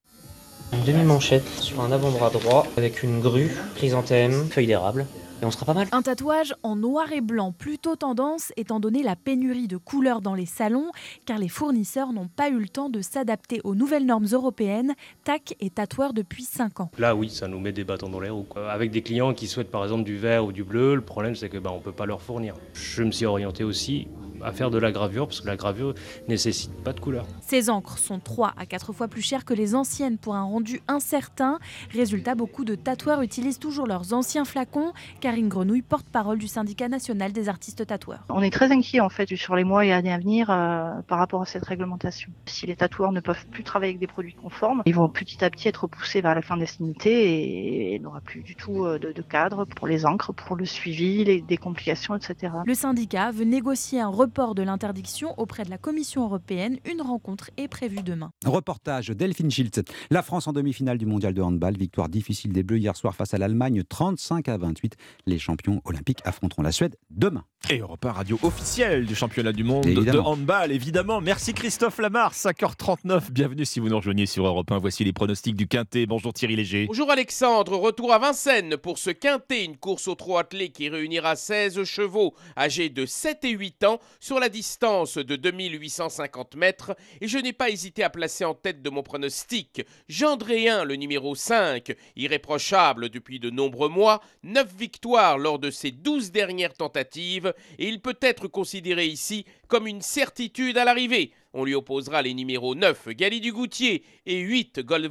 Une 0.73 0.85
demi-manchette 0.85 1.47
sur 1.61 1.83
un 1.83 1.93
avant-bras 1.93 2.31
droit 2.31 2.67
avec 2.79 3.03
une 3.03 3.21
grue, 3.21 3.51
chrysanthème, 3.75 4.47
feuille 4.49 4.69
d'érable 4.69 5.05
on 5.45 5.51
sera 5.51 5.67
pas 5.67 5.75
mal. 5.75 5.89
Un 5.93 6.03
tatouage 6.03 6.55
en 6.63 6.77
noir 6.77 7.13
et 7.13 7.21
blanc, 7.21 7.53
plutôt 7.53 7.97
tendance 7.97 8.53
étant 8.57 8.81
donné 8.81 9.03
la 9.03 9.17
pénurie 9.17 9.69
de 9.69 9.77
couleurs 9.77 10.21
dans 10.21 10.35
les 10.35 10.47
salons, 10.47 10.91
car 11.27 11.39
les 11.39 11.49
fournisseurs 11.49 12.13
n'ont 12.13 12.29
pas 12.29 12.49
eu 12.49 12.59
le 12.59 12.69
temps 12.69 12.89
de 12.89 13.01
s'adapter 13.01 13.61
aux 13.65 13.75
nouvelles 13.75 14.07
normes 14.07 14.27
européennes. 14.33 14.95
TAC 15.25 15.57
est 15.61 15.75
tatoueur 15.75 16.13
depuis 16.13 16.45
5 16.45 16.81
ans. 16.81 16.91
Là, 16.99 17.15
oui, 17.15 17.31
ça 17.31 17.49
nous 17.49 17.61
met 17.61 17.73
des 17.73 17.85
bâtons 17.85 18.09
dans 18.09 18.21
les 18.21 18.31
roues. 18.31 18.47
Avec 18.69 18.91
des 18.91 19.03
clients 19.03 19.35
qui 19.35 19.47
souhaitent 19.47 19.71
par 19.71 19.83
exemple 19.85 20.05
du 20.05 20.17
vert 20.17 20.45
ou 20.45 20.53
du 20.53 20.65
bleu, 20.65 20.95
le 20.95 21.01
problème 21.01 21.35
c'est 21.35 21.49
que 21.49 21.59
bah, 21.59 21.71
on 21.75 21.81
peut 21.81 21.93
pas 21.93 22.07
leur 22.07 22.23
fournir. 22.23 22.55
Je 22.75 23.03
me 23.03 23.11
suis 23.11 23.27
orienté 23.27 23.65
aussi 23.65 24.09
à 24.45 24.53
faire 24.53 24.71
de 24.71 24.79
la 24.79 24.93
gravure 24.93 25.27
parce 25.27 25.41
que 25.41 25.47
la 25.47 25.57
gravure 25.57 25.95
nécessite 26.29 26.73
pas 26.83 26.93
de 26.93 27.01
couleur. 27.01 27.27
Ces 27.41 27.71
encres 27.71 27.99
sont 27.99 28.21
3 28.21 28.55
à 28.57 28.67
4 28.67 28.93
fois 28.93 29.09
plus 29.09 29.23
chères 29.23 29.45
que 29.45 29.55
les 29.55 29.75
anciennes 29.75 30.19
pour 30.19 30.35
un 30.35 30.45
rendu 30.45 30.81
incertain. 30.89 31.59
Résultat, 31.93 32.35
beaucoup 32.35 32.65
de 32.65 32.75
tatoueurs 32.75 33.23
utilisent 33.23 33.59
toujours 33.59 33.87
leurs 33.87 34.13
anciens 34.13 34.45
flacons. 34.45 34.93
Karine 35.21 35.49
Grenouille, 35.49 35.83
porte-parole 35.83 36.39
du 36.39 36.49
syndicat 36.49 36.89
national 36.89 37.33
des 37.33 37.49
artistes 37.49 37.87
tatoueurs. 37.87 38.25
On 38.29 38.43
est 38.43 38.51
très 38.51 38.71
inquiet 38.71 39.01
en 39.01 39.09
fait 39.09 39.35
sur 39.35 39.57
les 39.57 39.65
mois 39.65 39.85
et 39.85 39.93
années 39.93 40.13
à 40.13 40.19
venir 40.19 40.51
euh, 40.51 41.01
par 41.09 41.19
rapport 41.19 41.43
à 41.43 41.47
cette 41.47 41.65
réglementation. 41.65 42.31
Si 42.47 42.67
les 42.67 42.77
tatoueurs 42.77 43.13
ne 43.13 43.21
peuvent 43.21 43.47
plus 43.47 43.65
travailler 43.65 43.91
avec 43.91 44.01
des 44.01 44.07
produits 44.07 44.35
conformes, 44.35 44.83
ils 44.87 44.95
vont 44.95 45.09
petit 45.09 45.45
à 45.45 45.51
petit 45.51 45.69
être 45.69 45.87
poussés 45.87 46.21
vers 46.21 46.35
la 46.35 46.43
clandestinité 46.43 47.11
et 47.11 47.95
il 47.95 48.01
n'y 48.01 48.07
aura 48.07 48.21
plus 48.21 48.43
du 48.43 48.55
tout 48.55 48.85
euh, 48.85 48.99
de, 48.99 49.13
de, 49.13 49.23
cadre 49.23 49.65
pour 49.65 49.87
les 49.87 50.05
encres, 50.05 50.33
pour 50.35 50.57
le 50.57 50.65
suivi, 50.65 51.25
les, 51.25 51.41
des 51.41 51.57
complications, 51.57 52.15
etc. 52.15 52.53
Le 52.65 52.75
syndicat 52.75 53.31
veut 53.31 53.45
négocier 53.45 54.01
un 54.01 54.09
report 54.09 54.34
de 54.35 54.63
l'interdiction 54.63 55.33
auprès 55.39 55.63
de 55.63 55.71
la 55.71 55.79
Commission 55.79 56.25
européenne. 56.25 56.79
Une 56.91 57.01
rencontre 57.01 57.51
est 57.57 57.69
prévue 57.69 58.03
demain. 58.03 58.33
Reportage 58.45 59.11
Delphine 59.11 59.51
Schiltz. 59.51 59.81
La 60.11 60.23
France 60.23 60.49
en 60.49 60.53
demi-finale 60.53 60.99
du 60.99 61.07
mondial 61.07 61.35
de 61.35 61.41
handball. 61.41 61.77
Victoire 61.77 62.09
difficile 62.09 62.53
des 62.53 62.65
Bleus 62.65 62.79
hier 62.79 62.97
soir 62.97 63.15
face 63.15 63.33
à 63.33 63.39
l'Allemagne, 63.39 63.85
35 63.89 64.49
à 64.49 64.59
28. 64.59 64.97
Les 65.27 65.39
champions 65.39 65.81
olympiques 65.85 66.19
affronteront 66.25 66.63
la 66.63 66.73
Suède 66.73 66.97
demain. 67.11 67.45
Et 67.71 67.79
Europe 67.79 68.05
radio 68.05 68.39
officiel 68.43 69.07
du 69.07 69.15
championnat 69.15 69.53
du 69.53 69.65
monde 69.65 69.87
de 69.87 70.19
handball, 70.19 70.71
évidemment. 70.71 71.23
Merci 71.23 71.55
Christophe 71.55 71.99
Lamar, 71.99 72.35
5h39. 72.35 73.31
Bienvenue 73.31 73.65
si 73.65 73.81
vous 73.81 73.89
nous 73.89 73.97
rejoignez 73.97 74.27
sur 74.27 74.47
Europe 74.47 74.71
1. 74.71 74.79
Voici 74.79 75.05
les 75.05 75.15
pronostics 75.15 75.57
du 75.57 75.67
Quintet. 75.67 76.05
Bonjour 76.05 76.35
Thierry 76.35 76.57
Léger. 76.57 76.87
Bonjour 76.87 77.11
Alexandre. 77.11 77.79
Retour 77.79 78.13
à 78.13 78.19
Vincennes 78.19 78.77
pour 78.77 78.99
ce 78.99 79.11
Quintet, 79.11 79.65
une 79.65 79.79
course 79.79 80.09
au 80.09 80.15
trot 80.15 80.37
attelé 80.37 80.71
qui 80.71 80.91
réunira 80.91 81.37
16 81.37 81.85
chevaux 81.85 82.35
âgés 82.59 82.91
de 82.91 83.07
7 83.07 83.45
et 83.45 83.53
8 83.53 83.85
ans 83.85 83.99
sur 84.25 84.41
la 84.41 84.49
distance 84.49 85.19
de 85.19 85.37
2850 85.37 86.57
mètres. 86.57 86.97
Et 87.21 87.29
je 87.29 87.37
n'ai 87.37 87.53
pas 87.53 87.69
hésité 87.69 88.03
à 88.03 88.09
placer 88.09 88.47
en 88.47 88.55
tête 88.55 88.81
de 88.81 88.89
mon 88.89 89.03
pronostic 89.03 89.83
Gendréen, 90.09 90.85
le 90.85 90.97
numéro 90.97 91.35
5, 91.35 91.95
irréprochable 92.17 93.11
depuis 93.11 93.39
de 93.39 93.51
nombreux 93.51 93.91
mois, 93.91 94.23
9 94.43 94.75
victoires 94.75 95.37
lors 95.37 95.59
de 95.59 95.71
ses 95.71 95.91
12 95.91 96.33
dernières 96.33 96.73
tentatives 96.73 97.53
et 97.79 97.87
il 97.87 98.01
peut 98.01 98.17
être 98.23 98.49
considéré 98.49 99.05
ici 99.05 99.45
comme 99.69 99.87
une 99.87 100.01
certitude 100.01 100.79
à 100.79 100.87
l'arrivée. 100.87 101.35
On 101.57 101.65
lui 101.65 101.77
opposera 101.77 102.21
les 102.21 102.35
numéros 102.35 102.75
9 102.75 103.11
Gali 103.11 103.41
du 103.41 103.53
Goutier 103.53 104.03
et 104.27 104.41
8 104.41 104.81
Gold 104.81 105.09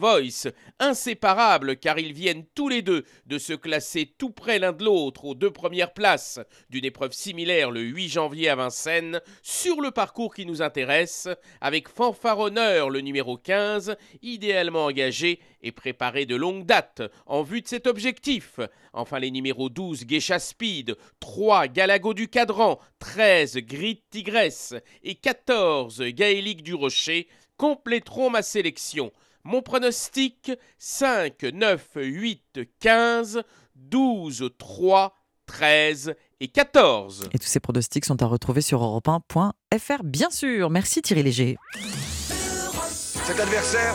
inséparables 0.78 1.78
car 1.78 1.98
ils 1.98 2.12
viennent 2.12 2.46
tous 2.54 2.68
les 2.68 2.82
deux 2.82 3.06
de 3.26 3.38
se 3.38 3.54
classer 3.54 4.14
tout 4.18 4.32
près 4.32 4.60
l'un 4.60 4.74
de 4.74 4.84
l'autre 4.84 5.24
aux 5.24 5.36
deux 5.36 5.52
premières 5.52 5.94
places. 5.94 6.42
D'une 6.70 6.84
épreuve 6.84 7.14
similaire 7.14 7.72
le 7.72 7.80
8 7.80 8.10
janvier 8.10 8.50
à 8.50 8.56
Vincennes 8.56 9.22
sur 9.42 9.80
le 9.80 9.92
parcours 9.92 10.36
qui 10.36 10.46
nous 10.46 10.62
intéresse 10.62 11.30
avec 11.62 11.88
fanfaronneur 11.88 12.90
le 12.90 13.00
numéro 13.00 13.38
15 13.38 13.96
idéalement 14.22 14.86
engagé 14.86 15.40
et 15.64 15.72
préparé 15.72 16.26
de 16.26 16.36
longue 16.36 16.66
date 16.66 17.02
en 17.26 17.42
vue 17.42 17.62
de 17.62 17.68
cet 17.68 17.88
objectif. 17.88 18.60
Enfin 18.94 19.20
les 19.20 19.32
numéros 19.32 19.70
12 19.70 20.06
Geisha 20.06 20.38
Speed, 20.38 20.96
3 21.20 21.68
Galago 21.70 22.14
du 22.14 22.28
Cadran, 22.28 22.80
13 23.00 23.58
Grid 23.58 24.00
Tigresse 24.12 24.76
et 25.02 25.16
14 25.16 26.04
Gaélique 26.10 26.62
du 26.64 26.76
Rocher 26.76 27.28
compléteront 27.58 28.30
ma 28.30 28.42
sélection. 28.42 29.12
Mon 29.44 29.62
pronostic 29.62 30.52
5, 30.78 31.44
9, 31.44 31.90
8, 31.96 32.60
15, 32.80 33.44
12, 33.76 34.52
3, 34.58 35.16
13 35.46 36.16
et 36.40 36.48
14. 36.48 37.30
Et 37.34 37.40
tous 37.40 37.48
ces 37.48 37.60
pronostics 37.60 38.06
sont 38.06 38.22
à 38.22 38.26
retrouver 38.26 38.62
sur 38.62 38.82
europe1.fr, 38.82 40.04
bien 40.04 40.30
sûr. 40.30 40.70
Merci 40.70 41.02
Thierry 41.02 41.24
Léger. 41.24 41.58
Cet 43.26 43.40
adversaire, 43.40 43.94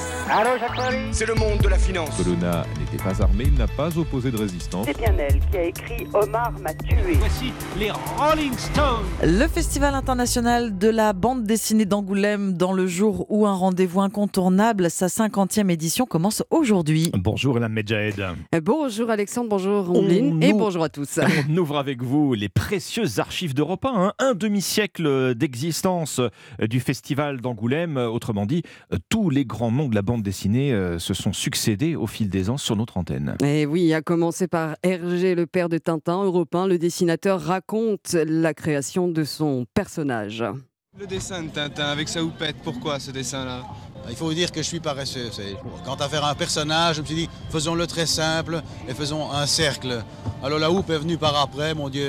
c'est 1.12 1.26
le 1.26 1.34
monde 1.34 1.58
de 1.58 1.68
la 1.68 1.76
finance. 1.76 2.16
Colonna 2.16 2.64
n'était 2.78 3.02
pas 3.02 3.22
armé, 3.22 3.44
il 3.46 3.54
n'a 3.54 3.66
pas 3.66 3.98
opposé 3.98 4.30
de 4.30 4.38
résistance. 4.38 4.86
C'est 4.86 4.96
bien 4.96 5.14
elle 5.18 5.38
qui 5.50 5.56
a 5.58 5.64
écrit 5.64 6.06
Omar 6.14 6.52
m'a 6.60 6.72
tué. 6.72 6.96
Voici 7.18 7.52
les 7.78 7.90
Rolling 7.90 8.54
Stones. 8.56 9.04
Le 9.22 9.46
Festival 9.46 9.94
international 9.94 10.78
de 10.78 10.88
la 10.88 11.12
bande 11.12 11.44
dessinée 11.44 11.84
d'Angoulême, 11.84 12.54
dans 12.54 12.72
le 12.72 12.86
jour 12.86 13.26
où 13.28 13.46
un 13.46 13.52
rendez-vous 13.52 14.00
incontournable, 14.00 14.90
sa 14.90 15.08
50e 15.08 15.70
édition 15.70 16.06
commence 16.06 16.42
aujourd'hui. 16.48 17.10
Bonjour 17.14 17.58
Elam 17.58 17.72
Medjahed. 17.72 18.24
Bonjour 18.62 19.10
Alexandre, 19.10 19.50
bonjour 19.50 19.90
Ombline 19.90 20.42
et 20.42 20.54
bonjour 20.54 20.84
à 20.84 20.88
tous. 20.88 21.20
On 21.50 21.56
ouvre 21.58 21.76
avec 21.76 22.02
vous 22.02 22.32
les 22.32 22.48
précieuses 22.48 23.18
archives 23.18 23.52
d'Europe 23.52 23.84
1, 23.84 23.88
hein. 23.94 24.12
un 24.18 24.32
demi-siècle 24.32 25.34
d'existence 25.34 26.22
du 26.58 26.80
Festival 26.80 27.42
d'Angoulême. 27.42 27.98
Autrement 27.98 28.46
dit, 28.46 28.62
tous 29.18 29.30
les 29.30 29.44
grands 29.44 29.72
noms 29.72 29.88
de 29.88 29.96
la 29.96 30.02
bande 30.02 30.22
dessinée 30.22 30.72
euh, 30.72 31.00
se 31.00 31.12
sont 31.12 31.32
succédés 31.32 31.96
au 31.96 32.06
fil 32.06 32.30
des 32.30 32.50
ans 32.50 32.56
sur 32.56 32.76
notre 32.76 32.98
antenne. 32.98 33.36
Et 33.42 33.66
oui, 33.66 33.92
à 33.92 34.00
commencer 34.00 34.46
par 34.46 34.76
Hergé, 34.84 35.34
le 35.34 35.44
père 35.44 35.68
de 35.68 35.76
Tintin, 35.76 36.22
européen, 36.22 36.68
le 36.68 36.78
dessinateur 36.78 37.40
raconte 37.40 38.12
la 38.12 38.54
création 38.54 39.08
de 39.08 39.24
son 39.24 39.66
personnage. 39.74 40.44
Le 40.96 41.08
dessin 41.08 41.42
de 41.42 41.48
Tintin 41.48 41.86
avec 41.86 42.08
sa 42.08 42.22
houppette, 42.22 42.58
pourquoi 42.62 43.00
ce 43.00 43.10
dessin-là? 43.10 43.64
Il 44.08 44.14
faut 44.14 44.26
vous 44.26 44.34
dire 44.34 44.52
que 44.52 44.62
je 44.62 44.68
suis 44.68 44.78
paresseux. 44.78 45.30
Quant 45.84 45.96
à 45.96 46.08
faire 46.08 46.24
un 46.24 46.36
personnage, 46.36 46.96
je 46.96 47.00
me 47.00 47.06
suis 47.06 47.16
dit, 47.16 47.28
faisons-le 47.50 47.88
très 47.88 48.06
simple 48.06 48.62
et 48.88 48.94
faisons 48.94 49.32
un 49.32 49.46
cercle. 49.46 50.04
Alors 50.44 50.60
la 50.60 50.70
houppe 50.70 50.90
est 50.90 50.98
venue 50.98 51.18
par 51.18 51.34
après, 51.34 51.74
mon 51.74 51.88
Dieu, 51.88 52.06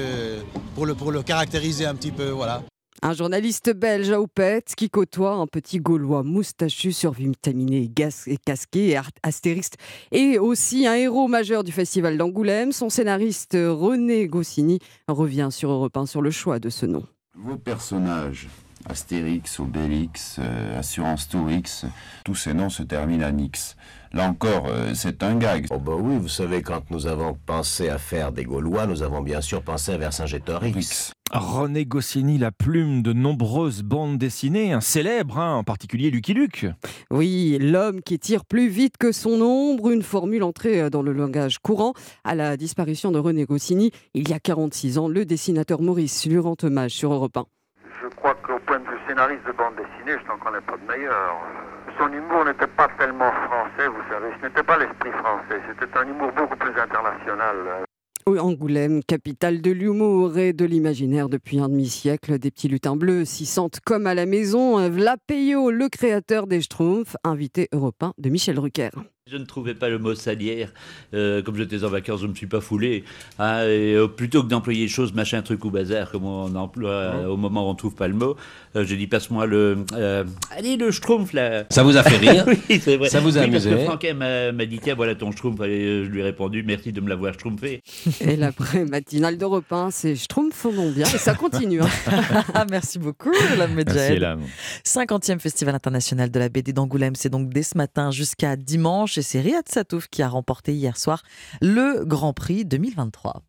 pour 0.76 0.86
le, 0.86 0.93
pour 0.93 1.12
le 1.12 1.24
caractériser 1.24 1.88
un 1.88 1.95
petit 1.95 2.12
peu, 2.12 2.30
voilà. 2.30 2.62
Un 3.02 3.14
journaliste 3.14 3.74
belge 3.74 4.12
à 4.12 4.20
Houppette 4.20 4.74
qui 4.76 4.89
côtoie 4.89 5.32
un 5.32 5.47
petit 5.47 5.80
Gaulois 5.80 6.24
moustachu, 6.24 6.91
survitaminé 6.91 7.89
et 8.28 8.38
casqué, 8.38 8.89
et 8.89 9.00
astériste, 9.24 9.78
et 10.12 10.38
aussi 10.38 10.86
un 10.86 10.95
héros 10.95 11.30
majeur 11.30 11.64
du 11.64 11.72
festival 11.72 12.18
d'Angoulême. 12.18 12.74
Son 12.74 12.89
scénariste 12.89 13.54
René 13.54 14.28
Goscinny 14.28 14.80
revient 15.08 15.47
sur 15.50 15.72
Europe 15.72 15.95
1 15.95 16.08
sur 16.08 16.22
le 16.22 16.30
choix 16.30 16.60
de 16.60 16.70
ce 16.70 16.86
nom. 16.86 17.06
Vos 17.36 17.56
personnages, 17.56 18.50
Astérix, 18.86 19.62
Obélix, 19.62 20.36
euh, 20.39 20.80
Assurance 20.80 21.30
Tourix, 21.30 21.86
tous 22.26 22.36
ces 22.36 22.54
noms 22.54 22.70
se 22.70 22.84
terminent 22.84 23.26
à 23.26 23.32
Nix. 23.32 23.78
Là 24.12 24.28
encore, 24.28 24.66
euh, 24.68 24.93
c'est 24.95 25.22
un 25.22 25.36
gag. 25.36 25.68
Oh 25.70 25.78
bah 25.78 25.93
oui, 25.95 26.18
vous 26.18 26.28
savez, 26.28 26.64
quand 26.64 26.89
nous 26.89 27.05
avons 27.05 27.38
pensé 27.45 27.89
à 27.89 27.99
faire 27.99 28.32
des 28.32 28.43
Gaulois, 28.43 28.88
nous 28.88 29.03
avons 29.03 29.22
bien 29.22 29.39
sûr 29.39 29.62
pensé 29.62 29.91
à 29.91 29.97
Vercingétorix. 29.97 31.12
René 31.32 31.86
Goscinny, 31.86 32.39
la 32.39 32.51
plume 32.51 33.03
de 33.03 33.14
nombreuses 33.14 33.84
bandes 33.84 34.18
dessinées, 34.18 34.74
un 34.74 34.82
célèbre, 34.82 35.38
hein, 35.38 35.53
en 35.53 35.64
particulier 35.64 36.10
Lucky 36.10 36.34
Luke. 36.34 36.66
Oui, 37.12 37.60
l'homme 37.62 38.01
qui 38.01 38.18
tire 38.18 38.45
plus 38.45 38.68
vite 38.68 38.97
que 38.97 39.12
son 39.12 39.39
ombre, 39.41 39.91
une 39.91 40.01
formule 40.01 40.41
entrée 40.41 40.89
dans 40.89 41.03
le 41.03 41.14
langage 41.14 41.60
courant. 41.60 41.93
À 42.24 42.34
la 42.34 42.57
disparition 42.57 43.12
de 43.12 43.20
René 43.20 43.45
Goscinny, 43.45 43.91
il 44.16 44.28
y 44.28 44.34
a 44.34 44.39
46 44.39 44.97
ans, 44.97 45.07
le 45.07 45.24
dessinateur 45.24 45.84
Maurice 45.84 46.26
lui 46.26 46.39
rend 46.39 46.55
hommage 46.64 46.91
sur 46.91 47.14
Europe 47.14 47.38
1. 47.38 47.45
Je 48.01 48.16
crois 48.16 48.34
qu'au 48.34 48.57
point 48.66 48.80
de 48.80 48.86
vue 48.86 48.89
scénariste 49.10 49.45
de 49.47 49.51
bande 49.53 49.74
dessinée, 49.76 50.22
je 50.22 50.28
n'en 50.28 50.38
connais 50.38 50.62
pas 50.62 50.78
de 50.78 50.86
meilleur. 50.86 51.34
Son 51.97 52.14
humour 52.14 52.45
n'était 52.45 52.68
pas 52.68 52.88
tellement 52.99 53.32
français, 53.32 53.88
vous 53.88 54.03
savez, 54.07 54.30
ce 54.39 54.47
n'était 54.47 54.64
pas 54.64 54.78
l'esprit 54.78 55.12
français, 55.12 55.60
c'était 55.68 55.97
un 55.97 56.07
humour 56.07 56.32
beaucoup 56.38 56.55
plus 56.57 56.80
international. 56.80 57.86
Angoulême, 58.28 59.01
capitale 59.03 59.60
de 59.60 59.72
l'humour 59.72 60.38
et 60.38 60.53
de 60.53 60.64
l'imaginaire 60.64 61.30
depuis 61.30 61.60
un 61.60 61.68
demi-siècle, 61.68 62.38
des 62.38 62.51
petits 62.51 62.68
lutins 62.68 62.95
bleus 62.95 63.26
s'y 63.26 63.47
sentent 63.47 63.80
comme 63.84 64.05
à 64.05 64.14
la 64.14 64.28
maison. 64.28 64.88
Vlapeyo, 64.88 65.72
le 65.72 65.89
créateur 65.89 66.45
des 66.45 66.62
Schtroumpfs, 66.62 67.18
invité 67.24 67.70
européen 67.74 68.14
de 68.20 68.30
Michel 68.30 68.60
Rucker. 68.60 68.91
Je 69.32 69.38
ne 69.38 69.45
trouvais 69.45 69.75
pas 69.75 69.89
le 69.89 69.99
mot 69.99 70.15
salière. 70.15 70.69
Euh, 71.13 71.43
comme 71.43 71.55
j'étais 71.55 71.84
en 71.84 71.89
vacances, 71.89 72.21
je 72.21 72.25
ne 72.25 72.32
me 72.32 72.36
suis 72.36 72.47
pas 72.47 72.61
foulé. 72.61 73.03
Hein, 73.38 73.61
et, 73.63 73.93
euh, 73.93 74.07
plutôt 74.07 74.41
que 74.41 74.47
d'employer 74.47 74.88
choses, 74.88 75.13
machin, 75.13 75.43
truc 75.43 75.63
ou 75.65 75.69
bazar, 75.69 76.09
comme 76.09 76.25
on 76.25 76.55
emploie 76.55 76.89
euh, 76.89 77.27
au 77.27 77.38
moment 77.38 77.67
où 77.67 77.69
on 77.69 77.73
ne 77.73 77.77
trouve 77.77 77.93
pas 77.93 78.07
le 78.07 78.15
mot, 78.15 78.36
j'ai 78.75 78.95
dit 78.95 79.05
passe-moi 79.05 79.45
le. 79.45 79.86
allez, 80.49 80.77
le 80.77 80.91
schtroumpf 80.91 81.34
là. 81.34 81.65
Ça 81.69 81.84
vous 81.84 81.95
a 81.95 82.01
fait 82.01 82.17
rire 82.17 82.43
Oui, 82.47 82.80
c'est 82.82 82.97
vrai. 82.97 83.09
Ça 83.09 83.19
vous 83.19 83.38
a 83.38 83.41
oui, 83.41 83.47
amusé 83.47 83.69
Parce 83.86 83.99
que 83.99 84.51
m'a 84.51 84.65
dit 84.65 84.80
tiens, 84.80 84.95
voilà 84.95 85.13
ton 85.13 85.32
schtroumpf. 85.32 85.61
Et 85.61 86.05
je 86.05 86.09
lui 86.09 86.21
ai 86.21 86.23
répondu 86.23 86.63
merci 86.63 86.91
de 86.91 86.99
me 86.99 87.09
l'avoir 87.09 87.36
schtroumpfé. 87.36 87.82
Et 88.21 88.36
l'après-matinale 88.36 89.38
d'Europe 89.38 89.71
1, 89.71 89.91
c'est 89.91 90.15
schtroumpf 90.15 90.65
mon 90.65 90.89
bien. 90.89 91.05
Et 91.05 91.19
ça 91.19 91.36
continue. 91.36 91.82
Hein. 91.82 91.89
Merci 92.71 92.97
beaucoup, 92.97 93.32
la 93.57 93.67
Medjahed. 93.67 94.39
50e 94.86 95.39
Festival 95.39 95.75
international 95.75 96.32
de 96.32 96.39
la 96.39 96.49
BD 96.49 96.73
d'Angoulême, 96.73 97.15
c'est 97.15 97.30
donc 97.30 97.49
dès 97.49 97.63
ce 97.63 97.77
matin 97.77 98.09
jusqu'à 98.09 98.55
dimanche 98.55 99.18
et 99.20 99.22
c'est 99.22 99.41
Riyad 99.41 99.67
Satouf 99.67 100.07
qui 100.07 100.24
a 100.24 100.30
remporté 100.30 100.74
hier 100.74 100.97
soir 100.97 101.24
le 101.61 102.05
Grand 102.05 102.34
Prix 102.34 102.65
2023. 102.65 103.43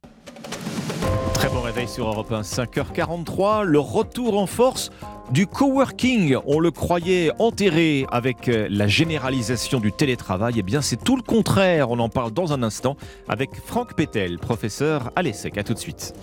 Très 1.32 1.48
bon 1.48 1.62
réveil 1.62 1.88
sur 1.88 2.08
Europe 2.08 2.32
1, 2.32 2.42
5h43, 2.42 3.62
le 3.62 3.78
retour 3.78 4.38
en 4.38 4.46
force 4.46 4.90
du 5.30 5.46
coworking. 5.46 6.36
On 6.44 6.58
le 6.58 6.70
croyait 6.70 7.30
enterré 7.38 8.04
avec 8.10 8.48
euh, 8.48 8.66
la 8.68 8.88
généralisation 8.88 9.80
du 9.80 9.92
télétravail. 9.92 10.54
Eh 10.58 10.62
bien, 10.62 10.82
c'est 10.82 11.02
tout 11.02 11.16
le 11.16 11.22
contraire. 11.22 11.90
On 11.90 11.98
en 12.00 12.08
parle 12.08 12.32
dans 12.32 12.52
un 12.52 12.62
instant 12.62 12.96
avec 13.28 13.50
Franck 13.54 13.94
Pétel, 13.94 14.38
professeur 14.38 15.10
à 15.16 15.22
l'ESSEC. 15.22 15.56
A 15.56 15.62
tout 15.62 15.74
de 15.74 15.78
suite. 15.78 16.14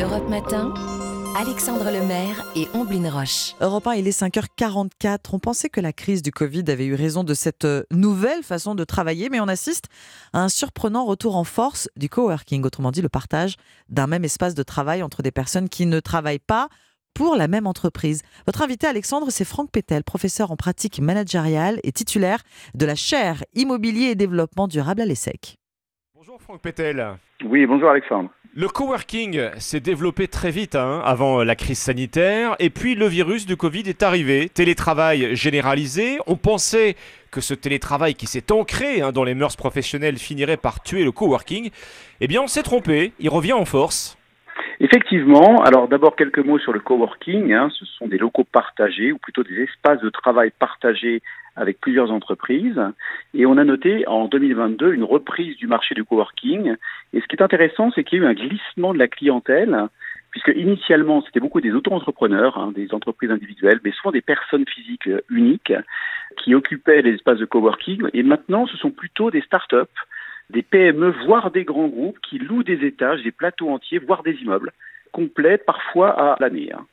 Europe 0.00 0.28
Matin. 0.30 0.72
Alexandre 1.38 1.90
Lemaire 1.90 2.50
et 2.56 2.66
Omblin 2.72 3.10
Roche. 3.10 3.52
Europe 3.60 3.86
1, 3.86 3.96
il 3.96 4.08
est 4.08 4.22
5h44. 4.22 5.34
On 5.34 5.38
pensait 5.38 5.68
que 5.68 5.82
la 5.82 5.92
crise 5.92 6.22
du 6.22 6.30
Covid 6.30 6.64
avait 6.68 6.86
eu 6.86 6.94
raison 6.94 7.24
de 7.24 7.34
cette 7.34 7.66
euh, 7.66 7.82
nouvelle 7.90 8.42
façon 8.42 8.74
de 8.74 8.84
travailler, 8.84 9.28
mais 9.28 9.38
on 9.40 9.46
assiste 9.46 9.88
à 10.32 10.40
un 10.40 10.48
surprenant 10.48 11.04
retour 11.04 11.36
en 11.36 11.44
force 11.44 11.90
du 11.94 12.08
coworking, 12.08 12.64
autrement 12.64 12.90
dit 12.90 13.02
le 13.02 13.10
partage 13.10 13.56
d'un 13.90 14.06
même 14.06 14.24
espace 14.24 14.54
de 14.54 14.62
travail 14.62 15.02
entre 15.02 15.20
des 15.20 15.30
personnes 15.30 15.68
qui 15.68 15.84
ne 15.84 16.00
travaillent 16.00 16.38
pas 16.38 16.70
pour 17.12 17.36
la 17.36 17.48
même 17.48 17.66
entreprise. 17.66 18.22
Votre 18.46 18.62
invité 18.62 18.86
Alexandre, 18.86 19.26
c'est 19.28 19.44
Franck 19.44 19.70
Pétel, 19.70 20.04
professeur 20.04 20.50
en 20.50 20.56
pratique 20.56 21.00
managériale 21.00 21.80
et 21.84 21.92
titulaire 21.92 22.40
de 22.74 22.86
la 22.86 22.94
chaire 22.94 23.44
Immobilier 23.52 24.06
et 24.06 24.14
Développement 24.14 24.68
Durable 24.68 25.02
à 25.02 25.04
l'ESSEC. 25.04 25.58
Bonjour 26.14 26.40
Franck 26.40 26.62
Pétel. 26.62 27.18
Oui, 27.44 27.66
bonjour 27.66 27.90
Alexandre. 27.90 28.30
Le 28.58 28.68
coworking 28.68 29.50
s'est 29.58 29.80
développé 29.80 30.28
très 30.28 30.50
vite 30.50 30.76
hein, 30.76 31.02
avant 31.04 31.44
la 31.44 31.54
crise 31.56 31.78
sanitaire 31.78 32.56
et 32.58 32.70
puis 32.70 32.94
le 32.94 33.04
virus 33.04 33.44
du 33.44 33.54
Covid 33.54 33.82
est 33.86 34.02
arrivé. 34.02 34.48
Télétravail 34.48 35.36
généralisé. 35.36 36.20
On 36.26 36.36
pensait 36.36 36.96
que 37.30 37.42
ce 37.42 37.52
télétravail 37.52 38.14
qui 38.14 38.24
s'est 38.24 38.50
ancré 38.50 39.02
hein, 39.02 39.12
dans 39.12 39.24
les 39.24 39.34
mœurs 39.34 39.56
professionnelles 39.56 40.16
finirait 40.16 40.56
par 40.56 40.82
tuer 40.82 41.04
le 41.04 41.12
coworking. 41.12 41.68
Eh 42.22 42.26
bien, 42.28 42.40
on 42.40 42.46
s'est 42.46 42.62
trompé. 42.62 43.12
Il 43.18 43.28
revient 43.28 43.52
en 43.52 43.66
force. 43.66 44.16
Effectivement, 44.80 45.62
alors 45.62 45.86
d'abord 45.86 46.16
quelques 46.16 46.38
mots 46.38 46.58
sur 46.58 46.72
le 46.72 46.80
coworking. 46.80 47.52
Hein. 47.52 47.68
Ce 47.78 47.84
sont 47.84 48.08
des 48.08 48.16
locaux 48.16 48.44
partagés, 48.50 49.12
ou 49.12 49.18
plutôt 49.18 49.42
des 49.42 49.64
espaces 49.64 50.00
de 50.00 50.08
travail 50.08 50.50
partagés 50.58 51.20
avec 51.56 51.80
plusieurs 51.80 52.10
entreprises. 52.10 52.80
Et 53.34 53.46
on 53.46 53.56
a 53.56 53.64
noté 53.64 54.06
en 54.06 54.26
2022 54.26 54.92
une 54.92 55.04
reprise 55.04 55.56
du 55.56 55.66
marché 55.66 55.94
du 55.94 56.04
coworking. 56.04 56.76
Et 57.12 57.20
ce 57.20 57.26
qui 57.26 57.36
est 57.36 57.42
intéressant, 57.42 57.90
c'est 57.94 58.04
qu'il 58.04 58.18
y 58.18 58.22
a 58.22 58.24
eu 58.24 58.28
un 58.28 58.34
glissement 58.34 58.92
de 58.92 58.98
la 58.98 59.08
clientèle, 59.08 59.88
puisque 60.30 60.52
initialement 60.54 61.22
c'était 61.22 61.40
beaucoup 61.40 61.60
des 61.60 61.72
auto-entrepreneurs, 61.72 62.58
hein, 62.58 62.72
des 62.74 62.92
entreprises 62.92 63.30
individuelles, 63.30 63.80
mais 63.84 63.92
souvent 63.92 64.12
des 64.12 64.22
personnes 64.22 64.66
physiques 64.66 65.08
uniques 65.30 65.72
qui 66.36 66.54
occupaient 66.54 67.02
les 67.02 67.14
espaces 67.14 67.38
de 67.38 67.46
coworking. 67.46 68.08
Et 68.12 68.22
maintenant, 68.22 68.66
ce 68.66 68.76
sont 68.76 68.90
plutôt 68.90 69.30
des 69.30 69.40
start-up 69.40 69.90
des 70.50 70.62
PME, 70.62 71.10
voire 71.26 71.50
des 71.50 71.64
grands 71.64 71.88
groupes 71.88 72.20
qui 72.20 72.38
louent 72.38 72.62
des 72.62 72.84
étages, 72.86 73.22
des 73.22 73.32
plateaux 73.32 73.70
entiers, 73.70 73.98
voire 73.98 74.22
des 74.22 74.34
immeubles 74.34 74.72
complets, 75.12 75.58
parfois 75.58 76.10
à 76.10 76.36
l'année. 76.40 76.70
Hein. 76.72 76.86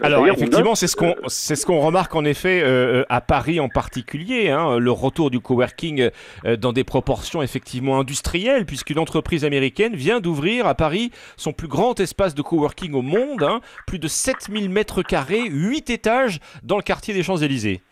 Euh, 0.00 0.06
Alors 0.06 0.26
effectivement, 0.26 0.74
c'est 0.74 0.86
ce 0.86 0.96
qu'on 0.96 1.14
c'est 1.26 1.54
ce 1.54 1.66
qu'on 1.66 1.80
remarque 1.80 2.14
en 2.14 2.24
effet 2.24 2.62
euh, 2.64 3.04
à 3.10 3.20
Paris 3.20 3.60
en 3.60 3.68
particulier, 3.68 4.48
hein, 4.48 4.78
le 4.78 4.90
retour 4.90 5.30
du 5.30 5.38
coworking 5.38 6.08
euh, 6.46 6.56
dans 6.56 6.72
des 6.72 6.82
proportions 6.82 7.42
effectivement 7.42 7.98
industrielles, 7.98 8.64
puisqu'une 8.64 8.98
entreprise 8.98 9.44
américaine 9.44 9.94
vient 9.94 10.20
d'ouvrir 10.20 10.66
à 10.66 10.74
Paris 10.74 11.10
son 11.36 11.52
plus 11.52 11.68
grand 11.68 12.00
espace 12.00 12.34
de 12.34 12.40
coworking 12.40 12.94
au 12.94 13.02
monde, 13.02 13.42
hein, 13.42 13.60
plus 13.86 13.98
de 13.98 14.08
7000 14.08 14.70
mètres 14.70 15.02
carrés, 15.02 15.44
8 15.50 15.90
étages 15.90 16.38
dans 16.62 16.78
le 16.78 16.82
quartier 16.82 17.12
des 17.12 17.22
Champs-Élysées. 17.22 17.82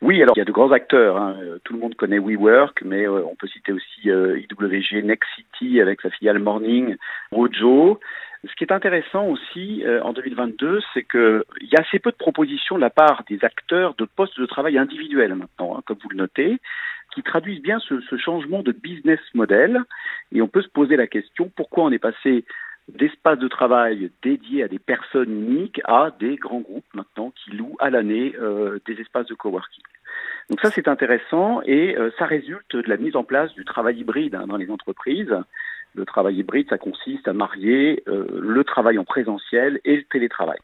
Oui, 0.00 0.22
alors 0.22 0.34
il 0.36 0.38
y 0.38 0.42
a 0.42 0.46
de 0.46 0.52
grands 0.52 0.72
acteurs. 0.72 1.18
Hein. 1.18 1.36
Tout 1.64 1.74
le 1.74 1.80
monde 1.80 1.96
connaît 1.96 2.18
WeWork, 2.18 2.82
mais 2.84 3.08
on 3.08 3.34
peut 3.34 3.48
citer 3.48 3.72
aussi 3.72 4.02
IWG, 4.04 5.04
Next 5.04 5.28
City 5.34 5.80
avec 5.82 6.00
sa 6.00 6.10
filiale 6.10 6.38
Morning, 6.38 6.96
Rojo. 7.30 7.98
Ce 8.44 8.54
qui 8.56 8.64
est 8.64 8.72
intéressant 8.72 9.26
aussi 9.26 9.84
euh, 9.84 10.02
en 10.02 10.12
2022, 10.12 10.80
c'est 10.92 11.04
qu'il 11.04 11.42
y 11.62 11.76
a 11.76 11.80
assez 11.80 11.98
peu 11.98 12.10
de 12.10 12.16
propositions 12.16 12.76
de 12.76 12.80
la 12.80 12.90
part 12.90 13.24
des 13.28 13.44
acteurs 13.44 13.94
de 13.94 14.04
postes 14.04 14.38
de 14.38 14.46
travail 14.46 14.78
individuels 14.78 15.34
maintenant, 15.34 15.76
hein, 15.76 15.82
comme 15.86 15.98
vous 16.02 16.10
le 16.10 16.16
notez, 16.16 16.58
qui 17.14 17.22
traduisent 17.22 17.62
bien 17.62 17.78
ce, 17.80 18.00
ce, 18.02 18.16
changement 18.16 18.62
de 18.62 18.72
business 18.72 19.20
model. 19.34 19.80
Et 20.32 20.42
on 20.42 20.48
peut 20.48 20.62
se 20.62 20.68
poser 20.68 20.96
la 20.96 21.06
question 21.06 21.50
pourquoi 21.54 21.84
on 21.84 21.90
est 21.90 21.98
passé 21.98 22.44
d'espaces 22.88 23.38
de 23.38 23.48
travail 23.48 24.10
dédiés 24.22 24.62
à 24.62 24.68
des 24.68 24.78
personnes 24.78 25.30
uniques 25.30 25.80
à 25.84 26.12
des 26.18 26.36
grands 26.36 26.60
groupes 26.60 26.84
maintenant 26.94 27.32
qui 27.32 27.50
louent 27.50 27.76
à 27.80 27.90
l'année 27.90 28.34
euh, 28.40 28.78
des 28.86 29.00
espaces 29.00 29.26
de 29.26 29.34
coworking. 29.34 29.82
Donc 30.50 30.60
ça 30.60 30.70
c'est 30.70 30.86
intéressant 30.86 31.60
et 31.62 31.96
euh, 31.96 32.10
ça 32.18 32.26
résulte 32.26 32.76
de 32.76 32.88
la 32.88 32.96
mise 32.96 33.16
en 33.16 33.24
place 33.24 33.52
du 33.54 33.64
travail 33.64 33.98
hybride 33.98 34.36
hein, 34.36 34.46
dans 34.46 34.56
les 34.56 34.70
entreprises. 34.70 35.34
Le 35.96 36.04
travail 36.04 36.36
hybride, 36.36 36.68
ça 36.68 36.78
consiste 36.78 37.26
à 37.26 37.32
marier 37.32 38.02
euh, 38.06 38.26
le 38.40 38.64
travail 38.64 38.98
en 38.98 39.04
présentiel 39.04 39.80
et 39.84 39.96
le 39.96 40.04
télétravail. 40.04 40.58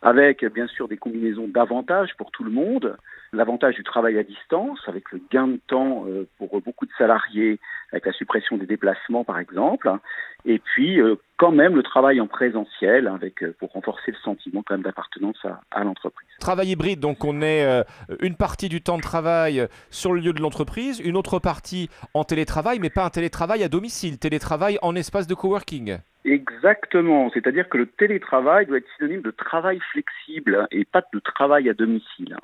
Avec 0.00 0.44
bien 0.44 0.68
sûr 0.68 0.86
des 0.86 0.96
combinaisons 0.96 1.48
d'avantages 1.48 2.14
pour 2.16 2.30
tout 2.30 2.44
le 2.44 2.50
monde, 2.52 2.96
l'avantage 3.32 3.74
du 3.74 3.82
travail 3.82 4.18
à 4.18 4.22
distance, 4.22 4.78
avec 4.86 5.10
le 5.12 5.20
gain 5.30 5.48
de 5.48 5.60
temps 5.66 6.04
euh, 6.06 6.26
pour 6.38 6.60
beaucoup 6.60 6.86
de 6.86 6.92
salariés, 6.96 7.58
avec 7.92 8.06
la 8.06 8.12
suppression 8.12 8.56
des 8.56 8.66
déplacements 8.66 9.24
par 9.24 9.38
exemple, 9.38 9.90
et 10.44 10.58
puis 10.58 11.00
euh, 11.00 11.16
quand 11.36 11.52
même 11.52 11.74
le 11.74 11.82
travail 11.82 12.20
en 12.20 12.26
présentiel, 12.26 13.06
avec 13.06 13.42
euh, 13.42 13.54
pour 13.58 13.72
renforcer 13.72 14.10
le 14.12 14.16
sentiment 14.18 14.62
quand 14.66 14.74
même 14.74 14.82
d'appartenance 14.82 15.38
à, 15.44 15.60
à 15.70 15.84
l'entreprise. 15.84 16.28
Travail 16.40 16.68
hybride, 16.68 17.00
donc 17.00 17.24
on 17.24 17.42
est 17.42 17.84
une 18.20 18.36
partie 18.36 18.68
du 18.68 18.80
temps 18.80 18.96
de 18.96 19.02
travail 19.02 19.66
sur 19.90 20.12
le 20.12 20.20
lieu 20.20 20.32
de 20.32 20.40
l'entreprise, 20.40 21.00
une 21.00 21.16
autre 21.16 21.38
partie 21.38 21.90
en 22.14 22.24
télétravail, 22.24 22.78
mais 22.80 22.90
pas 22.90 23.04
un 23.04 23.10
télétravail 23.10 23.62
à 23.62 23.68
domicile, 23.68 24.18
télétravail 24.18 24.78
en 24.82 24.94
espace 24.94 25.26
de 25.26 25.34
coworking. 25.34 25.98
Exactement, 26.24 27.30
c'est-à-dire 27.32 27.68
que 27.68 27.78
le 27.78 27.86
télétravail 27.86 28.66
doit 28.66 28.78
être 28.78 28.88
synonyme 28.96 29.22
de 29.22 29.30
travail 29.30 29.78
flexible 29.92 30.66
et 30.70 30.84
pas 30.84 31.02
de 31.12 31.20
travail 31.20 31.70
à 31.70 31.74
domicile. 31.74 32.36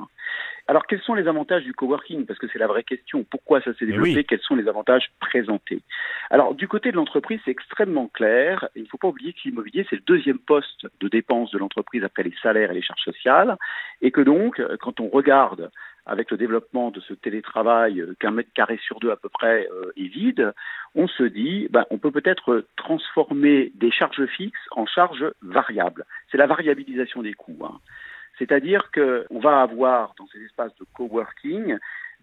Alors 0.67 0.87
quels 0.87 1.01
sont 1.01 1.15
les 1.15 1.29
avantages 1.29 1.65
du 1.65 1.75
coworking? 1.75 2.27
Parce 2.27 2.39
que 2.39 2.47
c'est 2.49 2.59
la 2.59 2.67
vraie 2.67 2.85
question. 2.85 3.25
Pourquoi 3.25 3.61
ça 3.61 3.75
s'est 3.75 3.87
développé? 3.87 4.25
Quels 4.25 4.41
sont 4.41 4.57
les 4.57 4.69
avantages 4.69 5.11
présentés? 5.21 5.83
Alors 6.31 6.55
du 6.55 6.69
côté 6.69 6.91
de 6.91 6.97
l'entreprise, 6.97 7.41
c'est 7.45 7.51
extrêmement 7.51 8.09
clair. 8.09 8.69
Il 8.75 8.83
ne 8.83 8.89
faut 8.89 8.99
pas 8.99 9.09
oublier 9.09 9.33
que 9.33 9.41
l'immobilier, 9.45 9.87
c'est 9.91 9.97
le 9.97 10.03
deuxième 10.07 10.39
poste 10.39 10.87
de 11.01 11.09
dépense 11.09 11.51
de 11.51 11.59
l'entreprise 11.59 12.03
après 12.05 12.23
les 12.23 12.35
salaires 12.43 12.71
et 12.71 12.75
les 12.75 12.83
charges 12.83 13.03
sociales. 13.03 13.57
Et 14.01 14.11
que 14.11 14.23
donc, 14.23 14.62
quand 14.81 15.01
on 15.01 15.09
regarde 15.09 15.71
avec 16.07 16.31
le 16.31 16.37
développement 16.37 16.91
de 16.91 17.01
ce 17.01 17.15
télétravail 17.15 18.01
euh, 18.01 18.15
qu'un 18.19 18.31
mètre 18.31 18.53
carré 18.55 18.79
sur 18.85 19.01
deux 19.01 19.11
à 19.11 19.17
peu 19.17 19.29
près 19.29 19.69
euh, 19.73 19.93
est 19.97 20.09
vide, 20.09 20.53
on 20.95 21.09
se 21.09 21.23
dit, 21.23 21.67
ben, 21.71 21.85
on 21.91 21.99
peut 21.99 22.11
peut-être 22.11 22.67
transformer 22.77 23.73
des 23.75 23.91
charges 23.91 24.27
fixes 24.27 24.59
en 24.73 24.87
charges 24.87 25.25
variables. 25.43 26.05
C'est 26.31 26.39
la 26.39 26.47
variabilisation 26.47 27.23
des 27.23 27.35
coûts. 27.35 27.65
Hein. 27.65 27.81
C'est-à-dire 28.39 28.91
qu'on 28.93 29.39
va 29.39 29.62
avoir 29.62 30.14
dans 30.18 30.26
ces 30.28 30.43
espaces 30.43 30.74
de 30.76 30.85
coworking 30.95 31.78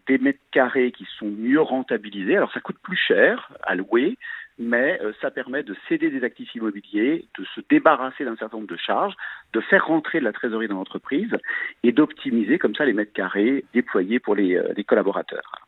des 0.07 0.17
mètres 0.17 0.39
carrés 0.51 0.91
qui 0.91 1.07
sont 1.17 1.27
mieux 1.27 1.61
rentabilisés. 1.61 2.35
Alors 2.35 2.51
ça 2.53 2.59
coûte 2.59 2.77
plus 2.81 2.97
cher 2.97 3.51
à 3.63 3.75
louer, 3.75 4.17
mais 4.57 4.99
euh, 5.01 5.13
ça 5.21 5.31
permet 5.31 5.63
de 5.63 5.75
céder 5.87 6.09
des 6.09 6.23
actifs 6.23 6.53
immobiliers, 6.55 7.25
de 7.37 7.45
se 7.55 7.61
débarrasser 7.69 8.25
d'un 8.25 8.35
certain 8.35 8.57
nombre 8.57 8.69
de 8.69 8.77
charges, 8.77 9.15
de 9.53 9.61
faire 9.61 9.85
rentrer 9.85 10.19
de 10.19 10.25
la 10.25 10.33
trésorerie 10.33 10.67
dans 10.67 10.75
l'entreprise 10.75 11.35
et 11.83 11.91
d'optimiser 11.91 12.59
comme 12.59 12.75
ça 12.75 12.85
les 12.85 12.93
mètres 12.93 13.13
carrés 13.13 13.65
déployés 13.73 14.19
pour 14.19 14.35
les, 14.35 14.55
euh, 14.55 14.73
les, 14.75 14.83
collaborateurs. 14.83 15.67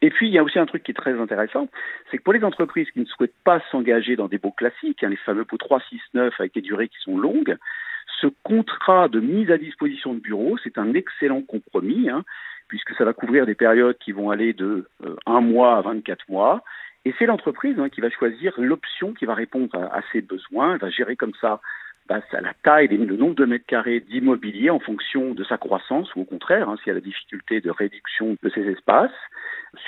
Et 0.00 0.10
puis 0.10 0.28
il 0.28 0.32
y 0.32 0.38
a 0.38 0.42
aussi 0.42 0.58
un 0.58 0.66
truc 0.66 0.82
qui 0.82 0.92
est 0.92 0.94
très 0.94 1.18
intéressant, 1.18 1.68
c'est 2.10 2.18
que 2.18 2.22
pour 2.22 2.32
les 2.32 2.44
entreprises 2.44 2.90
qui 2.90 3.00
ne 3.00 3.04
souhaitent 3.04 3.34
pas 3.44 3.60
s'engager 3.70 4.16
dans 4.16 4.28
des 4.28 4.38
baux 4.38 4.52
classiques, 4.52 5.04
hein, 5.04 5.08
les 5.08 5.16
fameux 5.16 5.44
baux 5.44 5.58
369 5.58 6.34
avec 6.38 6.54
des 6.54 6.62
durées 6.62 6.88
qui 6.88 6.98
sont 7.00 7.18
longues, 7.18 7.56
ce 8.22 8.28
contrat 8.44 9.08
de 9.08 9.20
mise 9.20 9.50
à 9.50 9.58
disposition 9.58 10.14
de 10.14 10.20
bureaux, 10.20 10.56
c'est 10.62 10.78
un 10.78 10.94
excellent 10.94 11.42
compromis, 11.42 12.08
hein, 12.08 12.24
puisque 12.68 12.94
ça 12.94 13.04
va 13.04 13.12
couvrir 13.12 13.44
des 13.46 13.56
périodes 13.56 13.98
qui 13.98 14.12
vont 14.12 14.30
aller 14.30 14.52
de 14.52 14.88
euh, 15.04 15.16
un 15.26 15.40
mois 15.40 15.76
à 15.76 15.82
24 15.82 16.28
mois. 16.28 16.62
Et 17.04 17.12
c'est 17.18 17.26
l'entreprise 17.26 17.78
hein, 17.80 17.88
qui 17.88 18.00
va 18.00 18.10
choisir 18.10 18.54
l'option 18.58 19.12
qui 19.12 19.26
va 19.26 19.34
répondre 19.34 19.74
à, 19.74 20.00
ses 20.12 20.22
besoins. 20.22 20.74
Elle 20.74 20.80
va 20.80 20.90
gérer 20.90 21.16
comme 21.16 21.34
ça 21.40 21.60
bah, 22.08 22.20
la 22.32 22.54
taille, 22.62 22.86
le 22.86 23.16
nombre 23.16 23.34
de 23.34 23.44
mètres 23.44 23.66
carrés 23.66 24.00
d'immobilier 24.00 24.70
en 24.70 24.78
fonction 24.78 25.34
de 25.34 25.42
sa 25.42 25.58
croissance, 25.58 26.14
ou 26.14 26.20
au 26.20 26.24
contraire, 26.24 26.68
hein, 26.68 26.76
s'il 26.78 26.88
y 26.88 26.90
a 26.92 26.94
la 26.94 27.00
difficulté 27.00 27.60
de 27.60 27.70
réduction 27.70 28.36
de 28.40 28.50
ces 28.50 28.68
espaces, 28.68 29.10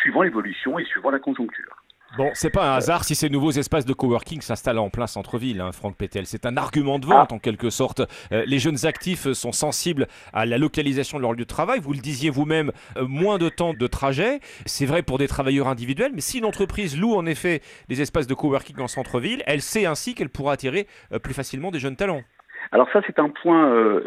suivant 0.01 0.22
l'évolution 0.22 0.78
et 0.78 0.85
suivant 0.85 1.11
la 1.11 1.20
conjoncture. 1.20 1.84
Bon, 2.17 2.31
c'est 2.35 2.51
pas 2.51 2.73
un 2.73 2.77
hasard 2.77 3.03
si 3.03 3.17
ces 3.17 3.29
nouveaux 3.29 3.51
espaces 3.51 3.87
de 3.87 3.93
coworking 3.93 4.41
s'installent 4.41 4.79
en 4.79 4.89
plein 4.89 5.09
centre-ville, 5.09 5.61
hein, 5.61 5.73
Franck 5.73 5.97
Pétel. 5.97 6.27
C'est 6.27 6.47
un 6.47 6.57
argument 6.57 7.01
de 7.01 7.07
vente 7.07 7.31
ah. 7.33 7.35
en 7.35 7.39
quelque 7.41 7.71
sorte. 7.71 8.03
Euh, 8.31 8.45
les 8.47 8.61
jeunes 8.61 8.87
actifs 8.87 9.33
sont 9.33 9.51
sensibles 9.51 10.07
à 10.33 10.47
la 10.47 10.57
localisation 10.57 11.19
de 11.19 11.23
leur 11.23 11.33
lieu 11.33 11.39
de 11.39 11.45
travail. 11.45 11.81
Vous 11.81 11.93
le 11.93 11.99
disiez 11.99 12.31
vous-même, 12.31 12.71
euh, 12.97 13.05
moins 13.09 13.39
de 13.39 13.49
temps 13.49 13.75
de 13.75 13.87
trajet. 13.89 14.39
C'est 14.65 14.87
vrai 14.87 15.03
pour 15.03 15.19
des 15.19 15.27
travailleurs 15.27 15.67
individuels, 15.67 16.12
mais 16.15 16.21
si 16.21 16.39
une 16.39 16.45
entreprise 16.45 16.97
loue 16.97 17.15
en 17.15 17.27
effet 17.27 17.62
des 17.89 18.01
espaces 18.01 18.29
de 18.29 18.35
coworking 18.35 18.79
en 18.81 18.87
centre-ville, 18.87 19.43
elle 19.47 19.61
sait 19.61 19.87
ainsi 19.87 20.15
qu'elle 20.15 20.31
pourra 20.31 20.53
attirer 20.53 20.87
euh, 21.12 21.19
plus 21.19 21.35
facilement 21.35 21.73
des 21.73 21.81
jeunes 21.81 21.97
talents. 21.97 22.23
Alors 22.71 22.89
ça, 22.93 23.01
c'est 23.09 23.19
un 23.19 23.29
point 23.29 24.01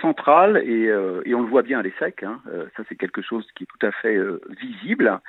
central 0.00 0.56
et, 0.64 0.90
on 1.34 1.42
le 1.42 1.48
voit 1.48 1.62
bien 1.62 1.78
à 1.78 1.82
l'ESSEC. 1.82 2.22
Hein. 2.22 2.40
ça, 2.76 2.82
c'est 2.88 2.96
quelque 2.96 3.22
chose 3.22 3.46
qui 3.54 3.64
est 3.64 3.66
tout 3.66 3.86
à 3.86 3.92
fait 3.92 4.18
visible 4.58 5.20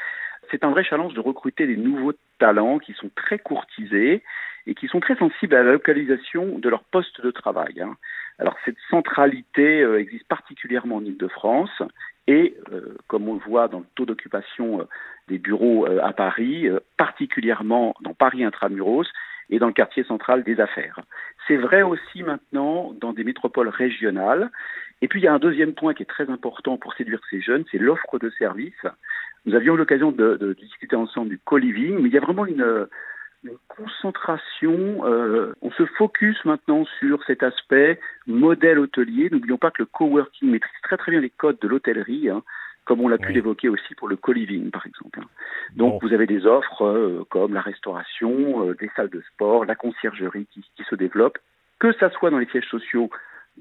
c'est 0.52 0.64
un 0.64 0.72
vrai 0.72 0.84
challenge 0.84 1.14
de 1.14 1.20
recruter 1.20 1.66
des 1.66 1.78
nouveaux 1.78 2.14
talents 2.38 2.78
qui 2.78 2.94
sont 2.94 3.10
très 3.16 3.40
courtisés 3.40 4.22
et 4.68 4.76
qui 4.76 4.88
sont 4.88 5.00
très 5.00 5.16
sensibles 5.16 5.56
à 5.56 5.64
la 5.64 5.72
localisation 5.72 6.60
de 6.60 6.70
leur 6.70 6.84
poste 6.84 7.22
de 7.22 7.32
travail. 7.32 7.82
Hein. 7.82 7.96
Alors 8.38 8.56
cette 8.66 8.78
centralité 8.90 9.82
euh, 9.82 10.00
existe 10.00 10.28
particulièrement 10.28 10.98
en 10.98 11.06
Ile-de-France 11.06 11.82
et, 12.28 12.56
euh, 12.72 12.96
comme 13.08 13.28
on 13.28 13.36
le 13.36 13.40
voit 13.40 13.68
dans 13.68 13.80
le 13.80 13.86
taux 13.96 14.06
d'occupation 14.06 14.82
euh, 14.82 14.84
des 15.28 15.38
bureaux 15.38 15.86
à 15.86 16.12
Paris, 16.12 16.68
particulièrement 16.98 17.96
dans 18.02 18.14
Paris 18.14 18.44
intramuros 18.44 19.08
et 19.50 19.60
dans 19.60 19.68
le 19.68 19.74
quartier 19.74 20.04
central 20.04 20.44
des 20.44 20.60
affaires. 20.60 21.00
C'est 21.48 21.56
vrai 21.56 21.84
aussi 21.84 22.24
maintenant 22.24 22.94
dans 23.00 23.14
des 23.14 23.24
métropoles 23.24 23.70
régionales. 23.70 24.50
Et 25.02 25.08
puis 25.08 25.20
il 25.20 25.24
y 25.24 25.28
a 25.28 25.34
un 25.34 25.40
deuxième 25.40 25.74
point 25.74 25.94
qui 25.94 26.04
est 26.04 26.08
très 26.08 26.30
important 26.30 26.78
pour 26.78 26.94
séduire 26.94 27.22
ces 27.30 27.42
jeunes, 27.42 27.64
c'est 27.72 27.80
l'offre 27.80 28.20
de 28.20 28.30
services. 28.32 28.86
Nous 29.46 29.56
avions 29.56 29.76
l'occasion 29.76 30.12
de, 30.12 30.56
discuter 30.60 30.96
ensemble 30.96 31.30
du 31.30 31.40
co-living, 31.40 31.98
mais 32.00 32.10
il 32.10 32.14
y 32.14 32.18
a 32.18 32.22
vraiment 32.22 32.46
une, 32.46 32.88
concentration. 33.70 35.04
Euh, 35.04 35.54
on 35.64 35.72
se 35.72 35.84
focus 35.98 36.38
maintenant 36.46 36.86
sur 37.00 37.24
cet 37.24 37.42
aspect 37.42 38.00
modèle 38.28 38.78
hôtelier. 38.78 39.30
N'oublions 39.32 39.58
pas 39.58 39.72
que 39.72 39.82
le 39.82 39.88
coworking 39.88 40.52
maîtrise 40.52 40.82
très 40.84 40.98
très 40.98 41.12
bien 41.12 41.22
les 41.22 41.32
codes 41.32 41.58
de 41.60 41.68
l'hôtellerie. 41.68 42.30
Hein, 42.30 42.44
comme 42.86 43.02
on 43.02 43.08
l'a 43.08 43.18
pu 43.18 43.32
l'évoquer 43.32 43.70
aussi 43.70 43.96
pour 43.96 44.08
le 44.08 44.16
co-living, 44.16 44.72
par 44.72 44.86
exemple. 44.86 45.20
Hein. 45.22 45.28
Donc, 45.76 46.02
vous 46.04 46.14
avez 46.14 46.26
des 46.26 46.46
offres 46.46 46.84
euh, 46.84 47.26
comme 47.30 47.54
la 47.54 47.62
restauration, 47.62 48.68
euh, 48.68 48.76
des 48.76 48.90
salles 48.96 49.10
de 49.10 49.22
sport, 49.34 49.66
la 49.66 49.76
conciergerie 49.76 50.48
qui, 50.52 50.62
qui 50.76 50.84
se 50.84 50.96
développent, 50.96 51.38
que 51.80 51.94
ça 51.94 52.10
soit 52.10 52.32
dans 52.32 52.40
les 52.40 52.48
sièges 52.48 52.70
sociaux 52.70 53.10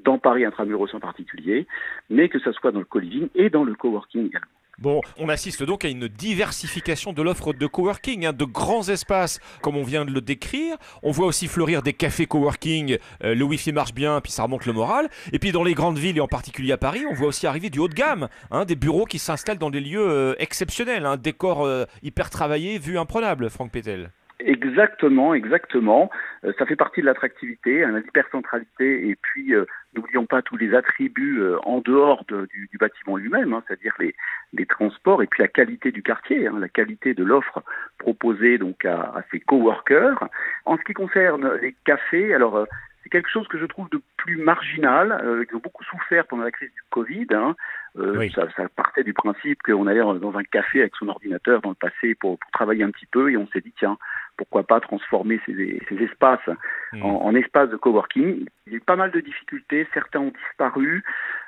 dans 0.05 0.19
Paris 0.19 0.45
intramuros 0.45 0.95
en 0.95 1.01
particulier, 1.01 1.67
mais 2.09 2.29
que 2.29 2.39
ça 2.39 2.53
soit 2.53 2.73
dans 2.73 2.81
le 2.81 2.85
co-living 2.85 3.29
et 3.35 3.51
dans 3.51 3.65
le 3.65 3.75
coworking 3.75 4.27
également. 4.27 4.47
Bon, 4.81 5.03
on 5.19 5.29
assiste 5.29 5.63
donc 5.63 5.85
à 5.85 5.89
une 5.89 6.09
diversification 6.09 7.13
de 7.13 7.21
l'offre 7.21 7.53
de 7.53 7.67
coworking, 7.67 8.25
hein, 8.25 8.33
de 8.33 8.47
grands 8.47 8.89
espaces 8.89 9.39
comme 9.61 9.77
on 9.77 9.83
vient 9.83 10.07
de 10.07 10.11
le 10.11 10.23
décrire. 10.23 10.79
On 11.03 11.11
voit 11.11 11.27
aussi 11.27 11.49
fleurir 11.49 11.83
des 11.83 11.93
cafés 11.93 12.25
coworking, 12.25 12.97
euh, 13.23 13.35
le 13.35 13.45
wifi 13.45 13.73
marche 13.73 13.93
bien, 13.93 14.23
puis 14.23 14.33
ça 14.33 14.45
remonte 14.45 14.65
le 14.65 14.73
moral. 14.73 15.11
Et 15.35 15.39
puis 15.39 15.53
dans 15.53 15.65
les 15.65 15.75
grandes 15.75 15.99
villes 15.99 16.17
et 16.17 16.21
en 16.21 16.29
particulier 16.29 16.73
à 16.73 16.79
Paris, 16.79 17.03
on 17.11 17.13
voit 17.13 17.29
aussi 17.29 17.47
arriver 17.47 17.69
du 17.69 17.79
haut 17.79 17.89
de 17.89 17.95
gamme, 17.95 18.29
hein, 18.51 18.65
des 18.65 18.75
bureaux 18.75 19.05
qui 19.05 19.19
s'installent 19.19 19.59
dans 19.59 19.69
des 19.69 19.81
lieux 19.81 20.01
euh, 20.01 20.35
exceptionnels, 20.39 21.05
un 21.05 21.13
hein, 21.13 21.17
décor 21.19 21.67
euh, 21.67 21.85
hyper 22.03 22.31
travaillé, 22.31 22.79
vue 22.79 22.99
imprenable, 22.99 23.51
Franck 23.51 23.73
Pétel. 23.73 24.11
Exactement, 24.45 25.35
exactement. 25.35 26.11
Euh, 26.45 26.53
ça 26.59 26.67
fait 26.67 26.77
partie 26.77 27.01
de 27.01 27.07
l'attractivité, 27.07 27.85
hein, 27.85 27.99
l'hypercentralité, 27.99 29.09
et 29.09 29.17
puis 29.17 29.55
euh, 29.55 29.67
n'oublions 29.95 30.27
pas 30.27 30.43
tous 30.43 30.57
les 30.57 30.75
attributs 30.75 31.41
euh, 31.41 31.59
en 31.65 31.81
dehors 31.81 32.25
du, 32.25 32.69
bâtiment 32.79 33.17
lui-même, 33.17 33.53
hein, 33.53 33.63
c'est-à-dire 33.67 33.95
les, 33.99 34.15
les, 34.55 34.65
transports 34.65 35.23
et 35.23 35.27
puis 35.27 35.43
la 35.43 35.49
qualité 35.49 35.93
du 35.93 36.03
quartier, 36.03 36.47
hein, 36.47 36.57
la 36.59 36.69
qualité 36.69 37.13
de 37.13 37.25
l'offre 37.25 37.63
proposée 37.99 38.57
donc 38.57 38.85
à, 38.85 39.01
à, 39.01 39.23
ces 39.31 39.41
coworkers. 39.41 40.29
En 40.65 40.79
ce 40.79 40.83
qui 40.83 40.95
concerne 40.95 41.59
les 41.61 41.75
cafés, 41.85 42.33
alors 42.33 42.67
c'est 43.03 43.11
quelque 43.11 43.31
chose 43.31 43.49
que 43.49 43.59
je 43.59 43.67
trouve 43.67 43.89
de 43.91 44.01
plus 44.17 44.37
marginal, 44.37 45.13
euh, 45.25 45.45
qui 45.45 45.55
ont 45.55 45.61
beaucoup 45.61 45.85
souffert 45.85 46.27
pendant 46.27 46.45
la 46.45 46.51
crise 46.51 46.71
du 46.71 46.83
Covid. 46.91 47.27
Hein. 47.33 47.57
Euh, 47.97 48.29
ça, 48.31 48.47
ça, 48.57 48.69
partait 48.69 49.03
du 49.03 49.13
principe 49.13 49.63
qu'on 49.63 49.87
allait 49.87 50.01
dans 50.01 50.37
un 50.37 50.45
café 50.45 50.81
avec 50.81 50.95
son 50.97 51.09
ordinateur 51.09 51.61
dans 51.61 51.71
le 51.71 51.75
passé 51.75 52.15
pour, 52.15 52.39
pour 52.39 52.51
travailler 52.53 52.85
un 52.85 52.91
petit 52.91 53.07
peu 53.07 53.33
et 53.33 53.37
on 53.37 53.49
s'est 53.49 53.61
dit 53.61 53.75
tiens 53.79 53.99
pourquoi 54.37 54.63
pas 54.63 54.81
transformer 54.81 55.41
ces, 55.45 55.83
ces 55.89 55.97
espaces 55.97 56.47
mmh. 56.93 57.03
en, 57.03 57.27
en 57.27 57.35
espaces 57.35 57.69
de 57.69 57.77
coworking. 57.77 58.47
Il 58.67 58.73
y 58.73 58.75
a 58.75 58.79
eu 58.79 58.81
pas 58.81 58.97
mal 58.97 59.11
de 59.11 59.21
difficultés, 59.21 59.87
certains 59.93 60.21
ont 60.21 60.33
disparu. 60.47 61.05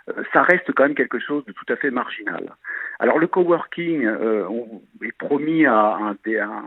Euh, 0.09 0.25
ça 0.33 0.43
reste 0.43 0.73
quand 0.73 0.83
même 0.83 0.95
quelque 0.95 1.19
chose 1.19 1.45
de 1.47 1.53
tout 1.53 1.65
à 1.69 1.77
fait 1.77 1.91
marginal. 1.91 2.55
Alors 2.99 3.19
le 3.19 3.29
coworking 3.29 4.05
euh, 4.05 4.47
on 4.49 4.83
est 5.03 5.17
promis 5.17 5.65
à 5.65 5.97
un, 5.97 6.11
un 6.11 6.65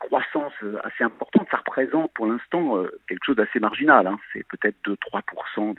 croissance 0.00 0.54
assez 0.82 1.04
importante. 1.04 1.46
Ça 1.50 1.58
représente 1.58 2.12
pour 2.14 2.26
l'instant 2.26 2.78
euh, 2.78 2.90
quelque 3.06 3.24
chose 3.24 3.36
d'assez 3.36 3.60
marginal. 3.60 4.06
Hein. 4.06 4.18
C'est 4.32 4.46
peut-être 4.48 4.76
2-3% 4.84 5.74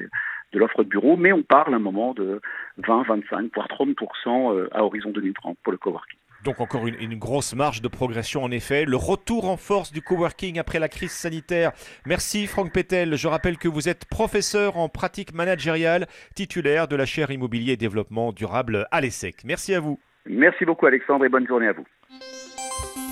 de, 0.54 0.60
l'offre 0.60 0.84
de 0.84 0.89
bureau, 0.89 1.18
mais 1.18 1.32
on 1.32 1.43
parle 1.43 1.74
à 1.74 1.78
un 1.78 1.80
moment 1.80 2.14
de 2.14 2.41
20, 2.78 3.04
25, 3.04 3.52
voire 3.54 3.68
30% 3.68 4.56
euh, 4.56 4.68
à 4.72 4.84
horizon 4.84 5.10
2030 5.12 5.58
pour 5.64 5.72
le 5.72 5.78
coworking. 5.78 6.18
Donc 6.43 6.60
encore 6.60 6.88
une, 6.88 6.95
une, 6.99 7.20
grosse 7.20 7.54
marge 7.54 7.84
de 7.84 7.88
progression 7.88 8.43
en 8.43 8.49
effet. 8.49 8.86
Le 8.86 8.95
retour 8.97 9.47
en 9.47 9.58
force 9.58 9.91
du 9.91 10.02
coworking 10.02 10.58
après 10.58 10.80
la 10.80 10.89
crise 10.89 11.12
sanitaire. 11.12 11.72
Merci 12.08 12.47
Franck 12.47 12.74
Pétel. 12.74 13.16
Je 13.16 13.28
rappelle 13.28 13.58
que 13.58 13.68
vous 13.68 13.89
êtes 13.89 14.06
professeur 14.06 14.78
en 14.78 14.89
pratique 14.89 15.36
managériale, 15.36 16.08
titulaire 16.34 16.88
de 16.88 16.95
la 16.95 17.06
chaire 17.06 17.30
immobilier 17.30 17.74
et 17.74 17.78
développement 17.78 18.32
durable 18.32 18.88
à 18.89 19.02
l'ESSEC. 19.02 19.43
Merci 19.45 19.76
à 19.76 19.80
vous. 19.80 19.99
Merci 20.26 20.66
beaucoup 20.66 20.88
Alexandre 20.88 21.26
et 21.26 21.30
bonne 21.30 21.47
journée 21.47 21.68
à 21.68 21.74
vous. 21.74 21.86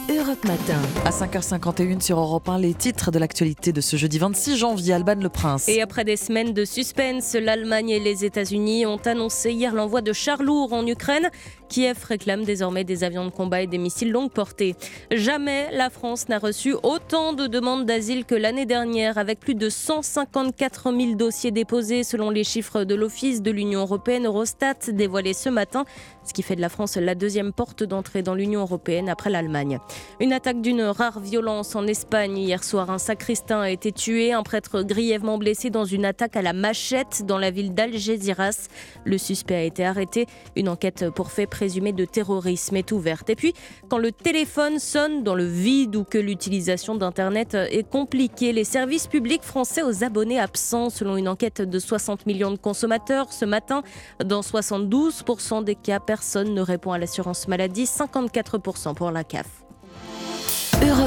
Europe 0.07 0.43
Matin. 0.45 0.79
À 1.05 1.09
5h51 1.09 1.99
sur 1.99 2.19
Europe 2.19 2.47
1, 2.47 2.59
les 2.59 2.73
titres 2.73 3.11
de 3.11 3.19
l'actualité 3.19 3.71
de 3.73 3.81
ce 3.81 3.97
jeudi 3.97 4.17
26 4.17 4.57
janvier, 4.57 4.93
Alban 4.93 5.15
Le 5.15 5.29
Prince. 5.29 5.67
Et 5.67 5.81
après 5.81 6.03
des 6.03 6.15
semaines 6.15 6.53
de 6.53 6.63
suspense, 6.63 7.33
l'Allemagne 7.33 7.89
et 7.89 7.99
les 7.99 8.23
États-Unis 8.25 8.85
ont 8.85 9.01
annoncé 9.05 9.51
hier 9.51 9.73
l'envoi 9.73 10.01
de 10.01 10.13
chars 10.13 10.43
lourds 10.43 10.73
en 10.73 10.85
Ukraine. 10.85 11.29
Kiev 11.69 12.03
réclame 12.03 12.43
désormais 12.43 12.83
des 12.83 13.03
avions 13.03 13.25
de 13.25 13.29
combat 13.29 13.61
et 13.61 13.67
des 13.67 13.77
missiles 13.77 14.11
longue 14.11 14.31
portée. 14.31 14.75
Jamais 15.11 15.69
la 15.71 15.91
France 15.91 16.27
n'a 16.27 16.39
reçu 16.39 16.73
autant 16.81 17.33
de 17.33 17.45
demandes 17.45 17.85
d'asile 17.85 18.25
que 18.25 18.33
l'année 18.33 18.65
dernière, 18.65 19.17
avec 19.19 19.39
plus 19.39 19.53
de 19.53 19.69
154 19.69 20.91
000 20.91 21.15
dossiers 21.15 21.51
déposés 21.51 22.03
selon 22.03 22.31
les 22.31 22.43
chiffres 22.43 22.83
de 22.83 22.95
l'Office 22.95 23.43
de 23.43 23.51
l'Union 23.51 23.81
européenne 23.81 24.25
Eurostat 24.25 24.91
dévoilés 24.91 25.33
ce 25.33 25.49
matin, 25.49 25.85
ce 26.25 26.33
qui 26.33 26.41
fait 26.41 26.55
de 26.55 26.61
la 26.61 26.69
France 26.69 26.97
la 26.97 27.13
deuxième 27.13 27.53
porte 27.53 27.83
d'entrée 27.83 28.23
dans 28.23 28.33
l'Union 28.33 28.61
européenne 28.61 29.07
après 29.07 29.29
l'Allemagne. 29.29 29.79
Une 30.19 30.33
attaque 30.33 30.61
d'une 30.61 30.81
rare 30.81 31.19
violence 31.19 31.75
en 31.75 31.85
Espagne. 31.85 32.37
Hier 32.37 32.63
soir, 32.63 32.89
un 32.89 32.97
sacristain 32.97 33.61
a 33.61 33.69
été 33.69 33.91
tué, 33.91 34.33
un 34.33 34.43
prêtre 34.43 34.81
grièvement 34.81 35.37
blessé 35.37 35.69
dans 35.69 35.85
une 35.85 36.05
attaque 36.05 36.35
à 36.35 36.41
la 36.41 36.53
machette 36.53 37.25
dans 37.25 37.37
la 37.37 37.51
ville 37.51 37.73
d'Algeciras. 37.75 38.67
Le 39.05 39.17
suspect 39.17 39.55
a 39.55 39.63
été 39.63 39.85
arrêté. 39.85 40.25
Une 40.55 40.69
enquête 40.69 41.09
pour 41.11 41.31
fait 41.31 41.45
présumé 41.59 41.91
de 41.91 42.05
terrorisme 42.05 42.77
est 42.77 42.93
ouverte. 42.93 43.29
Et 43.29 43.35
puis, 43.35 43.53
quand 43.89 43.97
le 43.97 44.13
téléphone 44.13 44.79
sonne 44.79 45.23
dans 45.23 45.35
le 45.35 45.43
vide 45.43 45.97
ou 45.97 46.05
que 46.05 46.17
l'utilisation 46.17 46.95
d'Internet 46.95 47.53
est 47.53 47.83
compliquée, 47.83 48.53
les 48.53 48.63
services 48.63 49.07
publics 49.07 49.43
français 49.43 49.83
aux 49.83 50.05
abonnés 50.05 50.39
absents, 50.39 50.89
selon 50.89 51.17
une 51.17 51.27
enquête 51.27 51.61
de 51.61 51.79
60 51.79 52.27
millions 52.27 52.51
de 52.51 52.57
consommateurs 52.57 53.33
ce 53.33 53.43
matin, 53.43 53.83
dans 54.23 54.39
72% 54.39 55.65
des 55.65 55.75
cas, 55.75 55.99
personne 55.99 56.53
ne 56.53 56.61
répond 56.61 56.93
à 56.93 56.97
l'assurance 56.97 57.49
maladie, 57.49 57.83
54% 57.83 58.95
pour 58.95 59.11
la 59.11 59.25
CAF. 59.25 59.68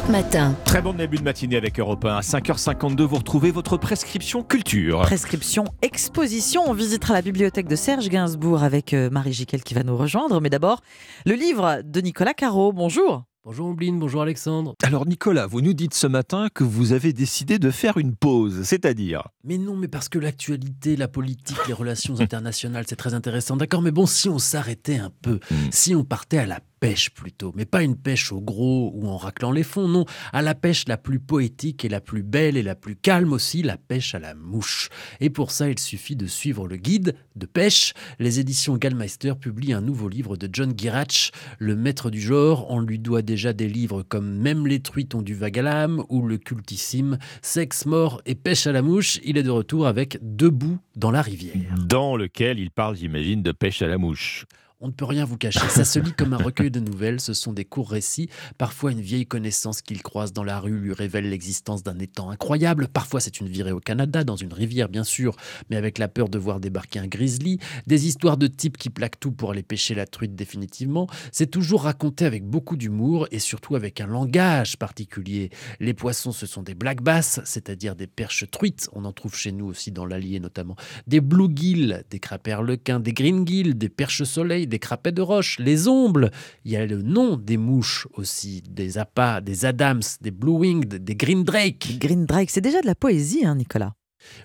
Europe 0.03 0.11
Matin. 0.11 0.57
Très 0.65 0.83
bon 0.83 0.95
début 0.95 1.17
de 1.19 1.23
matinée 1.23 1.57
avec 1.57 1.79
Europe 1.79 2.05
1. 2.05 2.17
À 2.17 2.21
5h52, 2.21 3.03
vous 3.03 3.17
retrouvez 3.17 3.51
votre 3.51 3.77
prescription 3.77 4.43
culture. 4.43 5.01
Prescription 5.03 5.65
exposition. 5.83 6.63
On 6.67 6.73
visitera 6.73 7.15
la 7.15 7.23
bibliothèque 7.23 7.69
de 7.69 7.77
Serge 7.77 8.09
Gainsbourg 8.09 8.63
avec 8.63 8.95
euh, 8.95 9.11
Marie 9.11 9.33
Giquel 9.33 9.63
qui 9.63 9.75
va 9.75 9.83
nous 9.85 9.97
rejoindre. 9.97 10.41
Mais 10.41 10.51
d'abord, 10.51 10.81
le 11.27 11.35
livre 11.35 11.83
de 11.85 12.01
Nicolas 12.01 12.35
Caro. 12.35 12.73
Bonjour. 12.73 13.25
Bonjour 13.45 13.67
Ombline, 13.67 13.99
bonjour 13.99 14.23
Alexandre. 14.23 14.75
Alors 14.85 15.05
Nicolas, 15.05 15.47
vous 15.49 15.61
nous 15.63 15.73
dites 15.75 15.95
ce 15.95 16.07
matin 16.07 16.47
que 16.55 16.63
vous 16.63 16.93
avez 16.93 17.13
décidé 17.13 17.59
de 17.59 17.71
faire 17.73 17.99
une 17.99 18.15
pause, 18.15 18.63
c'est-à-dire 18.63 19.25
Mais 19.43 19.59
non, 19.59 19.75
mais 19.77 19.89
parce 19.89 20.09
que 20.09 20.21
l'actualité, 20.21 20.95
la 20.97 21.09
politique, 21.09 21.57
les 21.67 21.75
relations 21.75 22.21
internationales, 22.21 22.85
c'est 22.89 22.95
très 22.97 23.15
intéressant. 23.15 23.57
D'accord, 23.57 23.83
mais 23.83 23.91
bon, 23.91 24.07
si 24.07 24.29
on 24.29 24.39
s'arrêtait 24.39 24.99
un 24.99 25.11
peu, 25.23 25.41
Hmm. 25.51 25.57
si 25.73 25.95
on 25.97 26.05
partait 26.05 26.39
à 26.39 26.47
la 26.47 26.61
pêche 26.83 27.11
plutôt, 27.11 27.53
mais 27.55 27.65
pas 27.65 27.85
une 27.85 27.95
pêche 27.95 28.33
au 28.33 28.41
gros 28.41 28.91
ou 28.93 29.07
en 29.07 29.17
raclant 29.17 29.53
les 29.53 29.63
fonds, 29.63 29.87
non, 29.87 30.05
à 30.33 30.43
la 30.43 30.57
pêche 30.57 30.89
la 30.89 30.97
plus 30.97 31.21
poétique 31.21 31.85
et 31.85 31.89
la 31.89 32.01
plus 32.01 32.25
belle 32.25 32.57
et 32.57 32.63
la 32.65 32.75
plus 32.75 32.97
calme 32.97 33.33
aussi, 33.33 33.63
la 33.63 33.77
pêche 33.77 34.17
à 34.17 34.19
la 34.19 34.35
mouche. 34.35 34.89
Et 35.21 35.31
pour 35.31 35.53
ça, 35.53 35.71
il 35.71 35.79
suffit 35.79 36.17
de 36.17 36.27
suivre 36.27 36.67
le 36.67 36.75
guide 36.75 37.15
de 37.37 37.47
pêche. 37.47 37.95
Les 38.19 38.41
éditions 38.41 38.77
Gallmeister 38.77 39.35
publient 39.41 39.75
un 39.75 39.81
nouveau 39.81 40.09
livre 40.09 40.37
de 40.37 40.49
John 40.53 40.75
Girach, 40.77 41.31
le 41.61 41.77
maître 41.77 42.11
du 42.11 42.21
genre. 42.21 42.67
On 42.69 42.81
lui 42.81 42.99
doit 42.99 43.23
déjà 43.23 43.53
des 43.53 43.69
livres 43.69 44.03
comme 44.03 44.39
Même 44.39 44.67
les 44.67 44.81
truites 44.81 45.15
ont 45.15 45.23
du 45.23 45.39
l'âme 45.39 46.03
ou 46.09 46.27
le 46.27 46.37
cultissime 46.37 47.17
Sexe, 47.43 47.87
mort 47.87 48.21
et 48.27 48.35
pêche 48.35 48.67
à 48.67 48.73
la 48.73 48.83
mouche. 48.83 49.21
Il 49.23 49.39
est 49.39 49.45
de 49.45 49.51
retour 49.51 49.87
avec 49.87 50.19
Debout 50.21 50.81
dans 50.97 51.13
la 51.13 51.23
rivière. 51.23 51.77
Dans 51.87 52.17
lequel 52.17 52.59
il 52.59 52.73
parle, 52.73 52.97
j'imagine, 52.97 53.41
de 53.41 53.53
pêche 53.53 53.83
à 53.83 53.87
la 53.87 53.99
mouche. 53.99 54.47
On 54.85 54.89
ne 54.89 54.93
peut 54.93 55.05
rien 55.05 55.25
vous 55.25 55.37
cacher. 55.37 55.61
Ça 55.69 55.85
se 55.85 56.01
lit 56.01 56.13
comme 56.13 56.33
un 56.33 56.39
recueil 56.39 56.73
de 56.73 56.81
nouvelles. 56.81 57.21
Ce 57.21 57.35
sont 57.35 57.53
des 57.53 57.65
courts 57.65 57.89
récits. 57.89 58.29
Parfois, 58.59 58.91
une 58.91 59.01
vieille 59.01 59.27
connaissance 59.27 59.81
qu'il 59.81 60.03
croise 60.03 60.33
dans 60.33 60.43
la 60.43 60.59
rue 60.59 60.77
lui 60.77 60.93
révèle 60.93 61.31
l'existence 61.31 61.85
d'un 61.85 62.01
étang 62.01 62.31
incroyable. 62.31 62.89
Parfois, 62.89 63.21
c'est 63.21 63.39
une 63.39 63.47
virée 63.47 63.71
au 63.71 63.79
Canada, 63.79 64.25
dans 64.25 64.35
une 64.35 64.53
rivière, 64.53 64.89
bien 64.89 65.05
sûr, 65.05 65.37
mais 65.71 65.77
avec 65.77 65.99
la 65.99 66.09
peur 66.09 66.29
de 66.29 66.37
voir 66.37 66.59
débarquer 66.59 66.99
un 66.99 67.07
grizzly. 67.07 67.61
Des 67.87 68.09
histoires 68.09 68.37
de 68.37 68.49
types 68.49 68.77
qui 68.77 68.91
plaquent 68.91 69.21
tout 69.21 69.31
pour 69.31 69.53
aller 69.53 69.63
pêcher 69.63 69.95
la 69.95 70.05
truite 70.05 70.35
définitivement. 70.35 71.07
C'est 71.31 71.47
toujours 71.47 71.85
raconté 71.85 72.25
avec 72.25 72.45
beaucoup 72.45 72.77
d'humour 72.77 73.29
et 73.31 73.39
surtout 73.39 73.77
avec 73.77 74.01
un 74.01 74.09
langage 74.09 74.77
particulier. 74.79 75.51
Les 75.79 75.95
poissons, 75.95 76.33
ce 76.33 76.45
sont 76.45 76.65
des 76.65 76.75
black 76.75 77.03
bass, 77.03 77.39
c'est-à-dire 77.45 77.95
des 77.95 78.09
perches 78.09 78.51
truites. 78.51 78.89
On 78.95 79.05
en 79.05 79.13
trouve 79.13 79.37
chez 79.37 79.53
nous 79.53 79.67
aussi 79.67 79.93
dans 79.93 80.07
l'Allier 80.07 80.41
notamment. 80.41 80.75
Des 81.07 81.21
bluegill, 81.21 82.03
des 82.11 82.19
crapets 82.19 82.51
harlequins, 82.51 82.99
des 82.99 83.13
greengill, 83.13 83.79
des 83.79 83.89
perches 83.89 84.25
soleil, 84.25 84.67
des 84.73 84.79
crapets 84.79 85.13
de 85.13 85.21
roche, 85.23 85.59
les 85.59 85.87
ombles. 85.87 86.31
Il 86.65 86.73
y 86.73 86.77
a 86.77 86.87
le 86.87 87.03
nom 87.03 87.37
des 87.37 87.59
mouches 87.59 88.09
aussi, 88.15 88.63
des 88.69 88.97
appâts, 88.97 89.43
des 89.43 89.67
adams, 89.67 90.01
des 90.23 90.31
blue 90.31 90.57
winged, 90.59 91.05
des 91.05 91.15
green 91.15 91.45
drake. 91.45 91.99
Green 92.01 92.25
Drake, 92.25 92.51
c'est 92.51 92.63
déjà 92.63 92.81
de 92.81 92.87
la 92.87 92.95
poésie, 92.95 93.45
hein, 93.45 93.57
Nicolas. 93.57 93.93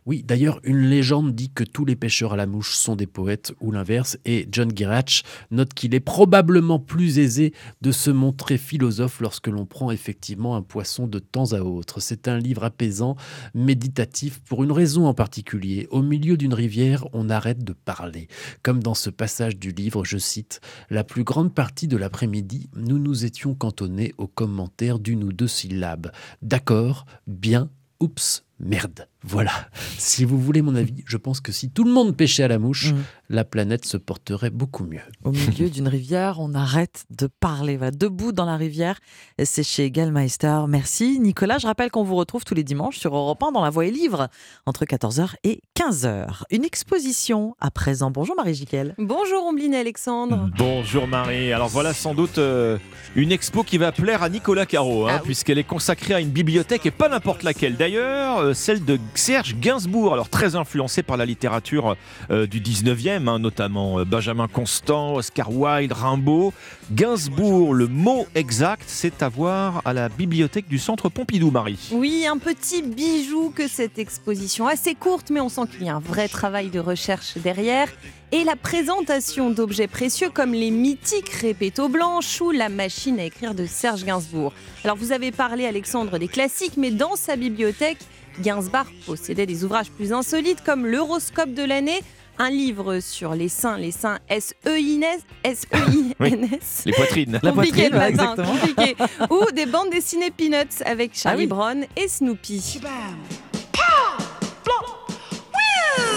Oui, 0.05 0.23
d'ailleurs, 0.23 0.59
une 0.63 0.81
légende 0.81 1.35
dit 1.35 1.51
que 1.51 1.63
tous 1.63 1.85
les 1.85 1.95
pêcheurs 1.95 2.33
à 2.33 2.37
la 2.37 2.45
mouche 2.45 2.75
sont 2.75 2.95
des 2.95 3.07
poètes 3.07 3.53
ou 3.59 3.71
l'inverse, 3.71 4.17
et 4.25 4.47
John 4.51 4.71
Girach 4.75 5.23
note 5.51 5.73
qu'il 5.73 5.93
est 5.95 5.99
probablement 5.99 6.79
plus 6.79 7.19
aisé 7.19 7.53
de 7.81 7.91
se 7.91 8.09
montrer 8.09 8.57
philosophe 8.57 9.19
lorsque 9.19 9.47
l'on 9.47 9.65
prend 9.65 9.91
effectivement 9.91 10.55
un 10.55 10.61
poisson 10.61 11.07
de 11.07 11.19
temps 11.19 11.53
à 11.53 11.61
autre. 11.61 11.99
C'est 11.99 12.27
un 12.27 12.37
livre 12.37 12.63
apaisant, 12.63 13.15
méditatif, 13.53 14.39
pour 14.41 14.63
une 14.63 14.71
raison 14.71 15.05
en 15.05 15.13
particulier. 15.13 15.87
Au 15.91 16.01
milieu 16.01 16.37
d'une 16.37 16.53
rivière, 16.53 17.05
on 17.13 17.29
arrête 17.29 17.63
de 17.63 17.73
parler. 17.73 18.27
Comme 18.63 18.81
dans 18.81 18.93
ce 18.93 19.09
passage 19.09 19.57
du 19.57 19.71
livre, 19.71 20.05
je 20.05 20.17
cite, 20.17 20.61
La 20.89 21.03
plus 21.03 21.23
grande 21.23 21.53
partie 21.53 21.87
de 21.87 21.97
l'après-midi, 21.97 22.69
nous 22.75 22.99
nous 22.99 23.25
étions 23.25 23.55
cantonnés 23.55 24.13
aux 24.17 24.27
commentaires 24.27 24.99
d'une 24.99 25.23
ou 25.23 25.33
deux 25.33 25.47
syllabes. 25.47 26.11
D'accord, 26.41 27.05
bien, 27.27 27.69
oups, 27.99 28.45
merde. 28.59 29.07
Voilà. 29.27 29.51
Si 29.97 30.23
vous 30.23 30.39
voulez 30.39 30.61
mon 30.61 30.75
avis, 30.75 31.03
je 31.05 31.17
pense 31.17 31.41
que 31.41 31.51
si 31.51 31.69
tout 31.69 31.83
le 31.83 31.91
monde 31.91 32.15
pêchait 32.15 32.43
à 32.43 32.47
la 32.47 32.59
mouche, 32.59 32.93
la 33.29 33.43
planète 33.43 33.83
se 33.83 33.97
porterait 33.97 34.49
beaucoup 34.49 34.85
mieux. 34.85 35.01
Au 35.25 35.31
milieu 35.31 35.69
d'une 35.69 35.89
rivière, 35.89 36.39
on 36.39 36.53
arrête 36.53 37.05
de 37.09 37.27
parler. 37.27 37.75
Voilà, 37.75 37.91
debout 37.91 38.31
dans 38.31 38.45
la 38.45 38.55
rivière, 38.55 38.99
c'est 39.43 39.63
chez 39.63 39.91
Gallmeister. 39.91 40.61
Merci 40.69 41.19
Nicolas. 41.19 41.57
Je 41.57 41.67
rappelle 41.67 41.91
qu'on 41.91 42.03
vous 42.03 42.15
retrouve 42.15 42.45
tous 42.45 42.53
les 42.53 42.63
dimanches 42.63 42.99
sur 42.99 43.15
Europe 43.15 43.43
1 43.43 43.51
dans 43.51 43.63
la 43.63 43.69
Voix 43.69 43.85
et 43.85 43.91
Livre 43.91 44.29
entre 44.65 44.85
14h 44.85 45.33
et 45.43 45.61
15h. 45.75 46.43
Une 46.49 46.63
exposition 46.63 47.55
à 47.59 47.69
présent. 47.69 48.11
Bonjour 48.11 48.35
Marie 48.37 48.53
Giquel. 48.53 48.95
Bonjour 48.97 49.45
Ombline 49.45 49.73
et 49.73 49.79
Alexandre. 49.79 50.49
Bonjour 50.57 51.05
Marie. 51.05 51.51
Alors 51.51 51.67
voilà 51.67 51.93
sans 51.93 52.13
doute 52.13 52.37
euh, 52.37 52.77
une 53.15 53.33
expo 53.33 53.63
qui 53.63 53.77
va 53.77 53.91
plaire 53.91 54.23
à 54.23 54.29
Nicolas 54.29 54.65
Caro, 54.65 55.07
hein, 55.07 55.19
puisqu'elle 55.23 55.57
est 55.57 55.65
consacrée 55.65 56.13
à 56.13 56.21
une 56.21 56.29
bibliothèque 56.29 56.85
et 56.85 56.91
pas 56.91 57.09
n'importe 57.09 57.43
laquelle. 57.43 57.75
D'ailleurs, 57.75 58.37
euh, 58.37 58.53
celle 58.53 58.85
de 58.85 58.97
Serge 59.17 59.55
Gainsbourg, 59.59 60.13
alors 60.13 60.29
très 60.29 60.55
influencé 60.55 61.03
par 61.03 61.17
la 61.17 61.25
littérature 61.25 61.95
euh, 62.29 62.47
du 62.47 62.61
19e, 62.61 63.27
hein, 63.27 63.39
notamment 63.39 63.99
euh, 63.99 64.05
Benjamin 64.05 64.47
Constant, 64.47 65.15
Oscar 65.15 65.51
Wilde, 65.51 65.91
Rimbaud. 65.91 66.53
Gainsbourg, 66.91 67.73
le 67.73 67.87
mot 67.87 68.27
exact, 68.35 68.83
c'est 68.87 69.23
à 69.23 69.29
voir 69.29 69.81
à 69.85 69.93
la 69.93 70.09
bibliothèque 70.09 70.67
du 70.67 70.79
Centre 70.79 71.09
Pompidou, 71.09 71.51
Marie. 71.51 71.89
Oui, 71.91 72.25
un 72.25 72.37
petit 72.37 72.81
bijou 72.81 73.51
que 73.53 73.67
cette 73.67 73.99
exposition, 73.99 74.67
assez 74.67 74.95
courte, 74.95 75.29
mais 75.29 75.41
on 75.41 75.49
sent 75.49 75.67
qu'il 75.71 75.83
y 75.85 75.89
a 75.89 75.95
un 75.95 75.99
vrai 75.99 76.27
travail 76.27 76.69
de 76.69 76.79
recherche 76.79 77.37
derrière. 77.37 77.89
Et 78.33 78.43
la 78.43 78.57
présentation 78.57 79.51
d'objets 79.51 79.87
précieux 79.87 80.29
comme 80.29 80.53
les 80.53 80.69
mythiques 80.69 81.29
répétos 81.29 81.87
blanches 81.87 82.41
ou 82.41 82.51
la 82.51 82.67
machine 82.67 83.19
à 83.21 83.23
écrire 83.23 83.55
de 83.55 83.65
Serge 83.65 84.03
Gainsbourg. 84.03 84.51
Alors 84.83 84.97
vous 84.97 85.13
avez 85.13 85.31
parlé, 85.31 85.65
Alexandre, 85.65 86.17
des 86.17 86.27
classiques, 86.27 86.75
mais 86.75 86.91
dans 86.91 87.15
sa 87.15 87.37
bibliothèque, 87.37 87.99
Gainsbourg 88.41 88.85
possédait 89.05 89.45
des 89.45 89.63
ouvrages 89.63 89.89
plus 89.91 90.13
insolites 90.13 90.63
comme 90.63 90.85
l'horoscope 90.85 91.53
de 91.53 91.63
l'année, 91.63 92.01
un 92.39 92.49
livre 92.49 92.99
sur 92.99 93.33
les 93.33 93.49
seins, 93.49 93.77
les 93.77 93.91
seins 93.91 94.19
S-E-I-N-S, 94.29 95.21
S-E-I-N-S. 95.43 96.83
Les 96.85 96.93
poitrines. 96.93 97.39
La 97.41 97.51
compliqué 97.51 97.89
le 97.89 97.97
matin, 97.97 98.07
exactement. 98.09 98.47
compliqué. 98.51 98.95
Ou 99.31 99.51
des 99.53 99.65
bandes 99.65 99.89
dessinées 99.89 100.31
Peanuts 100.31 100.83
avec 100.85 101.17
Charlie 101.17 101.37
Ah 101.37 101.41
oui. 101.43 101.47
Brown 101.47 101.85
et 101.95 102.07
Snoopy. 102.07 102.79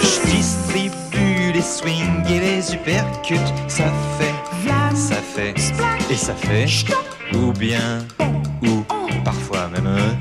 Je 0.02 0.30
distribue 0.30 1.52
les 1.52 1.62
swings 1.62 2.26
et 2.28 2.40
les 2.40 2.74
uppercuts. 2.74 3.36
Ça 3.68 3.90
fait, 4.18 4.34
ça 4.94 5.16
fait, 5.16 5.54
et 6.10 6.16
ça 6.16 6.34
fait. 6.34 6.66
Ou 7.34 7.52
bien, 7.52 8.06
ou 8.62 8.82
parfois 9.24 9.68
même. 9.68 10.18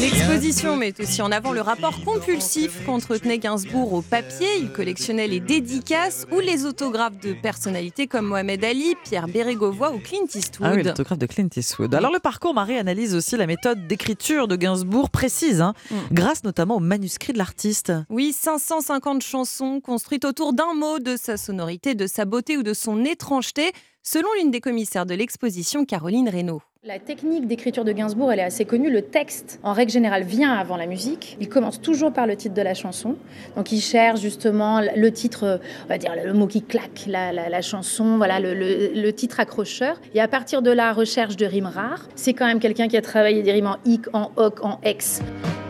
L'exposition 0.00 0.76
met 0.78 0.98
aussi 0.98 1.20
en 1.20 1.30
avant 1.30 1.52
le 1.52 1.60
rapport 1.60 2.02
compulsif 2.04 2.84
qu'entretenait 2.86 3.38
Gainsbourg 3.38 3.92
au 3.92 4.00
papier. 4.00 4.46
Il 4.58 4.72
collectionnait 4.72 5.28
les 5.28 5.40
dédicaces 5.40 6.26
ou 6.32 6.40
les 6.40 6.64
autographes 6.64 7.18
de 7.20 7.34
personnalités 7.34 8.06
comme 8.06 8.26
Mohamed 8.26 8.64
Ali, 8.64 8.94
Pierre 9.04 9.28
Bérégovoy 9.28 9.92
ou 9.92 9.98
Clint 9.98 10.24
Eastwood. 10.34 10.68
Ah 10.70 10.74
oui, 10.74 10.82
l'autographe 10.82 11.18
de 11.18 11.26
Clint 11.26 11.48
Eastwood. 11.54 11.94
Alors 11.94 12.10
le 12.12 12.18
parcours, 12.18 12.54
Marie 12.54 12.78
analyse 12.78 13.14
aussi 13.14 13.36
la 13.36 13.46
méthode 13.46 13.86
d'écriture 13.86 14.48
de 14.48 14.56
Gainsbourg 14.56 15.10
précise, 15.10 15.60
hein, 15.60 15.74
Mm. 15.90 15.94
grâce 16.12 16.44
notamment 16.44 16.76
au 16.76 16.80
manuscrit 16.80 17.32
de 17.34 17.38
l'artiste. 17.38 17.92
Oui, 18.08 18.32
550 18.32 19.22
chansons 19.22 19.80
construites 19.80 20.24
autour 20.24 20.54
d'un 20.54 20.72
mot, 20.74 20.98
de 20.98 21.16
sa 21.16 21.36
sonorité, 21.36 21.94
de 21.94 22.06
sa 22.06 22.24
beauté 22.24 22.56
ou 22.56 22.62
de 22.62 22.72
son 22.72 23.04
étrangeté, 23.04 23.72
selon 24.02 24.28
l'une 24.38 24.50
des 24.50 24.60
commissaires 24.62 25.04
de 25.04 25.14
l'exposition, 25.14 25.84
Caroline 25.84 26.28
Reynaud. 26.28 26.62
La 26.82 26.98
technique 26.98 27.46
d'écriture 27.46 27.84
de 27.84 27.92
Gainsbourg, 27.92 28.32
elle 28.32 28.38
est 28.38 28.42
assez 28.42 28.64
connue. 28.64 28.90
Le 28.90 29.02
texte, 29.02 29.60
en 29.62 29.74
règle 29.74 29.92
générale, 29.92 30.22
vient 30.22 30.54
avant 30.54 30.78
la 30.78 30.86
musique. 30.86 31.36
Il 31.38 31.50
commence 31.50 31.78
toujours 31.78 32.10
par 32.10 32.26
le 32.26 32.36
titre 32.36 32.54
de 32.54 32.62
la 32.62 32.72
chanson. 32.72 33.16
Donc, 33.54 33.70
il 33.70 33.82
cherche 33.82 34.20
justement 34.22 34.80
le 34.80 35.12
titre, 35.12 35.60
on 35.84 35.88
va 35.90 35.98
dire 35.98 36.14
le 36.24 36.32
mot 36.32 36.46
qui 36.46 36.62
claque, 36.62 37.04
la, 37.06 37.60
chanson, 37.60 38.16
voilà, 38.16 38.40
le 38.40 39.10
titre 39.10 39.40
accrocheur. 39.40 40.00
Et 40.14 40.22
à 40.22 40.28
partir 40.28 40.62
de 40.62 40.70
la 40.70 40.94
recherche 40.94 41.36
de 41.36 41.44
rimes 41.44 41.66
rares, 41.66 42.08
c'est 42.14 42.32
quand 42.32 42.46
même 42.46 42.60
quelqu'un 42.60 42.88
qui 42.88 42.96
a 42.96 43.02
travaillé 43.02 43.42
des 43.42 43.52
rimes 43.52 43.66
en 43.66 43.76
hic, 43.84 44.06
en 44.14 44.30
hoc, 44.36 44.64
en 44.64 44.80
ex. 44.82 45.20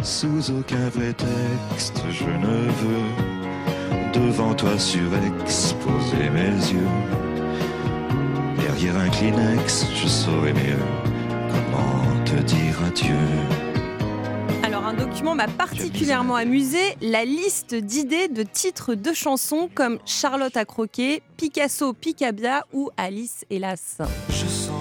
Sous 0.04 0.52
aucun 0.52 0.90
prétexte, 0.90 2.04
je 2.08 2.24
ne 2.24 2.70
veux 2.70 4.26
devant 4.28 4.54
toi 4.54 4.78
surexposer 4.78 6.30
mes 6.32 6.72
yeux. 6.72 7.29
Derrière 8.80 9.02
un 9.02 9.10
Kleenex, 9.10 9.84
je 9.94 10.08
saurais 10.08 10.54
mieux 10.54 10.78
comment 11.50 12.24
te 12.24 12.42
dire 12.44 12.82
adieu. 12.86 13.14
Alors, 14.62 14.86
un 14.86 14.94
document 14.94 15.34
m'a 15.34 15.48
particulièrement 15.48 16.36
amusé, 16.36 16.78
la 17.02 17.26
liste 17.26 17.74
d'idées 17.74 18.28
de 18.28 18.42
titres 18.42 18.94
de 18.94 19.12
chansons 19.12 19.68
comme 19.74 19.98
Charlotte 20.06 20.56
à 20.56 20.64
croquer, 20.64 21.22
Picasso, 21.36 21.92
Picabia 21.92 22.64
ou 22.72 22.88
Alice, 22.96 23.44
hélas. 23.50 23.98
Je 24.30 24.46
sens 24.46 24.79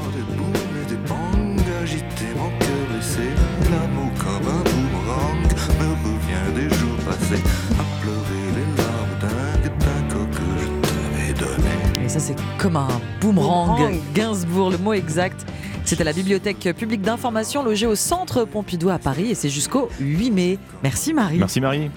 ça, 12.19 12.33
c'est 12.33 12.61
comme 12.61 12.75
un 12.75 12.87
boomerang. 13.21 13.77
Boomerang. 13.77 13.99
Gainsbourg, 14.13 14.71
le 14.71 14.77
mot 14.77 14.93
exact. 14.93 15.45
C'est 15.85 15.99
à 16.01 16.03
la 16.03 16.13
bibliothèque 16.13 16.69
publique 16.77 17.01
d'information 17.01 17.63
logée 17.63 17.87
au 17.87 17.95
centre 17.95 18.45
Pompidou 18.45 18.89
à 18.89 18.99
Paris 18.99 19.31
et 19.31 19.35
c'est 19.35 19.49
jusqu'au 19.49 19.89
8 19.99 20.31
mai. 20.31 20.59
Merci 20.83 21.13
Marie. 21.13 21.39
Merci 21.39 21.61
Marie. 21.61 21.89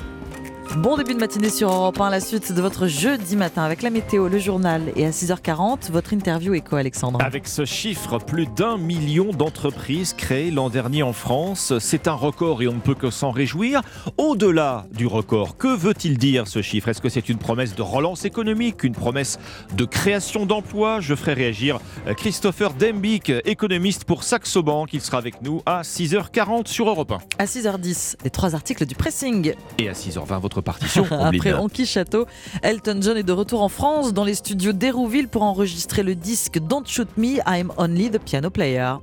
Bon 0.77 0.97
début 0.97 1.13
de 1.13 1.19
matinée 1.19 1.51
sur 1.51 1.69
Europe 1.69 2.01
1, 2.01 2.09
la 2.09 2.21
suite 2.21 2.53
de 2.53 2.63
votre 2.63 2.87
jeudi 2.87 3.37
matin 3.37 3.63
avec 3.63 3.83
la 3.83 3.91
météo, 3.91 4.29
le 4.29 4.39
journal 4.39 4.91
et 4.97 5.05
à 5.05 5.11
6h40, 5.11 5.91
votre 5.91 6.15
interview 6.15 6.55
éco 6.55 6.77
Alexandre. 6.77 7.19
Avec 7.21 7.47
ce 7.47 7.67
chiffre, 7.67 8.19
plus 8.19 8.47
d'un 8.47 8.79
million 8.79 9.33
d'entreprises 9.33 10.15
créées 10.15 10.51
l'an 10.51 10.71
dernier 10.71 11.03
en 11.03 11.13
France. 11.13 11.75
C'est 11.79 12.09
un 12.09 12.15
record 12.15 12.63
et 12.63 12.69
on 12.69 12.75
ne 12.75 12.81
peut 12.81 12.95
que 12.95 13.11
s'en 13.11 13.33
réjouir. 13.33 13.83
Au-delà 14.17 14.87
du 14.93 15.07
record, 15.07 15.59
que 15.59 15.69
veut-il 15.77 16.17
dire 16.17 16.49
ce 16.49 16.63
chiffre? 16.63 16.89
Est-ce 16.89 17.03
que 17.03 17.11
c'est 17.11 17.29
une 17.29 17.39
promesse 17.39 17.75
de 17.75 17.83
relance 17.83 18.25
économique, 18.25 18.83
une 18.83 18.95
promesse 18.95 19.39
de 19.77 19.85
création 19.85 20.47
d'emplois? 20.47 21.01
Je 21.01 21.15
ferai 21.15 21.35
réagir 21.35 21.81
Christopher 22.17 22.73
Dembick, 22.73 23.31
économiste 23.45 24.05
pour 24.05 24.25
Saxo 24.25 24.63
Bank. 24.63 24.91
Il 24.95 25.03
sera 25.03 25.19
avec 25.19 25.43
nous 25.43 25.61
à 25.67 25.83
6h40 25.83 26.67
sur 26.67 26.89
Europe 26.89 27.13
1. 27.13 27.19
À 27.39 27.45
6h10, 27.45 28.17
les 28.25 28.31
trois 28.31 28.55
articles 28.55 28.87
du 28.87 28.95
pressing. 28.95 29.55
Et 29.79 29.89
à 29.89 29.93
6h20, 29.93 30.41
votre 30.41 30.52
partition. 30.61 31.07
Après. 31.11 31.53
Anki 31.53 31.87
Château, 31.87 32.27
Elton 32.63 32.99
John 33.01 33.17
est 33.17 33.23
de 33.23 33.33
retour 33.33 33.63
en 33.63 33.69
France 33.69 34.13
dans 34.13 34.25
les 34.25 34.35
studios 34.35 34.73
d'Hérouville 34.73 35.29
pour 35.29 35.43
enregistrer 35.43 36.03
le 36.03 36.15
disque 36.15 36.59
Don't 36.59 36.85
Shoot 36.87 37.09
Me, 37.17 37.39
I'm 37.47 37.73
Only 37.77 38.11
the 38.11 38.19
Piano 38.19 38.51
Player. 38.51 38.95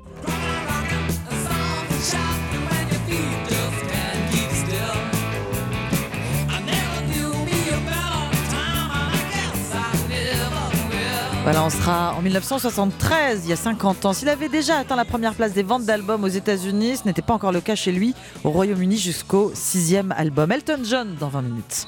Voilà, 11.43 11.63
on 11.63 11.69
sera 11.69 12.15
en 12.15 12.21
1973, 12.21 13.41
il 13.45 13.49
y 13.49 13.53
a 13.53 13.55
50 13.55 14.05
ans. 14.05 14.13
S'il 14.13 14.29
avait 14.29 14.49
déjà 14.49 14.77
atteint 14.77 14.95
la 14.95 15.05
première 15.05 15.33
place 15.33 15.53
des 15.53 15.63
ventes 15.63 15.85
d'albums 15.85 16.23
aux 16.23 16.27
États-Unis, 16.27 16.97
ce 16.97 17.07
n'était 17.07 17.21
pas 17.21 17.33
encore 17.33 17.51
le 17.51 17.61
cas 17.61 17.75
chez 17.75 17.91
lui, 17.91 18.13
au 18.43 18.51
Royaume-Uni 18.51 18.97
jusqu'au 18.97 19.51
sixième 19.55 20.13
album. 20.17 20.51
Elton 20.51 20.81
John 20.83 21.15
dans 21.19 21.29
20 21.29 21.41
minutes. 21.41 21.87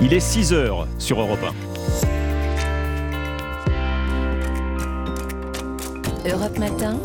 Il 0.00 0.14
est 0.14 0.18
6h 0.18 0.86
sur 0.98 1.20
Europe 1.20 1.40
1. 6.24 6.30
Europe 6.30 6.58
Matin. 6.58 7.00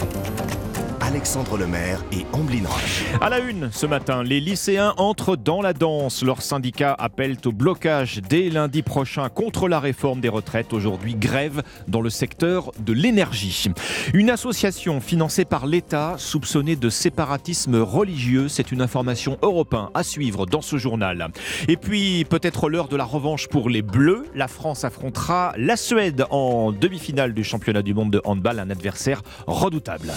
Alexandre 1.07 1.57
Lemaire 1.57 2.03
et 2.11 2.25
Amblin 2.33 2.67
Roche. 2.67 3.05
À 3.21 3.29
la 3.29 3.39
une, 3.39 3.69
ce 3.71 3.85
matin, 3.85 4.23
les 4.23 4.41
lycéens 4.41 4.93
entrent 4.97 5.37
dans 5.37 5.61
la 5.61 5.71
danse. 5.71 6.21
Leurs 6.21 6.41
syndicats 6.41 6.93
appellent 6.99 7.37
au 7.45 7.53
blocage 7.53 8.19
dès 8.27 8.49
lundi 8.49 8.81
prochain 8.81 9.29
contre 9.29 9.69
la 9.69 9.79
réforme 9.79 10.19
des 10.19 10.27
retraites. 10.27 10.73
Aujourd'hui, 10.73 11.15
grève 11.15 11.63
dans 11.87 12.01
le 12.01 12.09
secteur 12.09 12.71
de 12.79 12.91
l'énergie. 12.91 13.69
Une 14.13 14.29
association 14.29 14.99
financée 14.99 15.45
par 15.45 15.65
l'État 15.65 16.15
soupçonnée 16.17 16.75
de 16.75 16.89
séparatisme 16.89 17.79
religieux. 17.79 18.49
C'est 18.49 18.73
une 18.73 18.81
information 18.81 19.37
européenne 19.41 19.87
à 19.93 20.03
suivre 20.03 20.45
dans 20.45 20.61
ce 20.61 20.75
journal. 20.75 21.29
Et 21.69 21.77
puis, 21.77 22.25
peut-être 22.25 22.67
l'heure 22.67 22.89
de 22.89 22.97
la 22.97 23.05
revanche 23.05 23.47
pour 23.47 23.69
les 23.69 23.81
Bleus. 23.81 24.25
La 24.35 24.49
France 24.49 24.83
affrontera 24.83 25.53
la 25.55 25.77
Suède 25.77 26.25
en 26.31 26.73
demi-finale 26.73 27.33
du 27.33 27.45
championnat 27.45 27.81
du 27.81 27.93
monde 27.93 28.11
de 28.11 28.21
handball, 28.25 28.59
un 28.59 28.69
adversaire 28.69 29.21
redoutable. 29.47 30.11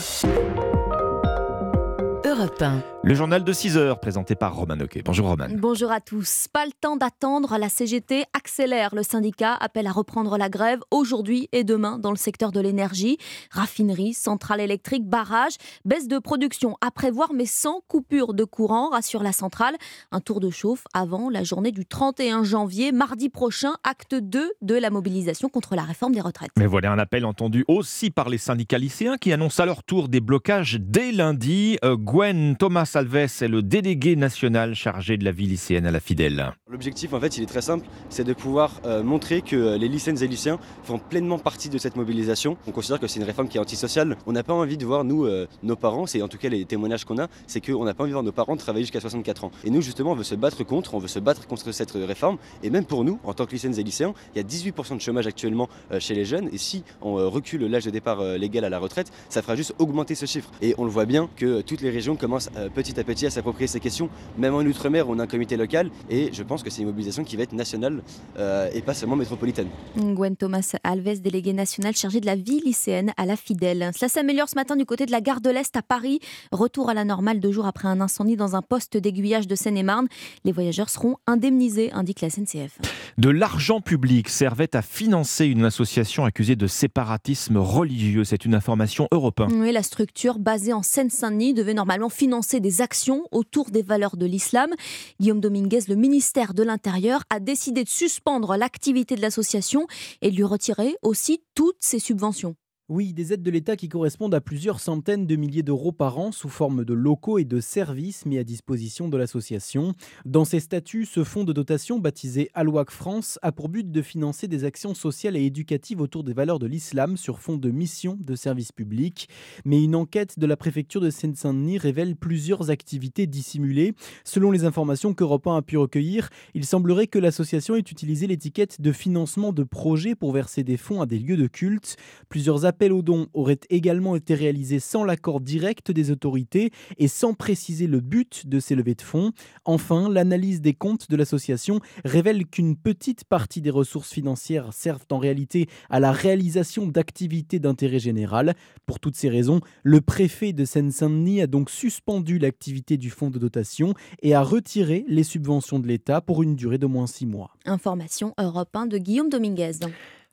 Europe 2.30 2.60
1. 2.60 2.99
Le 3.02 3.14
journal 3.14 3.42
de 3.44 3.52
6 3.54 3.78
heures 3.78 3.98
présenté 3.98 4.34
par 4.34 4.54
Roman 4.54 4.78
Oquet. 4.78 5.00
Bonjour 5.02 5.28
Roman. 5.28 5.46
Bonjour 5.56 5.90
à 5.90 6.02
tous. 6.02 6.48
Pas 6.52 6.66
le 6.66 6.72
temps 6.78 6.96
d'attendre, 6.96 7.56
la 7.56 7.70
CGT 7.70 8.24
accélère. 8.34 8.94
Le 8.94 9.02
syndicat 9.02 9.54
appelle 9.54 9.86
à 9.86 9.90
reprendre 9.90 10.36
la 10.36 10.50
grève 10.50 10.80
aujourd'hui 10.90 11.48
et 11.52 11.64
demain 11.64 11.98
dans 11.98 12.10
le 12.10 12.18
secteur 12.18 12.52
de 12.52 12.60
l'énergie. 12.60 13.16
Raffinerie, 13.52 14.12
centrale 14.12 14.60
électrique, 14.60 15.08
barrage, 15.08 15.54
baisse 15.86 16.08
de 16.08 16.18
production 16.18 16.76
à 16.82 16.90
prévoir 16.90 17.32
mais 17.32 17.46
sans 17.46 17.80
coupure 17.88 18.34
de 18.34 18.44
courant, 18.44 18.90
rassure 18.90 19.22
la 19.22 19.32
centrale. 19.32 19.76
Un 20.12 20.20
tour 20.20 20.38
de 20.38 20.50
chauffe 20.50 20.84
avant 20.92 21.30
la 21.30 21.42
journée 21.42 21.72
du 21.72 21.86
31 21.86 22.44
janvier, 22.44 22.92
mardi 22.92 23.30
prochain, 23.30 23.72
acte 23.82 24.14
2 24.14 24.52
de 24.60 24.74
la 24.74 24.90
mobilisation 24.90 25.48
contre 25.48 25.74
la 25.74 25.84
réforme 25.84 26.14
des 26.14 26.20
retraites. 26.20 26.50
Mais 26.58 26.66
voilà 26.66 26.92
un 26.92 26.98
appel 26.98 27.24
entendu 27.24 27.64
aussi 27.66 28.10
par 28.10 28.28
les 28.28 28.36
syndicats 28.36 28.76
lycéens 28.76 29.16
qui 29.16 29.32
annoncent 29.32 29.62
à 29.62 29.64
leur 29.64 29.84
tour 29.84 30.10
des 30.10 30.20
blocages 30.20 30.78
dès 30.78 31.12
lundi. 31.12 31.78
Euh, 31.82 31.96
Gwen 31.96 32.56
Thomas 32.58 32.89
Alves 32.94 33.16
est 33.16 33.48
le 33.48 33.62
délégué 33.62 34.16
national 34.16 34.74
chargé 34.74 35.16
de 35.16 35.24
la 35.24 35.32
vie 35.32 35.46
lycéenne 35.46 35.86
à 35.86 35.90
la 35.90 36.00
Fidèle. 36.00 36.52
L'objectif, 36.68 37.12
en 37.12 37.20
fait, 37.20 37.36
il 37.36 37.42
est 37.42 37.46
très 37.46 37.62
simple, 37.62 37.86
c'est 38.08 38.24
de 38.24 38.32
pouvoir 38.32 38.80
euh, 38.84 39.02
montrer 39.02 39.42
que 39.42 39.56
euh, 39.56 39.78
les 39.78 39.88
lycéennes 39.88 40.22
et 40.22 40.26
lycéens 40.26 40.58
font 40.84 40.98
pleinement 40.98 41.38
partie 41.38 41.68
de 41.68 41.78
cette 41.78 41.96
mobilisation. 41.96 42.56
On 42.66 42.72
considère 42.72 43.00
que 43.00 43.06
c'est 43.06 43.20
une 43.20 43.26
réforme 43.26 43.48
qui 43.48 43.58
est 43.58 43.60
antisociale. 43.60 44.16
On 44.26 44.32
n'a 44.32 44.42
pas 44.42 44.54
envie 44.54 44.76
de 44.76 44.86
voir, 44.86 45.04
nous, 45.04 45.24
euh, 45.24 45.46
nos 45.62 45.76
parents, 45.76 46.06
c'est 46.06 46.22
en 46.22 46.28
tout 46.28 46.38
cas 46.38 46.48
les 46.48 46.64
témoignages 46.64 47.04
qu'on 47.04 47.18
a, 47.18 47.28
c'est 47.46 47.60
qu'on 47.60 47.84
n'a 47.84 47.94
pas 47.94 48.04
envie 48.04 48.10
de 48.10 48.14
voir 48.14 48.24
nos 48.24 48.32
parents 48.32 48.56
travailler 48.56 48.84
jusqu'à 48.84 49.00
64 49.00 49.44
ans. 49.44 49.50
Et 49.64 49.70
nous, 49.70 49.82
justement, 49.82 50.12
on 50.12 50.16
veut 50.16 50.24
se 50.24 50.34
battre 50.34 50.64
contre, 50.64 50.94
on 50.94 50.98
veut 50.98 51.08
se 51.08 51.18
battre 51.18 51.46
contre 51.46 51.72
cette 51.72 51.92
réforme. 51.92 52.38
Et 52.62 52.70
même 52.70 52.84
pour 52.84 53.04
nous, 53.04 53.18
en 53.24 53.34
tant 53.34 53.46
que 53.46 53.52
lycéennes 53.52 53.78
et 53.78 53.82
lycéens, 53.82 54.14
il 54.34 54.38
y 54.38 54.40
a 54.40 54.46
18% 54.46 54.96
de 54.96 55.00
chômage 55.00 55.26
actuellement 55.26 55.68
chez 55.98 56.14
les 56.14 56.24
jeunes. 56.24 56.48
Et 56.52 56.58
si 56.58 56.84
on 57.02 57.14
recule 57.30 57.66
l'âge 57.66 57.84
de 57.84 57.90
départ 57.90 58.22
légal 58.22 58.64
à 58.64 58.68
la 58.68 58.78
retraite, 58.78 59.10
ça 59.28 59.42
fera 59.42 59.56
juste 59.56 59.74
augmenter 59.78 60.14
ce 60.14 60.26
chiffre. 60.26 60.50
Et 60.62 60.74
on 60.78 60.84
le 60.84 60.90
voit 60.90 61.06
bien 61.06 61.28
que 61.36 61.60
toutes 61.60 61.80
les 61.80 61.90
régions 61.90 62.16
commencent 62.16 62.50
euh, 62.56 62.68
petit 62.80 62.98
à 62.98 63.04
petit 63.04 63.26
à 63.26 63.30
s'approprier 63.30 63.66
ces 63.66 63.78
questions. 63.78 64.08
Même 64.38 64.54
en 64.54 64.60
Outre-mer, 64.60 65.06
on 65.10 65.18
a 65.18 65.24
un 65.24 65.26
comité 65.26 65.58
local. 65.58 65.90
Et 66.08 66.30
je 66.32 66.42
pense 66.42 66.62
que 66.62 66.70
c'est 66.70 66.80
une 66.80 66.88
mobilisation 66.88 67.24
qui 67.24 67.36
va 67.36 67.42
être 67.42 67.52
nationale 67.52 68.02
euh, 68.38 68.70
et 68.72 68.80
pas 68.80 68.94
seulement 68.94 69.16
métropolitaine. 69.16 69.68
Gwen 69.96 70.34
Thomas 70.34 70.76
Alves, 70.82 71.20
délégué 71.20 71.52
national 71.52 71.94
chargé 71.94 72.20
de 72.20 72.26
la 72.26 72.36
vie 72.36 72.62
lycéenne 72.64 73.12
à 73.18 73.26
la 73.26 73.36
Fidèle. 73.36 73.90
Cela 73.94 74.08
s'améliore 74.08 74.48
ce 74.48 74.54
matin 74.54 74.76
du 74.76 74.86
côté 74.86 75.04
de 75.04 75.10
la 75.10 75.20
gare 75.20 75.42
de 75.42 75.50
l'Est 75.50 75.76
à 75.76 75.82
Paris. 75.82 76.20
Retour 76.52 76.88
à 76.88 76.94
la 76.94 77.04
normale 77.04 77.38
deux 77.38 77.52
jours 77.52 77.66
après 77.66 77.86
un 77.86 78.00
incendie 78.00 78.36
dans 78.36 78.56
un 78.56 78.62
poste 78.62 78.96
d'aiguillage 78.96 79.46
de 79.46 79.54
Seine-et-Marne. 79.54 80.08
Les 80.44 80.52
voyageurs 80.52 80.88
seront 80.88 81.16
indemnisés, 81.26 81.92
indique 81.92 82.22
la 82.22 82.30
SNCF. 82.30 82.78
De 83.18 83.28
l'argent 83.28 83.82
public 83.82 84.30
servait 84.30 84.74
à 84.74 84.80
financer 84.80 85.44
une 85.44 85.66
association 85.66 86.24
accusée 86.24 86.56
de 86.56 86.66
séparatisme 86.66 87.58
religieux. 87.58 88.24
C'est 88.24 88.46
une 88.46 88.54
information 88.54 89.06
européenne. 89.12 89.50
Oui, 89.60 89.70
la 89.70 89.82
structure 89.82 90.38
basée 90.38 90.72
en 90.72 90.82
Seine-Saint-Denis 90.82 91.52
devait 91.52 91.74
normalement 91.74 92.08
financer 92.08 92.60
des 92.60 92.69
actions 92.78 93.24
autour 93.32 93.70
des 93.70 93.82
valeurs 93.82 94.16
de 94.16 94.26
l'islam. 94.26 94.70
Guillaume 95.18 95.40
Dominguez, 95.40 95.80
le 95.88 95.96
ministère 95.96 96.54
de 96.54 96.62
l'Intérieur, 96.62 97.24
a 97.30 97.40
décidé 97.40 97.84
de 97.84 97.88
suspendre 97.88 98.56
l'activité 98.56 99.16
de 99.16 99.20
l'association 99.20 99.86
et 100.22 100.30
de 100.30 100.36
lui 100.36 100.44
retirer 100.44 100.96
aussi 101.02 101.42
toutes 101.54 101.78
ses 101.80 101.98
subventions. 101.98 102.54
Oui, 102.92 103.12
des 103.12 103.32
aides 103.32 103.44
de 103.44 103.52
l'État 103.52 103.76
qui 103.76 103.88
correspondent 103.88 104.34
à 104.34 104.40
plusieurs 104.40 104.80
centaines 104.80 105.24
de 105.24 105.36
milliers 105.36 105.62
d'euros 105.62 105.92
par 105.92 106.18
an 106.18 106.32
sous 106.32 106.48
forme 106.48 106.84
de 106.84 106.92
locaux 106.92 107.38
et 107.38 107.44
de 107.44 107.60
services 107.60 108.26
mis 108.26 108.36
à 108.36 108.42
disposition 108.42 109.08
de 109.08 109.16
l'association. 109.16 109.94
Dans 110.24 110.44
ses 110.44 110.58
statuts, 110.58 111.06
ce 111.06 111.22
fonds 111.22 111.44
de 111.44 111.52
dotation 111.52 112.00
baptisé 112.00 112.50
Alouac 112.52 112.90
France 112.90 113.38
a 113.42 113.52
pour 113.52 113.68
but 113.68 113.92
de 113.92 114.02
financer 114.02 114.48
des 114.48 114.64
actions 114.64 114.94
sociales 114.94 115.36
et 115.36 115.44
éducatives 115.44 116.00
autour 116.00 116.24
des 116.24 116.32
valeurs 116.32 116.58
de 116.58 116.66
l'islam 116.66 117.16
sur 117.16 117.38
fond 117.38 117.56
de 117.56 117.70
mission 117.70 118.18
de 118.20 118.34
service 118.34 118.72
public. 118.72 119.28
Mais 119.64 119.84
une 119.84 119.94
enquête 119.94 120.40
de 120.40 120.46
la 120.46 120.56
préfecture 120.56 121.00
de 121.00 121.10
Seine-Saint-Denis 121.10 121.78
révèle 121.78 122.16
plusieurs 122.16 122.70
activités 122.70 123.28
dissimulées. 123.28 123.94
Selon 124.24 124.50
les 124.50 124.64
informations 124.64 125.14
qu'Europe 125.14 125.46
1 125.46 125.58
a 125.58 125.62
pu 125.62 125.76
recueillir, 125.76 126.28
il 126.54 126.66
semblerait 126.66 127.06
que 127.06 127.20
l'association 127.20 127.76
ait 127.76 127.78
utilisé 127.78 128.26
l'étiquette 128.26 128.80
de 128.80 128.90
financement 128.90 129.52
de 129.52 129.62
projets 129.62 130.16
pour 130.16 130.32
verser 130.32 130.64
des 130.64 130.76
fonds 130.76 131.00
à 131.00 131.06
des 131.06 131.20
lieux 131.20 131.36
de 131.36 131.46
culte. 131.46 131.96
Plusieurs 132.28 132.64
appels 132.64 132.79
appel 132.80 132.94
aux 132.94 133.02
dons 133.02 133.26
aurait 133.34 133.60
également 133.68 134.16
été 134.16 134.32
réalisé 134.32 134.80
sans 134.80 135.04
l'accord 135.04 135.42
direct 135.42 135.90
des 135.90 136.10
autorités 136.10 136.70
et 136.96 137.08
sans 137.08 137.34
préciser 137.34 137.86
le 137.86 138.00
but 138.00 138.46
de 138.46 138.58
ces 138.58 138.74
levées 138.74 138.94
de 138.94 139.02
fonds. 139.02 139.32
Enfin, 139.66 140.08
l'analyse 140.08 140.62
des 140.62 140.72
comptes 140.72 141.10
de 141.10 141.16
l'association 141.16 141.80
révèle 142.06 142.46
qu'une 142.46 142.76
petite 142.76 143.24
partie 143.24 143.60
des 143.60 143.68
ressources 143.68 144.10
financières 144.10 144.72
servent 144.72 145.04
en 145.10 145.18
réalité 145.18 145.68
à 145.90 146.00
la 146.00 146.10
réalisation 146.10 146.86
d'activités 146.86 147.58
d'intérêt 147.58 147.98
général. 147.98 148.54
Pour 148.86 148.98
toutes 148.98 149.16
ces 149.16 149.28
raisons, 149.28 149.60
le 149.82 150.00
préfet 150.00 150.54
de 150.54 150.64
Seine-Saint-Denis 150.64 151.42
a 151.42 151.46
donc 151.46 151.68
suspendu 151.68 152.38
l'activité 152.38 152.96
du 152.96 153.10
fonds 153.10 153.28
de 153.28 153.38
dotation 153.38 153.92
et 154.22 154.34
a 154.34 154.42
retiré 154.42 155.04
les 155.06 155.24
subventions 155.24 155.80
de 155.80 155.86
l'État 155.86 156.22
pour 156.22 156.42
une 156.42 156.56
durée 156.56 156.78
d'au 156.78 156.88
moins 156.88 157.06
six 157.06 157.26
mois. 157.26 157.50
Information 157.66 158.32
Europe 158.38 158.74
1 158.74 158.86
de 158.86 158.96
Guillaume 158.96 159.28
Dominguez. 159.28 159.80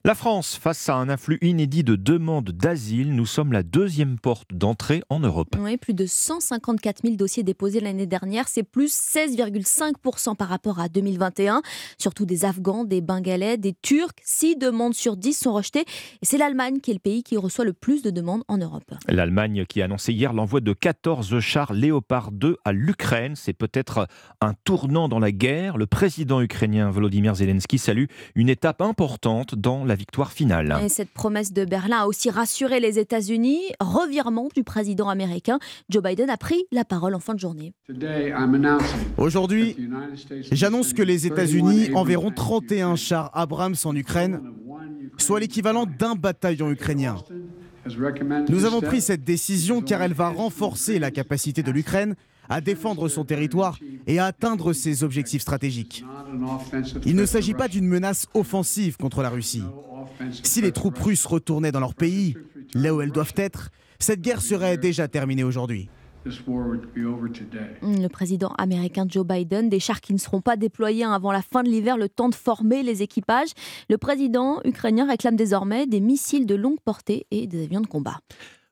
La 0.07 0.15
France, 0.15 0.55
face 0.55 0.87
à 0.87 0.95
un 0.95 1.09
afflux 1.09 1.37
inédit 1.41 1.83
de 1.83 1.97
demandes 1.97 2.51
d'asile, 2.51 3.13
nous 3.13 3.25
sommes 3.25 3.51
la 3.51 3.61
deuxième 3.61 4.17
porte 4.17 4.53
d'entrée 4.53 5.03
en 5.09 5.19
Europe. 5.19 5.57
Oui, 5.59 5.75
plus 5.75 5.93
de 5.93 6.05
154 6.05 7.01
000 7.03 7.17
dossiers 7.17 7.43
déposés 7.43 7.81
l'année 7.81 8.05
dernière, 8.05 8.47
c'est 8.47 8.63
plus 8.63 8.97
16,5% 8.97 10.37
par 10.37 10.47
rapport 10.47 10.79
à 10.79 10.87
2021. 10.87 11.61
Surtout 11.97 12.25
des 12.25 12.45
Afghans, 12.45 12.85
des 12.85 13.01
Bengalais, 13.01 13.57
des 13.57 13.73
Turcs. 13.73 14.13
6 14.23 14.55
demandes 14.55 14.93
sur 14.93 15.17
10 15.17 15.33
sont 15.33 15.51
rejetées. 15.51 15.83
Et 16.21 16.25
c'est 16.25 16.37
l'Allemagne 16.37 16.79
qui 16.79 16.91
est 16.91 16.93
le 16.93 17.01
pays 17.01 17.21
qui 17.21 17.35
reçoit 17.35 17.65
le 17.65 17.73
plus 17.73 18.01
de 18.01 18.09
demandes 18.09 18.43
en 18.47 18.57
Europe. 18.57 18.89
L'Allemagne 19.09 19.65
qui 19.65 19.81
a 19.81 19.85
annoncé 19.85 20.13
hier 20.13 20.31
l'envoi 20.31 20.61
de 20.61 20.71
14 20.71 21.37
chars 21.41 21.73
Léopard 21.73 22.31
2 22.31 22.55
à 22.63 22.71
l'Ukraine. 22.71 23.35
C'est 23.35 23.51
peut-être 23.51 24.07
un 24.39 24.53
tournant 24.63 25.09
dans 25.09 25.19
la 25.19 25.33
guerre. 25.33 25.75
Le 25.75 25.85
président 25.85 26.39
ukrainien 26.39 26.89
Volodymyr 26.91 27.35
Zelensky 27.35 27.77
salue 27.77 28.05
une 28.35 28.47
étape 28.47 28.81
importante 28.81 29.53
dans 29.53 29.83
la 29.83 29.96
victoire 29.97 30.31
finale. 30.31 30.77
Et 30.83 30.89
cette 30.89 31.09
promesse 31.09 31.51
de 31.51 31.65
Berlin 31.65 31.99
a 32.01 32.05
aussi 32.05 32.29
rassuré 32.29 32.79
les 32.79 32.99
États-Unis. 32.99 33.59
Revirement 33.79 34.47
du 34.55 34.63
président 34.63 35.09
américain. 35.09 35.59
Joe 35.89 36.03
Biden 36.03 36.29
a 36.29 36.37
pris 36.37 36.65
la 36.71 36.85
parole 36.85 37.15
en 37.15 37.19
fin 37.19 37.33
de 37.33 37.39
journée. 37.39 37.73
Aujourd'hui, 39.17 39.75
j'annonce 40.51 40.93
que 40.93 41.01
les 41.01 41.27
États-Unis 41.27 41.89
enverront 41.93 42.31
31 42.31 42.95
chars 42.95 43.31
Abrams 43.33 43.75
en 43.83 43.95
Ukraine, 43.95 44.41
soit 45.17 45.39
l'équivalent 45.39 45.85
d'un 45.85 46.15
bataillon 46.15 46.69
ukrainien. 46.71 47.17
Nous 48.49 48.65
avons 48.65 48.81
pris 48.81 49.01
cette 49.01 49.23
décision 49.23 49.81
car 49.81 50.01
elle 50.01 50.13
va 50.13 50.29
renforcer 50.29 50.99
la 50.99 51.11
capacité 51.11 51.63
de 51.63 51.71
l'Ukraine 51.71 52.15
à 52.49 52.61
défendre 52.61 53.07
son 53.09 53.25
territoire 53.25 53.77
et 54.05 54.19
à 54.19 54.25
atteindre 54.25 54.73
ses 54.73 55.03
objectifs 55.03 55.41
stratégiques. 55.41 56.03
Il 57.05 57.15
ne 57.15 57.25
s'agit 57.25 57.53
pas 57.53 57.67
d'une 57.67 57.87
menace 57.87 58.27
offensive 58.33 58.97
contre 58.97 59.21
la 59.21 59.29
Russie. 59.29 59.63
Si 60.43 60.61
les 60.61 60.71
troupes 60.71 60.97
russes 60.97 61.25
retournaient 61.25 61.71
dans 61.71 61.79
leur 61.79 61.95
pays, 61.95 62.35
là 62.73 62.93
où 62.93 63.01
elles 63.01 63.11
doivent 63.11 63.33
être, 63.35 63.69
cette 63.99 64.21
guerre 64.21 64.41
serait 64.41 64.77
déjà 64.77 65.07
terminée 65.07 65.43
aujourd'hui. 65.43 65.89
Le 67.81 68.07
président 68.07 68.49
américain 68.57 69.05
Joe 69.07 69.25
Biden, 69.25 69.69
des 69.69 69.79
chars 69.79 70.01
qui 70.01 70.13
ne 70.13 70.17
seront 70.17 70.41
pas 70.41 70.57
déployés 70.57 71.05
avant 71.05 71.31
la 71.31 71.41
fin 71.41 71.63
de 71.63 71.69
l'hiver, 71.69 71.95
le 71.97 72.09
temps 72.09 72.27
de 72.27 72.35
former 72.35 72.83
les 72.83 73.01
équipages. 73.01 73.51
Le 73.89 73.97
président 73.97 74.59
ukrainien 74.65 75.07
réclame 75.07 75.37
désormais 75.37 75.87
des 75.87 76.01
missiles 76.01 76.45
de 76.45 76.55
longue 76.55 76.79
portée 76.83 77.27
et 77.31 77.47
des 77.47 77.63
avions 77.63 77.81
de 77.81 77.87
combat. 77.87 78.19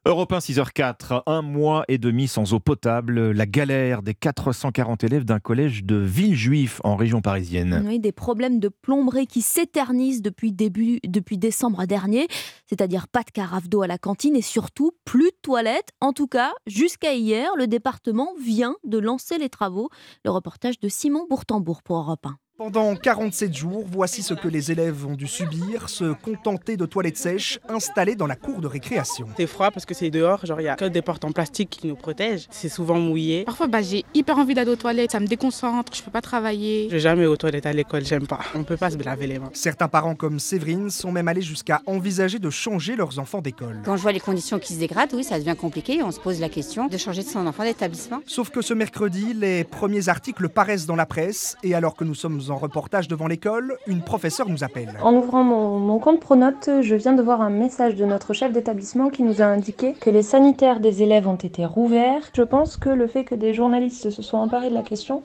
Europe 0.07 0.33
1, 0.33 0.37
6h04, 0.37 1.23
un 1.25 1.41
mois 1.41 1.83
et 1.87 1.97
demi 1.97 2.27
sans 2.27 2.53
eau 2.53 2.59
potable, 2.59 3.31
la 3.31 3.47
galère 3.47 4.03
des 4.03 4.13
440 4.13 5.03
élèves 5.03 5.25
d'un 5.25 5.39
collège 5.39 5.83
de 5.83 5.95
Villejuif 5.95 6.79
en 6.83 6.95
région 6.95 7.21
parisienne. 7.21 7.83
Oui, 7.87 7.99
des 7.99 8.11
problèmes 8.11 8.59
de 8.59 8.69
plomberie 8.69 9.25
qui 9.25 9.41
s'éternisent 9.41 10.21
depuis, 10.21 10.51
depuis 10.51 11.37
décembre 11.39 11.85
dernier, 11.85 12.27
c'est-à-dire 12.67 13.07
pas 13.07 13.23
de 13.23 13.31
carafe 13.31 13.67
d'eau 13.67 13.81
à 13.81 13.87
la 13.87 13.97
cantine 13.97 14.35
et 14.35 14.43
surtout 14.43 14.91
plus 15.05 15.31
de 15.31 15.37
toilettes. 15.41 15.89
En 16.01 16.13
tout 16.13 16.27
cas, 16.27 16.51
jusqu'à 16.67 17.15
hier, 17.15 17.55
le 17.57 17.65
département 17.65 18.29
vient 18.39 18.75
de 18.83 18.99
lancer 18.99 19.39
les 19.39 19.49
travaux. 19.49 19.89
Le 20.23 20.29
reportage 20.29 20.79
de 20.79 20.87
Simon 20.87 21.25
Bourtambourg 21.27 21.81
pour 21.81 21.97
Europe 21.97 22.27
1. 22.27 22.37
Pendant 22.57 22.95
47 22.95 23.53
jours, 23.53 23.83
voici 23.85 24.23
ce 24.23 24.33
que 24.33 24.47
les 24.47 24.71
élèves 24.71 25.05
ont 25.05 25.15
dû 25.15 25.27
subir, 25.27 25.89
se 25.89 26.13
contenter 26.13 26.77
de 26.77 26.85
toilettes 26.85 27.17
sèches 27.17 27.59
installées 27.67 28.15
dans 28.15 28.27
la 28.27 28.37
cour 28.37 28.61
de 28.61 28.67
récréation. 28.67 29.27
C'est 29.35 29.45
froid 29.45 29.71
parce 29.71 29.85
que 29.85 29.93
c'est 29.93 30.09
dehors, 30.09 30.45
genre 30.45 30.61
il 30.61 30.63
y 30.63 30.69
a 30.69 30.77
que 30.77 30.85
des 30.85 31.01
portes 31.01 31.25
en 31.25 31.33
plastique 31.33 31.69
qui 31.69 31.87
nous 31.87 31.97
protègent, 31.97 32.47
c'est 32.51 32.69
souvent 32.69 32.97
mouillé. 32.97 33.43
Parfois 33.43 33.67
bah, 33.67 33.81
j'ai 33.81 34.05
hyper 34.13 34.37
envie 34.37 34.53
d'aller 34.53 34.71
aux 34.71 34.77
toilettes, 34.77 35.11
ça 35.11 35.19
me 35.19 35.27
déconcentre, 35.27 35.93
je 35.93 36.01
peux 36.01 36.11
pas 36.11 36.21
travailler. 36.21 36.85
Je 36.87 36.93
vais 36.93 37.01
jamais 37.01 37.25
aux 37.25 37.35
toilettes 37.35 37.65
à 37.65 37.73
l'école, 37.73 38.05
j'aime 38.05 38.25
pas. 38.25 38.39
On 38.55 38.63
peut 38.63 38.77
pas 38.77 38.89
se 38.89 38.97
laver 38.97 39.27
les 39.27 39.37
mains. 39.37 39.49
Certains 39.51 39.89
parents 39.89 40.15
comme 40.15 40.39
Séverine 40.39 40.89
sont 40.89 41.11
même 41.11 41.27
allés 41.27 41.41
jusqu'à 41.41 41.81
envisager 41.85 42.39
de 42.39 42.49
changer 42.49 42.95
leurs 42.95 43.19
enfants 43.19 43.41
d'école. 43.41 43.81
Quand 43.83 43.97
je 43.97 44.01
vois 44.01 44.13
les 44.13 44.21
conditions 44.21 44.59
qui 44.59 44.75
se 44.75 44.79
dégradent, 44.79 45.13
oui, 45.13 45.25
ça 45.25 45.37
devient 45.39 45.57
compliqué, 45.59 46.01
on 46.03 46.11
se 46.11 46.21
pose 46.21 46.39
la 46.39 46.47
question 46.47 46.87
de 46.87 46.97
changer 46.97 47.23
de 47.23 47.27
son 47.27 47.45
enfant 47.47 47.63
d'établissement. 47.63 48.21
Sauf 48.25 48.49
que 48.49 48.61
ce 48.61 48.73
mercredi, 48.73 49.33
les 49.33 49.65
premiers 49.65 50.07
articles 50.07 50.47
paraissent 50.47 50.85
dans 50.85 50.95
la 50.95 51.05
presse 51.05 51.57
et 51.61 51.75
alors 51.75 51.97
que 51.97 52.05
nous 52.05 52.15
sommes 52.15 52.44
en 52.51 52.57
reportage 52.57 53.07
devant 53.07 53.27
l'école, 53.27 53.77
une 53.87 54.01
professeure 54.01 54.49
nous 54.49 54.63
appelle. 54.63 54.97
En 55.01 55.13
ouvrant 55.13 55.43
mon, 55.43 55.99
compte 55.99 56.19
Pronote, 56.19 56.69
je 56.81 56.95
viens 56.95 57.13
de 57.13 57.21
voir 57.21 57.41
un 57.41 57.49
message 57.49 57.95
de 57.95 58.05
notre 58.05 58.33
chef 58.33 58.51
d'établissement 58.51 59.09
qui 59.09 59.23
nous 59.23 59.41
a 59.41 59.45
indiqué 59.45 59.93
que 59.93 60.09
les 60.09 60.23
sanitaires 60.23 60.79
des 60.79 61.03
élèves 61.03 61.27
ont 61.27 61.35
été 61.35 61.65
rouverts. 61.65 62.21
Je 62.33 62.41
pense 62.41 62.77
que 62.77 62.89
le 62.89 63.07
fait 63.07 63.23
que 63.23 63.35
des 63.35 63.53
journalistes 63.53 64.09
se 64.09 64.21
soient 64.21 64.39
emparés 64.39 64.69
de 64.69 64.75
la 64.75 64.83
question 64.83 65.23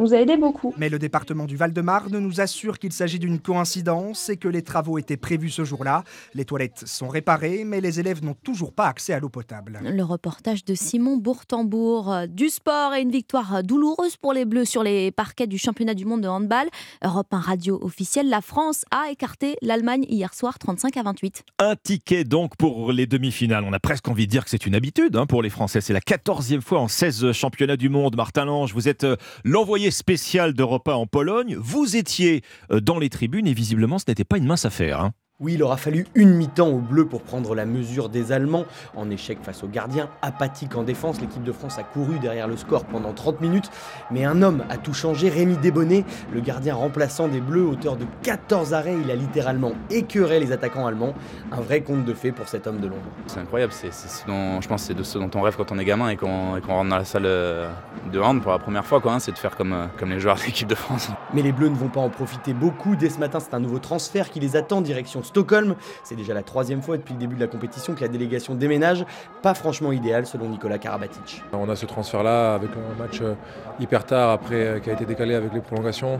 nous 0.00 0.14
a 0.14 0.16
aidé 0.16 0.36
beaucoup. 0.36 0.72
Mais 0.78 0.88
le 0.88 0.98
département 0.98 1.44
du 1.44 1.56
Val-de-Marne 1.56 2.18
nous 2.18 2.40
assure 2.40 2.78
qu'il 2.78 2.92
s'agit 2.92 3.18
d'une 3.18 3.38
coïncidence 3.38 4.28
et 4.30 4.36
que 4.36 4.48
les 4.48 4.62
travaux 4.62 4.98
étaient 4.98 5.16
prévus 5.16 5.50
ce 5.50 5.64
jour-là. 5.64 6.04
Les 6.34 6.44
toilettes 6.44 6.86
sont 6.86 7.08
réparées, 7.08 7.64
mais 7.64 7.80
les 7.80 8.00
élèves 8.00 8.24
n'ont 8.24 8.36
toujours 8.42 8.72
pas 8.72 8.86
accès 8.86 9.12
à 9.12 9.20
l'eau 9.20 9.28
potable. 9.28 9.78
Le 9.82 10.02
reportage 10.02 10.64
de 10.64 10.74
Simon 10.74 11.18
Bourtambourg. 11.18 12.14
Du 12.28 12.48
sport 12.48 12.94
et 12.94 13.02
une 13.02 13.10
victoire 13.10 13.62
douloureuse 13.62 14.16
pour 14.16 14.32
les 14.32 14.44
Bleus 14.44 14.64
sur 14.64 14.82
les 14.82 15.10
parquets 15.10 15.46
du 15.46 15.58
championnat 15.58 15.94
du 15.94 16.06
monde 16.06 16.22
de 16.22 16.28
handball. 16.28 16.59
Europe 17.04 17.32
1 17.32 17.38
radio 17.38 17.78
officielle, 17.82 18.28
la 18.28 18.40
France 18.40 18.84
a 18.90 19.10
écarté 19.10 19.56
l'Allemagne 19.62 20.04
hier 20.08 20.34
soir 20.34 20.58
35 20.58 20.96
à 20.96 21.02
28. 21.02 21.44
Un 21.58 21.76
ticket 21.76 22.24
donc 22.24 22.56
pour 22.56 22.92
les 22.92 23.06
demi-finales. 23.06 23.64
On 23.64 23.72
a 23.72 23.80
presque 23.80 24.08
envie 24.08 24.26
de 24.26 24.30
dire 24.30 24.44
que 24.44 24.50
c'est 24.50 24.66
une 24.66 24.74
habitude 24.74 25.16
hein, 25.16 25.26
pour 25.26 25.42
les 25.42 25.50
Français. 25.50 25.80
C'est 25.80 25.92
la 25.92 26.00
14e 26.00 26.60
fois 26.60 26.80
en 26.80 26.88
16 26.88 27.32
championnats 27.32 27.76
du 27.76 27.88
monde. 27.88 28.16
Martin 28.16 28.44
Lange, 28.44 28.72
vous 28.72 28.88
êtes 28.88 29.04
euh, 29.04 29.16
l'envoyé 29.44 29.90
spécial 29.90 30.54
de 30.54 30.62
repas 30.62 30.94
en 30.94 31.06
Pologne. 31.06 31.56
Vous 31.56 31.96
étiez 31.96 32.42
euh, 32.70 32.80
dans 32.80 32.98
les 32.98 33.08
tribunes 33.08 33.46
et 33.46 33.54
visiblement 33.54 33.98
ce 33.98 34.04
n'était 34.08 34.24
pas 34.24 34.38
une 34.38 34.46
mince 34.46 34.64
affaire. 34.64 35.00
Hein. 35.00 35.12
Oui, 35.42 35.54
il 35.54 35.62
aura 35.62 35.78
fallu 35.78 36.06
une 36.14 36.34
mi-temps 36.34 36.68
au 36.68 36.80
bleu 36.80 37.06
pour 37.06 37.22
prendre 37.22 37.54
la 37.54 37.64
mesure 37.64 38.10
des 38.10 38.30
Allemands. 38.30 38.66
En 38.94 39.08
échec 39.08 39.38
face 39.42 39.64
aux 39.64 39.68
gardiens, 39.68 40.10
apathique 40.20 40.76
en 40.76 40.82
défense, 40.82 41.18
l'équipe 41.18 41.42
de 41.42 41.52
France 41.52 41.78
a 41.78 41.82
couru 41.82 42.18
derrière 42.18 42.46
le 42.46 42.58
score 42.58 42.84
pendant 42.84 43.14
30 43.14 43.40
minutes. 43.40 43.70
Mais 44.10 44.26
un 44.26 44.42
homme 44.42 44.62
a 44.68 44.76
tout 44.76 44.92
changé, 44.92 45.30
Rémi 45.30 45.56
Desbonnets, 45.56 46.04
le 46.30 46.42
gardien 46.42 46.74
remplaçant 46.74 47.26
des 47.26 47.40
Bleus, 47.40 47.64
auteur 47.64 47.96
de 47.96 48.04
14 48.22 48.74
arrêts. 48.74 48.94
Il 49.02 49.10
a 49.10 49.14
littéralement 49.14 49.72
écœuré 49.88 50.40
les 50.40 50.52
attaquants 50.52 50.86
allemands. 50.86 51.14
Un 51.52 51.62
vrai 51.62 51.80
conte 51.80 52.04
de 52.04 52.12
fées 52.12 52.32
pour 52.32 52.46
cet 52.46 52.66
homme 52.66 52.80
de 52.80 52.88
l'ombre. 52.88 53.00
C'est 53.26 53.40
incroyable, 53.40 53.72
c'est, 53.72 53.88
je 53.88 54.68
pense 54.68 54.82
que 54.82 54.88
c'est 54.88 54.94
de 54.94 55.02
ce 55.02 55.16
dont 55.16 55.30
on 55.34 55.40
rêve 55.40 55.56
quand 55.56 55.72
on 55.72 55.78
est 55.78 55.86
gamin 55.86 56.10
et 56.10 56.18
qu'on, 56.18 56.60
rentre 56.60 56.90
dans 56.90 56.98
la 56.98 57.06
salle 57.06 57.24
euh, 57.24 57.70
de 58.12 58.20
hand 58.20 58.42
pour 58.42 58.52
la 58.52 58.58
première 58.58 58.84
fois, 58.84 59.00
quoi, 59.00 59.14
hein, 59.14 59.20
c'est 59.20 59.32
de 59.32 59.38
faire 59.38 59.56
comme, 59.56 59.72
euh, 59.72 59.86
comme 59.98 60.10
les 60.10 60.20
joueurs 60.20 60.36
de 60.36 60.42
l'équipe 60.42 60.68
de 60.68 60.74
France. 60.74 61.08
Mais 61.32 61.40
les 61.40 61.52
Bleus 61.52 61.70
ne 61.70 61.76
vont 61.76 61.88
pas 61.88 62.00
en 62.00 62.10
profiter 62.10 62.52
beaucoup. 62.52 62.94
Dès 62.94 63.08
ce 63.08 63.18
matin, 63.18 63.40
c'est 63.40 63.54
un 63.54 63.60
nouveau 63.60 63.78
transfert 63.78 64.28
qui 64.28 64.38
les 64.38 64.54
attend 64.54 64.82
direction 64.82 65.22
Stockholm. 65.30 65.76
C'est 66.04 66.16
déjà 66.16 66.34
la 66.34 66.42
troisième 66.42 66.82
fois 66.82 66.96
depuis 66.96 67.14
le 67.14 67.20
début 67.20 67.36
de 67.36 67.40
la 67.40 67.46
compétition 67.46 67.94
que 67.94 68.00
la 68.00 68.08
délégation 68.08 68.54
déménage. 68.54 69.04
Pas 69.42 69.54
franchement 69.54 69.92
idéal 69.92 70.26
selon 70.26 70.48
Nicolas 70.48 70.78
Karabatic. 70.78 71.42
On 71.52 71.68
a 71.68 71.76
ce 71.76 71.86
transfert-là 71.86 72.54
avec 72.54 72.70
un 72.70 73.00
match 73.00 73.20
euh, 73.22 73.34
hyper 73.78 74.04
tard 74.04 74.30
après 74.30 74.66
euh, 74.66 74.78
qui 74.80 74.90
a 74.90 74.92
été 74.92 75.04
décalé 75.04 75.34
avec 75.34 75.54
les 75.54 75.60
prolongations. 75.60 76.18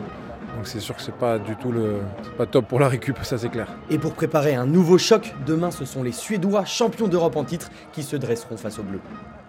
Donc 0.57 0.67
c'est 0.67 0.81
sûr 0.81 0.97
que 0.97 1.03
c'est 1.03 1.15
pas 1.15 1.39
du 1.39 1.57
tout 1.57 1.73
le 1.73 2.01
pas 2.37 2.47
top 2.47 2.67
pour 2.67 2.81
la 2.81 2.89
récup, 2.89 3.19
ça 3.23 3.39
c'est 3.39 3.49
clair. 3.49 3.67
Et 3.89 3.99
pour 3.99 4.15
préparer 4.15 4.55
un 4.55 4.67
nouveau 4.67 4.99
choc, 4.99 5.35
demain 5.47 5.71
ce 5.71 5.85
sont 5.85 6.03
les 6.03 6.13
Suédois 6.13 6.65
champions 6.65 7.09
d'Europe 7.09 7.37
en 7.37 7.45
titre 7.45 7.71
qui 7.93 8.03
se 8.03 8.17
dresseront 8.17 8.57
face 8.57 8.79
aux 8.79 8.83
Bleus. 8.83 9.01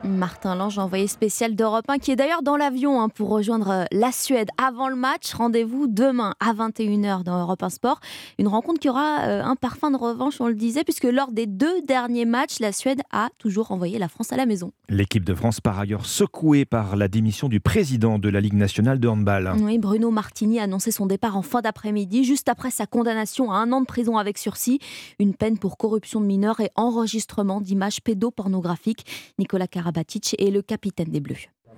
Martin 0.04 0.56
Lange, 0.56 0.80
envoyé 0.80 1.08
spécial 1.08 1.56
d'Europe 1.56 1.86
1, 1.88 2.00
qui 2.00 2.12
est 2.12 2.16
d'ailleurs 2.16 2.42
dans 2.42 2.58
l'avion 2.58 3.02
hein, 3.02 3.10
pour 3.10 3.30
rejoindre 3.30 3.70
euh, 3.70 3.84
la 3.92 4.12
Suède 4.12 4.50
avant 4.58 4.90
le 4.90 4.96
match. 4.96 5.34
Rendez-vous 5.34 5.88
demain 5.88 6.34
à 6.40 6.54
21h 6.54 7.24
dans 7.24 7.40
Europe 7.40 7.62
1 7.62 7.70
Sport. 7.70 8.00
Une 8.40 8.48
rencontre 8.48 8.80
qui 8.80 8.90
aura 8.90 9.22
euh, 9.22 9.44
un 9.44 9.56
parfum 9.56 9.92
de 9.92 9.98
revanche, 9.98 10.42
on 10.42 10.48
le 10.48 10.56
disait, 10.56 10.84
puisque 10.84 11.04
lors 11.04 11.32
des 11.32 11.46
deux 11.46 11.82
derniers 11.84 12.26
matchs, 12.26 12.60
la 12.60 12.72
Suède 12.72 13.02
a 13.12 13.30
toujours 13.38 13.72
envoyé 13.72 14.00
la 14.00 14.08
France 14.08 14.34
à 14.34 14.38
la 14.38 14.46
maison. 14.46 14.72
L'équipe 14.90 15.24
de 15.24 15.36
France, 15.36 15.62
par 15.62 15.80
ailleurs, 15.80 16.06
secouée 16.06 16.66
par 16.66 16.96
la 16.96 17.08
démission 17.08 17.48
du 17.48 17.60
président 17.60 18.18
de 18.18 18.30
la 18.30 18.42
Ligue 18.42 18.54
nationale 18.54 19.00
de 19.00 19.08
handball. 19.08 19.54
Oui, 19.62 19.78
Bruno 19.78 20.10
Martini 20.10 20.60
a 20.60 20.64
annoncé 20.64 20.92
son 20.92 21.06
départ 21.06 21.38
en 21.38 21.42
fin 21.44 21.62
d'après-midi, 21.62 22.24
juste 22.24 22.50
après 22.50 22.72
sa 22.72 22.88
condamnation 22.88 23.52
à 23.52 23.58
un 23.58 23.72
an 23.72 23.82
de 23.82 23.86
prison 23.86 24.18
avec 24.18 24.38
sursis, 24.38 24.80
une 25.20 25.36
peine 25.36 25.58
pour 25.58 25.78
corruption 25.78 26.22
de 26.22 26.26
mineurs 26.26 26.60
et 26.60 26.72
enregistrement 26.76 27.62
d'images 27.62 28.02
pédopornographiques. 28.02 29.06
Nicolas 29.38 29.68
Karabatic 29.92 30.36
est 30.40 30.52
le 30.52 30.62
capitaine 30.62 31.10
des 31.10 31.20
Bleus. 31.20 31.36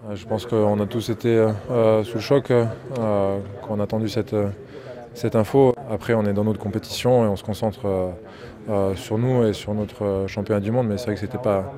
Euh, 0.07 0.15
Je 0.15 0.25
pense 0.27 0.45
qu'on 0.45 0.79
a 0.79 0.85
tous 0.85 1.09
été 1.09 1.29
euh, 1.29 2.03
sous 2.03 2.15
le 2.15 2.21
choc 2.21 2.51
euh, 2.51 2.65
quand 3.61 3.75
on 3.75 3.79
a 3.79 3.83
entendu 3.83 4.07
cette, 4.09 4.33
euh, 4.33 4.49
cette 5.13 5.35
info. 5.35 5.73
Après, 5.89 6.13
on 6.13 6.23
est 6.25 6.33
dans 6.33 6.43
notre 6.43 6.59
compétition 6.59 7.25
et 7.25 7.27
on 7.27 7.35
se 7.35 7.43
concentre 7.43 7.85
euh, 7.85 8.11
euh, 8.69 8.95
sur 8.95 9.17
nous 9.17 9.43
et 9.45 9.53
sur 9.53 9.73
notre 9.73 10.03
euh, 10.05 10.27
championnat 10.27 10.59
du 10.59 10.71
monde, 10.71 10.87
mais 10.87 10.97
c'est 10.97 11.05
vrai 11.05 11.15
que 11.15 11.21
c'était 11.21 11.37
pas, 11.39 11.73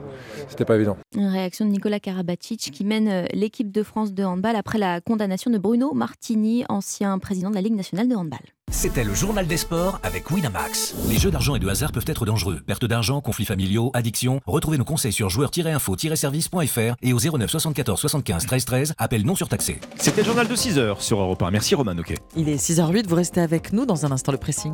c'était 0.49 0.65
pas 0.65 0.75
évident. 0.75 0.97
Une 1.15 1.27
réaction 1.27 1.65
de 1.65 1.71
Nicolas 1.71 1.99
Karabatic 1.99 2.59
qui 2.59 2.83
mène 2.83 3.07
euh, 3.07 3.25
l'équipe 3.33 3.71
de 3.71 3.83
France 3.83 4.13
de 4.13 4.23
handball 4.23 4.55
après 4.55 4.77
la 4.77 4.99
condamnation 5.01 5.49
de 5.51 5.57
Bruno 5.57 5.93
Martini, 5.93 6.65
ancien 6.69 7.17
président 7.19 7.49
de 7.49 7.55
la 7.55 7.61
Ligue 7.61 7.75
nationale 7.75 8.07
de 8.09 8.15
handball. 8.15 8.39
C'était 8.71 9.03
le 9.03 9.13
journal 9.13 9.47
des 9.47 9.57
sports 9.57 9.99
avec 10.03 10.29
Winamax. 10.31 10.95
Les 11.07 11.17
jeux 11.17 11.31
d'argent 11.31 11.55
et 11.55 11.59
de 11.59 11.67
hasard 11.67 11.91
peuvent 11.91 12.05
être 12.07 12.25
dangereux. 12.25 12.61
Perte 12.65 12.85
d'argent, 12.85 13.21
conflits 13.21 13.45
familiaux, 13.45 13.91
addiction. 13.93 14.41
Retrouvez 14.45 14.77
nos 14.77 14.83
conseils 14.83 15.13
sur 15.13 15.29
joueurs-info-service.fr 15.29 16.95
et 17.01 17.13
au 17.13 17.19
09 17.19 17.49
74 17.49 17.99
75 17.99 18.45
13 18.45 18.65
13. 18.65 18.93
Appel 18.97 19.25
non 19.25 19.35
surtaxé. 19.35 19.79
C'était 19.97 20.21
le 20.21 20.27
journal 20.27 20.47
de 20.47 20.55
6h 20.55 20.99
sur 20.99 21.19
Europe 21.19 21.41
1. 21.41 21.51
Merci 21.51 21.75
Roman, 21.75 21.97
ok. 21.97 22.15
Il 22.35 22.49
est 22.49 22.57
6h08, 22.57 23.07
vous 23.07 23.15
restez 23.15 23.41
avec 23.41 23.71
nous 23.71 23.85
dans 23.85 24.05
un 24.05 24.11
instant 24.11 24.31
le 24.31 24.39
pressing. 24.39 24.73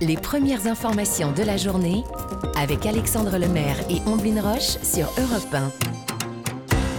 Les 0.00 0.16
premières 0.16 0.66
informations 0.66 1.32
de 1.32 1.42
la 1.42 1.56
journée 1.56 2.02
avec 2.56 2.84
Alexandre 2.84 3.38
Lemaire 3.38 3.76
et 3.90 4.00
Omblin 4.06 4.40
Roche 4.40 4.78
sur 4.82 5.06
Europe 5.18 5.54
1. 5.54 6.09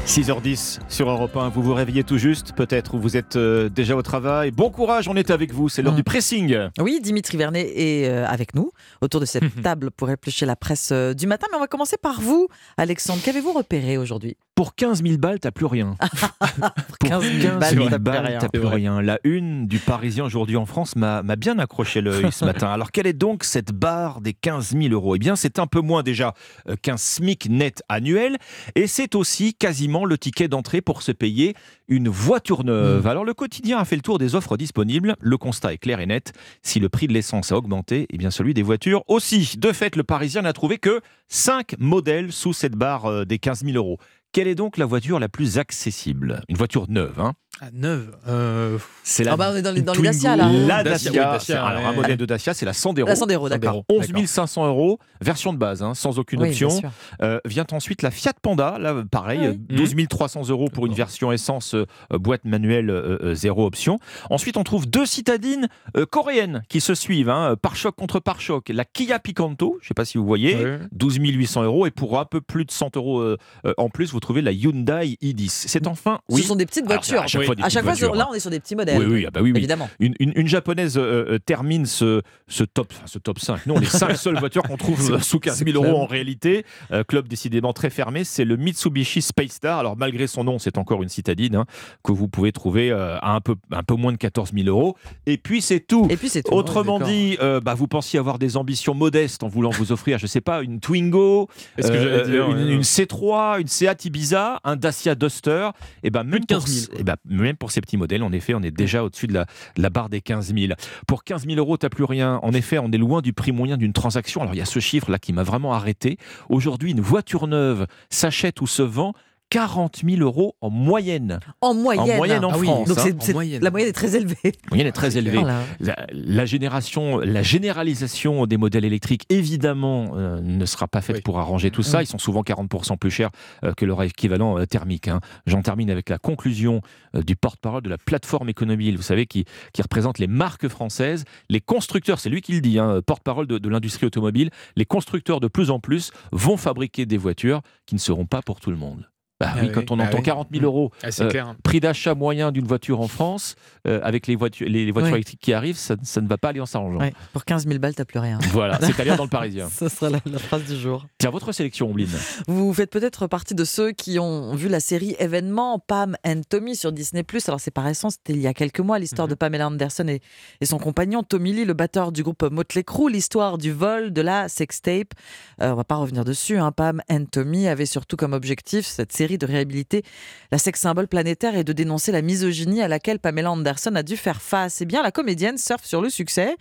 6h10 0.08 0.80
sur 0.90 1.10
Europe 1.10 1.38
1, 1.38 1.50
vous 1.50 1.62
vous 1.62 1.74
réveillez 1.74 2.04
tout 2.04 2.18
juste, 2.18 2.54
peut-être, 2.54 2.96
ou 2.96 3.00
vous 3.00 3.16
êtes 3.18 3.36
euh, 3.36 3.70
déjà 3.70 3.96
au 3.96 4.02
travail. 4.02 4.52
Bon 4.52 4.70
courage, 4.70 5.08
on 5.08 5.16
est 5.16 5.30
avec 5.30 5.54
vous, 5.54 5.70
c'est 5.70 5.82
l'heure 5.82 5.94
du 5.94 6.04
pressing. 6.04 6.58
Oui, 6.80 7.00
Dimitri 7.02 7.38
Vernet 7.38 7.72
est 7.76 8.10
euh, 8.10 8.28
avec 8.28 8.56
nous 8.56 8.72
autour 9.02 9.22
de 9.22 9.26
cette 9.26 9.62
table 9.62 9.92
pour 9.92 10.10
éplucher 10.10 10.46
la 10.46 10.56
presse 10.56 10.90
euh, 10.92 11.14
du 11.14 11.28
matin. 11.28 11.48
Mais 11.52 11.58
on 11.58 11.62
va 11.62 11.68
commencer 11.68 11.98
par 12.02 12.20
vous, 12.20 12.48
Alexandre. 12.78 13.22
Qu'avez-vous 13.24 13.54
repéré 13.54 13.98
aujourd'hui? 13.98 14.36
Pour 14.56 14.76
15 14.76 15.02
000 15.04 15.18
balles, 15.18 15.40
t'as 15.40 15.52
plus 15.52 15.66
rien. 15.66 15.96
Pour 16.88 16.98
15 17.00 17.24
000 17.24 17.58
balles, 17.58 17.60
t'as 17.90 18.00
plus 18.00 18.12
rien. 18.12 18.40
t'as 18.40 18.50
plus 18.50 18.66
rien. 18.66 19.02
La 19.02 19.18
une 19.24 19.66
du 19.66 19.80
Parisien 19.80 20.26
aujourd'hui 20.26 20.58
en 20.58 20.66
France 20.66 20.96
m'a 20.96 21.24
bien 21.36 21.58
accroché 21.58 22.02
l'œil 22.02 22.32
ce 22.32 22.46
matin. 22.46 22.68
Alors, 22.68 22.92
quelle 22.92 23.08
est 23.08 23.14
donc 23.14 23.44
cette 23.44 23.72
barre 23.72 24.22
des 24.22 24.34
15 24.34 24.76
000 24.78 24.94
euros? 24.94 25.16
Eh 25.16 25.20
bien, 25.20 25.36
c'est 25.36 25.58
un 25.58 25.68
peu 25.68 25.80
moins 25.80 26.04
déjà 26.04 26.34
qu'un 26.82 26.98
SMIC 26.98 27.50
net 27.50 27.82
annuel. 27.90 28.38
Et 28.76 28.88
c'est 28.88 29.16
aussi 29.16 29.54
quasiment 29.56 30.01
le 30.06 30.18
ticket 30.18 30.48
d'entrée 30.48 30.82
pour 30.82 31.02
se 31.02 31.12
payer 31.12 31.56
une 31.88 32.10
voiture 32.10 32.64
neuve. 32.64 33.08
Alors, 33.08 33.26
le 33.26 33.34
quotidien 33.34 33.78
a 33.78 33.86
fait 33.86 33.96
le 33.96 34.02
tour 34.02 34.18
des 34.18 34.36
offres 34.36 34.58
disponibles. 34.58 35.16
Le 35.20 35.38
constat 35.38 35.74
est 35.74 35.78
clair 35.78 36.00
et 36.00 36.06
net. 36.06 36.34
Si 36.62 36.80
le 36.80 36.90
prix 36.90 37.08
de 37.08 37.14
l'essence 37.14 37.52
a 37.52 37.58
augmenté, 37.58 38.08
eh 38.10 38.18
bien, 38.18 38.32
celui 38.32 38.54
des 38.54 38.64
voitures 38.64 39.04
aussi. 39.08 39.58
De 39.58 39.72
fait, 39.72 39.96
le 39.96 40.04
Parisien 40.04 40.42
n'a 40.42 40.54
trouvé 40.54 40.78
que 40.78 41.02
5 41.30 41.76
modèles 41.80 42.32
sous 42.32 42.54
cette 42.54 42.76
barre 42.76 43.06
euh, 43.06 43.26
des 43.26 43.40
15 43.40 43.64
000 43.64 43.76
euros. 43.76 43.98
Quelle 44.32 44.48
est 44.48 44.56
donc 44.56 44.78
la 44.78 44.86
voiture 44.86 45.20
la 45.20 45.28
plus 45.28 45.58
accessible? 45.58 46.42
Une 46.48 46.56
voiture 46.56 46.86
neuve, 46.90 47.20
hein 47.20 47.34
neuve 47.74 48.16
euh, 48.28 48.78
C'est 49.04 49.24
la 49.24 49.34
Ah 49.34 49.38
bah, 49.38 49.52
on 49.54 49.56
est 49.56 49.62
dans 49.62 49.72
les- 49.72 49.82
dans 49.82 49.94
les. 49.94 50.02
Dacia, 50.02 50.36
là. 50.36 50.50
La 50.52 50.84
Dacia, 50.84 51.12
Dacia. 51.12 51.12
oui, 51.12 51.18
Dacia, 51.34 51.64
Alors, 51.66 51.82
ouais. 51.82 51.88
un 51.90 51.94
modèle 51.94 52.18
de 52.18 52.26
Dacia, 52.26 52.54
c'est 52.54 52.66
la 52.66 52.74
Sandero. 52.74 53.08
La 53.08 53.16
Sandero, 53.16 53.50
d'accord. 53.50 53.84
11 53.90 54.26
500 54.26 54.68
euros, 54.68 55.00
version 55.22 55.54
de 55.54 55.58
base, 55.58 55.84
hein, 55.84 55.94
sans 55.94 56.18
aucune 56.18 56.42
Oui, 56.42 56.50
option. 56.50 56.70
bien 56.70 56.80
sûr. 56.80 56.92
Euh, 57.22 57.40
vient 57.46 57.66
ensuite 57.72 58.02
la 58.02 58.10
Fiat 58.12 58.34
Panda, 58.42 58.78
là, 58.80 58.96
pareil, 59.10 59.40
Ah 59.44 59.48
euh, 59.48 59.56
12 59.78 59.96
300 60.10 60.50
euros 60.50 60.70
pour 60.70 60.86
une 60.88 60.94
version 60.94 61.32
essence, 61.32 61.76
euh, 61.76 61.86
boîte 62.12 62.46
manuelle, 62.46 62.90
euh, 62.90 63.18
euh, 63.22 63.36
zéro 63.36 63.66
option. 63.66 64.00
Ensuite, 64.30 64.58
on 64.58 64.64
trouve 64.64 64.90
deux 64.90 65.06
citadines 65.06 65.68
euh, 65.98 66.06
coréennes 66.06 66.64
qui 66.70 66.82
se 66.82 66.96
suivent, 66.96 67.30
hein, 67.30 67.56
pare-choc 67.62 67.96
contre 67.96 68.20
pare-choc. 68.20 68.70
La 68.70 68.86
Kia 68.86 69.20
Picanto, 69.20 69.78
je 69.82 69.86
ne 69.86 69.88
sais 69.90 69.94
pas 69.94 70.06
si 70.06 70.18
vous 70.18 70.26
voyez, 70.26 70.56
Ouais. 70.56 70.80
12 70.94 71.18
800 71.20 71.64
euros. 71.64 71.86
Et 71.86 71.92
pour 71.92 72.20
un 72.20 72.26
peu 72.26 72.42
plus 72.42 72.66
de 72.66 72.72
100 72.72 72.96
euros 72.98 73.20
euh, 73.20 73.38
euh, 73.66 73.74
en 73.78 73.90
plus, 73.90 74.12
vous 74.12 74.20
trouvez 74.20 74.42
la 74.42 74.52
Hyundai 74.52 75.18
i10. 75.22 75.50
C'est 75.50 75.86
enfin. 75.88 76.20
Ce 76.30 76.42
sont 76.42 76.56
des 76.56 76.66
petites 76.66 76.86
voitures. 76.86 77.26
Chaque 77.42 77.46
fois 77.48 77.56
des 77.56 77.64
à 77.64 77.70
chaque 77.70 77.84
fois, 77.84 78.16
là, 78.16 78.24
hein. 78.24 78.28
on 78.32 78.34
est 78.34 78.40
sur 78.40 78.50
des 78.50 78.60
petits 78.60 78.76
modèles. 78.76 78.98
Oui, 79.00 79.06
oui, 79.06 79.26
ah 79.28 79.32
bah 79.32 79.42
oui, 79.42 79.52
oui. 79.52 79.58
Évidemment. 79.60 79.90
Une, 80.00 80.14
une- 80.20 80.34
une 80.36 80.48
japonaise 80.48 80.98
euh, 80.98 81.26
euh, 81.34 81.40
termine 81.40 81.86
ce, 81.86 82.22
ce 82.48 82.64
top, 82.64 82.94
ce 83.06 83.20
top 83.20 83.40
5. 83.40 83.66
Non, 83.66 83.78
les 83.78 83.86
5 83.86 84.16
seules 84.16 84.38
voitures 84.40 84.64
qu'on 84.64 84.78
trouve 84.78 85.22
sous 85.22 85.40
15 85.40 85.66
000 85.66 85.84
euros 85.84 86.00
en 86.02 86.06
réalité. 86.06 86.66
Euh, 86.92 87.04
club 87.04 87.28
décidément 87.28 87.74
très 87.74 87.90
fermé, 87.90 88.24
c'est 88.24 88.46
le 88.46 88.58
Mitsubishi 88.58 89.22
Space 89.22 89.52
Star. 89.52 89.80
Alors, 89.80 89.98
malgré 89.98 90.28
son 90.28 90.44
nom, 90.44 90.60
c'est 90.60 90.78
encore 90.78 91.04
une 91.04 91.10
citadine 91.10 91.56
hein, 91.56 91.66
que 92.04 92.12
vous 92.12 92.28
pouvez 92.28 92.52
trouver 92.52 92.92
euh, 92.92 93.18
à 93.20 93.34
un 93.34 93.42
peu, 93.42 93.56
un 93.72 93.84
peu 93.84 93.96
moins 93.96 94.12
de 94.12 94.18
14 94.18 94.52
000 94.54 94.68
euros. 94.68 94.96
Et 95.26 95.38
puis, 95.38 95.62
c'est 95.62 95.80
tout. 95.80 96.08
Et 96.10 96.18
puis, 96.18 96.30
c'est 96.30 96.44
tout. 96.44 96.54
Autrement 96.54 97.00
dit, 97.00 97.38
bah, 97.64 97.74
vous 97.74 97.88
pensiez 97.88 98.20
avoir 98.20 98.40
des 98.40 98.58
ambitions 98.58 98.94
modestes 98.94 99.44
en 99.44 99.48
voulant 99.48 99.70
vous 99.72 99.92
offrir, 99.92 100.18
je 100.18 100.28
sais 100.28 100.42
pas, 100.42 100.62
une 100.62 100.80
Twingo, 100.80 101.48
que 101.78 102.26
dire, 102.30 102.50
une, 102.50 102.58
ouais. 102.68 102.74
une 102.76 102.82
C3, 102.82 103.60
une 103.62 103.68
Seat 103.68 104.06
Ibiza, 104.06 104.60
un 104.64 104.76
Dacia 104.76 105.16
Duster. 105.16 105.70
Et 106.04 106.10
ben 106.10 106.24
même, 106.24 106.42
de 106.42 106.46
15 106.46 106.60
pour, 106.60 106.68
000, 106.70 106.86
eh 107.00 107.04
ben, 107.04 107.16
même 107.32 107.56
pour 107.56 107.72
ces 107.72 107.82
petits 107.82 107.98
modèles, 107.98 108.24
en 108.24 108.32
effet, 108.32 108.54
on 108.54 108.62
est 108.62 108.72
déjà 108.72 109.04
au-dessus 109.04 109.28
de 109.28 109.34
la, 109.78 109.90
barre 109.90 110.10
des 110.10 110.22
15 110.22 110.54
000. 110.54 110.74
Pour 111.08 111.24
15 111.24 111.46
000 111.46 111.58
euros, 111.58 111.78
t'as 111.78 111.90
plus 111.90 112.04
rien. 112.04 112.40
En 112.44 112.54
effet, 112.54 112.78
on 112.78 112.92
est 112.92 112.98
loin 112.98 113.22
du 113.22 113.34
prix 113.34 113.52
moyen 113.52 113.78
d'une 113.78 113.94
transaction. 113.94 114.42
Alors 114.42 114.54
il 114.54 114.58
y 114.58 114.62
a 114.62 114.66
ce 114.66 114.80
chiffre 114.80 115.12
là 115.12 115.20
qui 115.20 115.34
m'a 115.34 115.44
vraiment 115.44 115.74
arrêté. 115.74 116.18
Aujourd'hui, 116.50 116.92
une 116.92 117.02
voiture 117.02 117.48
neuve 117.48 117.88
s'achète 118.10 118.62
ou 118.62 118.68
se 118.68 118.82
vend 118.82 119.14
40 119.52 120.02
000 120.04 120.22
euros 120.22 120.56
en 120.62 120.70
moyenne. 120.70 121.40
En 121.62 121.74
moyenne. 121.76 122.10
En 122.14 122.18
moyenne 122.18 122.46
en 122.46 122.52
Ah 122.54 122.58
oui, 122.58 122.66
France. 122.68 122.88
Donc, 122.88 122.98
hein. 123.00 123.12
en 123.30 123.32
moyenne. 123.34 123.62
la 123.62 123.70
moyenne 123.70 123.90
est 123.90 123.94
très 123.94 124.16
élevée. 124.16 124.38
La 124.44 124.52
moyenne 124.70 124.88
est 124.88 124.92
très 124.94 125.18
élevée. 125.18 125.38
Voilà. 125.40 125.60
La, 125.82 126.08
la 126.12 126.46
génération, 126.46 127.20
la 127.20 127.44
généralisation 127.44 128.46
des 128.48 128.56
modèles 128.58 128.86
électriques, 128.86 129.26
évidemment, 129.30 130.14
euh, 130.16 130.40
ne 130.42 130.66
sera 130.66 130.88
pas 130.88 131.02
faite 131.02 131.18
Oui. 131.18 131.22
pour 131.22 131.38
arranger 131.38 131.70
tout 131.70 131.84
ça. 131.84 132.02
Ils 132.02 132.08
sont 132.08 132.18
souvent 132.18 132.42
40% 132.44 132.98
plus 132.98 133.12
chers 133.12 133.30
euh, 133.66 133.74
que 133.76 133.86
leur 133.86 134.02
équivalent 134.04 134.58
euh, 134.58 134.66
thermique. 134.66 135.10
hein. 135.10 135.20
J'en 135.46 135.62
termine 135.62 135.92
avec 135.92 136.08
la 136.10 136.18
conclusion 136.18 136.82
euh, 137.16 137.22
du 137.22 137.36
porte-parole 137.36 137.82
de 137.84 137.90
la 137.90 137.98
plateforme 137.98 138.48
économie, 138.48 138.96
vous 138.96 139.02
savez, 139.02 139.26
qui, 139.26 139.44
qui 139.74 139.82
représente 139.82 140.18
les 140.18 140.28
marques 140.28 140.70
françaises. 140.70 141.26
Les 141.50 141.60
constructeurs, 141.60 142.20
c'est 142.22 142.30
lui 142.30 142.40
qui 142.42 142.54
le 142.54 142.62
dit, 142.62 142.80
hein, 142.80 143.02
porte-parole 143.06 143.48
de, 143.48 143.58
de 143.58 143.68
l'industrie 143.70 144.06
automobile, 144.08 144.50
les 144.78 144.86
constructeurs 144.86 145.42
de 145.42 145.50
plus 145.50 145.72
en 145.72 145.80
plus 145.82 146.12
vont 146.32 146.56
fabriquer 146.56 147.06
des 147.06 147.18
voitures 147.18 147.62
qui 147.86 147.96
ne 147.96 148.00
seront 148.00 148.26
pas 148.26 148.42
pour 148.42 148.62
tout 148.62 148.72
le 148.72 148.78
monde. 148.78 149.11
Bah 149.42 149.54
Ah 149.56 149.60
oui, 149.62 149.72
quand 149.72 149.90
on 149.92 150.00
ah 150.00 150.04
entend 150.04 150.18
oui. 150.18 150.24
40 150.24 150.48
000 150.54 150.64
euros, 150.66 150.92
Ah, 151.04 151.08
euh, 151.20 151.30
clair. 151.30 151.56
prix 151.64 151.80
d'achat 151.80 152.14
moyen 152.16 152.52
d'une 152.52 152.66
voiture 152.68 153.00
en 153.02 153.08
France, 153.08 153.56
euh, 153.88 154.00
avec 154.04 154.28
les 154.28 154.36
voitures, 154.36 154.68
les, 154.70 154.86
les 154.86 154.92
voitures 154.92 155.12
Oui. 155.12 155.18
électriques 155.18 155.40
qui 155.42 155.54
arrivent, 155.54 155.78
ça, 155.78 155.96
ça 156.04 156.22
ne 156.22 156.28
va 156.28 156.38
pas 156.38 156.50
aller 156.50 156.60
en 156.62 156.66
s'arrangeant. 156.66 157.00
Ouais, 157.00 157.14
Pour 157.34 157.44
15 157.46 157.66
000 157.68 157.80
balles, 157.80 157.96
t'as 157.96 158.06
plus 158.06 158.20
rien. 158.20 158.38
Voilà, 158.54 158.78
c'est 158.82 159.00
à 159.00 159.04
lire 159.04 159.18
dans 159.18 159.24
le 159.24 159.30
Parisien. 159.30 159.68
Ce 159.74 159.90
sera 159.90 160.10
la, 160.10 160.20
la 160.26 160.38
phrase 160.40 160.64
du 160.66 160.76
jour. 160.76 161.06
Tiens, 161.18 161.30
votre 161.32 161.52
sélection, 161.52 161.90
Ombline. 161.90 162.10
Vous 162.48 162.74
faites 162.74 162.92
peut-être 162.92 163.28
partie 163.28 163.56
de 163.56 163.64
ceux 163.64 163.92
qui 163.92 164.20
ont 164.20 164.54
vu 164.56 164.68
la 164.70 164.80
série 164.80 165.16
événement 165.20 165.80
Pam 165.80 166.16
and 166.26 166.42
Tommy 166.50 166.76
sur 166.76 166.92
Disney+. 166.92 167.24
Alors 167.48 167.60
c'est 167.60 167.72
pas 167.72 167.82
récent, 167.82 168.10
c'était 168.10 168.34
il 168.34 168.42
y 168.42 168.48
a 168.48 168.54
quelques 168.54 168.80
mois, 168.82 169.00
l'histoire 169.00 169.28
de 169.28 169.36
Pamela 169.36 169.68
Anderson 169.68 170.08
et, 170.08 170.22
et 170.60 170.66
son 170.66 170.78
compagnon 170.78 171.24
Tommy 171.24 171.54
Lee, 171.54 171.66
le 171.66 171.74
batteur 171.74 172.12
du 172.12 172.24
groupe 172.24 172.44
Motley 172.44 172.84
Crue, 172.84 173.12
l'histoire 173.12 173.58
du 173.58 173.72
vol 173.72 174.12
de 174.14 174.22
la 174.22 174.50
sextape. 174.50 175.14
Euh, 175.62 175.72
on 175.72 175.76
va 175.76 175.84
pas 175.84 175.96
revenir 175.96 176.24
dessus. 176.26 176.58
Hein. 176.58 176.72
Pam 176.72 177.02
and 177.10 177.26
Tommy 177.32 177.68
avait 177.68 177.86
surtout 177.86 178.18
comme 178.18 178.34
objectif 178.34 178.86
cette 178.86 179.12
série 179.12 179.31
de 179.38 179.46
réhabiliter 179.46 180.04
la 180.52 180.58
sex 180.58 180.80
symbole 180.80 181.08
planétaire 181.08 181.56
et 181.56 181.64
de 181.64 181.74
dénoncer 181.74 182.12
la 182.12 182.22
misogynie 182.22 182.82
à 182.82 182.88
laquelle 182.88 183.20
Pamela 183.20 183.52
Anderson 183.52 183.96
a 183.96 184.04
dû 184.04 184.18
faire 184.18 184.42
face. 184.42 184.82
Eh 184.82 184.86
bien, 184.86 185.04
la 185.04 185.12
comédienne 185.12 185.58
surfe 185.58 185.86
sur 185.86 186.02
le 186.02 186.10
succès. 186.10 186.56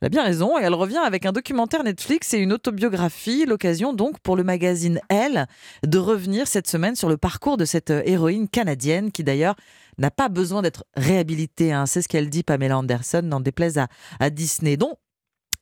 Elle 0.00 0.06
a 0.06 0.08
bien 0.08 0.22
raison 0.22 0.58
et 0.58 0.62
elle 0.62 0.74
revient 0.74 1.02
avec 1.04 1.26
un 1.26 1.32
documentaire 1.32 1.84
Netflix 1.84 2.34
et 2.34 2.38
une 2.38 2.52
autobiographie. 2.52 3.44
L'occasion 3.46 3.92
donc 3.92 4.18
pour 4.20 4.36
le 4.36 4.44
magazine 4.44 5.00
Elle 5.08 5.46
de 5.86 5.98
revenir 5.98 6.46
cette 6.46 6.68
semaine 6.68 6.96
sur 6.96 7.08
le 7.08 7.16
parcours 7.16 7.56
de 7.56 7.64
cette 7.64 7.90
euh, 7.90 8.02
héroïne 8.04 8.48
canadienne 8.48 9.12
qui 9.12 9.24
d'ailleurs 9.24 9.56
n'a 9.98 10.10
pas 10.10 10.28
besoin 10.28 10.62
d'être 10.62 10.84
réhabilitée. 10.96 11.72
hein. 11.72 11.86
C'est 11.86 12.02
ce 12.02 12.08
qu'elle 12.08 12.30
dit 12.30 12.42
Pamela 12.42 12.78
Anderson, 12.78 13.22
n'en 13.22 13.40
déplaise 13.40 13.78
à, 13.78 13.88
à 14.20 14.30
Disney. 14.30 14.76
Donc, 14.76 14.98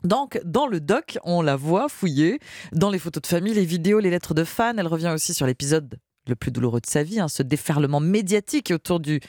donc, 0.04 0.40
dans 0.44 0.66
le 0.66 0.80
doc, 0.80 1.18
on 1.22 1.42
la 1.42 1.54
voit 1.54 1.88
fouiller 1.88 2.40
dans 2.72 2.90
les 2.90 2.98
photos 2.98 3.22
de 3.22 3.26
famille, 3.28 3.54
les 3.54 3.64
vidéos, 3.64 4.00
les 4.00 4.10
lettres 4.10 4.34
de 4.34 4.42
fans. 4.42 4.74
Elle 4.76 4.88
revient 4.88 5.12
aussi 5.14 5.32
sur 5.32 5.46
l'épisode 5.46 5.96
le 6.28 6.36
plus 6.36 6.50
douloureux 6.52 6.80
de 6.80 6.86
sa 6.86 7.02
vie, 7.02 7.18
hein, 7.20 7.28
ce 7.28 7.42
déferlement 7.42 7.98
médiatique 8.00 8.70
autour 8.72 9.00
du 9.00 9.20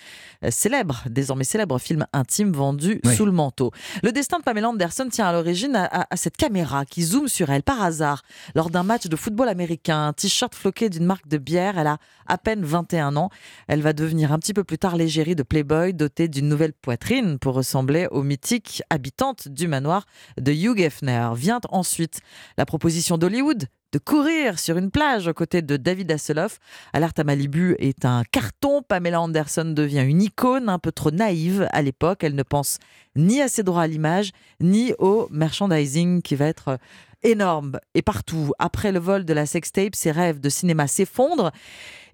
euh, 0.44 0.52
célèbre, 0.52 1.04
désormais 1.10 1.44
célèbre 1.44 1.80
film 1.80 2.06
intime 2.14 2.52
vendu 2.52 3.02
Oui. 3.04 3.16
sous 3.16 3.26
le 3.26 3.32
manteau. 3.32 3.72
Le 4.04 4.12
destin 4.12 4.38
de 4.39 4.44
Pamela 4.44 4.70
Anderson 4.70 5.08
tient 5.12 5.26
à 5.26 5.32
l'origine 5.34 5.76
à, 5.76 5.86
à- 5.86 6.08
à 6.14 6.18
cette 6.18 6.38
caméra 6.38 6.86
qui 6.86 7.04
zoome 7.04 7.28
sur 7.28 7.50
elle 7.50 7.64
par 7.64 7.82
hasard 7.82 8.22
lors 8.56 8.70
d'un 8.70 8.84
match 8.84 9.08
de 9.08 9.16
football 9.16 9.50
américain. 9.50 10.08
Un 10.08 10.14
t-shirt 10.14 10.54
floqué 10.54 10.89
d'une 10.89 11.06
marque 11.06 11.28
de 11.28 11.38
bière, 11.38 11.78
elle 11.80 11.88
a 11.88 11.98
à 12.28 12.38
peine 12.38 12.64
21 12.64 13.16
ans. 13.16 13.30
Elle 13.68 13.82
va 13.82 13.94
devenir 13.94 14.32
un 14.32 14.39
petit 14.39 14.54
peu 14.54 14.64
plus 14.64 14.78
tard 14.78 14.96
l'égérie 14.96 15.36
de 15.36 15.44
Playboy, 15.44 15.94
dotée 15.94 16.28
d'une 16.28 16.48
nouvelle 16.48 16.74
poitrine 16.74 17.39
pour 17.39 17.56
ressembler 17.56 18.08
aux 18.12 18.24
mythiques 18.24 18.84
habitantes 18.89 19.48
du 19.48 19.68
manoir 19.68 20.06
de 20.39 20.52
Hugh 20.52 20.80
Hefner. 20.80 21.30
Vient 21.36 21.60
ensuite 21.70 22.20
la 22.58 22.66
proposition 22.66 23.18
d'Hollywood 23.18 23.66
de 23.94 24.00
courir 24.00 24.58
sur 24.58 24.78
une 24.78 24.89
plage 24.89 25.28
aux 25.28 25.34
côtés 25.34 25.62
de 25.62 25.78
David 25.78 26.12
Hasselhoff. 26.12 26.58
Alerte 26.94 27.20
à 27.20 27.24
Malibu 27.24 27.76
est 27.78 28.06
un 28.06 28.24
carton. 28.24 28.82
Pamela 28.82 29.22
Anderson 29.22 29.66
devient 29.66 30.04
une 30.06 30.24
icône 30.24 30.68
un 30.68 30.80
peu 30.80 30.91
trop 30.91 31.12
naïve 31.12 31.68
à 31.72 31.84
l'époque. 31.84 32.24
Elle 32.24 32.34
ne 32.34 32.44
pense 32.44 32.80
ni 33.16 33.39
à 33.39 33.48
ses 33.48 33.62
droits 33.62 33.84
à 33.84 33.88
l'image, 33.88 34.32
ni 34.60 34.94
au 34.98 35.28
merchandising 35.30 36.24
qui 36.24 36.34
va 36.34 36.48
être 36.48 36.70
euh, 36.70 36.78
énorme 37.22 37.80
et 37.94 38.02
partout. 38.02 38.52
Après 38.58 38.91
le 38.91 38.98
vol 38.98 39.26
de 39.26 39.34
la 39.34 39.46
sextape, 39.46 39.94
ses 39.96 40.10
rêves 40.10 40.39
de 40.39 40.50
cinéma 40.50 40.88
s'effondrent. 40.88 41.52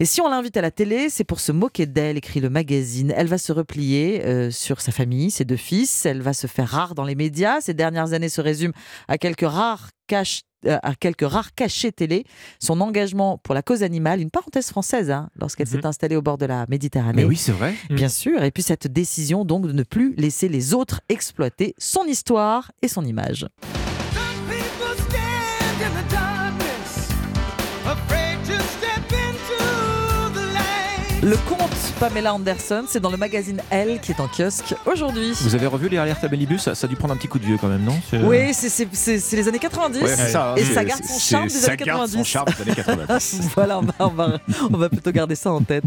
Et 0.02 0.06
si 0.06 0.20
on 0.20 0.30
l'invite 0.30 0.58
à 0.58 0.62
la 0.62 0.72
télé, 0.72 1.10
c'est 1.10 1.24
pour 1.24 1.40
se 1.40 1.54
moquer 1.54 1.86
d'elle, 1.86 2.18
écrit 2.18 2.42
le 2.42 2.50
magazine. 2.50 3.14
Elle 3.16 3.28
va 3.28 3.38
se 3.38 3.54
replier 3.54 4.26
euh, 4.26 4.52
sur 4.52 4.82
sa 4.82 4.92
famille, 4.92 5.32
ses 5.32 5.46
deux 5.46 5.56
fils. 5.56 6.06
Elle 6.06 6.22
va 6.22 6.34
se 6.34 6.48
faire 6.48 6.68
rare 6.68 6.94
dans 6.94 7.06
les 7.06 7.16
médias. 7.16 7.62
Ces 7.62 7.74
dernières 7.74 8.12
années 8.12 8.30
se 8.30 8.42
résument 8.42 8.74
à 9.08 9.18
quelques 9.18 9.48
rares 9.48 9.90
euh, 10.12 10.24
à 10.68 10.96
quelques 10.96 11.28
rares 11.28 11.54
cachets 11.54 11.92
télé, 11.92 12.26
son 12.60 12.82
engagement 12.82 13.38
pour 13.38 13.56
la 13.56 13.62
cause 13.62 13.84
animale, 13.84 14.22
une 14.22 14.32
parenthèse 14.32 14.70
française, 14.70 15.12
hein, 15.12 15.30
lorsqu'elle 15.40 15.68
s'est 15.68 15.86
installée 15.86 16.16
au 16.16 16.22
bord 16.22 16.38
de 16.38 16.46
la 16.46 16.66
Méditerranée. 16.70 17.22
Mais 17.22 17.26
oui, 17.26 17.38
c'est 17.38 17.52
vrai. 17.52 17.76
Bien 17.90 18.10
sûr, 18.10 18.44
et 18.44 18.52
puis 18.52 18.64
cette 18.64 18.88
décision 18.88 19.46
donc 19.46 19.68
de 19.68 19.72
ne 19.72 19.84
plus 19.84 20.14
laisser 20.16 20.50
les 20.50 20.74
autres 20.74 21.02
exploiter 21.10 21.76
son 21.78 22.04
histoire 22.04 22.72
et 22.82 22.88
son 22.88 23.06
image. 23.06 23.48
Le 31.22 31.36
Pamela 32.00 32.34
Anderson, 32.34 32.86
c'est 32.88 33.02
dans 33.02 33.10
le 33.12 33.18
magazine 33.18 33.62
Elle 33.70 34.00
qui 34.00 34.14
est 34.14 34.22
en 34.22 34.28
kiosque 34.30 34.74
aujourd'hui. 34.86 35.34
Vous 35.42 35.54
avez 35.56 35.66
revu 35.66 35.90
les 35.90 35.98
alertes 35.98 36.24
à 36.24 36.58
ça, 36.58 36.74
ça 36.74 36.88
a 36.88 36.90
dû 36.90 36.96
prendre 36.96 37.14
un 37.14 37.18
petit 37.18 37.28
coup 37.28 37.40
de 37.40 37.46
vieux 37.46 37.58
quand 37.60 37.68
même, 37.68 37.84
non? 37.84 37.96
C'est- 38.10 38.20
Oui, 38.24 38.54
c'est- 38.54 38.70
c'est 38.70 38.88
c'est- 38.94 39.20
c'est 39.20 39.36
les 39.36 39.48
années 39.50 39.60
90 39.60 40.02
Ouais, 40.02 40.16
c'est 40.16 40.30
ça, 40.30 40.52
hein, 40.52 40.56
et 40.56 40.64
c'est- 40.64 40.74
ça 40.74 40.86
garde 40.86 41.04
son 41.04 41.20
charme 41.20 41.48
des 41.48 41.66
années 41.66 41.78
garde 41.78 42.00
90. 42.00 42.18
son 42.18 42.24
charme 42.24 42.48
des 42.56 42.62
années 42.62 42.76
90. 42.76 43.42
voilà, 43.56 43.80
on 43.80 43.82
va, 43.82 43.94
on, 44.00 44.08
va, 44.10 44.40
on 44.72 44.78
va 44.78 44.90
plutôt 44.90 45.12
garder 45.12 45.36
ça 45.36 45.52
en 45.52 45.62
tête. 45.62 45.84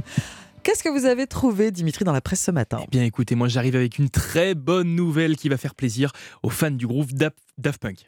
Qu'est-ce 0.62 0.82
que 0.82 0.90
vous 0.90 1.06
avez 1.06 1.26
trouvé, 1.26 1.70
Dimitri, 1.70 2.04
dans 2.04 2.12
la 2.12 2.20
presse 2.20 2.42
ce 2.42 2.50
matin? 2.50 2.78
Eh 2.82 2.86
bien 2.90 3.02
écoutez, 3.04 3.34
moi 3.34 3.48
j'arrive 3.48 3.74
avec 3.76 3.98
une 3.98 4.10
très 4.10 4.54
bonne 4.54 4.94
nouvelle 4.94 5.36
qui 5.36 5.48
va 5.48 5.56
faire 5.56 5.74
plaisir 5.74 6.12
aux 6.42 6.50
fans 6.50 6.70
du 6.70 6.86
groupe 6.86 7.12
Daft, 7.12 7.36
Daft 7.58 7.80
Punk. 7.80 8.06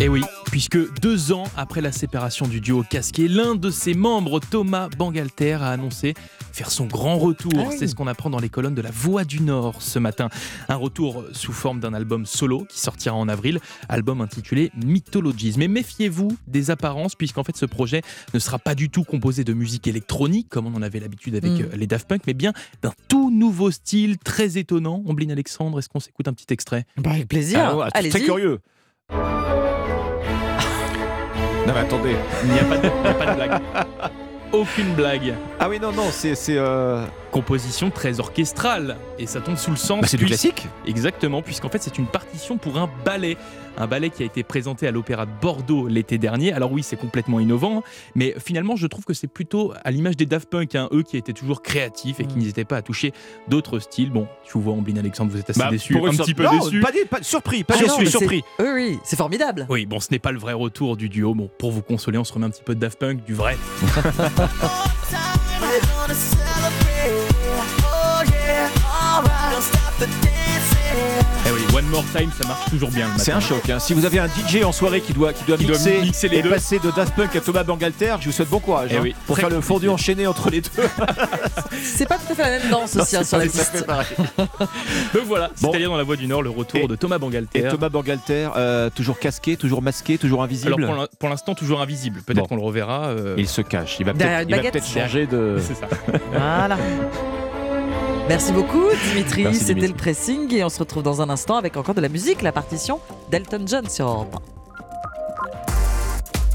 Et 0.00 0.08
oui, 0.08 0.22
puisque 0.54 0.78
deux 1.00 1.32
ans 1.32 1.42
après 1.56 1.80
la 1.80 1.90
séparation 1.90 2.46
du 2.46 2.60
duo 2.60 2.84
casqué, 2.88 3.26
l'un 3.26 3.56
de 3.56 3.70
ses 3.72 3.92
membres, 3.92 4.38
Thomas 4.38 4.88
Bangalter, 4.96 5.54
a 5.54 5.70
annoncé 5.70 6.14
faire 6.52 6.70
son 6.70 6.86
grand 6.86 7.18
retour. 7.18 7.50
Ah. 7.58 7.74
C'est 7.76 7.88
ce 7.88 7.96
qu'on 7.96 8.06
apprend 8.06 8.30
dans 8.30 8.38
les 8.38 8.48
colonnes 8.48 8.76
de 8.76 8.80
La 8.80 8.92
Voix 8.92 9.24
du 9.24 9.40
Nord 9.42 9.82
ce 9.82 9.98
matin. 9.98 10.28
Un 10.68 10.76
retour 10.76 11.24
sous 11.32 11.52
forme 11.52 11.80
d'un 11.80 11.92
album 11.92 12.24
solo 12.24 12.66
qui 12.68 12.78
sortira 12.78 13.16
en 13.16 13.28
avril, 13.28 13.58
album 13.88 14.20
intitulé 14.20 14.70
Mythologies. 14.76 15.54
Mais 15.58 15.66
méfiez-vous 15.66 16.28
des 16.46 16.70
apparences, 16.70 17.16
puisqu'en 17.16 17.42
fait 17.42 17.56
ce 17.56 17.66
projet 17.66 18.02
ne 18.32 18.38
sera 18.38 18.60
pas 18.60 18.76
du 18.76 18.90
tout 18.90 19.02
composé 19.02 19.42
de 19.42 19.54
musique 19.54 19.88
électronique, 19.88 20.48
comme 20.50 20.68
on 20.68 20.74
en 20.76 20.82
avait 20.82 21.00
l'habitude 21.00 21.34
avec 21.34 21.50
Mm. 21.50 21.62
euh, 21.62 21.76
les 21.76 21.88
Daft 21.88 22.06
Punk, 22.06 22.22
mais 22.28 22.34
bien 22.34 22.52
d'un 22.80 22.92
tout 23.08 23.32
nouveau 23.32 23.72
style 23.72 24.18
très 24.18 24.56
étonnant. 24.56 25.02
Ombline 25.04 25.32
Alexandre, 25.32 25.80
est-ce 25.80 25.88
qu'on 25.88 25.98
s'écoute 25.98 26.28
un 26.28 26.32
petit 26.32 26.46
extrait? 26.52 26.84
Bah, 26.96 27.10
Avec 27.10 27.26
plaisir. 27.26 27.58
Ah 27.60 27.76
ouais, 27.76 27.86
Allez-y. 27.92 28.10
très 28.12 28.20
curieux. 28.22 28.60
Non 31.66 31.72
mais 31.74 31.80
attendez. 31.80 32.16
Il 32.44 32.52
n'y 32.52 32.58
a 32.58 32.64
pas 32.64 32.76
de, 32.76 32.88
il 32.88 33.02
n'y 33.02 33.08
a 33.08 33.14
pas 33.14 33.26
de 33.26 33.36
blague. 33.36 33.60
Aucune 34.52 34.94
blague. 34.94 35.34
Ah 35.58 35.68
oui, 35.68 35.80
non, 35.80 35.92
non, 35.92 36.06
c'est. 36.10 36.34
c'est, 36.34 36.56
euh, 36.56 37.04
Composition 37.34 37.90
très 37.90 38.20
orchestrale. 38.20 38.96
Et 39.18 39.26
ça 39.26 39.40
tombe 39.40 39.56
sous 39.56 39.72
le 39.72 39.76
sens. 39.76 40.02
Bah, 40.02 40.06
c'est 40.06 40.16
du 40.16 40.26
classique. 40.26 40.68
Exactement, 40.86 41.42
puisqu'en 41.42 41.68
fait 41.68 41.82
c'est 41.82 41.98
une 41.98 42.06
partition 42.06 42.58
pour 42.58 42.78
un 42.78 42.88
ballet. 43.04 43.36
Un 43.76 43.88
ballet 43.88 44.10
qui 44.10 44.22
a 44.22 44.26
été 44.26 44.44
présenté 44.44 44.86
à 44.86 44.92
l'Opéra 44.92 45.26
de 45.26 45.32
Bordeaux 45.42 45.88
l'été 45.88 46.16
dernier. 46.16 46.52
Alors 46.52 46.70
oui, 46.70 46.84
c'est 46.84 46.94
complètement 46.96 47.40
innovant, 47.40 47.82
mais 48.14 48.36
finalement 48.38 48.76
je 48.76 48.86
trouve 48.86 49.04
que 49.04 49.14
c'est 49.14 49.26
plutôt 49.26 49.72
à 49.84 49.90
l'image 49.90 50.16
des 50.16 50.26
Daft 50.26 50.48
Punk, 50.48 50.76
hein, 50.76 50.88
eux 50.92 51.02
qui 51.02 51.16
étaient 51.16 51.32
toujours 51.32 51.60
créatifs 51.60 52.20
Mm. 52.20 52.22
et 52.22 52.26
qui 52.26 52.38
n'hésitaient 52.38 52.64
pas 52.64 52.76
à 52.76 52.82
toucher 52.82 53.12
d'autres 53.48 53.80
styles. 53.80 54.10
Bon, 54.12 54.28
je 54.46 54.52
vous 54.52 54.60
vois, 54.60 54.74
Ombline 54.74 54.98
Alexandre, 55.00 55.32
vous 55.32 55.38
êtes 55.40 55.50
assez 55.50 55.58
Bah, 55.58 55.70
déçu, 55.70 55.96
un 55.98 56.10
petit 56.12 56.34
peu 56.34 56.44
non, 56.44 56.64
déçu. 56.64 56.78
Pas, 56.80 56.90
pas- 57.10 57.22
surpris, 57.24 57.64
pas 57.64 57.74
Ah 57.76 57.80
non, 57.82 57.98
déçu, 57.98 58.04
c'est- 58.12 58.16
surpris. 58.18 58.44
Oui, 58.60 58.66
oui, 58.72 58.98
c'est 59.02 59.16
formidable. 59.16 59.66
Oui, 59.68 59.86
bon, 59.86 59.98
ce 59.98 60.06
n'est 60.12 60.20
pas 60.20 60.30
le 60.30 60.38
vrai 60.38 60.52
retour 60.52 60.96
du 60.96 61.08
duo. 61.08 61.34
Bon, 61.34 61.50
pour 61.58 61.72
vous 61.72 61.82
consoler, 61.82 62.16
on 62.18 62.22
se 62.24 62.32
remet 62.32 62.46
un 62.46 62.50
petit 62.50 62.62
peu 62.62 62.76
de 62.76 62.80
Daft 62.80 63.00
Punk, 63.00 63.24
du 63.24 63.34
vrai. 63.34 63.56
One 71.84 71.90
More 71.90 72.04
Time, 72.16 72.30
ça 72.40 72.46
marche 72.48 72.70
toujours 72.70 72.90
bien. 72.90 73.08
C'est 73.18 73.32
un 73.32 73.40
choc. 73.40 73.68
hein. 73.68 73.78
Si 73.78 73.92
vous 73.94 74.04
avez 74.04 74.18
un 74.18 74.26
DJ 74.26 74.62
en 74.64 74.72
soirée 74.72 75.00
qui 75.00 75.12
doit, 75.12 75.32
qui 75.32 75.44
doit, 75.44 75.56
Qui 75.56 75.64
doit 75.66 75.76
mixer, 76.02 76.28
les 76.28 76.38
et 76.38 76.42
deux. 76.42 76.50
passer 76.50 76.78
de 76.78 76.90
Daft 76.90 77.14
Punk 77.14 77.34
à 77.36 77.40
Thomas 77.40 77.62
Bangalter, 77.64 78.14
je 78.20 78.26
vous 78.26 78.32
souhaite 78.32 78.48
bon 78.48 78.58
courage 78.60 78.90
Eh 78.92 78.96
hein, 78.96 79.00
oui, 79.02 79.14
pour 79.26 79.36
faire 79.36 79.50
le 79.50 79.60
fondu 79.60 79.88
enchaîné 79.88 80.26
entre 80.26 80.50
les 80.50 80.60
deux. 80.60 80.70
C'est 81.82 82.06
pas 82.08 82.16
tout 82.16 82.32
à 82.32 82.34
fait 82.34 82.42
la 82.42 82.58
même 82.58 82.70
danse 82.70 82.94
Non, 82.94 83.02
aussi 83.02 83.16
hein, 83.16 83.24
sur 83.24 83.38
la 83.38 83.44
piste. 83.44 83.84
Donc 85.14 85.22
voilà, 85.26 85.50
c'est-à-dire 85.54 85.90
dans 85.90 85.96
la 85.96 86.02
Voix 86.04 86.16
du 86.16 86.26
Nord, 86.26 86.42
le 86.42 86.50
retour 86.50 86.80
Et- 86.80 86.86
de 86.86 86.96
Thomas 86.96 87.18
Bangalter. 87.18 87.58
Et 87.58 87.68
Thomas 87.68 87.88
Bangalter, 87.88 88.48
euh, 88.56 88.88
toujours 88.90 89.18
casqué, 89.18 89.56
toujours 89.56 89.82
masqué, 89.82 90.16
toujours 90.18 90.42
invisible. 90.42 90.74
Alors 90.74 90.86
pour 90.88 90.96
l'in- 90.96 91.08
pour 91.18 91.28
l'instant, 91.28 91.54
toujours 91.54 91.80
invisible. 91.82 92.22
Peut-être 92.22 92.38
Bon. 92.42 92.46
qu'on 92.46 92.56
le 92.56 92.62
reverra. 92.62 93.06
euh, 93.08 93.34
Il 93.38 93.48
se 93.48 93.60
cache. 93.60 93.96
Il 94.00 94.06
va 94.06 94.14
peut-être 94.14 94.86
changer 94.86 95.26
de. 95.26 95.56
C'est 95.60 95.74
ça. 95.74 95.86
Voilà. 96.32 96.78
Merci 98.26 98.52
beaucoup, 98.52 98.86
Dimitri. 99.10 99.54
C'était 99.54 99.86
le 99.86 99.92
pressing 99.92 100.52
et 100.54 100.64
on 100.64 100.70
se 100.70 100.78
retrouve 100.78 101.02
dans 101.02 101.20
un 101.20 101.28
instant 101.28 101.56
avec 101.56 101.76
encore 101.76 101.94
de 101.94 102.00
la 102.00 102.08
musique, 102.08 102.40
la 102.40 102.52
partition 102.52 102.98
d'Elton 103.30 103.64
John 103.66 103.86
sur 103.88 104.06
Europe 104.06 104.36
1. 104.36 104.54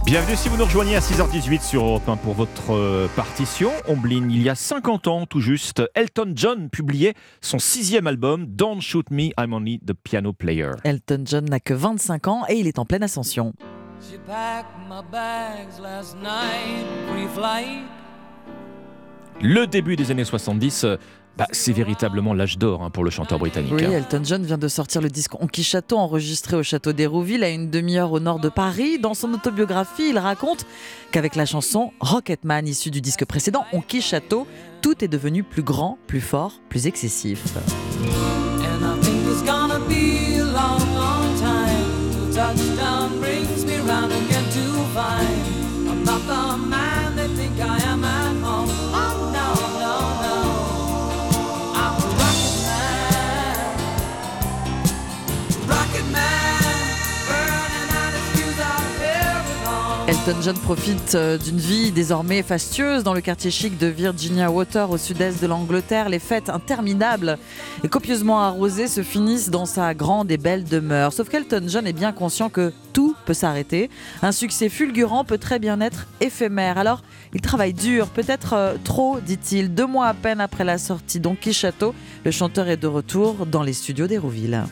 Bienvenue 0.03 0.35
si 0.35 0.49
vous 0.49 0.57
nous 0.57 0.65
rejoignez 0.65 0.95
à 0.95 0.99
6h18 0.99 1.61
sur 1.61 1.83
Europe 1.83 2.09
1 2.09 2.17
pour 2.17 2.33
votre 2.33 2.73
euh, 2.73 3.07
partition. 3.15 3.69
Ombline, 3.87 4.31
il 4.31 4.41
y 4.41 4.49
a 4.49 4.55
50 4.55 5.07
ans 5.07 5.27
tout 5.27 5.41
juste, 5.41 5.83
Elton 5.93 6.33
John 6.35 6.69
publiait 6.71 7.13
son 7.41 7.59
sixième 7.59 8.07
album, 8.07 8.47
Don't 8.47 8.81
Shoot 8.81 9.11
Me, 9.11 9.29
I'm 9.39 9.53
Only 9.53 9.79
the 9.79 9.93
Piano 9.93 10.33
Player. 10.33 10.71
Elton 10.83 11.21
John 11.25 11.45
n'a 11.45 11.59
que 11.59 11.75
25 11.75 12.27
ans 12.27 12.45
et 12.49 12.55
il 12.55 12.65
est 12.65 12.79
en 12.79 12.85
pleine 12.85 13.03
ascension. 13.03 13.53
She 14.01 14.17
packed 14.25 14.71
my 14.89 15.03
bags 15.11 15.79
last 15.79 16.15
night, 16.15 16.87
pre-flight. 17.11 17.83
Le 19.41 19.67
début 19.67 19.95
des 19.95 20.11
années 20.11 20.25
70, 20.25 20.83
euh, 20.83 20.97
bah, 21.39 21.47
c'est 21.53 21.71
véritablement 21.71 22.33
l'âge 22.33 22.57
d'or 22.57 22.83
hein, 22.83 22.89
pour 22.89 23.05
le 23.05 23.09
chanteur 23.09 23.39
britannique. 23.39 23.71
Oui, 23.73 23.85
hein. 23.85 23.91
Elton 23.91 24.21
John 24.25 24.43
vient 24.43 24.57
de 24.57 24.67
sortir 24.67 25.01
le 25.01 25.09
disque 25.09 25.41
Onky 25.41 25.63
Château 25.63 25.97
enregistré 25.97 26.57
au 26.57 26.63
château 26.63 26.91
d'Hérouville 26.91 27.45
à 27.45 27.49
une 27.49 27.69
demi-heure 27.69 28.11
au 28.11 28.19
nord 28.19 28.39
de 28.39 28.49
Paris. 28.49 28.99
Dans 28.99 29.13
son 29.13 29.33
autobiographie, 29.33 30.09
il 30.09 30.17
raconte 30.17 30.65
qu'avec 31.11 31.35
la 31.35 31.45
chanson 31.45 31.93
Rocketman 32.01 32.67
issue 32.67 32.91
du 32.91 32.99
disque 32.99 33.23
précédent 33.23 33.63
Onky 33.71 34.01
Château, 34.01 34.47
tout 34.81 35.01
est 35.01 35.07
devenu 35.07 35.43
plus 35.43 35.63
grand, 35.63 35.97
plus 36.07 36.21
fort, 36.21 36.59
plus 36.67 36.87
excessif. 36.87 37.41
And 44.99 45.38
Elton 60.29 60.41
John 60.43 60.57
profite 60.59 61.15
euh, 61.15 61.39
d'une 61.39 61.57
vie 61.57 61.91
désormais 61.91 62.43
fastueuse 62.43 63.01
dans 63.01 63.15
le 63.15 63.21
quartier 63.21 63.49
chic 63.49 63.79
de 63.79 63.87
Virginia 63.87 64.51
Water 64.51 64.91
au 64.91 64.99
sud-est 64.99 65.41
de 65.41 65.47
l'Angleterre. 65.47 66.07
Les 66.07 66.19
fêtes 66.19 66.49
interminables 66.49 67.39
et 67.83 67.87
copieusement 67.87 68.39
arrosées 68.39 68.87
se 68.87 69.01
finissent 69.01 69.49
dans 69.49 69.65
sa 69.65 69.95
grande 69.95 70.29
et 70.29 70.37
belle 70.37 70.65
demeure. 70.65 71.13
Sauf 71.13 71.29
qu'Elton 71.29 71.63
John 71.65 71.87
est 71.87 71.93
bien 71.93 72.11
conscient 72.11 72.49
que 72.49 72.71
tout 72.93 73.15
peut 73.25 73.33
s'arrêter. 73.33 73.89
Un 74.21 74.31
succès 74.31 74.69
fulgurant 74.69 75.23
peut 75.23 75.39
très 75.39 75.57
bien 75.57 75.81
être 75.81 76.05
éphémère. 76.21 76.77
Alors, 76.77 77.01
il 77.33 77.41
travaille 77.41 77.73
dur, 77.73 78.09
peut-être 78.09 78.53
euh, 78.53 78.75
trop, 78.83 79.19
dit-il. 79.19 79.73
Deux 79.73 79.87
mois 79.87 80.05
à 80.05 80.13
peine 80.13 80.41
après 80.41 80.63
la 80.63 80.77
sortie 80.77 81.19
d'On 81.19 81.35
Château, 81.51 81.95
le 82.23 82.29
chanteur 82.29 82.67
est 82.67 82.77
de 82.77 82.85
retour 82.85 83.47
dans 83.47 83.63
les 83.63 83.73
studios 83.73 84.05
d'Hérouville. 84.05 84.63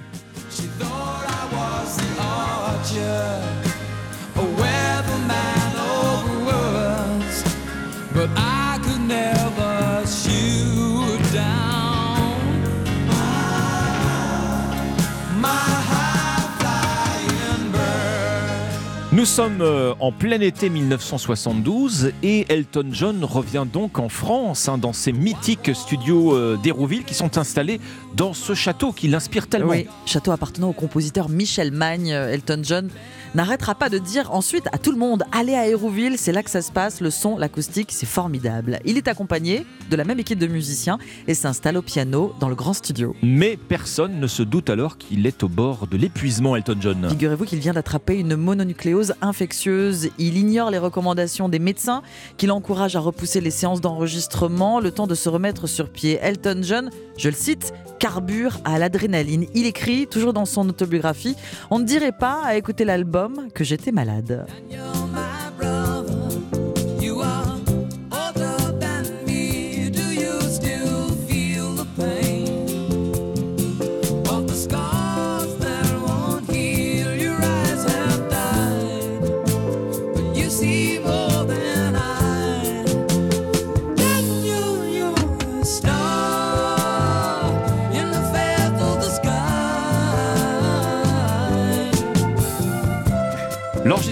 Nous 19.17 19.25
sommes 19.25 19.61
euh, 19.61 19.95
en 19.99 20.11
plein 20.11 20.39
été 20.41 20.69
1972 20.69 22.11
et 22.21 22.45
Elton 22.49 22.89
John 22.91 23.23
revient 23.23 23.65
donc 23.65 23.97
en 23.97 24.09
France 24.09 24.69
hein, 24.69 24.77
dans 24.77 24.93
ses 24.93 25.11
mythiques 25.11 25.71
studios 25.73 26.35
euh, 26.35 26.55
d'Hérouville 26.61 27.03
qui 27.03 27.15
sont 27.15 27.39
installés 27.39 27.81
dans 28.15 28.33
ce 28.33 28.53
château 28.53 28.91
qui 28.91 29.07
l'inspire 29.07 29.47
tellement. 29.47 29.71
Oui, 29.71 29.87
château 30.05 30.31
appartenant 30.31 30.69
au 30.69 30.73
compositeur 30.73 31.29
Michel 31.29 31.71
Magne. 31.71 32.13
Euh, 32.13 32.31
Elton 32.31 32.59
John 32.61 32.89
n'arrêtera 33.35 33.75
pas 33.75 33.89
de 33.89 33.97
dire 33.97 34.31
ensuite 34.33 34.67
à 34.71 34.77
tout 34.77 34.91
le 34.91 34.97
monde 34.97 35.23
allez 35.31 35.55
à 35.55 35.67
Hérouville, 35.67 36.17
c'est 36.17 36.31
là 36.31 36.43
que 36.43 36.49
ça 36.49 36.61
se 36.61 36.71
passe, 36.71 37.01
le 37.01 37.09
son, 37.09 37.37
l'acoustique, 37.37 37.91
c'est 37.91 38.05
formidable. 38.05 38.79
Il 38.85 38.97
est 38.97 39.07
accompagné 39.07 39.65
de 39.89 39.95
la 39.95 40.03
même 40.03 40.19
équipe 40.19 40.39
de 40.39 40.47
musiciens 40.47 40.97
et 41.27 41.33
s'installe 41.33 41.77
au 41.77 41.81
piano 41.81 42.33
dans 42.39 42.49
le 42.49 42.55
grand 42.55 42.73
studio. 42.73 43.15
Mais 43.21 43.57
personne 43.57 44.19
ne 44.19 44.27
se 44.27 44.43
doute 44.43 44.69
alors 44.69 44.97
qu'il 44.97 45.25
est 45.25 45.43
au 45.43 45.47
bord 45.47 45.87
de 45.87 45.97
l'épuisement, 45.97 46.55
Elton 46.55 46.77
John. 46.79 47.09
Figurez-vous 47.09 47.45
qu'il 47.45 47.59
vient 47.59 47.73
d'attraper 47.73 48.15
une 48.15 48.35
mononucléose 48.35 49.13
infectieuse. 49.21 50.09
Il 50.17 50.37
ignore 50.37 50.71
les 50.71 50.77
recommandations 50.77 51.49
des 51.49 51.59
médecins 51.59 52.01
qui 52.37 52.47
l'encouragent 52.47 52.95
à 52.95 52.99
repousser 52.99 53.41
les 53.41 53.51
séances 53.51 53.81
d'enregistrement 53.81 54.79
le 54.79 54.91
temps 54.91 55.07
de 55.07 55.15
se 55.15 55.29
remettre 55.29 55.67
sur 55.67 55.89
pied. 55.89 56.19
Elton 56.21 56.59
John, 56.61 56.89
je 57.17 57.29
le 57.29 57.35
cite, 57.35 57.73
carbure 57.99 58.59
à 58.65 58.79
l'adrénaline. 58.79 59.45
Il 59.53 59.65
écrit, 59.65 60.07
toujours 60.07 60.33
dans 60.33 60.45
son 60.45 60.67
autobiographie, 60.69 61.35
On 61.69 61.79
ne 61.79 61.85
dirait 61.85 62.11
pas 62.11 62.41
à 62.43 62.55
écouter 62.55 62.85
l'album 62.85 63.49
que 63.53 63.63
j'étais 63.63 63.91
malade. 63.91 64.45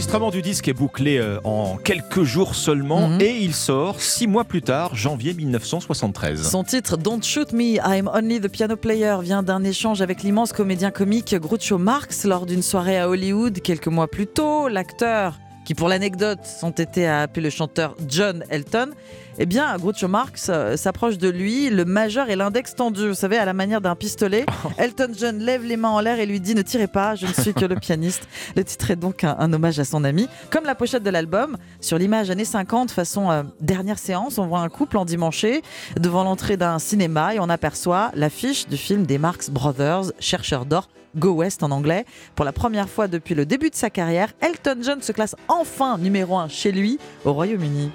L'enregistrement 0.06 0.30
du 0.30 0.44
disque 0.44 0.68
est 0.68 0.73
bouclé 0.73 1.18
euh, 1.18 1.40
en 1.44 1.77
quelques 1.77 2.22
jours 2.22 2.53
seulement 2.53 3.07
Mhm. 3.10 3.22
et 3.22 3.40
il 3.41 3.56
sort 3.56 3.99
six 3.99 4.27
mois 4.27 4.44
plus 4.44 4.61
tard, 4.61 4.95
janvier 4.95 5.34
1973. 5.34 6.48
Son 6.48 6.64
titre 6.64 6.95
Don't 6.95 7.23
Shoot 7.23 7.52
Me, 7.53 7.77
I'm 7.84 8.07
Only 8.14 8.40
the 8.40 8.48
Piano 8.48 8.76
Player 8.76 9.15
vient 9.23 9.41
d'un 9.41 9.64
échange 9.64 10.03
avec 10.03 10.22
l'immense 10.22 10.53
comédien 10.53 10.91
comique 10.91 11.34
Groucho 11.36 11.80
Marx 11.80 12.23
lors 12.26 12.45
d'une 12.45 12.61
soirée 12.61 12.99
à 12.99 13.10
Hollywood 13.10 13.60
quelques 13.61 13.88
mois 13.88 14.07
plus 14.07 14.27
tôt. 14.27 14.68
L'acteur, 14.68 15.40
qui 15.65 15.73
pour 15.73 15.90
l'anecdote 15.90 16.45
s'entêtait 16.45 17.07
à 17.07 17.22
appeler 17.22 17.45
le 17.45 17.49
chanteur 17.49 17.95
John 18.07 18.44
Elton, 18.52 18.91
eh 19.38 19.45
bien 19.45 19.76
Groucho 19.78 20.07
Marx 20.07 20.48
euh, 20.49 20.78
s'approche 20.78 21.18
de 21.18 21.30
lui, 21.30 21.70
le 21.70 21.84
majeur 21.84 22.30
et 22.30 22.36
l'index 22.36 22.76
tendu, 22.76 23.10
vous 23.10 23.16
savez, 23.16 23.38
à 23.38 23.45
la 23.45 23.53
manière 23.53 23.82
d'un 23.82 23.95
pistolet. 23.95 24.45
Elton 24.78 25.12
John 25.18 25.40
lève 25.40 25.64
les 25.64 25.78
mains 25.78 25.90
en 25.90 25.99
l'air 25.99 26.20
et 26.20 26.26
lui 26.26 26.40
dit 26.40 26.56
Ne 26.56 26.62
tirez 26.62 26.88
pas, 26.88 27.16
je 27.16 27.28
ne 27.28 27.34
suis 27.34 27.53
que 27.53 27.66
le 27.66 27.76
pianiste. 27.76 28.28
Le 28.56 28.64
titre 28.64 28.91
est 28.91 28.95
donc 28.95 29.24
un, 29.24 29.36
un 29.38 29.52
hommage 29.52 29.80
à 29.80 29.84
son 29.86 30.03
ami. 30.03 30.28
Comme 30.49 30.64
la 30.64 30.76
pochette 30.76 31.03
de 31.03 31.10
l'album, 31.10 31.57
sur 31.82 31.98
l'image 31.98 32.30
années 32.30 32.45
50, 32.45 32.91
façon 32.91 33.30
euh, 33.30 33.44
dernière 33.60 33.99
séance, 33.99 34.38
on 34.38 34.48
voit 34.48 34.60
un 34.60 34.70
couple 34.70 34.98
endimanché 34.98 35.62
devant 35.99 36.24
l'entrée 36.24 36.57
d'un 36.57 36.80
cinéma 36.80 37.36
et 37.36 37.40
on 37.40 37.49
aperçoit 37.49 38.12
l'affiche 38.16 38.68
du 38.68 38.78
film 38.78 39.06
des 39.06 39.18
Marx 39.18 39.49
Brothers, 39.49 40.12
Chercheurs 40.20 40.66
d'or. 40.66 40.90
Go 41.18 41.32
West 41.32 41.64
en 41.64 41.72
anglais. 41.72 42.06
Pour 42.36 42.44
la 42.44 42.52
première 42.52 42.90
fois 42.90 43.07
depuis 43.07 43.36
le 43.36 43.45
début 43.45 43.70
de 43.70 43.76
sa 43.76 43.90
carrière, 43.90 44.34
Elton 44.41 44.78
John 44.82 45.02
se 45.02 45.14
classe 45.14 45.36
enfin 45.48 45.98
numéro 45.98 46.38
1 46.38 46.49
chez 46.49 46.74
lui 46.74 46.99
au 47.24 47.32
Royaume-Uni. 47.32 47.90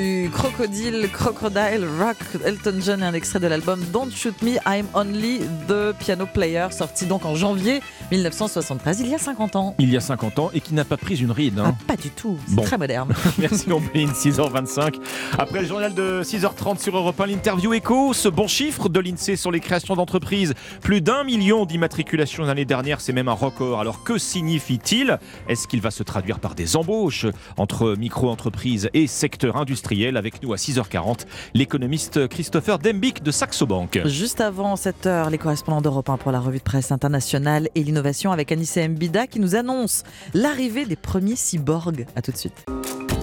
Du 0.00 0.30
crocodile, 0.32 1.08
Crocodile 1.12 1.86
Rock, 1.98 2.16
Elton 2.44 2.74
John 2.80 3.02
et 3.02 3.04
un 3.06 3.12
extrait 3.12 3.38
de 3.38 3.46
l'album 3.46 3.80
Don't 3.92 4.10
Shoot 4.10 4.40
Me, 4.42 4.52
I'm 4.66 4.86
Only 4.94 5.40
the 5.68 5.92
Piano 5.98 6.26
Player, 6.26 6.68
sorti 6.70 7.04
donc 7.06 7.24
en 7.26 7.34
janvier 7.34 7.80
1973, 8.10 9.00
il 9.00 9.08
y 9.08 9.14
a 9.14 9.18
50 9.18 9.56
ans. 9.56 9.74
Il 9.78 9.90
y 9.90 9.96
a 9.96 10.00
50 10.00 10.38
ans 10.38 10.50
et 10.54 10.60
qui 10.60 10.74
n'a 10.74 10.84
pas 10.84 10.96
pris 10.96 11.16
une 11.20 11.30
ride. 11.30 11.58
hein. 11.58 11.74
Ah, 11.78 11.84
pas 11.86 11.96
du 11.96 12.10
tout, 12.10 12.38
c'est 12.46 12.54
Bon. 12.54 12.62
très 12.62 12.78
moderne. 12.78 13.12
Merci 13.38 13.70
Ombline, 13.70 14.10
6h25. 14.10 14.94
Après 15.38 15.60
le 15.60 15.66
journal 15.66 15.94
de 15.94 16.22
6h30 16.22 16.80
sur 16.80 16.96
Europe 16.96 17.20
1, 17.20 17.26
l'interview 17.26 17.72
écho, 17.72 18.12
ce 18.12 18.28
bon 18.28 18.46
chiffre 18.48 18.88
de 18.88 19.00
l'INSEE 19.00 19.36
sur 19.36 19.50
les 19.50 19.60
créations 19.60 19.94
d'entreprises. 19.94 20.54
Plus 20.82 21.00
d'un 21.00 21.24
million 21.24 21.64
d'immatriculations 21.64 22.44
l'année 22.44 22.64
dernière, 22.64 23.00
c'est 23.00 23.12
même 23.12 23.28
un 23.28 23.34
record. 23.34 23.80
Alors 23.80 24.02
que 24.02 24.18
signifie-t-il? 24.18 25.18
Est-ce 25.48 25.68
qu'il 25.68 25.80
va 25.80 25.90
se 25.90 26.02
traduire 26.02 26.40
par 26.40 26.54
des 26.54 26.76
embauches 26.76 27.26
entre 27.56 27.94
micro-entreprises 27.96 28.90
et 28.92 29.06
secteur 29.06 29.56
industriel 29.56 30.16
Avec 30.16 30.42
nous 30.42 30.52
à 30.52 30.56
6h40, 30.56 31.26
l'économiste 31.54 32.28
Christopher 32.28 32.78
Dembick 32.78 33.22
de 33.22 33.30
Saxo 33.30 33.66
Bank. 33.66 34.00
Juste 34.04 34.40
avant 34.40 34.76
7 34.76 35.06
heures, 35.06 35.30
les 35.30 35.38
correspondants 35.38 35.80
d'Europe 35.80 36.10
1 36.10 36.16
pour 36.16 36.32
la 36.32 36.40
revue 36.40 36.58
de 36.58 36.64
presse 36.64 36.92
internationale 36.92 37.68
et 37.74 37.82
l'innovation 37.82 38.32
avec 38.32 38.52
Anissé 38.52 38.86
Mbida 38.88 39.26
qui 39.26 39.40
nous 39.40 39.54
annonce 39.54 40.02
l'arrivée 40.34 40.84
des 40.84 40.96
premiers 40.96 41.36
cyborgs. 41.36 42.06
A 42.16 42.22
tout 42.22 42.32
de 42.32 42.36
suite. 42.36 42.66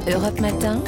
Europe 0.09 0.39
Matin, 0.39 0.81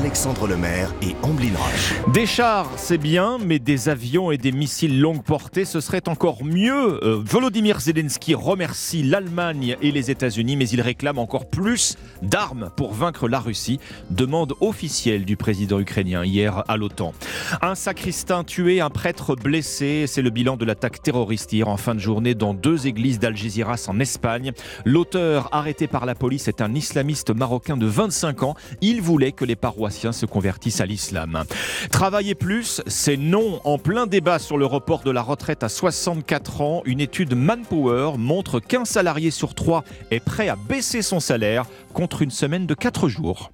Alexandre 0.00 0.46
Lemaire 0.46 0.94
et 1.02 1.14
Amblin 1.22 1.54
Roche. 1.54 1.92
Des 2.14 2.24
chars, 2.24 2.70
c'est 2.78 2.96
bien, 2.96 3.36
mais 3.36 3.58
des 3.58 3.90
avions 3.90 4.30
et 4.30 4.38
des 4.38 4.50
missiles 4.50 4.98
longue 4.98 5.22
portée, 5.22 5.66
ce 5.66 5.80
serait 5.80 6.08
encore 6.08 6.42
mieux. 6.42 7.04
Euh, 7.04 7.20
Volodymyr 7.22 7.80
Zelensky 7.80 8.34
remercie 8.34 9.02
l'Allemagne 9.02 9.76
et 9.82 9.92
les 9.92 10.10
États-Unis, 10.10 10.56
mais 10.56 10.66
il 10.70 10.80
réclame 10.80 11.18
encore 11.18 11.50
plus 11.50 11.98
d'armes 12.22 12.70
pour 12.76 12.94
vaincre 12.94 13.28
la 13.28 13.40
Russie. 13.40 13.78
Demande 14.08 14.54
officielle 14.60 15.26
du 15.26 15.36
président 15.36 15.78
ukrainien 15.78 16.24
hier 16.24 16.64
à 16.66 16.78
l'OTAN. 16.78 17.12
Un 17.60 17.74
sacristain 17.74 18.42
tué, 18.42 18.80
un 18.80 18.88
prêtre 18.88 19.36
blessé, 19.36 20.06
c'est 20.06 20.22
le 20.22 20.30
bilan 20.30 20.56
de 20.56 20.64
l'attaque 20.64 21.02
terroriste 21.02 21.52
hier 21.52 21.68
en 21.68 21.76
fin 21.76 21.94
de 21.94 22.00
journée 22.00 22.34
dans 22.34 22.54
deux 22.54 22.86
églises 22.86 23.18
d'Algeciras 23.18 23.84
en 23.88 24.00
Espagne. 24.00 24.52
L'auteur 24.86 25.50
arrêté 25.52 25.88
par 25.88 26.06
la 26.06 26.14
police 26.14 26.48
est 26.48 26.62
un 26.62 26.74
islamiste 26.74 27.34
marocain 27.34 27.76
de 27.76 27.86
25 27.86 28.44
ans. 28.44 28.54
Il 28.80 29.02
voulait 29.02 29.32
que 29.32 29.44
les 29.44 29.56
se 29.90 30.26
convertissent 30.26 30.80
à 30.80 30.86
l'islam. 30.86 31.44
Travailler 31.90 32.34
plus, 32.34 32.82
c'est 32.86 33.16
non. 33.16 33.60
En 33.64 33.78
plein 33.78 34.06
débat 34.06 34.38
sur 34.38 34.56
le 34.58 34.66
report 34.66 35.02
de 35.02 35.10
la 35.10 35.22
retraite 35.22 35.62
à 35.62 35.68
64 35.68 36.60
ans, 36.60 36.82
une 36.84 37.00
étude 37.00 37.34
Manpower 37.34 38.12
montre 38.16 38.60
qu'un 38.60 38.84
salarié 38.84 39.30
sur 39.30 39.54
trois 39.54 39.84
est 40.10 40.20
prêt 40.20 40.48
à 40.48 40.56
baisser 40.56 41.02
son 41.02 41.20
salaire 41.20 41.66
contre 41.92 42.22
une 42.22 42.30
semaine 42.30 42.66
de 42.66 42.74
4 42.74 43.08
jours. 43.08 43.50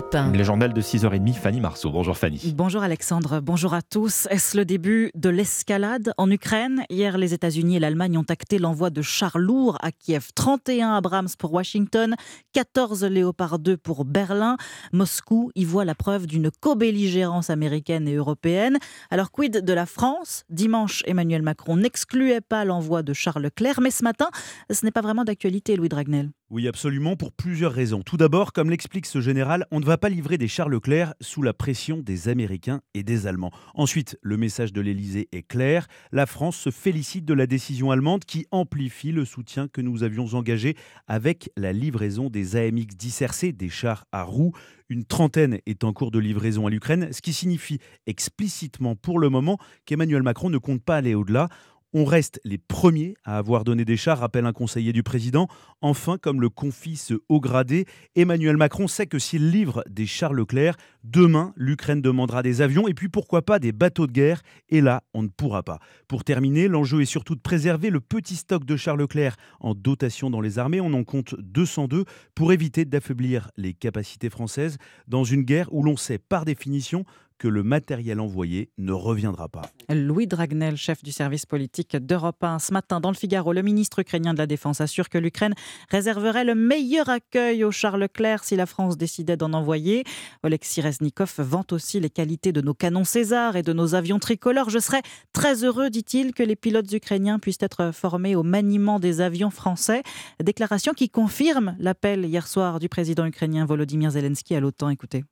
Europe 0.00 0.14
1. 0.14 0.32
Les 0.32 0.44
journaux 0.44 0.68
de 0.68 0.80
6h30, 0.80 1.34
Fanny 1.34 1.60
Marceau. 1.60 1.90
Bonjour 1.90 2.16
Fanny. 2.16 2.54
Bonjour 2.56 2.82
Alexandre, 2.82 3.40
bonjour 3.40 3.74
à 3.74 3.82
tous. 3.82 4.26
Est-ce 4.30 4.56
le 4.56 4.64
début 4.64 5.10
de 5.14 5.28
l'escalade 5.28 6.14
en 6.16 6.30
Ukraine? 6.30 6.84
Hier, 6.88 7.18
les 7.18 7.34
États-Unis 7.34 7.76
et 7.76 7.80
l'Allemagne 7.80 8.16
ont 8.16 8.24
acté 8.26 8.58
l'envoi 8.58 8.88
de 8.88 9.02
chars 9.02 9.36
lourds 9.36 9.76
à 9.82 9.92
Kiev. 9.92 10.30
31 10.34 10.94
Abrams 10.94 11.28
pour 11.38 11.52
Washington, 11.52 12.14
14 12.54 13.04
Léopard 13.04 13.58
2 13.58 13.76
pour 13.76 14.06
Berlin. 14.06 14.56
Moscou 14.92 15.50
y 15.54 15.66
voit 15.66 15.84
la 15.84 15.94
preuve 15.94 16.26
d'une 16.26 16.50
co-belligérance 16.50 17.50
américaine 17.50 18.08
et 18.08 18.14
européenne. 18.14 18.78
Alors, 19.10 19.30
quid 19.30 19.62
de 19.62 19.72
la 19.74 19.84
France? 19.84 20.44
Dimanche, 20.48 21.02
Emmanuel 21.06 21.42
Macron 21.42 21.76
n'excluait 21.76 22.40
pas 22.40 22.64
l'envoi 22.64 23.02
de 23.02 23.12
Charles 23.12 23.42
Leclerc, 23.42 23.80
mais 23.82 23.90
ce 23.90 24.02
matin, 24.02 24.30
ce 24.70 24.82
n'est 24.82 24.92
pas 24.92 25.02
vraiment 25.02 25.24
d'actualité, 25.24 25.76
Louis 25.76 25.90
Dragnel. 25.90 26.30
Oui, 26.52 26.66
absolument, 26.66 27.14
pour 27.14 27.30
plusieurs 27.30 27.72
raisons. 27.72 28.02
Tout 28.02 28.16
d'abord, 28.16 28.52
comme 28.52 28.70
l'explique 28.70 29.06
ce 29.06 29.20
général, 29.20 29.68
on 29.70 29.78
ne 29.78 29.84
va 29.84 29.98
pas 29.98 30.08
livrer 30.08 30.36
des 30.36 30.48
chars 30.48 30.68
Leclerc 30.68 31.14
sous 31.20 31.42
la 31.42 31.54
pression 31.54 31.98
des 31.98 32.28
Américains 32.28 32.80
et 32.92 33.04
des 33.04 33.28
Allemands. 33.28 33.52
Ensuite, 33.74 34.18
le 34.20 34.36
message 34.36 34.72
de 34.72 34.80
l'Élysée 34.80 35.28
est 35.30 35.46
clair. 35.46 35.86
La 36.10 36.26
France 36.26 36.56
se 36.56 36.70
félicite 36.70 37.24
de 37.24 37.34
la 37.34 37.46
décision 37.46 37.92
allemande 37.92 38.24
qui 38.24 38.46
amplifie 38.50 39.12
le 39.12 39.24
soutien 39.24 39.68
que 39.68 39.80
nous 39.80 40.02
avions 40.02 40.26
engagé 40.34 40.74
avec 41.06 41.52
la 41.56 41.72
livraison 41.72 42.30
des 42.30 42.56
AMX 42.56 42.96
10 42.96 43.22
RC, 43.22 43.52
des 43.52 43.68
chars 43.68 44.06
à 44.10 44.24
roues. 44.24 44.50
Une 44.88 45.04
trentaine 45.04 45.60
est 45.66 45.84
en 45.84 45.92
cours 45.92 46.10
de 46.10 46.18
livraison 46.18 46.66
à 46.66 46.70
l'Ukraine, 46.70 47.12
ce 47.12 47.22
qui 47.22 47.32
signifie 47.32 47.78
explicitement 48.08 48.96
pour 48.96 49.20
le 49.20 49.28
moment 49.28 49.58
qu'Emmanuel 49.86 50.24
Macron 50.24 50.50
ne 50.50 50.58
compte 50.58 50.82
pas 50.82 50.96
aller 50.96 51.14
au-delà. 51.14 51.48
On 51.92 52.04
reste 52.04 52.40
les 52.44 52.58
premiers 52.58 53.14
à 53.24 53.36
avoir 53.36 53.64
donné 53.64 53.84
des 53.84 53.96
chars, 53.96 54.20
rappelle 54.20 54.46
un 54.46 54.52
conseiller 54.52 54.92
du 54.92 55.02
président. 55.02 55.48
Enfin, 55.80 56.18
comme 56.18 56.40
le 56.40 56.48
confie 56.48 56.96
ce 56.96 57.14
haut 57.28 57.40
gradé, 57.40 57.84
Emmanuel 58.14 58.56
Macron 58.56 58.86
sait 58.86 59.08
que 59.08 59.18
s'il 59.18 59.50
livre 59.50 59.82
des 59.90 60.06
chars 60.06 60.32
Leclerc, 60.32 60.76
demain, 61.02 61.52
l'Ukraine 61.56 62.00
demandera 62.00 62.44
des 62.44 62.62
avions 62.62 62.86
et 62.86 62.94
puis 62.94 63.08
pourquoi 63.08 63.42
pas 63.42 63.58
des 63.58 63.72
bateaux 63.72 64.06
de 64.06 64.12
guerre. 64.12 64.42
Et 64.68 64.80
là, 64.80 65.02
on 65.14 65.24
ne 65.24 65.28
pourra 65.28 65.64
pas. 65.64 65.80
Pour 66.06 66.22
terminer, 66.22 66.68
l'enjeu 66.68 67.02
est 67.02 67.06
surtout 67.06 67.34
de 67.34 67.40
préserver 67.40 67.90
le 67.90 68.00
petit 68.00 68.36
stock 68.36 68.64
de 68.64 68.76
chars 68.76 68.96
Leclerc 68.96 69.34
en 69.58 69.74
dotation 69.74 70.30
dans 70.30 70.40
les 70.40 70.60
armées. 70.60 70.80
On 70.80 70.94
en 70.94 71.02
compte 71.02 71.34
202 71.40 72.04
pour 72.36 72.52
éviter 72.52 72.84
d'affaiblir 72.84 73.50
les 73.56 73.74
capacités 73.74 74.30
françaises 74.30 74.78
dans 75.08 75.24
une 75.24 75.42
guerre 75.42 75.66
où 75.72 75.82
l'on 75.82 75.96
sait 75.96 76.18
par 76.18 76.44
définition 76.44 77.04
que 77.40 77.48
le 77.48 77.62
matériel 77.62 78.20
envoyé 78.20 78.68
ne 78.76 78.92
reviendra 78.92 79.48
pas. 79.48 79.62
Louis 79.88 80.26
Dragnel, 80.26 80.76
chef 80.76 81.02
du 81.02 81.10
service 81.10 81.46
politique 81.46 81.96
d'Europe 81.96 82.44
1. 82.44 82.58
Ce 82.58 82.70
matin, 82.70 83.00
dans 83.00 83.10
le 83.10 83.16
Figaro, 83.16 83.54
le 83.54 83.62
ministre 83.62 83.98
ukrainien 84.00 84.34
de 84.34 84.38
la 84.38 84.46
Défense 84.46 84.82
assure 84.82 85.08
que 85.08 85.16
l'Ukraine 85.16 85.54
réserverait 85.88 86.44
le 86.44 86.54
meilleur 86.54 87.08
accueil 87.08 87.64
au 87.64 87.70
Charles 87.70 88.02
Leclerc 88.02 88.44
si 88.44 88.56
la 88.56 88.66
France 88.66 88.98
décidait 88.98 89.38
d'en 89.38 89.54
envoyer. 89.54 90.04
Alexis 90.42 90.82
Reznikov 90.82 91.32
vante 91.38 91.72
aussi 91.72 91.98
les 91.98 92.10
qualités 92.10 92.52
de 92.52 92.60
nos 92.60 92.74
canons 92.74 93.04
César 93.04 93.56
et 93.56 93.62
de 93.62 93.72
nos 93.72 93.94
avions 93.94 94.18
tricolores. 94.18 94.68
Je 94.68 94.78
serais 94.78 95.02
très 95.32 95.64
heureux, 95.64 95.88
dit-il, 95.88 96.34
que 96.34 96.42
les 96.42 96.56
pilotes 96.56 96.92
ukrainiens 96.92 97.38
puissent 97.38 97.62
être 97.62 97.90
formés 97.90 98.36
au 98.36 98.42
maniement 98.42 99.00
des 99.00 99.22
avions 99.22 99.50
français. 99.50 100.02
Déclaration 100.44 100.92
qui 100.92 101.08
confirme 101.08 101.74
l'appel 101.78 102.26
hier 102.26 102.46
soir 102.46 102.80
du 102.80 102.90
président 102.90 103.24
ukrainien 103.24 103.64
Volodymyr 103.64 104.10
Zelensky 104.10 104.54
à 104.54 104.60
l'OTAN. 104.60 104.90
Écoutez. 104.90 105.24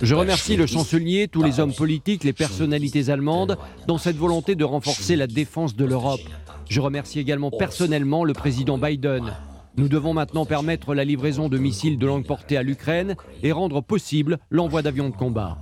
Je 0.00 0.14
remercie 0.14 0.56
le 0.56 0.66
chancelier, 0.66 1.28
tous 1.28 1.42
les 1.42 1.60
hommes 1.60 1.74
politiques, 1.74 2.24
les 2.24 2.32
personnalités 2.32 3.10
allemandes 3.10 3.56
dans 3.86 3.98
cette 3.98 4.16
volonté 4.16 4.54
de 4.54 4.64
renforcer 4.64 5.16
la 5.16 5.26
défense 5.26 5.76
de 5.76 5.84
l'Europe. 5.84 6.20
Je 6.68 6.80
remercie 6.80 7.20
également 7.20 7.50
personnellement 7.50 8.24
le 8.24 8.32
président 8.32 8.78
Biden. 8.78 9.34
Nous 9.76 9.88
devons 9.88 10.14
maintenant 10.14 10.46
permettre 10.46 10.94
la 10.94 11.04
livraison 11.04 11.48
de 11.48 11.58
missiles 11.58 11.98
de 11.98 12.06
longue 12.06 12.26
portée 12.26 12.56
à 12.56 12.62
l'Ukraine 12.62 13.16
et 13.42 13.50
rendre 13.50 13.80
possible 13.80 14.38
l'envoi 14.50 14.82
d'avions 14.82 15.08
de 15.08 15.16
combat. 15.16 15.58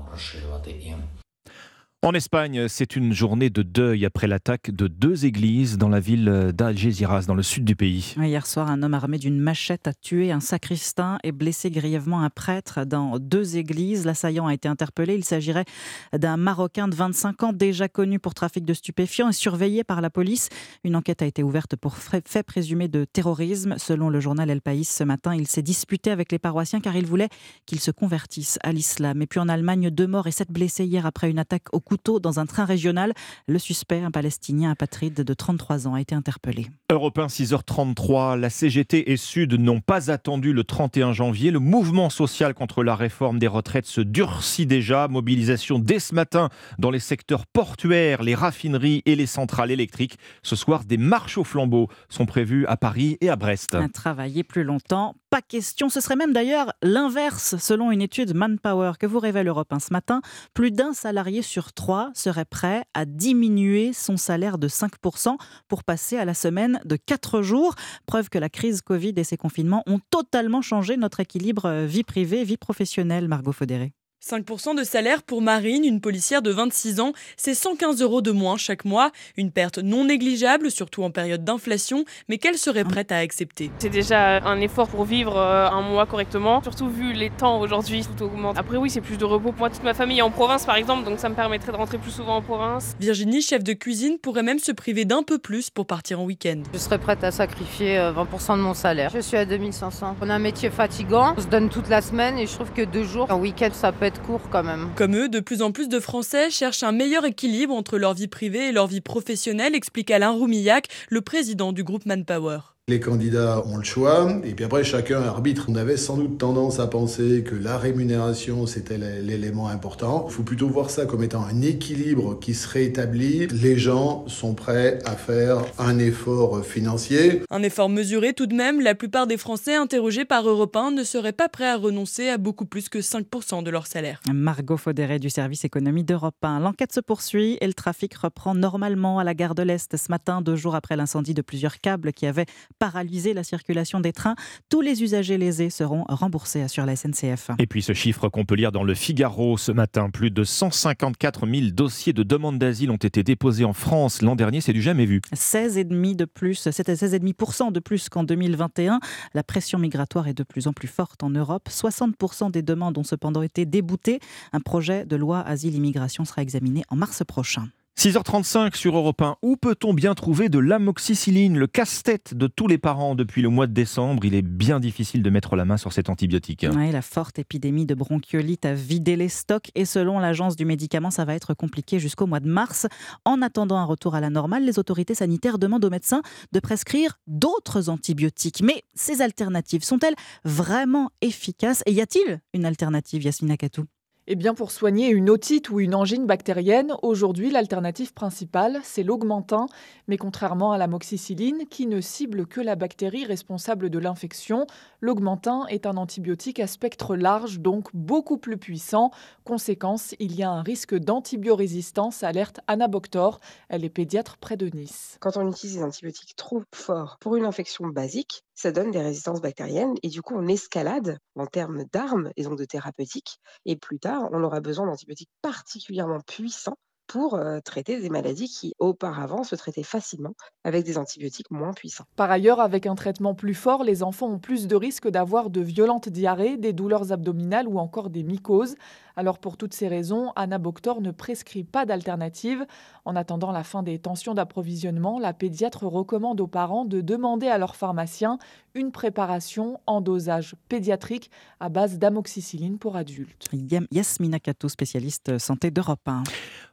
En 2.05 2.15
Espagne, 2.15 2.67
c'est 2.67 2.97
une 2.97 3.13
journée 3.13 3.49
de 3.49 3.63
deuil 3.63 4.05
après 4.05 4.27
l'attaque 4.27 4.73
de 4.73 4.89
deux 4.89 5.25
églises 5.25 5.79
dans 5.79 5.89
la 5.89 6.01
ville 6.01 6.51
d'Algeciras, 6.53 7.27
dans 7.29 7.37
le 7.37 7.45
sud 7.45 7.65
du 7.65 7.77
pays. 7.77 8.17
Hier 8.17 8.45
soir, 8.45 8.69
un 8.69 8.83
homme 8.83 8.95
armé 8.95 9.19
d'une 9.19 9.39
machette 9.39 9.87
a 9.87 9.95
tué 9.95 10.33
un 10.33 10.41
sacristain 10.41 11.21
et 11.23 11.31
blessé 11.31 11.71
grièvement 11.71 12.23
un 12.23 12.29
prêtre 12.29 12.85
dans 12.85 13.21
deux 13.21 13.57
églises. 13.57 14.05
L'assaillant 14.05 14.49
a 14.49 14.55
été 14.55 14.67
interpellé. 14.67 15.15
Il 15.15 15.23
s'agirait 15.23 15.65
d'un 16.13 16.37
Marocain 16.37 16.89
de 16.89 16.97
25 16.97 17.45
ans, 17.45 17.53
déjà 17.53 17.87
connu 17.87 18.19
pour 18.19 18.35
trafic 18.35 18.65
de 18.65 18.75
stupéfiants 18.75 19.29
et 19.29 19.33
surveillé 19.33 19.85
par 19.85 20.01
la 20.01 20.11
police. 20.11 20.49
Une 20.83 20.97
enquête 20.97 21.23
a 21.23 21.27
été 21.27 21.45
ouverte 21.45 21.77
pour 21.77 21.99
fait 21.99 22.43
présumé 22.43 22.89
de 22.89 23.05
terrorisme. 23.05 23.77
Selon 23.79 24.11
le 24.11 24.19
journal 24.19 24.51
El 24.51 24.61
País 24.61 24.87
ce 24.87 25.05
matin, 25.05 25.37
il 25.37 25.47
s'est 25.47 25.63
disputé 25.63 26.11
avec 26.11 26.33
les 26.33 26.41
paroissiens 26.41 26.81
car 26.81 26.97
il 26.97 27.07
voulait 27.07 27.29
qu'ils 27.65 27.79
se 27.79 27.93
convertissent 27.93 28.59
à 28.65 28.73
l'islam. 28.73 29.23
Et 29.23 29.29
puis 29.29 29.39
en 29.39 29.49
Allemagne, 29.49 29.89
deux 29.91 30.09
morts 30.09 30.27
et 30.27 30.33
sept 30.33 30.51
blessés 30.51 30.85
hier 30.85 31.07
après 31.07 31.31
une 31.31 31.39
attaque 31.39 31.73
au 31.73 31.79
couteau 31.93 32.21
dans 32.21 32.41
un 32.41 32.47
train 32.47 32.65
régional. 32.65 33.13
Le 33.47 33.59
suspect, 33.59 34.01
un 34.01 34.11
Palestinien 34.11 34.71
apatride 34.71 35.13
de 35.13 35.35
33 35.35 35.87
ans, 35.87 35.95
a 35.95 36.01
été 36.01 36.15
interpellé. 36.15 36.69
Europe 36.91 37.19
1, 37.19 37.27
6h33, 37.27 38.39
la 38.39 38.49
CGT 38.49 39.13
et 39.13 39.19
Sud 39.19 39.61
n'ont 39.61 39.81
pas 39.81 40.11
attendu 40.11 40.55
le 40.55 40.65
31 40.65 41.13
janvier. 41.13 41.51
Le 41.51 41.59
mouvement 41.59 42.09
social 42.09 42.55
contre 42.55 42.83
la 42.83 42.97
réforme 42.97 43.39
des 43.39 43.47
retraites 43.47 43.85
se 43.85 44.01
durcit 44.01 44.65
déjà. 44.65 45.07
Mobilisation 45.07 45.79
dès 45.79 45.99
ce 45.99 46.15
matin 46.15 46.49
dans 46.79 46.91
les 46.91 46.99
secteurs 46.99 47.45
portuaires, 47.47 48.23
les 48.23 48.35
raffineries 48.35 49.03
et 49.05 49.15
les 49.15 49.27
centrales 49.27 49.71
électriques. 49.71 50.17
Ce 50.43 50.57
soir, 50.57 50.85
des 50.85 50.97
marches 50.97 51.37
au 51.37 51.45
flambeau 51.45 51.89
sont 52.09 52.25
prévues 52.25 52.65
à 52.69 52.79
Paris 52.79 53.19
et 53.21 53.29
à 53.29 53.37
Brest. 53.37 53.75
À 53.75 53.87
travailler 53.91 54.45
plus 54.45 54.65
longtemps, 54.65 55.15
pas 55.33 55.41
question. 55.41 55.89
Ce 55.89 56.03
serait 56.03 56.15
même 56.15 56.35
d'ailleurs 56.35 56.75
l'inverse, 56.83 57.57
selon 57.57 57.91
une 57.91 58.03
étude 58.03 58.35
Manpower 58.35 58.93
que 59.01 59.07
vous 59.07 59.19
révèle 59.19 59.49
Europe 59.49 59.73
1 59.73 59.79
ce 59.79 59.91
matin. 59.91 60.21
Plus 60.53 60.71
d'un 60.71 60.93
salarié 60.93 61.41
sur 61.41 61.73
trois 61.73 62.11
serait 62.13 62.45
prêt 62.45 62.85
à 62.93 63.07
diminuer 63.07 63.95
son 63.95 64.19
salaire 64.19 64.59
de 64.59 64.69
5% 64.69 65.39
pour 65.69 65.85
passer 65.85 66.19
à 66.19 66.27
la 66.27 66.35
semaine 66.35 66.83
de 66.85 66.97
4 66.97 67.41
jours. 67.41 67.77
Preuve 68.05 68.29
que 68.29 68.39
la 68.39 68.51
crise 68.51 68.83
Covid 68.83 69.15
et 69.17 69.25
ses 69.25 69.39
confinements 69.39 69.83
ont 69.87 70.01
totalement 70.11 70.61
changé 70.61 70.99
notre 70.99 71.21
équilibre 71.21 71.87
vie 71.87 72.05
privée, 72.05 72.45
vie 72.45 72.59
professionnelle, 72.59 73.27
Margot 73.27 73.53
Faudéré. 73.53 73.95
5% 74.23 74.77
de 74.77 74.85
salaire 74.85 75.25
pour 75.25 75.43
Marine, 75.43 75.85
une 75.85 76.01
policière 76.01 76.43
de 76.43 76.53
26 76.53 77.01
ans, 77.01 77.13
c'est 77.37 77.55
115 77.55 78.01
euros 78.03 78.23
de 78.23 78.31
moins 78.31 78.57
chaque 78.57 78.85
mois. 78.85 79.11
Une 79.37 79.51
perte 79.51 79.79
non 79.79 80.05
négligeable, 80.05 80.71
surtout 80.71 81.03
en 81.03 81.11
période 81.11 81.43
d'inflation, 81.43 82.05
mais 82.29 82.39
qu'elle 82.39 82.57
serait 82.57 82.85
prête 82.85 83.11
à 83.11 83.17
accepter? 83.17 83.73
C'est 83.81 83.89
déjà 83.89 84.37
un 84.45 84.61
effort 84.61 84.89
pour 84.89 85.05
vivre 85.05 85.37
euh, 85.37 85.69
un 85.69 85.83
mois 85.83 86.07
correctement, 86.07 86.63
surtout 86.63 86.89
vu 86.89 87.13
les 87.13 87.31
temps 87.31 87.61
aujourd'hui, 87.61 88.05
tout 88.05 88.25
augmente. 88.25 88.57
Après 88.57 88.77
oui, 88.77 88.91
c'est 88.91 89.01
plus 89.01 89.19
de 89.19 89.25
repos. 89.25 89.53
Moi, 89.59 89.71
toute 89.71 89.83
ma 89.83 89.93
famille 89.93 90.21
est 90.21 90.23
en 90.23 90.31
province 90.31 90.67
par 90.67 90.77
exemple, 90.77 91.05
donc 91.05 91.19
ça 91.19 91.29
me 91.29 91.35
permettrait 91.35 91.73
de 91.73 91.77
rentrer 91.77 91.99
plus 91.99 92.13
souvent 92.13 92.37
en 92.37 92.43
province. 92.43 92.95
Virginie, 93.01 93.43
chef 93.43 93.65
de 93.65 93.73
cuisine, 93.73 94.19
pourrait 94.19 94.45
même 94.45 94.61
se 94.61 94.71
priver 94.71 95.05
d'un 95.05 95.25
peu 95.25 95.39
plus 95.39 95.69
pour 95.69 95.87
partir 95.87 96.21
en 96.21 96.25
week-end. 96.25 96.63
Je 96.73 96.79
serais 96.79 96.99
prête 96.99 97.25
à 97.25 97.33
sacrifier 97.33 97.99
euh, 97.99 98.13
20% 98.13 98.57
de 98.57 98.63
mon 98.63 98.75
salaire. 98.75 99.11
Je 99.13 99.21
suis 99.21 99.37
à 99.37 99.45
2500. 99.45 100.17
On 100.21 100.31
a 100.31 100.35
un 100.35 100.39
métier 100.39 100.71
fatigant, 100.71 101.35
on 101.37 101.41
se 101.41 101.49
donne 101.49 101.69
toute 101.69 101.89
la 101.89 102.01
semaine 102.01 102.39
et 102.39 102.47
je 102.47 102.53
trouve 102.53 102.73
que 102.73 102.83
deux 102.83 103.03
jours 103.03 103.29
en 103.29 103.41
week-end, 103.41 103.71
ça 103.73 103.91
peut 103.91 104.05
être 104.05 104.12
quand. 104.51 104.95
Comme 104.97 105.17
eux, 105.17 105.29
de 105.29 105.41
plus 105.41 105.63
en 105.63 105.73
plus 105.73 105.89
de 105.89 106.01
Français 106.01 106.51
cherchent 106.51 106.83
un 106.83 106.93
meilleur 106.93 107.25
équilibre 107.25 107.75
entre 107.75 107.99
leur 107.99 108.15
vie 108.15 108.29
privée 108.29 108.69
et 108.69 108.73
leur 108.73 108.87
vie 108.87 109.01
professionnelle, 109.01 109.75
explique 109.75 110.11
Alain 110.11 110.31
Roumillac, 110.31 110.89
le 111.09 111.21
président 111.21 111.73
du 111.73 111.85
groupe 111.85 112.07
Manpower. 112.07 112.72
Les 112.89 112.99
candidats 112.99 113.63
ont 113.65 113.77
le 113.77 113.85
choix, 113.85 114.41
et 114.43 114.55
puis 114.55 114.65
après 114.65 114.83
chacun 114.83 115.23
arbitre. 115.23 115.67
On 115.69 115.77
avait 115.77 115.97
sans 115.97 116.17
doute 116.17 116.37
tendance 116.37 116.81
à 116.81 116.89
penser 116.89 117.45
que 117.45 117.55
la 117.55 117.79
rémunération 117.79 118.67
c'était 118.67 118.99
l'élément 118.99 119.69
important. 119.69 120.27
Il 120.29 120.33
faut 120.33 120.43
plutôt 120.43 120.69
voir 120.69 120.91
ça 120.91 121.07
comme 121.07 121.23
étant 121.23 121.45
un 121.45 121.63
équilibre 121.63 122.41
qui 122.41 122.55
serait 122.55 122.83
établi. 122.83 123.47
Les 123.47 123.79
gens 123.79 124.27
sont 124.27 124.55
prêts 124.55 124.99
à 125.05 125.13
faire 125.13 125.65
un 125.79 126.01
effort 126.01 126.67
financier. 126.67 127.43
Un 127.51 127.63
effort 127.63 127.89
mesuré 127.89 128.33
tout 128.33 128.47
de 128.47 128.55
même, 128.57 128.81
la 128.81 128.97
plupart 128.97 129.29
des 129.29 129.37
Français 129.37 129.77
interrogés 129.77 130.25
par 130.25 130.49
Europe 130.49 130.75
1 130.75 130.91
ne 130.91 131.05
seraient 131.05 131.31
pas 131.31 131.49
prêts 131.49 131.69
à 131.69 131.77
renoncer 131.77 132.31
à 132.31 132.37
beaucoup 132.37 132.67
plus 132.67 132.89
que 132.89 132.99
5% 132.99 133.63
de 133.63 133.71
leur 133.71 133.87
salaire. 133.87 134.21
Margot 134.35 134.77
Faudéré 134.77 135.21
du 135.21 135.31
service 135.31 135.65
économie 135.65 136.03
d'Europe 136.03 136.35
1. 136.43 136.59
L'enquête 136.59 136.93
se 136.93 136.99
poursuit 136.99 137.59
et 137.61 137.69
le 137.69 137.75
trafic 137.75 138.13
reprend 138.17 138.57
normalement 138.57 139.21
à 139.21 139.25
la 139.25 139.35
gare 139.35 139.55
de 139.55 139.63
l'Est 139.63 139.97
ce 139.97 140.11
matin, 140.11 140.43
deux 140.43 140.57
jours 140.57 140.75
après 140.75 140.97
l'incendie 140.97 141.33
de 141.33 141.43
plusieurs 141.43 141.79
câbles 141.79 142.13
qui 142.13 142.27
avaient 142.27 142.47
paralyser 142.83 143.33
la 143.33 143.45
circulation 143.45 144.01
des 144.01 144.13
trains. 144.13 144.35
Tous 144.69 144.81
les 144.81 145.05
usagers 145.05 145.39
lésés 145.39 145.71
seront 145.71 146.05
remboursés, 146.09 146.63
assure 146.63 146.85
la 146.85 146.97
SNCF. 146.97 147.53
Et 147.61 147.69
puis 147.69 147.81
ce 147.81 147.93
chiffre 147.93 148.29
qu'on 148.29 148.45
peut 148.45 148.57
lire 148.57 148.73
dans 148.73 148.83
le 148.83 148.95
Figaro 148.95 149.57
ce 149.57 149.71
matin, 149.71 150.11
plus 150.11 150.33
de 150.33 150.43
154 150.43 151.47
000 151.47 151.71
dossiers 151.71 152.13
de 152.13 152.25
demande 152.25 152.59
d'asile 152.59 152.91
ont 152.91 152.97
été 152.97 153.23
déposés 153.23 153.65
en 153.65 153.73
France 153.73 154.21
l'an 154.21 154.35
dernier, 154.35 154.61
c'est 154.61 154.73
du 154.73 154.83
jamais 154.83 155.07
vu. 155.07 155.21
16,5 155.33 156.17
de 156.17 156.25
plus, 156.25 156.69
c'était 156.73 156.95
16,5% 156.95 157.71
de 157.71 157.79
plus 157.79 158.09
qu'en 158.09 158.25
2021. 158.25 158.99
La 159.33 159.45
pression 159.45 159.79
migratoire 159.79 160.27
est 160.27 160.35
de 160.35 160.43
plus 160.43 160.67
en 160.67 160.73
plus 160.73 160.89
forte 160.89 161.23
en 161.23 161.31
Europe. 161.31 161.69
60% 161.71 162.51
des 162.51 162.63
demandes 162.63 162.99
ont 162.99 163.05
cependant 163.05 163.43
été 163.43 163.65
déboutées. 163.65 164.19
Un 164.53 164.61
projet 164.61 165.07
de 165.07 165.15
loi 165.15 165.41
asile-immigration 165.43 166.25
sera 166.25 166.43
examiné 166.43 166.83
en 166.89 166.97
mars 166.97 167.23
prochain. 167.29 167.69
6h35 168.03 168.75
sur 168.75 168.97
Europe 168.97 169.23
1. 169.23 169.37
Où 169.43 169.57
peut-on 169.57 169.95
bien 169.95 170.15
trouver 170.15 170.49
de 170.49 170.59
l'amoxicilline, 170.59 171.57
le 171.57 171.69
casse-tête 171.69 172.35
de 172.35 172.49
tous 172.49 172.67
les 172.67 172.77
parents 172.77 173.15
depuis 173.15 173.43
le 173.43 173.49
mois 173.49 173.69
de 173.69 173.73
décembre? 173.73 174.25
Il 174.25 174.35
est 174.35 174.43
bien 174.43 174.81
difficile 174.81 175.23
de 175.23 175.31
mettre 175.31 175.55
la 175.55 175.65
main 175.65 175.77
sur 175.77 175.93
cet 175.93 176.09
antibiotique. 176.09 176.63
La 176.63 177.01
forte 177.01 177.39
épidémie 177.39 177.87
de 177.87 177.95
bronchiolite 177.95 178.67
a 178.67 178.75
vidé 178.75 179.15
les 179.15 179.29
stocks 179.29 179.71
et 179.77 179.85
selon 179.85 180.19
l'agence 180.19 180.57
du 180.57 180.65
médicament, 180.65 181.13
ça 181.13 181.25
va 181.25 181.37
être 181.37 181.55
compliqué 181.55 182.01
jusqu'au 182.01 182.27
mois 182.27 182.41
de 182.41 182.49
mars. 182.49 182.89
En 183.25 183.41
attendant 183.41 183.77
un 183.77 183.85
retour 183.85 184.17
à 184.17 184.21
la 184.21 184.31
normale, 184.31 184.65
les 184.65 184.81
autorités 184.81 185.15
sanitaires 185.15 185.59
demandent 185.59 185.85
aux 185.85 185.91
médecins 185.91 186.23
de 186.51 186.59
prescrire 186.59 187.21
d'autres 187.29 187.89
antibiotiques. 187.89 188.63
Mais 188.65 188.83
ces 188.95 189.23
alternatives 189.23 189.85
sont-elles 189.85 190.17
vraiment 190.45 191.11
efficaces? 191.21 191.85
Et 191.87 191.93
y 191.93 192.01
a-t-il 192.01 192.41
une 192.53 192.65
alternative, 192.65 193.23
Yasmina 193.23 193.57
Katou 193.57 193.85
eh 194.33 194.35
bien, 194.35 194.55
pour 194.55 194.71
soigner 194.71 195.11
une 195.11 195.29
otite 195.29 195.69
ou 195.69 195.79
une 195.79 195.95
angine 195.95 196.25
bactérienne, 196.25 196.95
aujourd'hui, 197.03 197.51
l'alternative 197.51 198.15
principale, 198.15 198.81
c'est 198.83 199.03
l'augmentin. 199.03 199.67
Mais 200.09 200.17
contrairement 200.17 200.73
à 200.73 200.79
l'amoxicilline, 200.79 201.67
qui 201.69 201.87
ne 201.87 202.01
cible 202.01 202.47
que 202.47 202.63
la 202.63 202.75
bactérie 202.75 203.27
responsable 203.27 203.91
de 203.91 203.99
l'infection, 203.99 204.67
l'augmentin 205.03 205.67
est 205.69 205.85
un 205.85 205.99
antibiotique 205.99 206.61
à 206.61 206.67
spectre 206.67 207.15
large, 207.15 207.61
donc 207.61 207.91
beaucoup 207.93 208.39
plus 208.39 208.57
puissant. 208.57 209.11
Conséquence, 209.45 210.15
il 210.19 210.35
y 210.35 210.43
a 210.43 210.51
un 210.51 210.63
risque 210.63 210.95
d'antibiorésistance, 210.95 212.23
alerte 212.23 212.61
Anna 212.69 212.89
Boctor. 212.89 213.39
Elle 213.69 213.85
est 213.85 213.91
pédiatre 213.91 214.39
près 214.39 214.57
de 214.57 214.75
Nice. 214.75 215.19
Quand 215.21 215.37
on 215.37 215.47
utilise 215.51 215.77
des 215.77 215.83
antibiotiques 215.83 216.37
trop 216.37 216.63
forts 216.73 217.19
pour 217.21 217.37
une 217.37 217.45
infection 217.45 217.87
basique, 217.87 218.45
ça 218.55 218.73
donne 218.73 218.91
des 218.91 219.01
résistances 219.01 219.41
bactériennes 219.41 219.95
et 220.03 220.09
du 220.09 220.23
coup 220.23 220.35
on 220.37 220.47
escalade 220.49 221.19
en 221.37 221.47
termes 221.47 221.85
d'armes 221.93 222.31
et 222.37 222.45
donc 222.45 222.59
de 222.59 222.65
thérapeutique. 222.65 223.39
Et 223.67 223.77
plus 223.77 223.99
tard, 223.99 224.29
on 224.33 224.43
aura 224.43 224.61
besoin 224.61 224.87
d'antibiotiques 224.87 225.31
particulièrement 225.43 226.21
puissants 226.21 226.77
pour 227.13 227.35
euh, 227.35 227.61
traiter 227.61 228.01
des 228.01 228.09
maladies 228.09 228.49
qui 228.49 228.73
auparavant 228.79 229.45
se 229.45 229.55
traitaient 229.55 229.83
facilement 229.83 230.33
avec 230.65 230.83
des 230.87 230.97
antibiotiques 230.97 231.51
moins 231.51 231.75
puissants. 231.75 232.07
Par 232.17 232.31
ailleurs, 232.31 232.59
avec 232.59 232.87
un 232.87 232.95
traitement 232.95 233.35
plus 233.35 233.53
fort, 233.53 233.85
les 233.85 234.03
enfants 234.03 234.29
ont 234.29 234.39
plus 234.39 234.67
de 234.67 234.75
risques 234.75 235.09
d'avoir 235.09 235.51
de 235.51 235.61
violentes 235.61 236.09
diarrhées, 236.09 236.57
des 236.57 236.73
douleurs 236.73 237.13
abdominales 237.13 237.69
ou 237.69 237.79
encore 237.79 238.09
des 238.09 238.23
mycoses. 238.23 238.77
Alors 239.15 239.39
pour 239.39 239.59
toutes 239.59 239.75
ces 239.75 239.89
raisons, 239.89 240.33
Anna 240.37 240.57
Boctor 240.57 241.03
ne 241.03 241.11
prescrit 241.11 241.65
pas 241.65 241.85
d'alternative. 241.85 242.65
En 243.05 243.15
attendant 243.15 243.53
la 243.53 243.63
fin 243.63 243.83
des 243.83 243.99
tensions 243.99 244.33
d'approvisionnement, 244.33 245.19
la 245.19 245.35
pédiatre 245.35 245.85
recommande 245.85 246.41
aux 246.41 246.47
parents 246.47 246.87
de 246.87 247.03
demander 247.03 247.49
à 247.49 247.59
leur 247.59 247.77
pharmacien 247.77 248.39
une 248.75 248.91
préparation 248.91 249.79
en 249.87 250.01
dosage 250.01 250.55
pédiatrique 250.71 251.31
à 251.61 251.69
base 251.69 251.99
d'amoxicilline 251.99 252.79
pour 252.79 252.97
adultes. 252.97 253.49
Yasmina 253.91 254.41
Kato, 254.41 254.71
spécialiste 254.71 255.39
santé 255.39 255.71
d'Europe 255.71 256.01
1. 256.07 256.23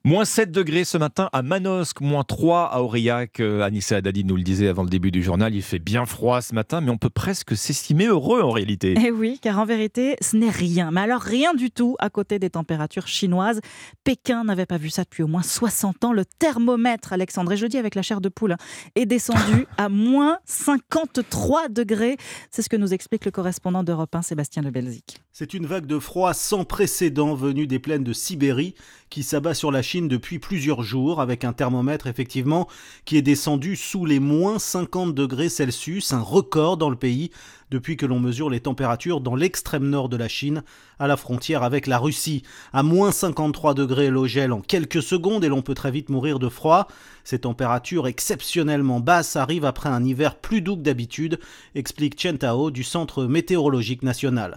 Moins 0.06 0.26
7 0.30 0.52
degrés 0.52 0.84
ce 0.84 1.00
matin 1.00 1.28
à 1.34 1.42
Manosque, 1.42 2.02
moins 2.02 2.24
3 2.24 2.66
à 2.72 2.82
Aurillac. 2.82 3.40
Euh, 3.40 3.64
Anissa 3.64 3.96
Haddadi 3.96 4.24
nous 4.24 4.36
le 4.36 4.44
disait 4.44 4.68
avant 4.68 4.84
le 4.84 4.90
début 4.90 5.10
du 5.10 5.24
journal, 5.24 5.56
il 5.56 5.64
fait 5.64 5.80
bien 5.80 6.06
froid 6.06 6.40
ce 6.40 6.54
matin, 6.54 6.82
mais 6.82 6.92
on 6.92 7.00
peut 7.00 7.10
presque 7.10 7.58
s'estimer 7.58 8.06
heureux 8.06 8.42
en 8.42 8.52
réalité. 8.52 8.94
Eh 9.04 9.10
oui, 9.10 9.40
car 9.42 9.58
en 9.58 9.66
vérité, 9.66 10.18
ce 10.22 10.38
n'est 10.38 10.52
rien, 10.52 10.92
mais 10.92 11.02
alors 11.02 11.22
rien 11.22 11.56
du 11.56 11.72
tout 11.72 11.96
à 11.98 12.12
côté 12.12 12.38
des 12.38 12.52
températures 12.52 13.08
chinoises. 13.08 13.60
Pékin 14.04 14.44
n'avait 14.44 14.68
pas 14.68 14.78
vu 14.78 14.92
ça 14.92 15.04
depuis 15.04 15.24
au 15.24 15.28
moins 15.28 15.42
60 15.42 16.06
ans. 16.06 16.14
Le 16.14 16.26
thermomètre, 16.26 17.12
Alexandre, 17.12 17.54
et 17.54 17.58
je 17.58 17.66
dis 17.66 17.80
avec 17.80 17.96
la 17.96 18.04
chair 18.04 18.22
de 18.22 18.30
poule, 18.30 18.56
est 18.94 19.08
descendu 19.08 19.66
à 19.78 19.90
moins 19.90 20.38
53 20.46 21.70
degrés. 21.70 22.18
C'est 22.52 22.62
ce 22.62 22.70
que 22.70 22.78
nous 22.78 22.94
explique 22.94 23.26
le 23.26 23.32
correspondant 23.32 23.84
d'Europe 23.84 24.14
1, 24.14 24.22
Sébastien 24.22 24.62
Le 24.62 24.70
Belzic. 24.70 25.22
C'est 25.40 25.54
une 25.54 25.68
vague 25.68 25.86
de 25.86 26.00
froid 26.00 26.34
sans 26.34 26.66
précédent 26.66 27.34
venue 27.34 27.66
des 27.66 27.80
plaines 27.80 28.04
de 28.04 28.12
Sibérie 28.12 28.76
qui 29.10 29.24
s'abat 29.24 29.54
sur 29.54 29.72
la 29.72 29.82
Chine 29.82 30.10
depuis 30.10 30.38
plusieurs 30.38 30.84
jours 30.84 31.22
avec 31.22 31.46
un 31.46 31.54
thermomètre 31.54 32.08
effectivement 32.08 32.68
qui 33.06 33.16
est 33.16 33.22
descendu 33.22 33.78
sous 33.78 34.06
les 34.06 34.20
moins 34.20 34.60
50 34.60 35.16
degrés 35.16 35.48
Celsius, 35.48 36.12
un 36.12 36.20
record 36.20 36.76
dans 36.76 36.90
le 36.90 36.98
pays 36.98 37.32
depuis 37.72 37.98
que 37.98 38.06
l'on 38.06 38.20
mesure 38.20 38.50
les 38.50 38.60
températures 38.60 39.22
dans 39.22 39.36
l'extrême 39.36 39.90
nord 39.90 40.10
de 40.10 40.18
la 40.18 40.28
Chine, 40.28 40.64
à 41.00 41.08
la 41.08 41.18
frontière 41.18 41.64
avec 41.64 41.88
la 41.88 41.98
Russie. 41.98 42.44
À 42.74 42.84
moins 42.84 43.12
53 43.12 43.74
degrés, 43.74 44.10
l'eau 44.10 44.28
gèle 44.28 44.52
en 44.52 44.62
quelques 44.62 45.02
secondes 45.02 45.44
et 45.44 45.48
l'on 45.48 45.62
peut 45.62 45.74
très 45.74 45.92
vite 45.92 46.10
mourir 46.10 46.40
de 46.40 46.50
froid. 46.50 46.88
Ces 47.24 47.40
températures 47.40 48.08
exceptionnellement 48.08 49.00
basses 49.00 49.36
arrivent 49.36 49.66
après 49.66 49.90
un 49.90 50.04
hiver 50.04 50.36
plus 50.36 50.62
doux 50.62 50.76
que 50.76 50.82
d'habitude, 50.82 51.40
explique 51.76 52.20
Chen 52.20 52.38
Tao 52.38 52.72
du 52.72 52.84
Centre 52.84 53.26
météorologique 53.26 54.04
national. 54.04 54.56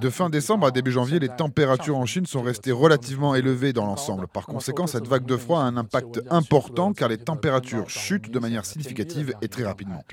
De 0.00 0.10
fin 0.10 0.30
décembre 0.30 0.66
à 0.66 0.70
début 0.70 0.92
janvier, 0.92 1.18
les 1.18 1.28
températures 1.28 1.96
en 1.96 2.06
Chine 2.06 2.26
sont 2.26 2.42
restées 2.42 2.72
relativement 2.72 3.34
élevées 3.34 3.72
dans 3.72 3.86
l'ensemble. 3.86 4.28
Par 4.28 4.46
conséquent, 4.46 4.86
cette 4.86 5.06
vague 5.06 5.26
de 5.26 5.36
froid 5.36 5.60
a 5.60 5.64
un 5.64 5.76
impact 5.76 6.20
important 6.30 6.92
car 6.92 7.08
les 7.08 7.18
températures 7.18 7.88
chutent 7.88 8.30
de 8.30 8.38
manière 8.38 8.64
significative 8.64 9.32
et 9.42 9.48
très 9.48 9.64
rapidement. 9.64 10.04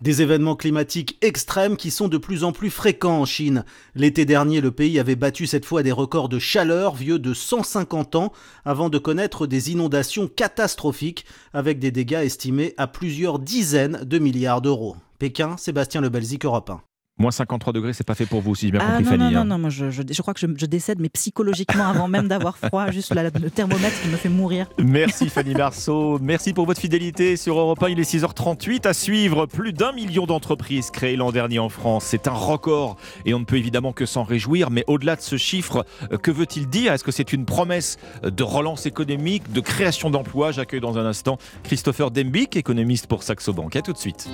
Des 0.00 0.22
événements 0.22 0.56
climatiques 0.56 1.18
extrêmes 1.22 1.76
qui 1.76 1.90
sont 1.90 2.08
de 2.08 2.18
plus 2.18 2.44
en 2.44 2.52
plus 2.52 2.70
fréquents 2.70 3.20
en 3.20 3.24
Chine. 3.24 3.64
L'été 3.94 4.24
dernier, 4.24 4.60
le 4.60 4.70
pays 4.70 4.98
avait 4.98 5.16
battu 5.16 5.46
cette 5.46 5.64
fois 5.64 5.82
des 5.82 5.92
records 5.92 6.28
de 6.28 6.38
chaleur 6.38 6.94
vieux 6.94 7.18
de 7.18 7.34
150 7.34 8.16
ans 8.16 8.32
avant 8.64 8.88
de 8.88 8.98
connaître 8.98 9.46
des 9.46 9.70
inondations 9.70 10.28
catastrophiques 10.28 11.24
avec 11.52 11.78
des 11.78 11.90
dégâts 11.90 12.22
estimés 12.24 12.74
à 12.76 12.86
plusieurs 12.86 13.38
dizaines 13.38 14.04
de 14.04 14.18
milliards 14.18 14.62
d'euros. 14.62 14.96
Pékin, 15.18 15.56
Sébastien 15.56 16.00
Lebelzik, 16.00 16.44
Europe 16.44 16.70
1. 16.70 16.87
Moins 17.18 17.30
53 17.32 17.72
degrés, 17.72 17.92
c'est 17.92 18.06
pas 18.06 18.14
fait 18.14 18.26
pour 18.26 18.40
vous, 18.40 18.54
si 18.54 18.66
j'ai 18.66 18.72
bien 18.72 18.80
ah, 18.82 18.96
compris, 18.98 19.04
non, 19.04 19.10
Fanny. 19.10 19.34
Non, 19.34 19.40
hein. 19.40 19.44
non, 19.44 19.54
non, 19.54 19.58
moi, 19.58 19.70
je, 19.70 19.90
je, 19.90 20.02
je 20.08 20.22
crois 20.22 20.34
que 20.34 20.40
je, 20.40 20.46
je 20.56 20.66
décède, 20.66 20.98
mais 21.00 21.08
psychologiquement, 21.08 21.86
avant 21.88 22.06
même 22.06 22.28
d'avoir 22.28 22.56
froid, 22.56 22.90
juste 22.92 23.12
la- 23.14 23.24
le 23.24 23.50
thermomètre 23.50 24.00
qui 24.02 24.08
me 24.08 24.16
fait 24.16 24.28
mourir. 24.28 24.66
Merci 24.78 25.28
Fanny 25.28 25.54
Marceau, 25.54 26.18
merci 26.20 26.52
pour 26.52 26.66
votre 26.66 26.80
fidélité 26.80 27.36
sur 27.36 27.58
Europe 27.58 27.82
1. 27.82 27.88
Il 27.88 27.98
est 28.00 28.08
6h38 28.14 28.86
à 28.86 28.92
suivre. 28.94 29.46
Plus 29.46 29.72
d'un 29.72 29.92
million 29.92 30.26
d'entreprises 30.26 30.90
créées 30.90 31.16
l'an 31.16 31.32
dernier 31.32 31.58
en 31.58 31.68
France. 31.68 32.04
C'est 32.04 32.28
un 32.28 32.32
record 32.32 32.96
et 33.26 33.34
on 33.34 33.40
ne 33.40 33.44
peut 33.44 33.56
évidemment 33.56 33.92
que 33.92 34.06
s'en 34.06 34.22
réjouir. 34.22 34.70
Mais 34.70 34.84
au-delà 34.86 35.16
de 35.16 35.20
ce 35.20 35.36
chiffre, 35.36 35.84
euh, 36.12 36.18
que 36.18 36.30
veut-il 36.30 36.68
dire? 36.68 36.92
Est-ce 36.92 37.04
que 37.04 37.12
c'est 37.12 37.32
une 37.32 37.44
promesse 37.44 37.98
de 38.22 38.42
relance 38.42 38.86
économique, 38.86 39.52
de 39.52 39.60
création 39.60 40.10
d'emplois? 40.10 40.52
J'accueille 40.52 40.80
dans 40.80 40.98
un 40.98 41.06
instant 41.06 41.38
Christopher 41.64 42.10
Dembic, 42.10 42.56
économiste 42.56 43.06
pour 43.06 43.22
Saxo 43.22 43.52
Bank. 43.52 43.74
À 43.76 43.82
tout 43.82 43.92
de 43.92 43.98
suite. 43.98 44.28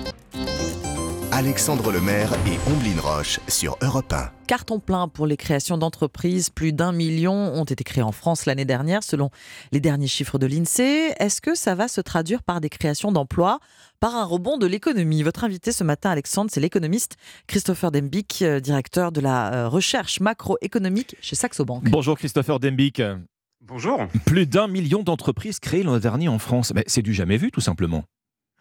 Alexandre 1.37 1.91
Lemaire 1.91 2.31
et 2.47 2.57
Omblin 2.71 2.97
Roche 3.01 3.41
sur 3.49 3.75
Europe 3.81 4.13
1. 4.13 4.31
Carton 4.47 4.79
plein 4.79 5.09
pour 5.09 5.27
les 5.27 5.35
créations 5.35 5.77
d'entreprises. 5.77 6.49
Plus 6.49 6.71
d'un 6.71 6.93
million 6.93 7.33
ont 7.33 7.65
été 7.65 7.83
créées 7.83 8.05
en 8.05 8.13
France 8.13 8.45
l'année 8.45 8.63
dernière, 8.63 9.03
selon 9.03 9.31
les 9.73 9.81
derniers 9.81 10.07
chiffres 10.07 10.39
de 10.39 10.45
l'INSEE. 10.45 11.13
Est-ce 11.19 11.41
que 11.41 11.53
ça 11.53 11.75
va 11.75 11.89
se 11.89 11.99
traduire 11.99 12.41
par 12.41 12.61
des 12.61 12.69
créations 12.69 13.11
d'emplois, 13.11 13.59
par 13.99 14.15
un 14.15 14.23
rebond 14.23 14.57
de 14.57 14.65
l'économie? 14.65 15.23
Votre 15.23 15.43
invité 15.43 15.73
ce 15.73 15.83
matin, 15.83 16.09
Alexandre, 16.09 16.49
c'est 16.53 16.61
l'économiste 16.61 17.17
Christopher 17.47 17.91
Dembic, 17.91 18.41
euh, 18.41 18.61
directeur 18.61 19.11
de 19.11 19.19
la 19.19 19.53
euh, 19.53 19.67
recherche 19.67 20.21
macroéconomique 20.21 21.17
chez 21.19 21.35
Saxo 21.35 21.65
Bank. 21.65 21.83
Bonjour 21.89 22.17
Christopher 22.17 22.61
Dembic. 22.61 23.01
Bonjour. 23.59 24.07
Plus 24.25 24.47
d'un 24.47 24.69
million 24.69 25.03
d'entreprises 25.03 25.59
créées 25.59 25.83
l'an 25.83 25.99
dernier 25.99 26.29
en 26.29 26.39
France. 26.39 26.71
Mais 26.73 26.85
c'est 26.87 27.01
du 27.01 27.13
jamais 27.13 27.35
vu, 27.35 27.51
tout 27.51 27.59
simplement. 27.59 28.05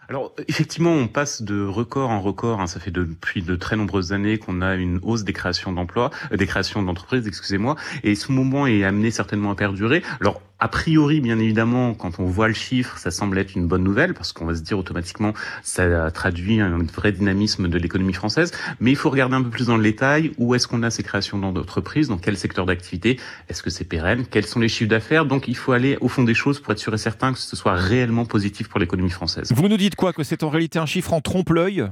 Alors 0.08 0.34
effectivement, 0.48 0.92
on 0.92 1.08
passe 1.08 1.42
de 1.42 1.64
record 1.64 2.10
en 2.10 2.20
record. 2.20 2.60
Hein. 2.60 2.66
ça 2.66 2.80
fait 2.80 2.90
depuis 2.90 3.42
de 3.42 3.56
très 3.56 3.76
nombreuses 3.76 4.12
années 4.12 4.38
qu'on 4.38 4.60
a 4.60 4.74
une 4.74 5.00
hausse 5.02 5.24
des 5.24 5.32
créations 5.32 5.72
d'emplois, 5.72 6.10
euh, 6.32 6.36
des 6.36 6.46
créations 6.46 6.82
d'entreprises, 6.82 7.26
excusez-moi. 7.26 7.76
Et 8.02 8.14
ce 8.14 8.32
moment 8.32 8.66
est 8.66 8.84
amené 8.84 9.10
certainement 9.10 9.50
à 9.50 9.54
perdurer. 9.54 10.02
Alors 10.20 10.40
a 10.64 10.68
priori, 10.68 11.20
bien 11.20 11.38
évidemment, 11.38 11.92
quand 11.92 12.18
on 12.20 12.24
voit 12.24 12.48
le 12.48 12.54
chiffre, 12.54 12.96
ça 12.96 13.10
semble 13.10 13.36
être 13.36 13.54
une 13.54 13.66
bonne 13.66 13.84
nouvelle 13.84 14.14
parce 14.14 14.32
qu'on 14.32 14.46
va 14.46 14.54
se 14.54 14.62
dire 14.62 14.78
automatiquement 14.78 15.34
ça 15.62 16.10
traduit 16.10 16.58
un 16.58 16.78
vrai 16.78 17.12
dynamisme 17.12 17.68
de 17.68 17.76
l'économie 17.76 18.14
française. 18.14 18.50
Mais 18.80 18.90
il 18.90 18.96
faut 18.96 19.10
regarder 19.10 19.34
un 19.34 19.42
peu 19.42 19.50
plus 19.50 19.66
dans 19.66 19.76
le 19.76 19.82
détail 19.82 20.32
où 20.38 20.54
est-ce 20.54 20.66
qu'on 20.66 20.82
a 20.82 20.88
ces 20.88 21.02
créations 21.02 21.36
d'entreprises, 21.36 22.08
dans 22.08 22.16
quel 22.16 22.38
secteur 22.38 22.64
d'activité, 22.64 23.20
est-ce 23.50 23.62
que 23.62 23.68
c'est 23.68 23.84
pérenne, 23.84 24.24
quels 24.24 24.46
sont 24.46 24.58
les 24.58 24.70
chiffres 24.70 24.88
d'affaires. 24.88 25.26
Donc 25.26 25.48
il 25.48 25.56
faut 25.56 25.72
aller 25.72 25.98
au 26.00 26.08
fond 26.08 26.22
des 26.22 26.32
choses 26.32 26.60
pour 26.60 26.72
être 26.72 26.78
sûr 26.78 26.94
et 26.94 26.98
certain 26.98 27.34
que 27.34 27.38
ce 27.38 27.56
soit 27.56 27.74
réellement 27.74 28.24
positif 28.24 28.68
pour 28.68 28.80
l'économie 28.80 29.10
française. 29.10 29.52
Vous 29.54 29.68
nous 29.68 29.76
dites 29.76 29.96
quoi 29.96 30.14
Que 30.14 30.22
c'est 30.22 30.42
en 30.44 30.48
réalité 30.48 30.78
un 30.78 30.86
chiffre 30.86 31.12
en 31.12 31.20
trompe-l'œil? 31.20 31.90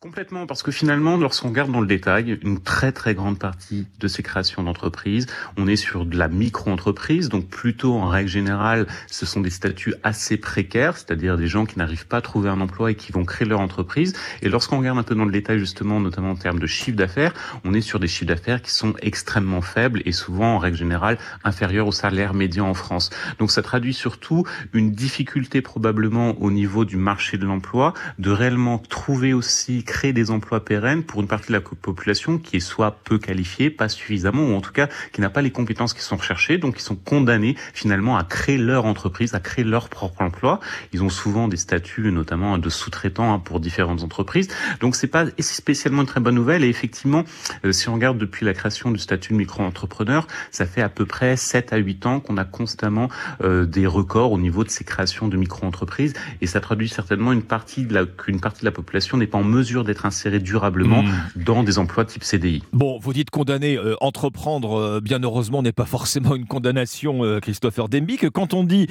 Complètement, 0.00 0.46
parce 0.46 0.62
que 0.62 0.70
finalement, 0.70 1.16
lorsqu'on 1.16 1.48
regarde 1.48 1.72
dans 1.72 1.80
le 1.80 1.86
détail, 1.88 2.38
une 2.44 2.60
très 2.60 2.92
très 2.92 3.16
grande 3.16 3.36
partie 3.36 3.88
de 3.98 4.06
ces 4.06 4.22
créations 4.22 4.62
d'entreprises, 4.62 5.26
on 5.56 5.66
est 5.66 5.74
sur 5.74 6.06
de 6.06 6.16
la 6.16 6.28
micro-entreprise, 6.28 7.28
donc 7.28 7.48
plutôt 7.48 7.94
en 7.94 8.06
règle 8.06 8.28
générale, 8.28 8.86
ce 9.08 9.26
sont 9.26 9.40
des 9.40 9.50
statuts 9.50 9.94
assez 10.04 10.36
précaires, 10.36 10.96
c'est-à-dire 10.96 11.36
des 11.36 11.48
gens 11.48 11.66
qui 11.66 11.80
n'arrivent 11.80 12.06
pas 12.06 12.18
à 12.18 12.20
trouver 12.20 12.48
un 12.48 12.60
emploi 12.60 12.92
et 12.92 12.94
qui 12.94 13.10
vont 13.10 13.24
créer 13.24 13.48
leur 13.48 13.58
entreprise. 13.58 14.12
Et 14.40 14.48
lorsqu'on 14.48 14.78
regarde 14.78 14.98
un 14.98 15.02
peu 15.02 15.16
dans 15.16 15.24
le 15.24 15.32
détail, 15.32 15.58
justement, 15.58 15.98
notamment 15.98 16.30
en 16.30 16.36
termes 16.36 16.60
de 16.60 16.68
chiffre 16.68 16.96
d'affaires, 16.96 17.34
on 17.64 17.74
est 17.74 17.80
sur 17.80 17.98
des 17.98 18.06
chiffres 18.06 18.26
d'affaires 18.26 18.62
qui 18.62 18.70
sont 18.70 18.94
extrêmement 19.02 19.62
faibles 19.62 20.02
et 20.04 20.12
souvent, 20.12 20.54
en 20.54 20.58
règle 20.58 20.76
générale, 20.76 21.18
inférieurs 21.42 21.88
au 21.88 21.92
salaire 21.92 22.34
médian 22.34 22.68
en 22.68 22.74
France. 22.74 23.10
Donc 23.40 23.50
ça 23.50 23.62
traduit 23.62 23.94
surtout 23.94 24.44
une 24.72 24.92
difficulté 24.92 25.60
probablement 25.60 26.40
au 26.40 26.52
niveau 26.52 26.84
du 26.84 26.96
marché 26.96 27.36
de 27.36 27.46
l'emploi, 27.46 27.94
de 28.20 28.30
réellement 28.30 28.78
trouver 28.78 29.32
aussi 29.32 29.82
créer 29.88 30.12
des 30.12 30.30
emplois 30.30 30.62
pérennes 30.64 31.02
pour 31.02 31.22
une 31.22 31.26
partie 31.26 31.48
de 31.48 31.54
la 31.54 31.62
population 31.62 32.36
qui 32.36 32.58
est 32.58 32.60
soit 32.60 33.00
peu 33.04 33.18
qualifiée, 33.18 33.70
pas 33.70 33.88
suffisamment, 33.88 34.42
ou 34.42 34.54
en 34.54 34.60
tout 34.60 34.72
cas 34.72 34.88
qui 35.12 35.22
n'a 35.22 35.30
pas 35.30 35.40
les 35.40 35.50
compétences 35.50 35.94
qui 35.94 36.02
sont 36.02 36.16
recherchées, 36.16 36.58
donc 36.58 36.74
ils 36.76 36.82
sont 36.82 36.94
condamnés 36.94 37.56
finalement 37.72 38.18
à 38.18 38.24
créer 38.24 38.58
leur 38.58 38.84
entreprise, 38.84 39.34
à 39.34 39.40
créer 39.40 39.64
leur 39.64 39.88
propre 39.88 40.20
emploi. 40.20 40.60
Ils 40.92 41.02
ont 41.02 41.08
souvent 41.08 41.48
des 41.48 41.56
statuts, 41.56 42.12
notamment 42.12 42.58
de 42.58 42.68
sous-traitants 42.68 43.32
hein, 43.32 43.38
pour 43.38 43.60
différentes 43.60 44.02
entreprises. 44.02 44.48
Donc 44.80 44.94
c'est 44.94 45.06
pas 45.06 45.24
spécialement 45.38 46.02
une 46.02 46.06
très 46.06 46.20
bonne 46.20 46.34
nouvelle. 46.34 46.64
Et 46.64 46.68
effectivement, 46.68 47.24
euh, 47.64 47.72
si 47.72 47.88
on 47.88 47.94
regarde 47.94 48.18
depuis 48.18 48.44
la 48.44 48.52
création 48.52 48.90
du 48.90 48.98
statut 48.98 49.32
de 49.32 49.38
micro-entrepreneur, 49.38 50.26
ça 50.50 50.66
fait 50.66 50.82
à 50.82 50.90
peu 50.90 51.06
près 51.06 51.36
7 51.36 51.72
à 51.72 51.78
8 51.78 52.04
ans 52.04 52.20
qu'on 52.20 52.36
a 52.36 52.44
constamment 52.44 53.08
euh, 53.42 53.64
des 53.64 53.86
records 53.86 54.32
au 54.32 54.38
niveau 54.38 54.64
de 54.64 54.70
ces 54.70 54.84
créations 54.84 55.28
de 55.28 55.36
micro-entreprises. 55.38 56.12
Et 56.42 56.46
ça 56.46 56.60
traduit 56.60 56.90
certainement 56.90 57.32
une 57.32 57.42
partie 57.42 57.84
de 57.84 57.94
la, 57.94 58.04
qu'une 58.04 58.40
partie 58.40 58.60
de 58.60 58.66
la 58.66 58.72
population 58.72 59.16
n'est 59.16 59.26
pas 59.26 59.38
en 59.38 59.44
mesure 59.44 59.77
d'être 59.84 60.06
inséré 60.06 60.38
durablement 60.38 61.02
mmh. 61.02 61.42
dans 61.44 61.62
des 61.62 61.78
emplois 61.78 62.04
type 62.04 62.24
CDI. 62.24 62.62
Bon, 62.72 62.98
vous 62.98 63.12
dites 63.12 63.30
condamner, 63.30 63.76
euh, 63.76 63.96
entreprendre, 64.00 64.78
euh, 64.78 65.00
bien 65.00 65.20
heureusement, 65.22 65.62
n'est 65.62 65.72
pas 65.72 65.84
forcément 65.86 66.34
une 66.34 66.46
condamnation, 66.46 67.24
euh, 67.24 67.40
Christopher 67.40 67.88
Dembic. 67.88 68.28
Quand 68.30 68.54
on 68.54 68.64
dit 68.64 68.86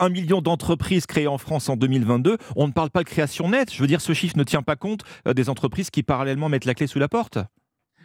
un 0.00 0.08
million 0.08 0.42
d'entreprises 0.42 1.06
créées 1.06 1.26
en 1.26 1.38
France 1.38 1.68
en 1.68 1.76
2022, 1.76 2.36
on 2.56 2.66
ne 2.66 2.72
parle 2.72 2.90
pas 2.90 3.02
de 3.02 3.08
création 3.08 3.50
nette. 3.50 3.72
Je 3.72 3.80
veux 3.80 3.86
dire, 3.86 4.00
ce 4.00 4.12
chiffre 4.12 4.36
ne 4.36 4.44
tient 4.44 4.62
pas 4.62 4.76
compte 4.76 5.02
des 5.26 5.48
entreprises 5.48 5.90
qui 5.90 6.02
parallèlement 6.02 6.48
mettent 6.48 6.64
la 6.64 6.74
clé 6.74 6.86
sous 6.86 6.98
la 6.98 7.08
porte. 7.08 7.38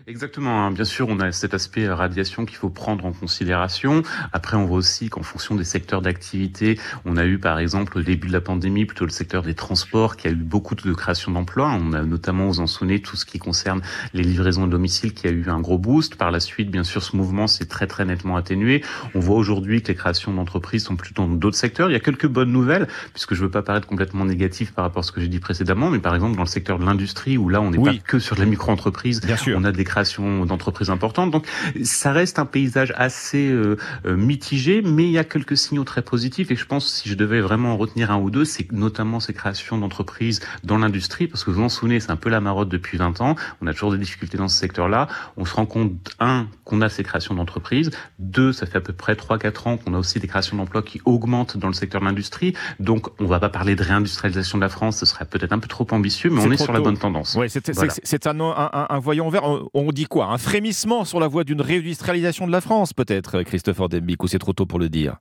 Exactement. 0.09 0.65
Hein. 0.65 0.71
Bien 0.71 0.85
sûr, 0.85 1.09
on 1.09 1.19
a 1.19 1.33
cet 1.33 1.53
aspect 1.53 1.85
radiation 1.89 2.45
qu'il 2.45 2.55
faut 2.55 2.69
prendre 2.69 3.05
en 3.05 3.11
considération. 3.11 4.03
Après, 4.31 4.55
on 4.55 4.63
voit 4.63 4.77
aussi 4.77 5.09
qu'en 5.09 5.21
fonction 5.21 5.53
des 5.53 5.65
secteurs 5.65 6.01
d'activité, 6.01 6.79
on 7.03 7.17
a 7.17 7.25
eu 7.25 7.39
par 7.39 7.59
exemple 7.59 7.97
au 7.97 8.01
début 8.01 8.29
de 8.29 8.31
la 8.31 8.39
pandémie 8.39 8.85
plutôt 8.85 9.03
le 9.03 9.11
secteur 9.11 9.43
des 9.43 9.53
transports 9.53 10.15
qui 10.15 10.29
a 10.29 10.31
eu 10.31 10.35
beaucoup 10.35 10.75
de 10.75 10.93
création 10.93 11.33
d'emplois. 11.33 11.77
On 11.77 11.91
a 11.91 12.03
notamment, 12.03 12.47
aux 12.47 12.61
en 12.61 12.67
tout 12.67 13.17
ce 13.17 13.25
qui 13.25 13.37
concerne 13.37 13.81
les 14.13 14.23
livraisons 14.23 14.63
à 14.63 14.67
domicile 14.67 15.13
qui 15.13 15.27
a 15.27 15.29
eu 15.29 15.49
un 15.49 15.59
gros 15.59 15.77
boost. 15.77 16.15
Par 16.15 16.31
la 16.31 16.39
suite, 16.39 16.71
bien 16.71 16.85
sûr, 16.85 17.03
ce 17.03 17.17
mouvement 17.17 17.47
s'est 17.47 17.65
très 17.65 17.85
très 17.85 18.05
nettement 18.05 18.37
atténué. 18.37 18.85
On 19.13 19.19
voit 19.19 19.35
aujourd'hui 19.35 19.81
que 19.81 19.89
les 19.89 19.95
créations 19.95 20.33
d'entreprises 20.33 20.85
sont 20.85 20.95
plutôt 20.95 21.23
dans 21.23 21.35
d'autres 21.35 21.57
secteurs. 21.57 21.89
Il 21.89 21.93
y 21.93 21.97
a 21.97 21.99
quelques 21.99 22.27
bonnes 22.27 22.53
nouvelles, 22.53 22.87
puisque 23.11 23.33
je 23.33 23.41
veux 23.41 23.51
pas 23.51 23.61
paraître 23.61 23.87
complètement 23.87 24.23
négatif 24.23 24.71
par 24.71 24.85
rapport 24.85 25.01
à 25.01 25.03
ce 25.03 25.11
que 25.11 25.19
j'ai 25.19 25.27
dit 25.27 25.39
précédemment, 25.39 25.89
mais 25.89 25.99
par 25.99 26.15
exemple 26.15 26.37
dans 26.37 26.43
le 26.43 26.47
secteur 26.47 26.79
de 26.79 26.85
l'industrie 26.85 27.37
où 27.37 27.49
là 27.49 27.59
on 27.59 27.71
n'est 27.71 27.83
pas 27.83 27.97
que 27.97 28.19
sur 28.19 28.37
la 28.37 28.45
micro-entreprise, 28.45 29.19
on 29.53 29.65
a 29.65 29.73
des 29.73 29.83
d'entreprises 30.45 30.89
importantes. 30.89 31.31
Donc 31.31 31.45
ça 31.83 32.11
reste 32.11 32.39
un 32.39 32.45
paysage 32.45 32.93
assez 32.95 33.49
euh, 33.49 33.77
euh, 34.05 34.15
mitigé, 34.15 34.81
mais 34.81 35.03
il 35.05 35.11
y 35.11 35.17
a 35.17 35.23
quelques 35.23 35.57
signaux 35.57 35.83
très 35.83 36.01
positifs. 36.01 36.51
Et 36.51 36.55
je 36.55 36.65
pense, 36.65 36.87
si 36.87 37.09
je 37.09 37.15
devais 37.15 37.41
vraiment 37.41 37.73
en 37.73 37.77
retenir 37.77 38.11
un 38.11 38.17
ou 38.17 38.29
deux, 38.29 38.45
c'est 38.45 38.71
notamment 38.71 39.19
ces 39.19 39.33
créations 39.33 39.77
d'entreprises 39.77 40.39
dans 40.63 40.77
l'industrie, 40.77 41.27
parce 41.27 41.43
que 41.43 41.51
vous 41.51 41.57
vous 41.57 41.63
en 41.63 41.69
souvenez, 41.69 41.99
c'est 41.99 42.11
un 42.11 42.17
peu 42.17 42.29
la 42.29 42.39
marotte 42.39 42.69
depuis 42.69 42.97
20 42.97 43.19
ans. 43.21 43.35
On 43.61 43.67
a 43.67 43.73
toujours 43.73 43.91
des 43.91 43.97
difficultés 43.97 44.37
dans 44.37 44.47
ce 44.47 44.57
secteur-là. 44.57 45.07
On 45.37 45.45
se 45.45 45.55
rend 45.55 45.65
compte, 45.65 45.91
un, 46.19 46.47
qu'on 46.65 46.81
a 46.81 46.89
ces 46.89 47.03
créations 47.03 47.33
d'entreprises. 47.33 47.89
Deux, 48.19 48.53
ça 48.53 48.67
fait 48.67 48.77
à 48.77 48.81
peu 48.81 48.93
près 48.93 49.15
3-4 49.15 49.67
ans 49.67 49.77
qu'on 49.77 49.93
a 49.93 49.97
aussi 49.97 50.19
des 50.19 50.27
créations 50.27 50.55
d'emplois 50.57 50.83
qui 50.83 51.01
augmentent 51.05 51.57
dans 51.57 51.67
le 51.67 51.73
secteur 51.73 52.01
de 52.01 52.05
l'industrie. 52.05 52.53
Donc 52.79 53.07
on 53.19 53.25
va 53.25 53.39
pas 53.39 53.49
parler 53.49 53.75
de 53.75 53.83
réindustrialisation 53.83 54.59
de 54.59 54.63
la 54.63 54.69
France, 54.69 54.97
ce 54.97 55.05
serait 55.05 55.25
peut-être 55.25 55.51
un 55.53 55.59
peu 55.59 55.67
trop 55.67 55.87
ambitieux, 55.91 56.29
mais 56.29 56.41
on 56.41 56.51
est 56.51 56.57
sur 56.57 56.73
la 56.73 56.79
bonne 56.79 56.97
tendance. 56.97 57.35
Oui, 57.37 57.47
c'est 57.49 58.27
un, 58.27 58.39
un, 58.39 58.87
un, 58.89 58.99
voyant 58.99 59.29
vert. 59.29 59.43
On 59.73 59.86
dit 59.91 60.05
quoi 60.05 60.27
Un 60.27 60.37
frémissement 60.37 61.05
sur 61.05 61.19
la 61.19 61.27
voie 61.27 61.43
d'une 61.43 61.61
réindustrialisation 61.61 62.47
de 62.47 62.51
la 62.51 62.61
France, 62.61 62.93
peut-être, 62.93 63.43
Christopher 63.43 63.89
Dembic, 63.89 64.23
ou 64.23 64.27
c'est 64.27 64.39
trop 64.39 64.53
tôt 64.53 64.65
pour 64.65 64.79
le 64.79 64.89
dire 64.89 65.17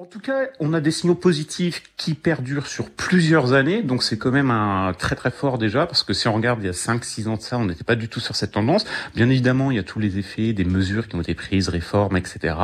en 0.00 0.06
tout 0.06 0.18
cas, 0.18 0.46
on 0.60 0.72
a 0.72 0.80
des 0.80 0.92
signaux 0.92 1.14
positifs 1.14 1.82
qui 1.98 2.14
perdurent 2.14 2.68
sur 2.68 2.88
plusieurs 2.88 3.52
années, 3.52 3.82
donc 3.82 4.02
c'est 4.02 4.16
quand 4.16 4.30
même 4.30 4.50
un 4.50 4.94
très 4.94 5.14
très 5.14 5.30
fort 5.30 5.58
déjà, 5.58 5.84
parce 5.84 6.04
que 6.04 6.14
si 6.14 6.26
on 6.26 6.32
regarde 6.32 6.60
il 6.62 6.64
y 6.64 6.70
a 6.70 6.72
5-6 6.72 7.28
ans 7.28 7.36
de 7.36 7.42
ça, 7.42 7.58
on 7.58 7.66
n'était 7.66 7.84
pas 7.84 7.96
du 7.96 8.08
tout 8.08 8.18
sur 8.18 8.34
cette 8.34 8.52
tendance. 8.52 8.86
Bien 9.14 9.28
évidemment, 9.28 9.70
il 9.70 9.76
y 9.76 9.78
a 9.78 9.82
tous 9.82 9.98
les 9.98 10.16
effets 10.16 10.54
des 10.54 10.64
mesures 10.64 11.06
qui 11.06 11.16
ont 11.16 11.20
été 11.20 11.34
prises, 11.34 11.68
réformes, 11.68 12.16
etc. 12.16 12.54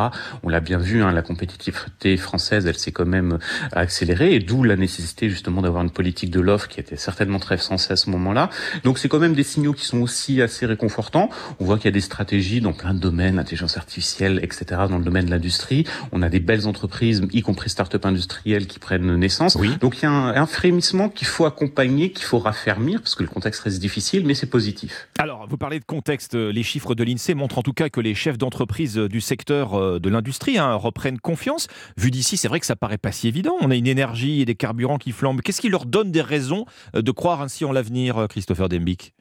On 0.44 0.48
l'a 0.48 0.60
bien 0.60 0.78
vu, 0.78 1.02
hein, 1.02 1.12
la 1.12 1.20
compétitivité 1.20 2.16
française, 2.16 2.64
elle 2.64 2.78
s'est 2.78 2.90
quand 2.90 3.04
même 3.04 3.38
accélérée, 3.72 4.34
et 4.34 4.38
d'où 4.38 4.62
la 4.62 4.76
nécessité 4.76 5.28
justement 5.28 5.60
d'avoir 5.60 5.82
une 5.82 5.90
politique 5.90 6.30
de 6.30 6.40
l'offre 6.40 6.68
qui 6.68 6.80
était 6.80 6.96
certainement 6.96 7.38
très 7.38 7.58
sensée 7.58 7.92
à 7.92 7.96
ce 7.96 8.08
moment-là. 8.08 8.48
Donc 8.82 8.96
c'est 8.96 9.10
quand 9.10 9.18
même 9.18 9.34
des 9.34 9.42
signaux 9.42 9.74
qui 9.74 9.84
sont 9.84 10.00
aussi 10.00 10.40
assez 10.40 10.64
réconfortants. 10.64 11.28
On 11.60 11.66
voit 11.66 11.76
qu'il 11.76 11.84
y 11.84 11.88
a 11.88 11.90
des 11.90 12.00
stratégies 12.00 12.62
dans 12.62 12.72
plein 12.72 12.94
de 12.94 12.98
domaines, 12.98 13.38
intelligence 13.38 13.76
artificielle, 13.76 14.40
etc. 14.42 14.64
Dans 14.88 14.96
le 14.96 15.04
domaine 15.04 15.26
de 15.26 15.30
l'industrie, 15.30 15.84
on 16.12 16.22
a 16.22 16.30
des 16.30 16.40
belles 16.40 16.66
entreprises 16.66 17.25
y 17.32 17.42
compris 17.42 17.70
start-up 17.70 18.04
industrielles 18.06 18.66
qui 18.66 18.78
prennent 18.78 19.16
naissance. 19.16 19.56
Donc 19.80 19.98
il 19.98 20.02
y 20.02 20.06
a 20.06 20.10
un, 20.10 20.46
frémissement 20.46 21.08
qu'il 21.08 21.26
faut 21.26 21.44
accompagner, 21.44 22.12
qu'il 22.12 22.24
faut 22.24 22.38
raffermir, 22.38 23.00
parce 23.00 23.14
que 23.14 23.22
le 23.22 23.28
contexte 23.28 23.62
reste 23.62 23.80
difficile, 23.80 24.24
mais 24.24 24.34
c'est 24.34 24.46
positif. 24.46 25.08
Alors, 25.18 25.46
vous 25.48 25.56
parlez 25.56 25.80
de 25.80 25.84
contexte, 25.84 26.34
les 26.34 26.62
chiffres 26.62 26.94
de 26.94 27.04
l'INSEE 27.04 27.34
montrent 27.34 27.58
en 27.58 27.62
tout 27.62 27.72
cas 27.72 27.88
que 27.88 28.00
les 28.00 28.14
chefs 28.14 28.38
d'entreprise 28.38 28.96
du 28.96 29.20
secteur 29.20 29.74
euh, 29.74 29.98
de 29.98 30.08
l'industrie 30.08 30.58
hein, 30.58 30.74
reprennent 30.74 31.18
confiance. 31.18 31.68
Vu 31.96 32.10
d'ici, 32.10 32.36
c'est 32.36 32.48
vrai 32.48 32.60
que 32.60 32.66
ça 32.66 32.76
paraît 32.76 32.98
pas 32.98 33.12
si 33.12 33.28
évident. 33.28 33.56
On 33.60 33.70
a 33.70 33.76
une 33.76 33.86
énergie 33.86 34.40
et 34.40 34.44
des 34.44 34.54
carburants 34.54 34.98
qui 34.98 35.12
flambent. 35.12 35.40
Qu'est-ce 35.40 35.60
qui 35.60 35.68
leur 35.68 35.86
donne 35.86 36.12
des 36.12 36.22
raisons 36.22 36.64
euh, 36.94 37.02
de 37.02 37.10
croire 37.10 37.40
ainsi 37.40 37.64
en 37.64 37.72
l'avenir, 37.72 38.18
euh, 38.18 38.26
Christopher 38.26 38.68
Dembic 38.68 39.15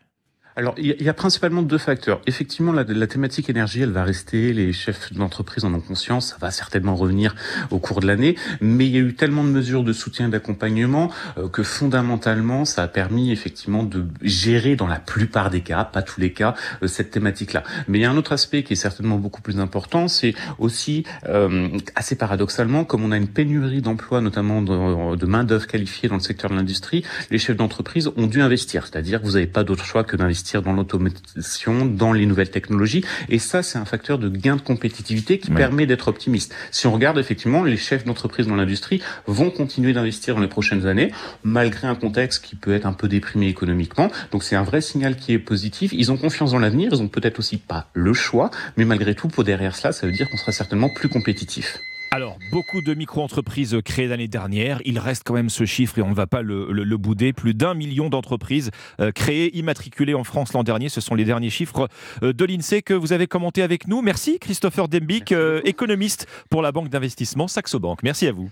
alors, 0.57 0.73
il 0.77 1.01
y, 1.01 1.09
a 1.09 1.13
principalement 1.13 1.61
deux 1.63 1.77
facteurs. 1.77 2.21
Effectivement, 2.27 2.71
la, 2.71 2.85
thématique 3.07 3.49
énergie, 3.49 3.81
elle 3.81 3.91
va 3.91 4.05
rester. 4.05 4.53
Les 4.53 4.71
chefs 4.71 5.11
d'entreprise 5.11 5.65
en 5.65 5.73
ont 5.73 5.81
conscience. 5.81 6.29
Ça 6.29 6.37
va 6.39 6.49
certainement 6.49 6.95
revenir 6.95 7.35
au 7.71 7.79
cours 7.79 7.99
de 7.99 8.07
l'année. 8.07 8.37
Mais 8.61 8.85
il 8.85 8.93
y 8.93 8.97
a 8.97 9.01
eu 9.01 9.15
tellement 9.15 9.43
de 9.43 9.49
mesures 9.49 9.83
de 9.83 9.91
soutien 9.91 10.27
et 10.27 10.31
d'accompagnement 10.31 11.11
euh, 11.37 11.49
que 11.49 11.61
fondamentalement, 11.61 12.63
ça 12.63 12.83
a 12.83 12.87
permis 12.87 13.33
effectivement 13.33 13.83
de 13.83 14.05
gérer 14.21 14.77
dans 14.77 14.87
la 14.87 14.99
plupart 14.99 15.49
des 15.49 15.59
cas, 15.59 15.83
pas 15.83 16.01
tous 16.01 16.21
les 16.21 16.31
cas, 16.31 16.55
euh, 16.83 16.87
cette 16.87 17.11
thématique-là. 17.11 17.63
Mais 17.89 17.99
il 17.99 18.01
y 18.03 18.05
a 18.05 18.11
un 18.11 18.15
autre 18.15 18.31
aspect 18.31 18.63
qui 18.63 18.73
est 18.73 18.77
certainement 18.77 19.17
beaucoup 19.17 19.41
plus 19.41 19.59
important. 19.59 20.07
C'est 20.07 20.35
aussi 20.57 21.03
euh, 21.27 21.67
assez 21.95 22.15
paradoxalement, 22.15 22.85
comme 22.85 23.03
on 23.03 23.11
a 23.11 23.17
une 23.17 23.27
pénurie 23.27 23.81
d'emplois, 23.81 24.21
notamment 24.21 24.61
de, 24.61 25.17
de 25.17 25.25
main 25.25 25.43
d'œuvre 25.43 25.67
qualifiée 25.67 26.07
dans 26.07 26.15
le 26.15 26.21
secteur 26.21 26.49
de 26.49 26.55
l'industrie, 26.55 27.03
les 27.29 27.39
chefs 27.39 27.57
d'entreprise 27.57 28.09
ont 28.15 28.27
dû 28.27 28.41
investir. 28.41 28.87
C'est-à-dire, 28.87 29.19
vous 29.21 29.31
n'avez 29.31 29.47
pas 29.47 29.65
d'autre 29.65 29.83
choix 29.83 30.05
que 30.05 30.15
d'investir 30.15 30.44
d'investir 30.45 30.61
dans 30.61 30.73
l'automation, 30.73 31.85
dans 31.85 32.13
les 32.13 32.25
nouvelles 32.25 32.51
technologies. 32.51 33.03
Et 33.29 33.39
ça, 33.39 33.63
c'est 33.63 33.79
un 33.79 33.85
facteur 33.85 34.19
de 34.19 34.29
gain 34.29 34.57
de 34.57 34.61
compétitivité 34.61 35.39
qui 35.39 35.49
permet 35.49 35.87
d'être 35.87 36.07
optimiste. 36.07 36.53
Si 36.71 36.85
on 36.85 36.91
regarde 36.91 37.17
effectivement, 37.17 37.63
les 37.63 37.77
chefs 37.77 38.05
d'entreprise 38.05 38.47
dans 38.47 38.55
l'industrie 38.55 39.01
vont 39.25 39.49
continuer 39.49 39.93
d'investir 39.93 40.35
dans 40.35 40.41
les 40.41 40.47
prochaines 40.47 40.85
années, 40.85 41.11
malgré 41.43 41.87
un 41.87 41.95
contexte 41.95 42.45
qui 42.45 42.55
peut 42.55 42.73
être 42.73 42.85
un 42.85 42.93
peu 42.93 43.07
déprimé 43.07 43.47
économiquement. 43.47 44.11
Donc 44.31 44.43
c'est 44.43 44.55
un 44.55 44.63
vrai 44.63 44.81
signal 44.81 45.15
qui 45.15 45.33
est 45.33 45.39
positif. 45.39 45.91
Ils 45.93 46.11
ont 46.11 46.17
confiance 46.17 46.51
dans 46.51 46.59
l'avenir. 46.59 46.89
Ils 46.93 47.01
ont 47.01 47.07
peut-être 47.07 47.39
aussi 47.39 47.57
pas 47.57 47.89
le 47.93 48.13
choix, 48.13 48.51
mais 48.77 48.85
malgré 48.85 49.15
tout, 49.15 49.27
pour 49.27 49.43
derrière 49.43 49.75
cela, 49.75 49.93
ça 49.93 50.05
veut 50.05 50.13
dire 50.13 50.29
qu'on 50.29 50.37
sera 50.37 50.51
certainement 50.51 50.89
plus 50.93 51.09
compétitif. 51.09 51.79
Alors, 52.11 52.37
beaucoup 52.51 52.81
de 52.81 52.93
micro-entreprises 52.93 53.77
créées 53.83 54.07
l'année 54.07 54.27
dernière. 54.29 54.81
Il 54.85 54.99
reste 54.99 55.23
quand 55.25 55.33
même 55.33 55.49
ce 55.49 55.65
chiffre 55.65 55.99
et 55.99 56.01
on 56.01 56.09
ne 56.09 56.15
va 56.15 56.27
pas 56.27 56.41
le, 56.41 56.71
le- 56.71 56.83
le 56.85 56.97
bouder. 56.97 57.33
Plus 57.33 57.53
d'un 57.53 57.73
million 57.73 58.09
d'entreprises 58.09 58.71
euh, 59.01 59.11
créées, 59.11 59.55
immatriculées 59.57 60.13
en 60.13 60.23
France 60.23 60.53
l'an 60.53 60.63
dernier. 60.63 60.87
Ce 60.87 61.01
sont 61.01 61.15
les 61.15 61.25
derniers 61.25 61.49
chiffres 61.49 61.89
euh, 62.23 62.31
de 62.31 62.45
l'INSEE 62.45 62.81
que 62.83 62.93
vous 62.93 63.11
avez 63.11 63.27
commenté 63.27 63.61
avec 63.63 63.87
nous. 63.87 64.01
Merci 64.01 64.39
Christopher 64.39 64.87
Dembic, 64.87 65.31
euh, 65.33 65.59
économiste 65.65 66.25
pour 66.49 66.61
la 66.61 66.71
banque 66.71 66.87
d'investissement 66.89 67.47
Saxo 67.49 67.79
Bank. 67.79 67.99
Merci 68.03 68.27
à 68.27 68.31
vous. 68.31 68.49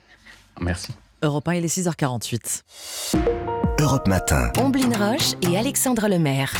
Merci. 0.60 0.92
Europe 1.22 1.48
1, 1.48 1.54
il 1.56 1.64
est 1.66 1.78
6h48. 1.78 2.64
Europe 3.80 4.08
Matin. 4.10 4.52
Omblin 4.58 4.90
Roche 4.98 5.34
et 5.42 5.58
Alexandre 5.58 6.10
Lemaire. 6.10 6.54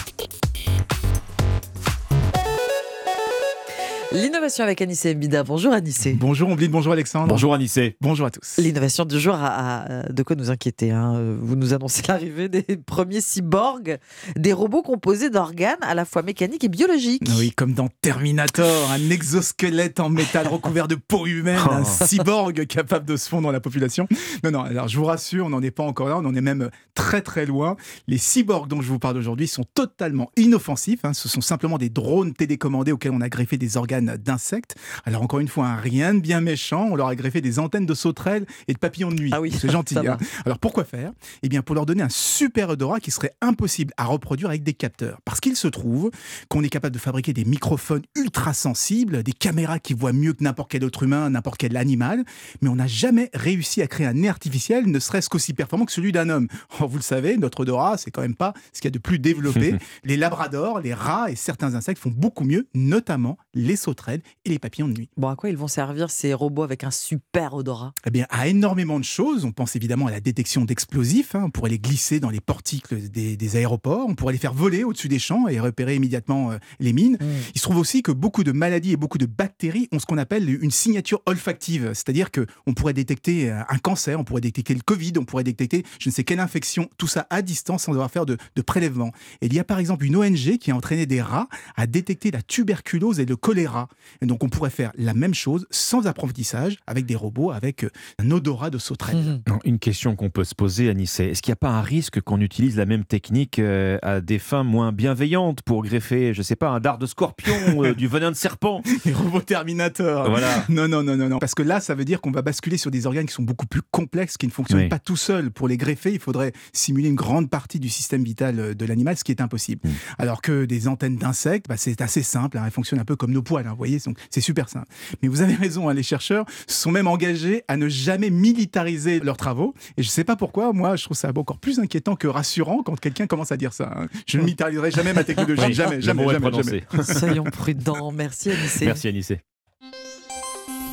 L'innovation 4.14 4.64
avec 4.64 4.80
Anissé 4.80 5.16
Mbida. 5.16 5.42
Bonjour 5.44 5.74
Anissé. 5.74 6.14
Bonjour 6.14 6.48
Ombline, 6.50 6.70
bonjour 6.70 6.94
Alexandre. 6.94 7.30
Bonjour 7.30 7.56
Anissé. 7.56 7.98
Bonjour 8.00 8.28
à 8.28 8.30
tous. 8.30 8.58
L'innovation 8.60 9.06
du 9.06 9.20
jour 9.20 9.34
a, 9.34 9.48
a, 9.86 10.04
de 10.12 10.22
quoi 10.22 10.36
nous 10.36 10.52
inquiéter. 10.52 10.92
hein. 10.92 11.20
Vous 11.42 11.56
nous 11.56 11.74
annoncez 11.74 12.04
l'arrivée 12.08 12.48
des 12.48 12.62
premiers 12.86 13.22
cyborgs, 13.22 13.98
des 14.36 14.54
robots 14.54 14.84
composés 14.84 15.32
d'organes 15.32 15.80
à 15.82 15.96
la 15.96 16.06
fois 16.06 16.22
mécaniques 16.22 16.64
et 16.64 16.70
biologiques. 16.70 17.24
Oui, 17.40 17.52
comme 17.52 17.74
dans 17.74 17.88
Terminator, 18.02 18.92
un 18.92 19.10
exosquelette 19.10 20.00
en 20.00 20.10
métal 20.10 20.48
recouvert 20.48 20.88
de 20.88 20.94
peau 20.96 21.26
humaine, 21.26 21.58
un 21.72 21.82
Oh. 21.84 22.06
cyborg 22.06 22.68
capable 22.68 23.06
de 23.08 23.18
se 23.18 23.28
fondre 23.28 23.44
dans 23.44 23.52
la 23.52 23.60
population. 23.62 24.08
Non, 24.44 24.52
non, 24.52 24.62
alors 24.62 24.88
je 24.90 24.96
vous 24.98 25.06
rassure, 25.06 25.48
on 25.48 25.50
n'en 25.50 25.62
est 25.64 25.72
pas 25.72 25.84
encore 25.84 26.08
là, 26.10 26.18
on 26.20 26.26
en 26.26 26.36
est 26.36 26.42
même 26.42 26.70
très 26.94 27.22
très 27.22 27.48
loin. 27.48 27.78
Les 28.08 28.20
cyborgs 28.20 28.68
dont 28.68 28.80
je 28.82 28.90
vous 28.90 29.00
parle 29.00 29.18
aujourd'hui 29.18 29.48
sont 29.48 29.66
totalement 29.74 30.30
inoffensifs. 30.38 31.04
hein. 31.04 31.14
Ce 31.14 31.28
sont 31.28 31.42
simplement 31.42 31.80
des 31.80 31.90
drones 31.90 32.34
télécommandés 32.34 32.92
auxquels 32.92 33.12
on 33.12 33.22
a 33.22 33.30
greffé 33.30 33.58
des 33.58 33.76
organes 33.76 34.03
d'insectes. 34.06 34.76
Alors 35.06 35.22
encore 35.22 35.40
une 35.40 35.48
fois, 35.48 35.68
un 35.68 35.76
rien 35.76 36.14
de 36.14 36.20
bien 36.20 36.42
méchant, 36.42 36.88
on 36.92 36.96
leur 36.96 37.08
a 37.08 37.16
greffé 37.16 37.42
des 37.42 37.60
antennes 37.60 37.86
de 37.86 37.94
sauterelles 37.94 38.46
et 38.68 38.74
de 38.74 38.80
papillons 38.80 39.10
de 39.10 39.16
nuit. 39.16 39.32
Ah 39.34 39.42
oui, 39.42 39.52
c'est 39.52 39.72
gentil. 39.72 39.98
hein. 40.08 40.18
Alors 40.46 40.60
pourquoi 40.60 40.84
faire? 40.84 41.12
Eh 41.42 41.50
bien 41.50 41.62
pour 41.62 41.76
leur 41.76 41.86
donner 41.86 42.04
un 42.04 42.10
super 42.10 42.70
odorat 42.70 43.00
qui 43.00 43.12
serait 43.12 43.36
impossible 43.42 43.94
à 43.98 44.06
reproduire 44.06 44.50
avec 44.50 44.64
des 44.64 44.74
capteurs. 44.74 45.20
Parce 45.26 45.40
qu'il 45.40 45.56
se 45.56 45.68
trouve 45.68 46.12
qu'on 46.50 46.64
est 46.64 46.70
capable 46.70 46.94
de 46.94 47.00
fabriquer 47.00 47.34
des 47.34 47.46
microphones 47.46 48.04
ultra 48.16 48.54
sensibles, 48.54 49.24
des 49.24 49.34
caméras 49.34 49.80
qui 49.80 49.94
voient 49.94 50.14
mieux 50.14 50.34
que 50.34 50.44
n'importe 50.44 50.72
quel 50.72 50.84
autre 50.84 51.04
humain, 51.04 51.30
n'importe 51.30 51.58
quel 51.58 51.78
animal, 51.78 52.24
mais 52.62 52.70
on 52.70 52.76
n'a 52.76 52.88
jamais 52.88 53.30
réussi 53.34 53.82
à 53.82 53.88
créer 53.88 54.08
un 54.08 54.14
nez 54.14 54.30
artificiel, 54.30 54.88
ne 54.88 55.00
serait-ce 55.00 55.30
qu'aussi 55.30 55.54
performant 55.54 55.86
que 55.86 55.92
celui 55.92 56.12
d'un 56.12 56.30
homme. 56.30 56.48
Or, 56.80 56.88
vous 56.88 56.98
le 56.98 57.04
savez, 57.04 57.38
notre 57.38 57.62
odorat, 57.62 57.98
c'est 57.98 58.12
quand 58.12 58.22
même 58.22 58.36
pas 58.36 58.54
ce 58.74 58.82
qu'il 58.82 58.90
y 58.90 58.92
a 58.92 58.92
de 58.92 59.00
plus 59.00 59.20
développé. 59.20 59.76
les 60.04 60.18
labradors, 60.18 60.80
les 60.80 60.94
rats 60.94 61.30
et 61.30 61.36
certains 61.36 61.76
insectes 61.76 62.02
font 62.02 62.14
beaucoup 62.16 62.44
mieux, 62.44 62.68
notamment 62.74 63.38
les 63.54 63.76
sauterelles 63.76 64.22
et 64.46 64.50
les 64.50 64.60
papillons 64.60 64.88
de 64.88 64.94
nuit. 64.94 65.10
Bon, 65.18 65.28
à 65.30 65.36
quoi 65.36 65.50
ils 65.50 65.58
vont 65.58 65.68
servir 65.68 66.10
ces 66.10 66.34
robots 66.34 66.64
avec 66.64 66.84
un 66.84 66.92
super 66.92 67.54
odorat? 67.54 67.94
Eh 68.06 68.10
bien, 68.10 68.26
à 68.30 68.48
énormément 68.48 69.00
de 69.00 69.06
choses. 69.06 69.46
On 69.46 69.52
pense 69.52 69.76
évidemment 69.76 70.08
à 70.08 70.12
la 70.12 70.20
détection 70.20 70.66
d'explosifs. 70.66 71.36
hein. 71.36 71.44
On 71.46 71.50
pourrait 71.52 71.70
les 71.70 71.80
glisser 71.80 72.20
dans 72.20 72.30
les 72.30 72.42
portiques 72.42 72.94
des, 72.94 73.38
des 73.38 73.56
aéroports. 73.56 74.06
On 74.08 74.16
pourrait 74.16 74.34
les 74.34 74.40
faire 74.40 74.54
voler 74.54 74.84
au-dessus 74.84 75.08
des 75.08 75.20
champs 75.20 75.48
et 75.48 75.60
repérer 75.60 75.96
immédiatement 75.96 76.52
euh, 76.52 76.58
les 76.80 76.94
mines. 76.94 77.18
Il 77.56 77.60
se 77.60 77.64
trouve 77.64 77.78
aussi 77.78 78.02
que 78.04 78.12
beaucoup 78.12 78.44
de 78.44 78.52
maladies 78.52 78.92
et 78.94 78.98
beaucoup 78.98 79.18
de 79.18 79.26
bactéries 79.26 79.88
ont 79.92 80.00
ce 80.00 80.06
qu'on 80.06 80.18
appelle 80.18 80.50
une 80.50 80.72
signature 80.72 81.22
olfactive. 81.26 81.92
C'est-à-dire 81.94 82.30
qu'on 82.32 82.74
pourrait 82.74 82.94
détecter 82.94 83.52
euh, 83.52 83.62
un 83.70 83.78
cancer, 83.78 84.20
on 84.20 84.24
pourrait 84.24 84.42
détecter 84.42 84.74
le 84.74 84.82
Covid, 84.82 85.14
on 85.18 85.26
pourrait 85.26 85.44
détecter 85.44 85.84
je 86.00 86.10
ne 86.10 86.14
sais 86.14 86.24
quelle 86.24 86.40
infection. 86.40 86.90
Tout 86.98 87.08
ça 87.08 87.28
à 87.30 87.42
distance 87.42 87.84
sans 87.84 87.92
devoir 87.92 88.10
faire 88.12 88.26
de, 88.26 88.38
de 88.56 88.62
prélèvement. 88.62 89.12
Et 89.42 89.48
il 89.48 89.54
y 89.54 89.60
a 89.60 89.64
par 89.64 89.80
exemple 89.80 90.06
une 90.06 90.16
ONG 90.16 90.58
qui 90.58 90.72
a 90.72 90.76
entraîné 90.76 91.06
des 91.06 91.22
rats 91.22 91.48
à 91.76 91.88
détecter 91.88 92.32
la 92.32 92.42
tuberculose 92.42 93.20
et 93.20 93.26
le 93.26 93.36
choléra. 93.44 93.90
Et 94.22 94.26
donc 94.26 94.42
on 94.44 94.50
pourrait 94.50 94.70
faire 94.70 94.92
la 94.98 95.14
même 95.14 95.34
chose 95.34 95.68
sans 95.70 96.08
apprentissage 96.08 96.78
avec 96.88 97.06
des 97.06 97.16
robots 97.16 97.52
avec 97.52 97.84
euh, 97.84 97.90
un 98.20 98.32
odorat 98.32 98.70
de 98.70 98.78
sauterelle. 98.78 99.42
Non, 99.48 99.60
Une 99.66 99.80
question 99.80 100.16
qu'on 100.16 100.30
peut 100.30 100.46
se 100.46 100.56
poser, 100.56 100.90
Anissé, 100.90 101.26
est-ce 101.26 101.42
qu'il 101.42 101.52
n'y 101.52 101.56
a 101.56 101.58
pas 101.58 101.70
un 101.72 101.82
risque 101.82 102.22
qu'on 102.22 102.40
utilise 102.40 102.78
la 102.78 102.86
même 102.86 103.04
technique 103.04 103.60
euh, 103.60 103.98
à 104.02 104.22
des 104.22 104.40
fins 104.40 104.64
moins 104.64 104.94
bienveillantes 104.94 105.62
pour 105.64 105.84
greffer, 105.84 106.34
je 106.34 106.42
sais 106.42 106.56
pas, 106.56 106.70
un 106.70 106.80
dard 106.80 106.98
de 106.98 107.06
scorpion, 107.06 107.54
euh, 107.84 107.94
du 107.94 108.08
venin 108.08 108.32
de 108.32 108.36
serpent? 108.38 108.82
Les 109.04 109.12
robots 109.14 109.42
Terminator. 109.42 110.30
Voilà. 110.30 110.64
Non, 110.70 110.88
non, 110.88 111.04
non, 111.04 111.18
non, 111.18 111.28
non. 111.28 111.40
Parce 111.40 111.54
que 111.54 111.64
là, 111.64 111.82
ça 111.82 111.96
veut 111.96 112.06
dire 112.06 112.22
qu'on 112.22 112.32
va 112.32 112.42
basculer 112.42 112.78
sur 112.78 112.92
des 112.92 113.06
organes 113.06 113.26
qui 113.26 113.34
sont 113.34 113.44
beaucoup 113.44 113.66
plus 113.68 113.82
complexes, 113.92 114.38
qui 114.38 114.48
ne 114.48 114.52
fonctionnent 114.52 114.84
Oui. 114.84 114.88
pas 114.90 115.00
tout 115.00 115.18
seuls. 115.18 115.52
Pour 115.52 115.68
les 115.68 115.76
greffer, 115.78 116.14
il 116.14 116.20
faudrait 116.20 116.54
simuler 116.72 117.10
une 117.10 117.16
grande 117.16 117.50
partie 117.50 117.80
du 117.80 117.90
système 117.90 118.24
vital 118.24 118.60
euh, 118.60 118.74
de 118.74 118.86
l'animal, 118.86 119.18
ce 119.18 119.24
qui 119.26 119.32
est 119.34 119.42
impossible. 119.42 119.82
Mm. 119.88 119.92
Alors 120.20 120.42
que 120.42 120.64
des 120.66 120.88
antennes 120.88 121.18
d'insectes, 121.18 121.68
bah, 121.68 121.76
c'est 121.78 122.00
assez 122.02 122.24
simple. 122.24 122.58
hein. 122.58 122.64
Elles 122.66 122.72
fonctionnent 122.72 123.00
un 123.02 123.06
peu 123.06 123.16
comme 123.18 123.33
nos 123.34 123.42
poils, 123.42 123.66
hein, 123.68 123.72
vous 123.72 123.78
voyez. 123.78 124.00
Donc, 124.06 124.18
c'est 124.30 124.42
super 124.42 124.70
simple. 124.70 124.88
Mais 125.22 125.28
vous 125.28 125.42
avez 125.42 125.56
raison, 125.56 125.90
hein, 125.90 125.94
les 125.94 126.04
chercheurs 126.04 126.46
se 126.68 126.82
sont 126.82 126.92
même 126.92 127.08
engagés 127.08 127.64
à 127.68 127.78
ne 127.78 127.88
jamais 127.90 128.30
militariser 128.30 129.20
leurs 129.20 129.38
travaux. 129.38 129.74
Et 129.98 130.04
je 130.04 130.08
ne 130.08 130.12
sais 130.12 130.24
pas 130.24 130.36
pourquoi, 130.36 130.74
moi, 130.74 130.96
je 130.96 131.04
trouve 131.04 131.18
ça 131.18 131.32
encore 131.36 131.58
plus 131.60 131.80
inquiétant 131.80 132.16
que 132.16 132.28
rassurant 132.28 132.84
quand 132.84 133.00
quelqu'un 133.00 133.28
commence 133.28 133.52
à 133.52 133.58
dire 133.58 133.74
ça. 133.74 133.92
hein. 133.96 134.08
Je 134.28 134.38
ne 134.38 134.44
militariserai 134.44 134.92
jamais 134.92 135.14
ma 135.14 135.24
technologie. 135.24 135.62
Oui, 135.68 135.74
jamais, 135.74 136.02
jamais, 136.02 136.28
jamais, 136.30 136.52
jamais. 136.64 136.84
Soyons 137.04 137.44
prudents. 137.44 138.12
Merci 138.12 138.52
Anissé. 138.52 138.86
Merci 138.86 139.08
Anissé. 139.08 139.53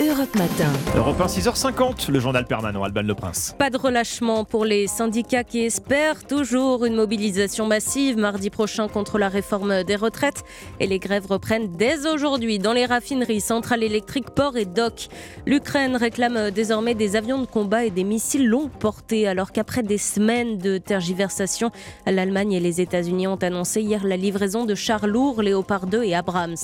Europe 0.00 0.34
Matin. 0.34 0.72
Europe 0.96 1.20
1, 1.20 1.26
6h50, 1.26 2.10
le 2.10 2.20
journal 2.20 2.46
permanent, 2.46 2.82
Alban 2.84 3.02
Le 3.02 3.14
Prince. 3.14 3.54
Pas 3.58 3.68
de 3.68 3.76
relâchement 3.76 4.46
pour 4.46 4.64
les 4.64 4.86
syndicats 4.86 5.44
qui 5.44 5.60
espèrent 5.60 6.24
toujours 6.24 6.86
une 6.86 6.94
mobilisation 6.94 7.66
massive 7.66 8.16
mardi 8.16 8.48
prochain 8.48 8.88
contre 8.88 9.18
la 9.18 9.28
réforme 9.28 9.84
des 9.84 9.96
retraites. 9.96 10.42
Et 10.78 10.86
les 10.86 10.98
grèves 10.98 11.26
reprennent 11.26 11.70
dès 11.76 12.06
aujourd'hui 12.06 12.58
dans 12.58 12.72
les 12.72 12.86
raffineries, 12.86 13.42
centrales 13.42 13.82
électriques, 13.82 14.30
ports 14.30 14.56
et 14.56 14.64
docks. 14.64 15.08
L'Ukraine 15.44 15.96
réclame 15.96 16.50
désormais 16.50 16.94
des 16.94 17.14
avions 17.14 17.38
de 17.38 17.46
combat 17.46 17.84
et 17.84 17.90
des 17.90 18.04
missiles 18.04 18.48
longue 18.48 18.70
portée, 18.70 19.28
alors 19.28 19.52
qu'après 19.52 19.82
des 19.82 19.98
semaines 19.98 20.56
de 20.56 20.78
tergiversation, 20.78 21.70
l'Allemagne 22.06 22.52
et 22.52 22.60
les 22.60 22.80
États-Unis 22.80 23.26
ont 23.26 23.36
annoncé 23.36 23.82
hier 23.82 24.06
la 24.06 24.16
livraison 24.16 24.64
de 24.64 24.74
chars 24.74 25.06
lourds 25.06 25.42
Léopard 25.42 25.84
2 25.84 26.04
et 26.04 26.14
Abrams. 26.14 26.56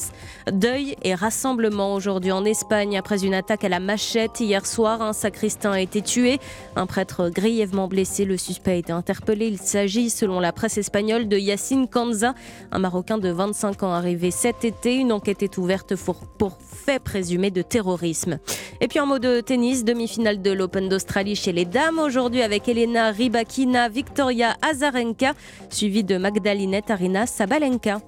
Deuil 0.50 0.96
et 1.02 1.14
rassemblement 1.14 1.92
aujourd'hui 1.92 2.32
en 2.32 2.46
Espagne 2.46 2.96
après 2.96 3.25
une 3.25 3.25
attaque 3.34 3.64
à 3.64 3.68
la 3.68 3.80
machette. 3.80 4.40
Hier 4.40 4.64
soir, 4.66 5.02
un 5.02 5.12
sacristain 5.12 5.72
a 5.72 5.80
été 5.80 6.02
tué. 6.02 6.38
Un 6.76 6.86
prêtre 6.86 7.30
grièvement 7.30 7.88
blessé. 7.88 8.24
Le 8.24 8.36
suspect 8.36 8.72
a 8.72 8.74
été 8.74 8.92
interpellé. 8.92 9.46
Il 9.46 9.58
s'agit, 9.58 10.10
selon 10.10 10.40
la 10.40 10.52
presse 10.52 10.78
espagnole, 10.78 11.28
de 11.28 11.36
Yacine 11.36 11.88
Kanza, 11.88 12.34
un 12.72 12.78
Marocain 12.78 13.18
de 13.18 13.30
25 13.30 13.82
ans 13.82 13.92
arrivé 13.92 14.30
cet 14.30 14.64
été. 14.64 14.96
Une 14.96 15.12
enquête 15.12 15.42
est 15.42 15.58
ouverte 15.58 15.96
pour, 15.96 16.26
pour 16.38 16.58
fait 16.60 16.98
présumé 16.98 17.50
de 17.50 17.62
terrorisme. 17.62 18.38
Et 18.80 18.88
puis 18.88 19.00
en 19.00 19.06
mot 19.06 19.18
de 19.18 19.40
tennis, 19.40 19.84
demi-finale 19.84 20.42
de 20.42 20.52
l'Open 20.52 20.88
d'Australie 20.88 21.36
chez 21.36 21.52
les 21.52 21.64
dames 21.64 21.98
aujourd'hui 21.98 22.42
avec 22.42 22.68
Elena 22.68 23.10
Rybakina, 23.10 23.88
Victoria 23.88 24.56
Azarenka, 24.62 25.32
suivie 25.70 26.04
de 26.04 26.18
Magdalinette 26.18 26.90
Arina 26.90 27.26
Sabalenka. 27.26 28.00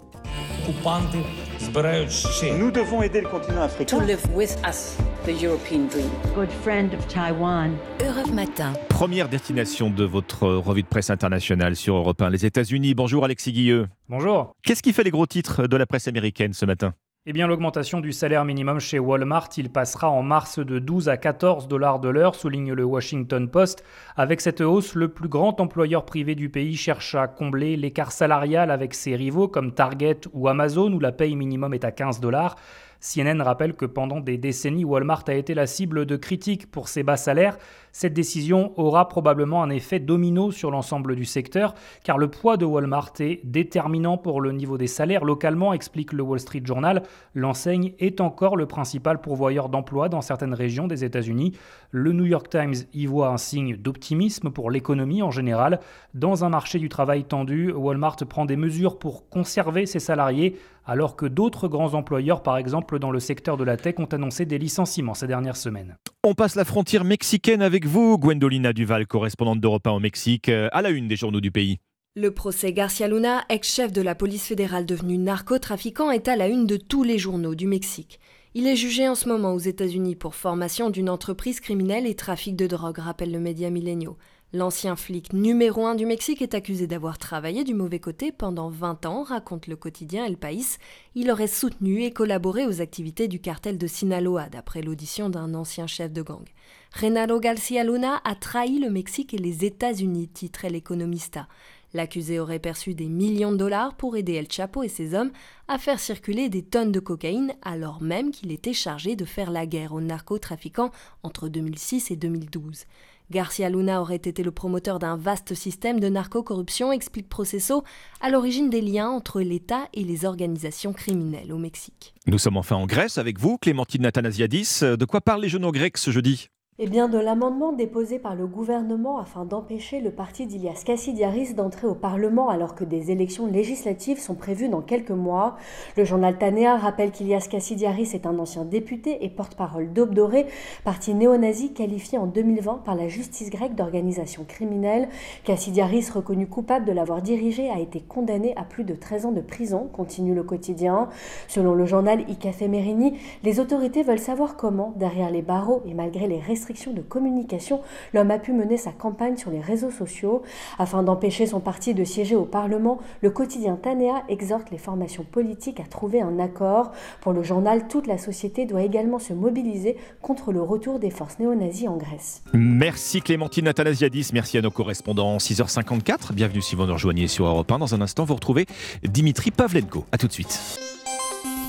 Nous 2.58 2.70
devons 2.70 3.02
aider 3.02 3.20
le 3.20 3.28
continent 3.28 3.62
africain. 3.62 3.98
to 3.98 4.04
live 4.04 4.20
with 4.34 4.56
us 4.66 4.96
the 5.24 5.42
European 5.42 5.86
dream. 5.88 6.08
Good 6.34 6.50
friend 6.62 6.94
of 6.94 7.06
Taiwan. 7.08 7.76
Europe 8.00 8.32
Matin. 8.32 8.72
Première 8.88 9.28
destination 9.28 9.90
de 9.90 10.04
votre 10.04 10.48
revue 10.48 10.82
de 10.82 10.88
presse 10.88 11.10
internationale 11.10 11.76
sur 11.76 11.96
Europe 11.96 12.22
1, 12.22 12.30
les 12.30 12.46
États-Unis. 12.46 12.94
Bonjour 12.94 13.24
Alexis 13.24 13.52
Guilleux. 13.52 13.86
Bonjour. 14.08 14.54
Qu'est-ce 14.62 14.82
qui 14.82 14.92
fait 14.92 15.04
les 15.04 15.10
gros 15.10 15.26
titres 15.26 15.66
de 15.66 15.76
la 15.76 15.86
presse 15.86 16.08
américaine 16.08 16.52
ce 16.52 16.64
matin? 16.64 16.94
Eh 17.26 17.32
bien, 17.32 17.46
l'augmentation 17.46 18.00
du 18.00 18.12
salaire 18.12 18.44
minimum 18.44 18.78
chez 18.78 18.98
Walmart, 18.98 19.50
il 19.58 19.70
passera 19.70 20.08
en 20.08 20.22
mars 20.22 20.60
de 20.60 20.78
12 20.78 21.08
à 21.08 21.16
14 21.16 21.68
dollars 21.68 21.98
de 21.98 22.08
l'heure, 22.08 22.34
souligne 22.34 22.72
le 22.72 22.84
Washington 22.84 23.50
Post. 23.50 23.84
Avec 24.16 24.40
cette 24.40 24.60
hausse, 24.60 24.94
le 24.94 25.08
plus 25.08 25.28
grand 25.28 25.60
employeur 25.60 26.06
privé 26.06 26.34
du 26.36 26.48
pays 26.48 26.76
cherche 26.76 27.16
à 27.16 27.26
combler 27.26 27.76
l'écart 27.76 28.12
salarial 28.12 28.70
avec 28.70 28.94
ses 28.94 29.14
rivaux 29.16 29.48
comme 29.48 29.74
Target 29.74 30.20
ou 30.32 30.48
Amazon, 30.48 30.92
où 30.92 31.00
la 31.00 31.12
paye 31.12 31.36
minimum 31.36 31.74
est 31.74 31.84
à 31.84 31.90
15 31.90 32.20
dollars. 32.20 32.56
CNN 33.00 33.42
rappelle 33.42 33.74
que 33.74 33.84
pendant 33.84 34.20
des 34.20 34.38
décennies, 34.38 34.84
Walmart 34.84 35.24
a 35.28 35.34
été 35.34 35.54
la 35.54 35.66
cible 35.66 36.06
de 36.06 36.16
critiques 36.16 36.70
pour 36.70 36.88
ses 36.88 37.02
bas 37.02 37.16
salaires. 37.16 37.58
Cette 37.98 38.14
décision 38.14 38.70
aura 38.76 39.08
probablement 39.08 39.60
un 39.60 39.70
effet 39.70 39.98
domino 39.98 40.52
sur 40.52 40.70
l'ensemble 40.70 41.16
du 41.16 41.24
secteur, 41.24 41.74
car 42.04 42.16
le 42.16 42.30
poids 42.30 42.56
de 42.56 42.64
Walmart 42.64 43.10
est 43.18 43.40
déterminant 43.42 44.16
pour 44.16 44.40
le 44.40 44.52
niveau 44.52 44.78
des 44.78 44.86
salaires 44.86 45.24
localement, 45.24 45.72
explique 45.72 46.12
le 46.12 46.22
Wall 46.22 46.38
Street 46.38 46.62
Journal. 46.62 47.02
L'enseigne 47.34 47.94
est 47.98 48.20
encore 48.20 48.56
le 48.56 48.66
principal 48.66 49.20
pourvoyeur 49.20 49.68
d'emplois 49.68 50.08
dans 50.08 50.20
certaines 50.20 50.54
régions 50.54 50.86
des 50.86 51.02
États-Unis. 51.02 51.54
Le 51.90 52.12
New 52.12 52.26
York 52.26 52.48
Times 52.48 52.76
y 52.94 53.06
voit 53.06 53.30
un 53.30 53.36
signe 53.36 53.76
d'optimisme 53.76 54.50
pour 54.50 54.70
l'économie 54.70 55.24
en 55.24 55.32
général. 55.32 55.80
Dans 56.14 56.44
un 56.44 56.50
marché 56.50 56.78
du 56.78 56.88
travail 56.88 57.24
tendu, 57.24 57.72
Walmart 57.72 58.18
prend 58.28 58.44
des 58.44 58.56
mesures 58.56 59.00
pour 59.00 59.28
conserver 59.28 59.86
ses 59.86 59.98
salariés 59.98 60.56
alors 60.88 61.16
que 61.16 61.26
d'autres 61.26 61.68
grands 61.68 61.94
employeurs, 61.94 62.42
par 62.42 62.56
exemple 62.56 62.98
dans 62.98 63.10
le 63.10 63.20
secteur 63.20 63.58
de 63.58 63.64
la 63.64 63.76
tech, 63.76 63.96
ont 63.98 64.06
annoncé 64.06 64.46
des 64.46 64.58
licenciements 64.58 65.14
ces 65.14 65.26
dernières 65.26 65.56
semaines. 65.56 65.96
On 66.24 66.34
passe 66.34 66.56
la 66.56 66.64
frontière 66.64 67.04
mexicaine 67.04 67.62
avec 67.62 67.84
vous, 67.88 68.18
Gwendolina 68.18 68.72
Duval, 68.72 69.06
correspondante 69.06 69.60
d'Europe 69.60 69.86
1 69.86 69.92
au 69.92 69.98
Mexique, 69.98 70.50
euh, 70.50 70.68
à 70.72 70.82
la 70.82 70.90
une 70.90 71.08
des 71.08 71.16
journaux 71.16 71.40
du 71.40 71.50
pays. 71.50 71.78
Le 72.14 72.30
procès 72.30 72.72
Garcia 72.72 73.08
Luna, 73.08 73.44
ex-chef 73.48 73.92
de 73.92 74.02
la 74.02 74.14
police 74.14 74.46
fédérale 74.46 74.84
devenu 74.84 75.16
narcotrafiquant, 75.16 76.10
est 76.10 76.28
à 76.28 76.36
la 76.36 76.48
une 76.48 76.66
de 76.66 76.76
tous 76.76 77.02
les 77.02 77.18
journaux 77.18 77.54
du 77.54 77.66
Mexique. 77.66 78.20
Il 78.54 78.66
est 78.66 78.76
jugé 78.76 79.08
en 79.08 79.14
ce 79.14 79.28
moment 79.28 79.54
aux 79.54 79.58
États-Unis 79.58 80.16
pour 80.16 80.34
formation 80.34 80.90
d'une 80.90 81.08
entreprise 81.08 81.60
criminelle 81.60 82.06
et 82.06 82.14
trafic 82.14 82.56
de 82.56 82.66
drogue, 82.66 82.98
rappelle 82.98 83.32
le 83.32 83.40
média 83.40 83.70
Millenio. 83.70 84.18
L'ancien 84.52 84.96
flic 84.96 85.32
numéro 85.32 85.86
un 85.86 85.94
du 85.94 86.06
Mexique 86.06 86.42
est 86.42 86.54
accusé 86.54 86.86
d'avoir 86.86 87.18
travaillé 87.18 87.64
du 87.64 87.74
mauvais 87.74 88.00
côté 88.00 88.32
pendant 88.32 88.68
20 88.68 89.06
ans, 89.06 89.22
raconte 89.22 89.66
le 89.66 89.76
quotidien 89.76 90.24
El 90.24 90.36
País. 90.36 90.78
Il 91.14 91.30
aurait 91.30 91.46
soutenu 91.46 92.02
et 92.02 92.10
collaboré 92.10 92.66
aux 92.66 92.80
activités 92.80 93.28
du 93.28 93.40
cartel 93.40 93.78
de 93.78 93.86
Sinaloa, 93.86 94.48
d'après 94.48 94.82
l'audition 94.82 95.30
d'un 95.30 95.54
ancien 95.54 95.86
chef 95.86 96.12
de 96.12 96.22
gang. 96.22 96.44
Renalo 96.92 97.38
Garcia 97.38 97.84
Luna 97.84 98.20
a 98.24 98.34
trahi 98.34 98.78
le 98.78 98.90
Mexique 98.90 99.34
et 99.34 99.38
les 99.38 99.64
États-Unis, 99.64 100.28
titrait 100.28 100.70
l'Economista. 100.70 101.46
L'accusé 101.94 102.38
aurait 102.38 102.58
perçu 102.58 102.94
des 102.94 103.08
millions 103.08 103.52
de 103.52 103.56
dollars 103.56 103.94
pour 103.94 104.16
aider 104.16 104.34
El 104.34 104.50
Chapo 104.50 104.82
et 104.82 104.88
ses 104.88 105.14
hommes 105.14 105.30
à 105.68 105.78
faire 105.78 106.00
circuler 106.00 106.48
des 106.48 106.62
tonnes 106.62 106.92
de 106.92 107.00
cocaïne 107.00 107.54
alors 107.62 108.02
même 108.02 108.30
qu'il 108.30 108.52
était 108.52 108.72
chargé 108.72 109.16
de 109.16 109.24
faire 109.24 109.50
la 109.50 109.64
guerre 109.64 109.94
aux 109.94 110.00
narcotrafiquants 110.00 110.90
entre 111.22 111.48
2006 111.48 112.10
et 112.10 112.16
2012. 112.16 112.84
Garcia 113.30 113.68
Luna 113.68 114.00
aurait 114.00 114.16
été 114.16 114.42
le 114.42 114.50
promoteur 114.50 114.98
d'un 114.98 115.16
vaste 115.16 115.54
système 115.54 116.00
de 116.00 116.08
narcocorruption, 116.08 116.92
explique 116.92 117.28
Processo, 117.28 117.84
à 118.22 118.30
l'origine 118.30 118.70
des 118.70 118.80
liens 118.80 119.10
entre 119.10 119.40
l'État 119.42 119.88
et 119.92 120.02
les 120.02 120.24
organisations 120.24 120.94
criminelles 120.94 121.52
au 121.52 121.58
Mexique. 121.58 122.14
Nous 122.26 122.38
sommes 122.38 122.56
enfin 122.56 122.76
en 122.76 122.86
Grèce 122.86 123.18
avec 123.18 123.38
vous, 123.38 123.58
Clémentine 123.58 124.06
Athanasiadis. 124.06 124.80
De 124.80 125.04
quoi 125.04 125.20
parlent 125.20 125.42
les 125.42 125.50
journaux 125.50 125.72
grecs 125.72 125.98
ce 125.98 126.10
jeudi? 126.10 126.48
Eh 126.80 126.86
bien, 126.86 127.08
de 127.08 127.18
l'amendement 127.18 127.72
déposé 127.72 128.20
par 128.20 128.36
le 128.36 128.46
gouvernement 128.46 129.18
afin 129.18 129.44
d'empêcher 129.44 129.98
le 129.98 130.12
parti 130.12 130.46
d'Ilias 130.46 130.82
Kassidiaris 130.86 131.54
d'entrer 131.54 131.88
au 131.88 131.96
Parlement 131.96 132.50
alors 132.50 132.76
que 132.76 132.84
des 132.84 133.10
élections 133.10 133.48
législatives 133.48 134.20
sont 134.20 134.36
prévues 134.36 134.68
dans 134.68 134.80
quelques 134.80 135.10
mois. 135.10 135.56
Le 135.96 136.04
journal 136.04 136.38
Tanea 136.38 136.76
rappelle 136.76 137.10
qu'Ilias 137.10 137.48
Kassidiaris 137.50 138.10
est 138.14 138.26
un 138.26 138.38
ancien 138.38 138.64
député 138.64 139.24
et 139.24 139.28
porte-parole 139.28 139.92
d'Aube 139.92 140.14
Dorée, 140.14 140.46
parti 140.84 141.14
néo-nazi 141.14 141.72
qualifié 141.72 142.16
en 142.16 142.26
2020 142.26 142.82
par 142.84 142.94
la 142.94 143.08
justice 143.08 143.50
grecque 143.50 143.74
d'organisation 143.74 144.44
criminelle. 144.46 145.08
Kassidiaris, 145.42 146.10
reconnu 146.14 146.46
coupable 146.46 146.84
de 146.84 146.92
l'avoir 146.92 147.22
dirigé, 147.22 147.70
a 147.70 147.80
été 147.80 148.00
condamné 148.02 148.54
à 148.56 148.62
plus 148.62 148.84
de 148.84 148.94
13 148.94 149.26
ans 149.26 149.32
de 149.32 149.40
prison, 149.40 149.90
continue 149.92 150.32
le 150.32 150.44
quotidien. 150.44 151.08
Selon 151.48 151.74
le 151.74 151.86
journal 151.86 152.20
Icafé 152.30 152.68
Merini, 152.68 153.18
les 153.42 153.58
autorités 153.58 154.04
veulent 154.04 154.20
savoir 154.20 154.54
comment, 154.54 154.92
derrière 154.94 155.32
les 155.32 155.42
barreaux 155.42 155.82
et 155.84 155.92
malgré 155.92 156.28
les 156.28 156.38
restrictions 156.38 156.67
de 156.68 157.00
communication, 157.00 157.80
l'homme 158.12 158.30
a 158.30 158.38
pu 158.38 158.52
mener 158.52 158.76
sa 158.76 158.92
campagne 158.92 159.36
sur 159.36 159.50
les 159.50 159.60
réseaux 159.60 159.90
sociaux. 159.90 160.42
Afin 160.78 161.02
d'empêcher 161.02 161.46
son 161.46 161.60
parti 161.60 161.94
de 161.94 162.04
siéger 162.04 162.36
au 162.36 162.44
Parlement, 162.44 162.98
le 163.22 163.30
quotidien 163.30 163.76
Tanea 163.76 164.22
exhorte 164.28 164.70
les 164.70 164.78
formations 164.78 165.24
politiques 165.24 165.80
à 165.80 165.84
trouver 165.84 166.20
un 166.20 166.38
accord. 166.38 166.92
Pour 167.20 167.32
le 167.32 167.42
journal, 167.42 167.88
toute 167.88 168.06
la 168.06 168.18
société 168.18 168.66
doit 168.66 168.82
également 168.82 169.18
se 169.18 169.32
mobiliser 169.32 169.96
contre 170.20 170.52
le 170.52 170.60
retour 170.60 170.98
des 170.98 171.10
forces 171.10 171.38
néo-nazies 171.38 171.88
en 171.88 171.96
Grèce. 171.96 172.42
Merci 172.52 173.22
Clémentine 173.22 173.68
Athanasiadis, 173.68 174.30
merci 174.34 174.58
à 174.58 174.62
nos 174.62 174.70
correspondants. 174.70 175.38
6h54, 175.38 176.34
bienvenue 176.34 176.62
si 176.62 176.76
vous 176.76 176.84
nous 176.84 176.92
rejoignez 176.92 177.28
sur 177.28 177.46
Europe 177.46 177.72
1. 177.72 177.78
Dans 177.78 177.94
un 177.94 178.00
instant, 178.02 178.24
vous 178.24 178.34
retrouvez 178.34 178.66
Dimitri 179.04 179.50
Pavlenko. 179.50 180.04
A 180.12 180.18
tout 180.18 180.26
de 180.26 180.32
suite. 180.32 180.97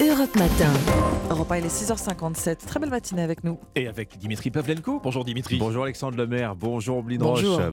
Europe 0.01 0.33
Matin. 0.37 0.71
Europe 1.29 1.51
1, 1.51 1.57
il 1.57 1.65
est 1.65 1.67
6h57. 1.67 2.65
Très 2.65 2.79
belle 2.79 2.89
matinée 2.89 3.21
avec 3.21 3.43
nous. 3.43 3.59
Et 3.75 3.85
avec 3.85 4.17
Dimitri 4.17 4.49
Pavlenko. 4.49 5.01
Bonjour 5.03 5.25
Dimitri. 5.25 5.57
Bonjour 5.57 5.83
Alexandre 5.83 6.15
Lemaire. 6.15 6.55
Bonjour 6.55 7.03
Blin. 7.03 7.17
Roche. 7.21 7.43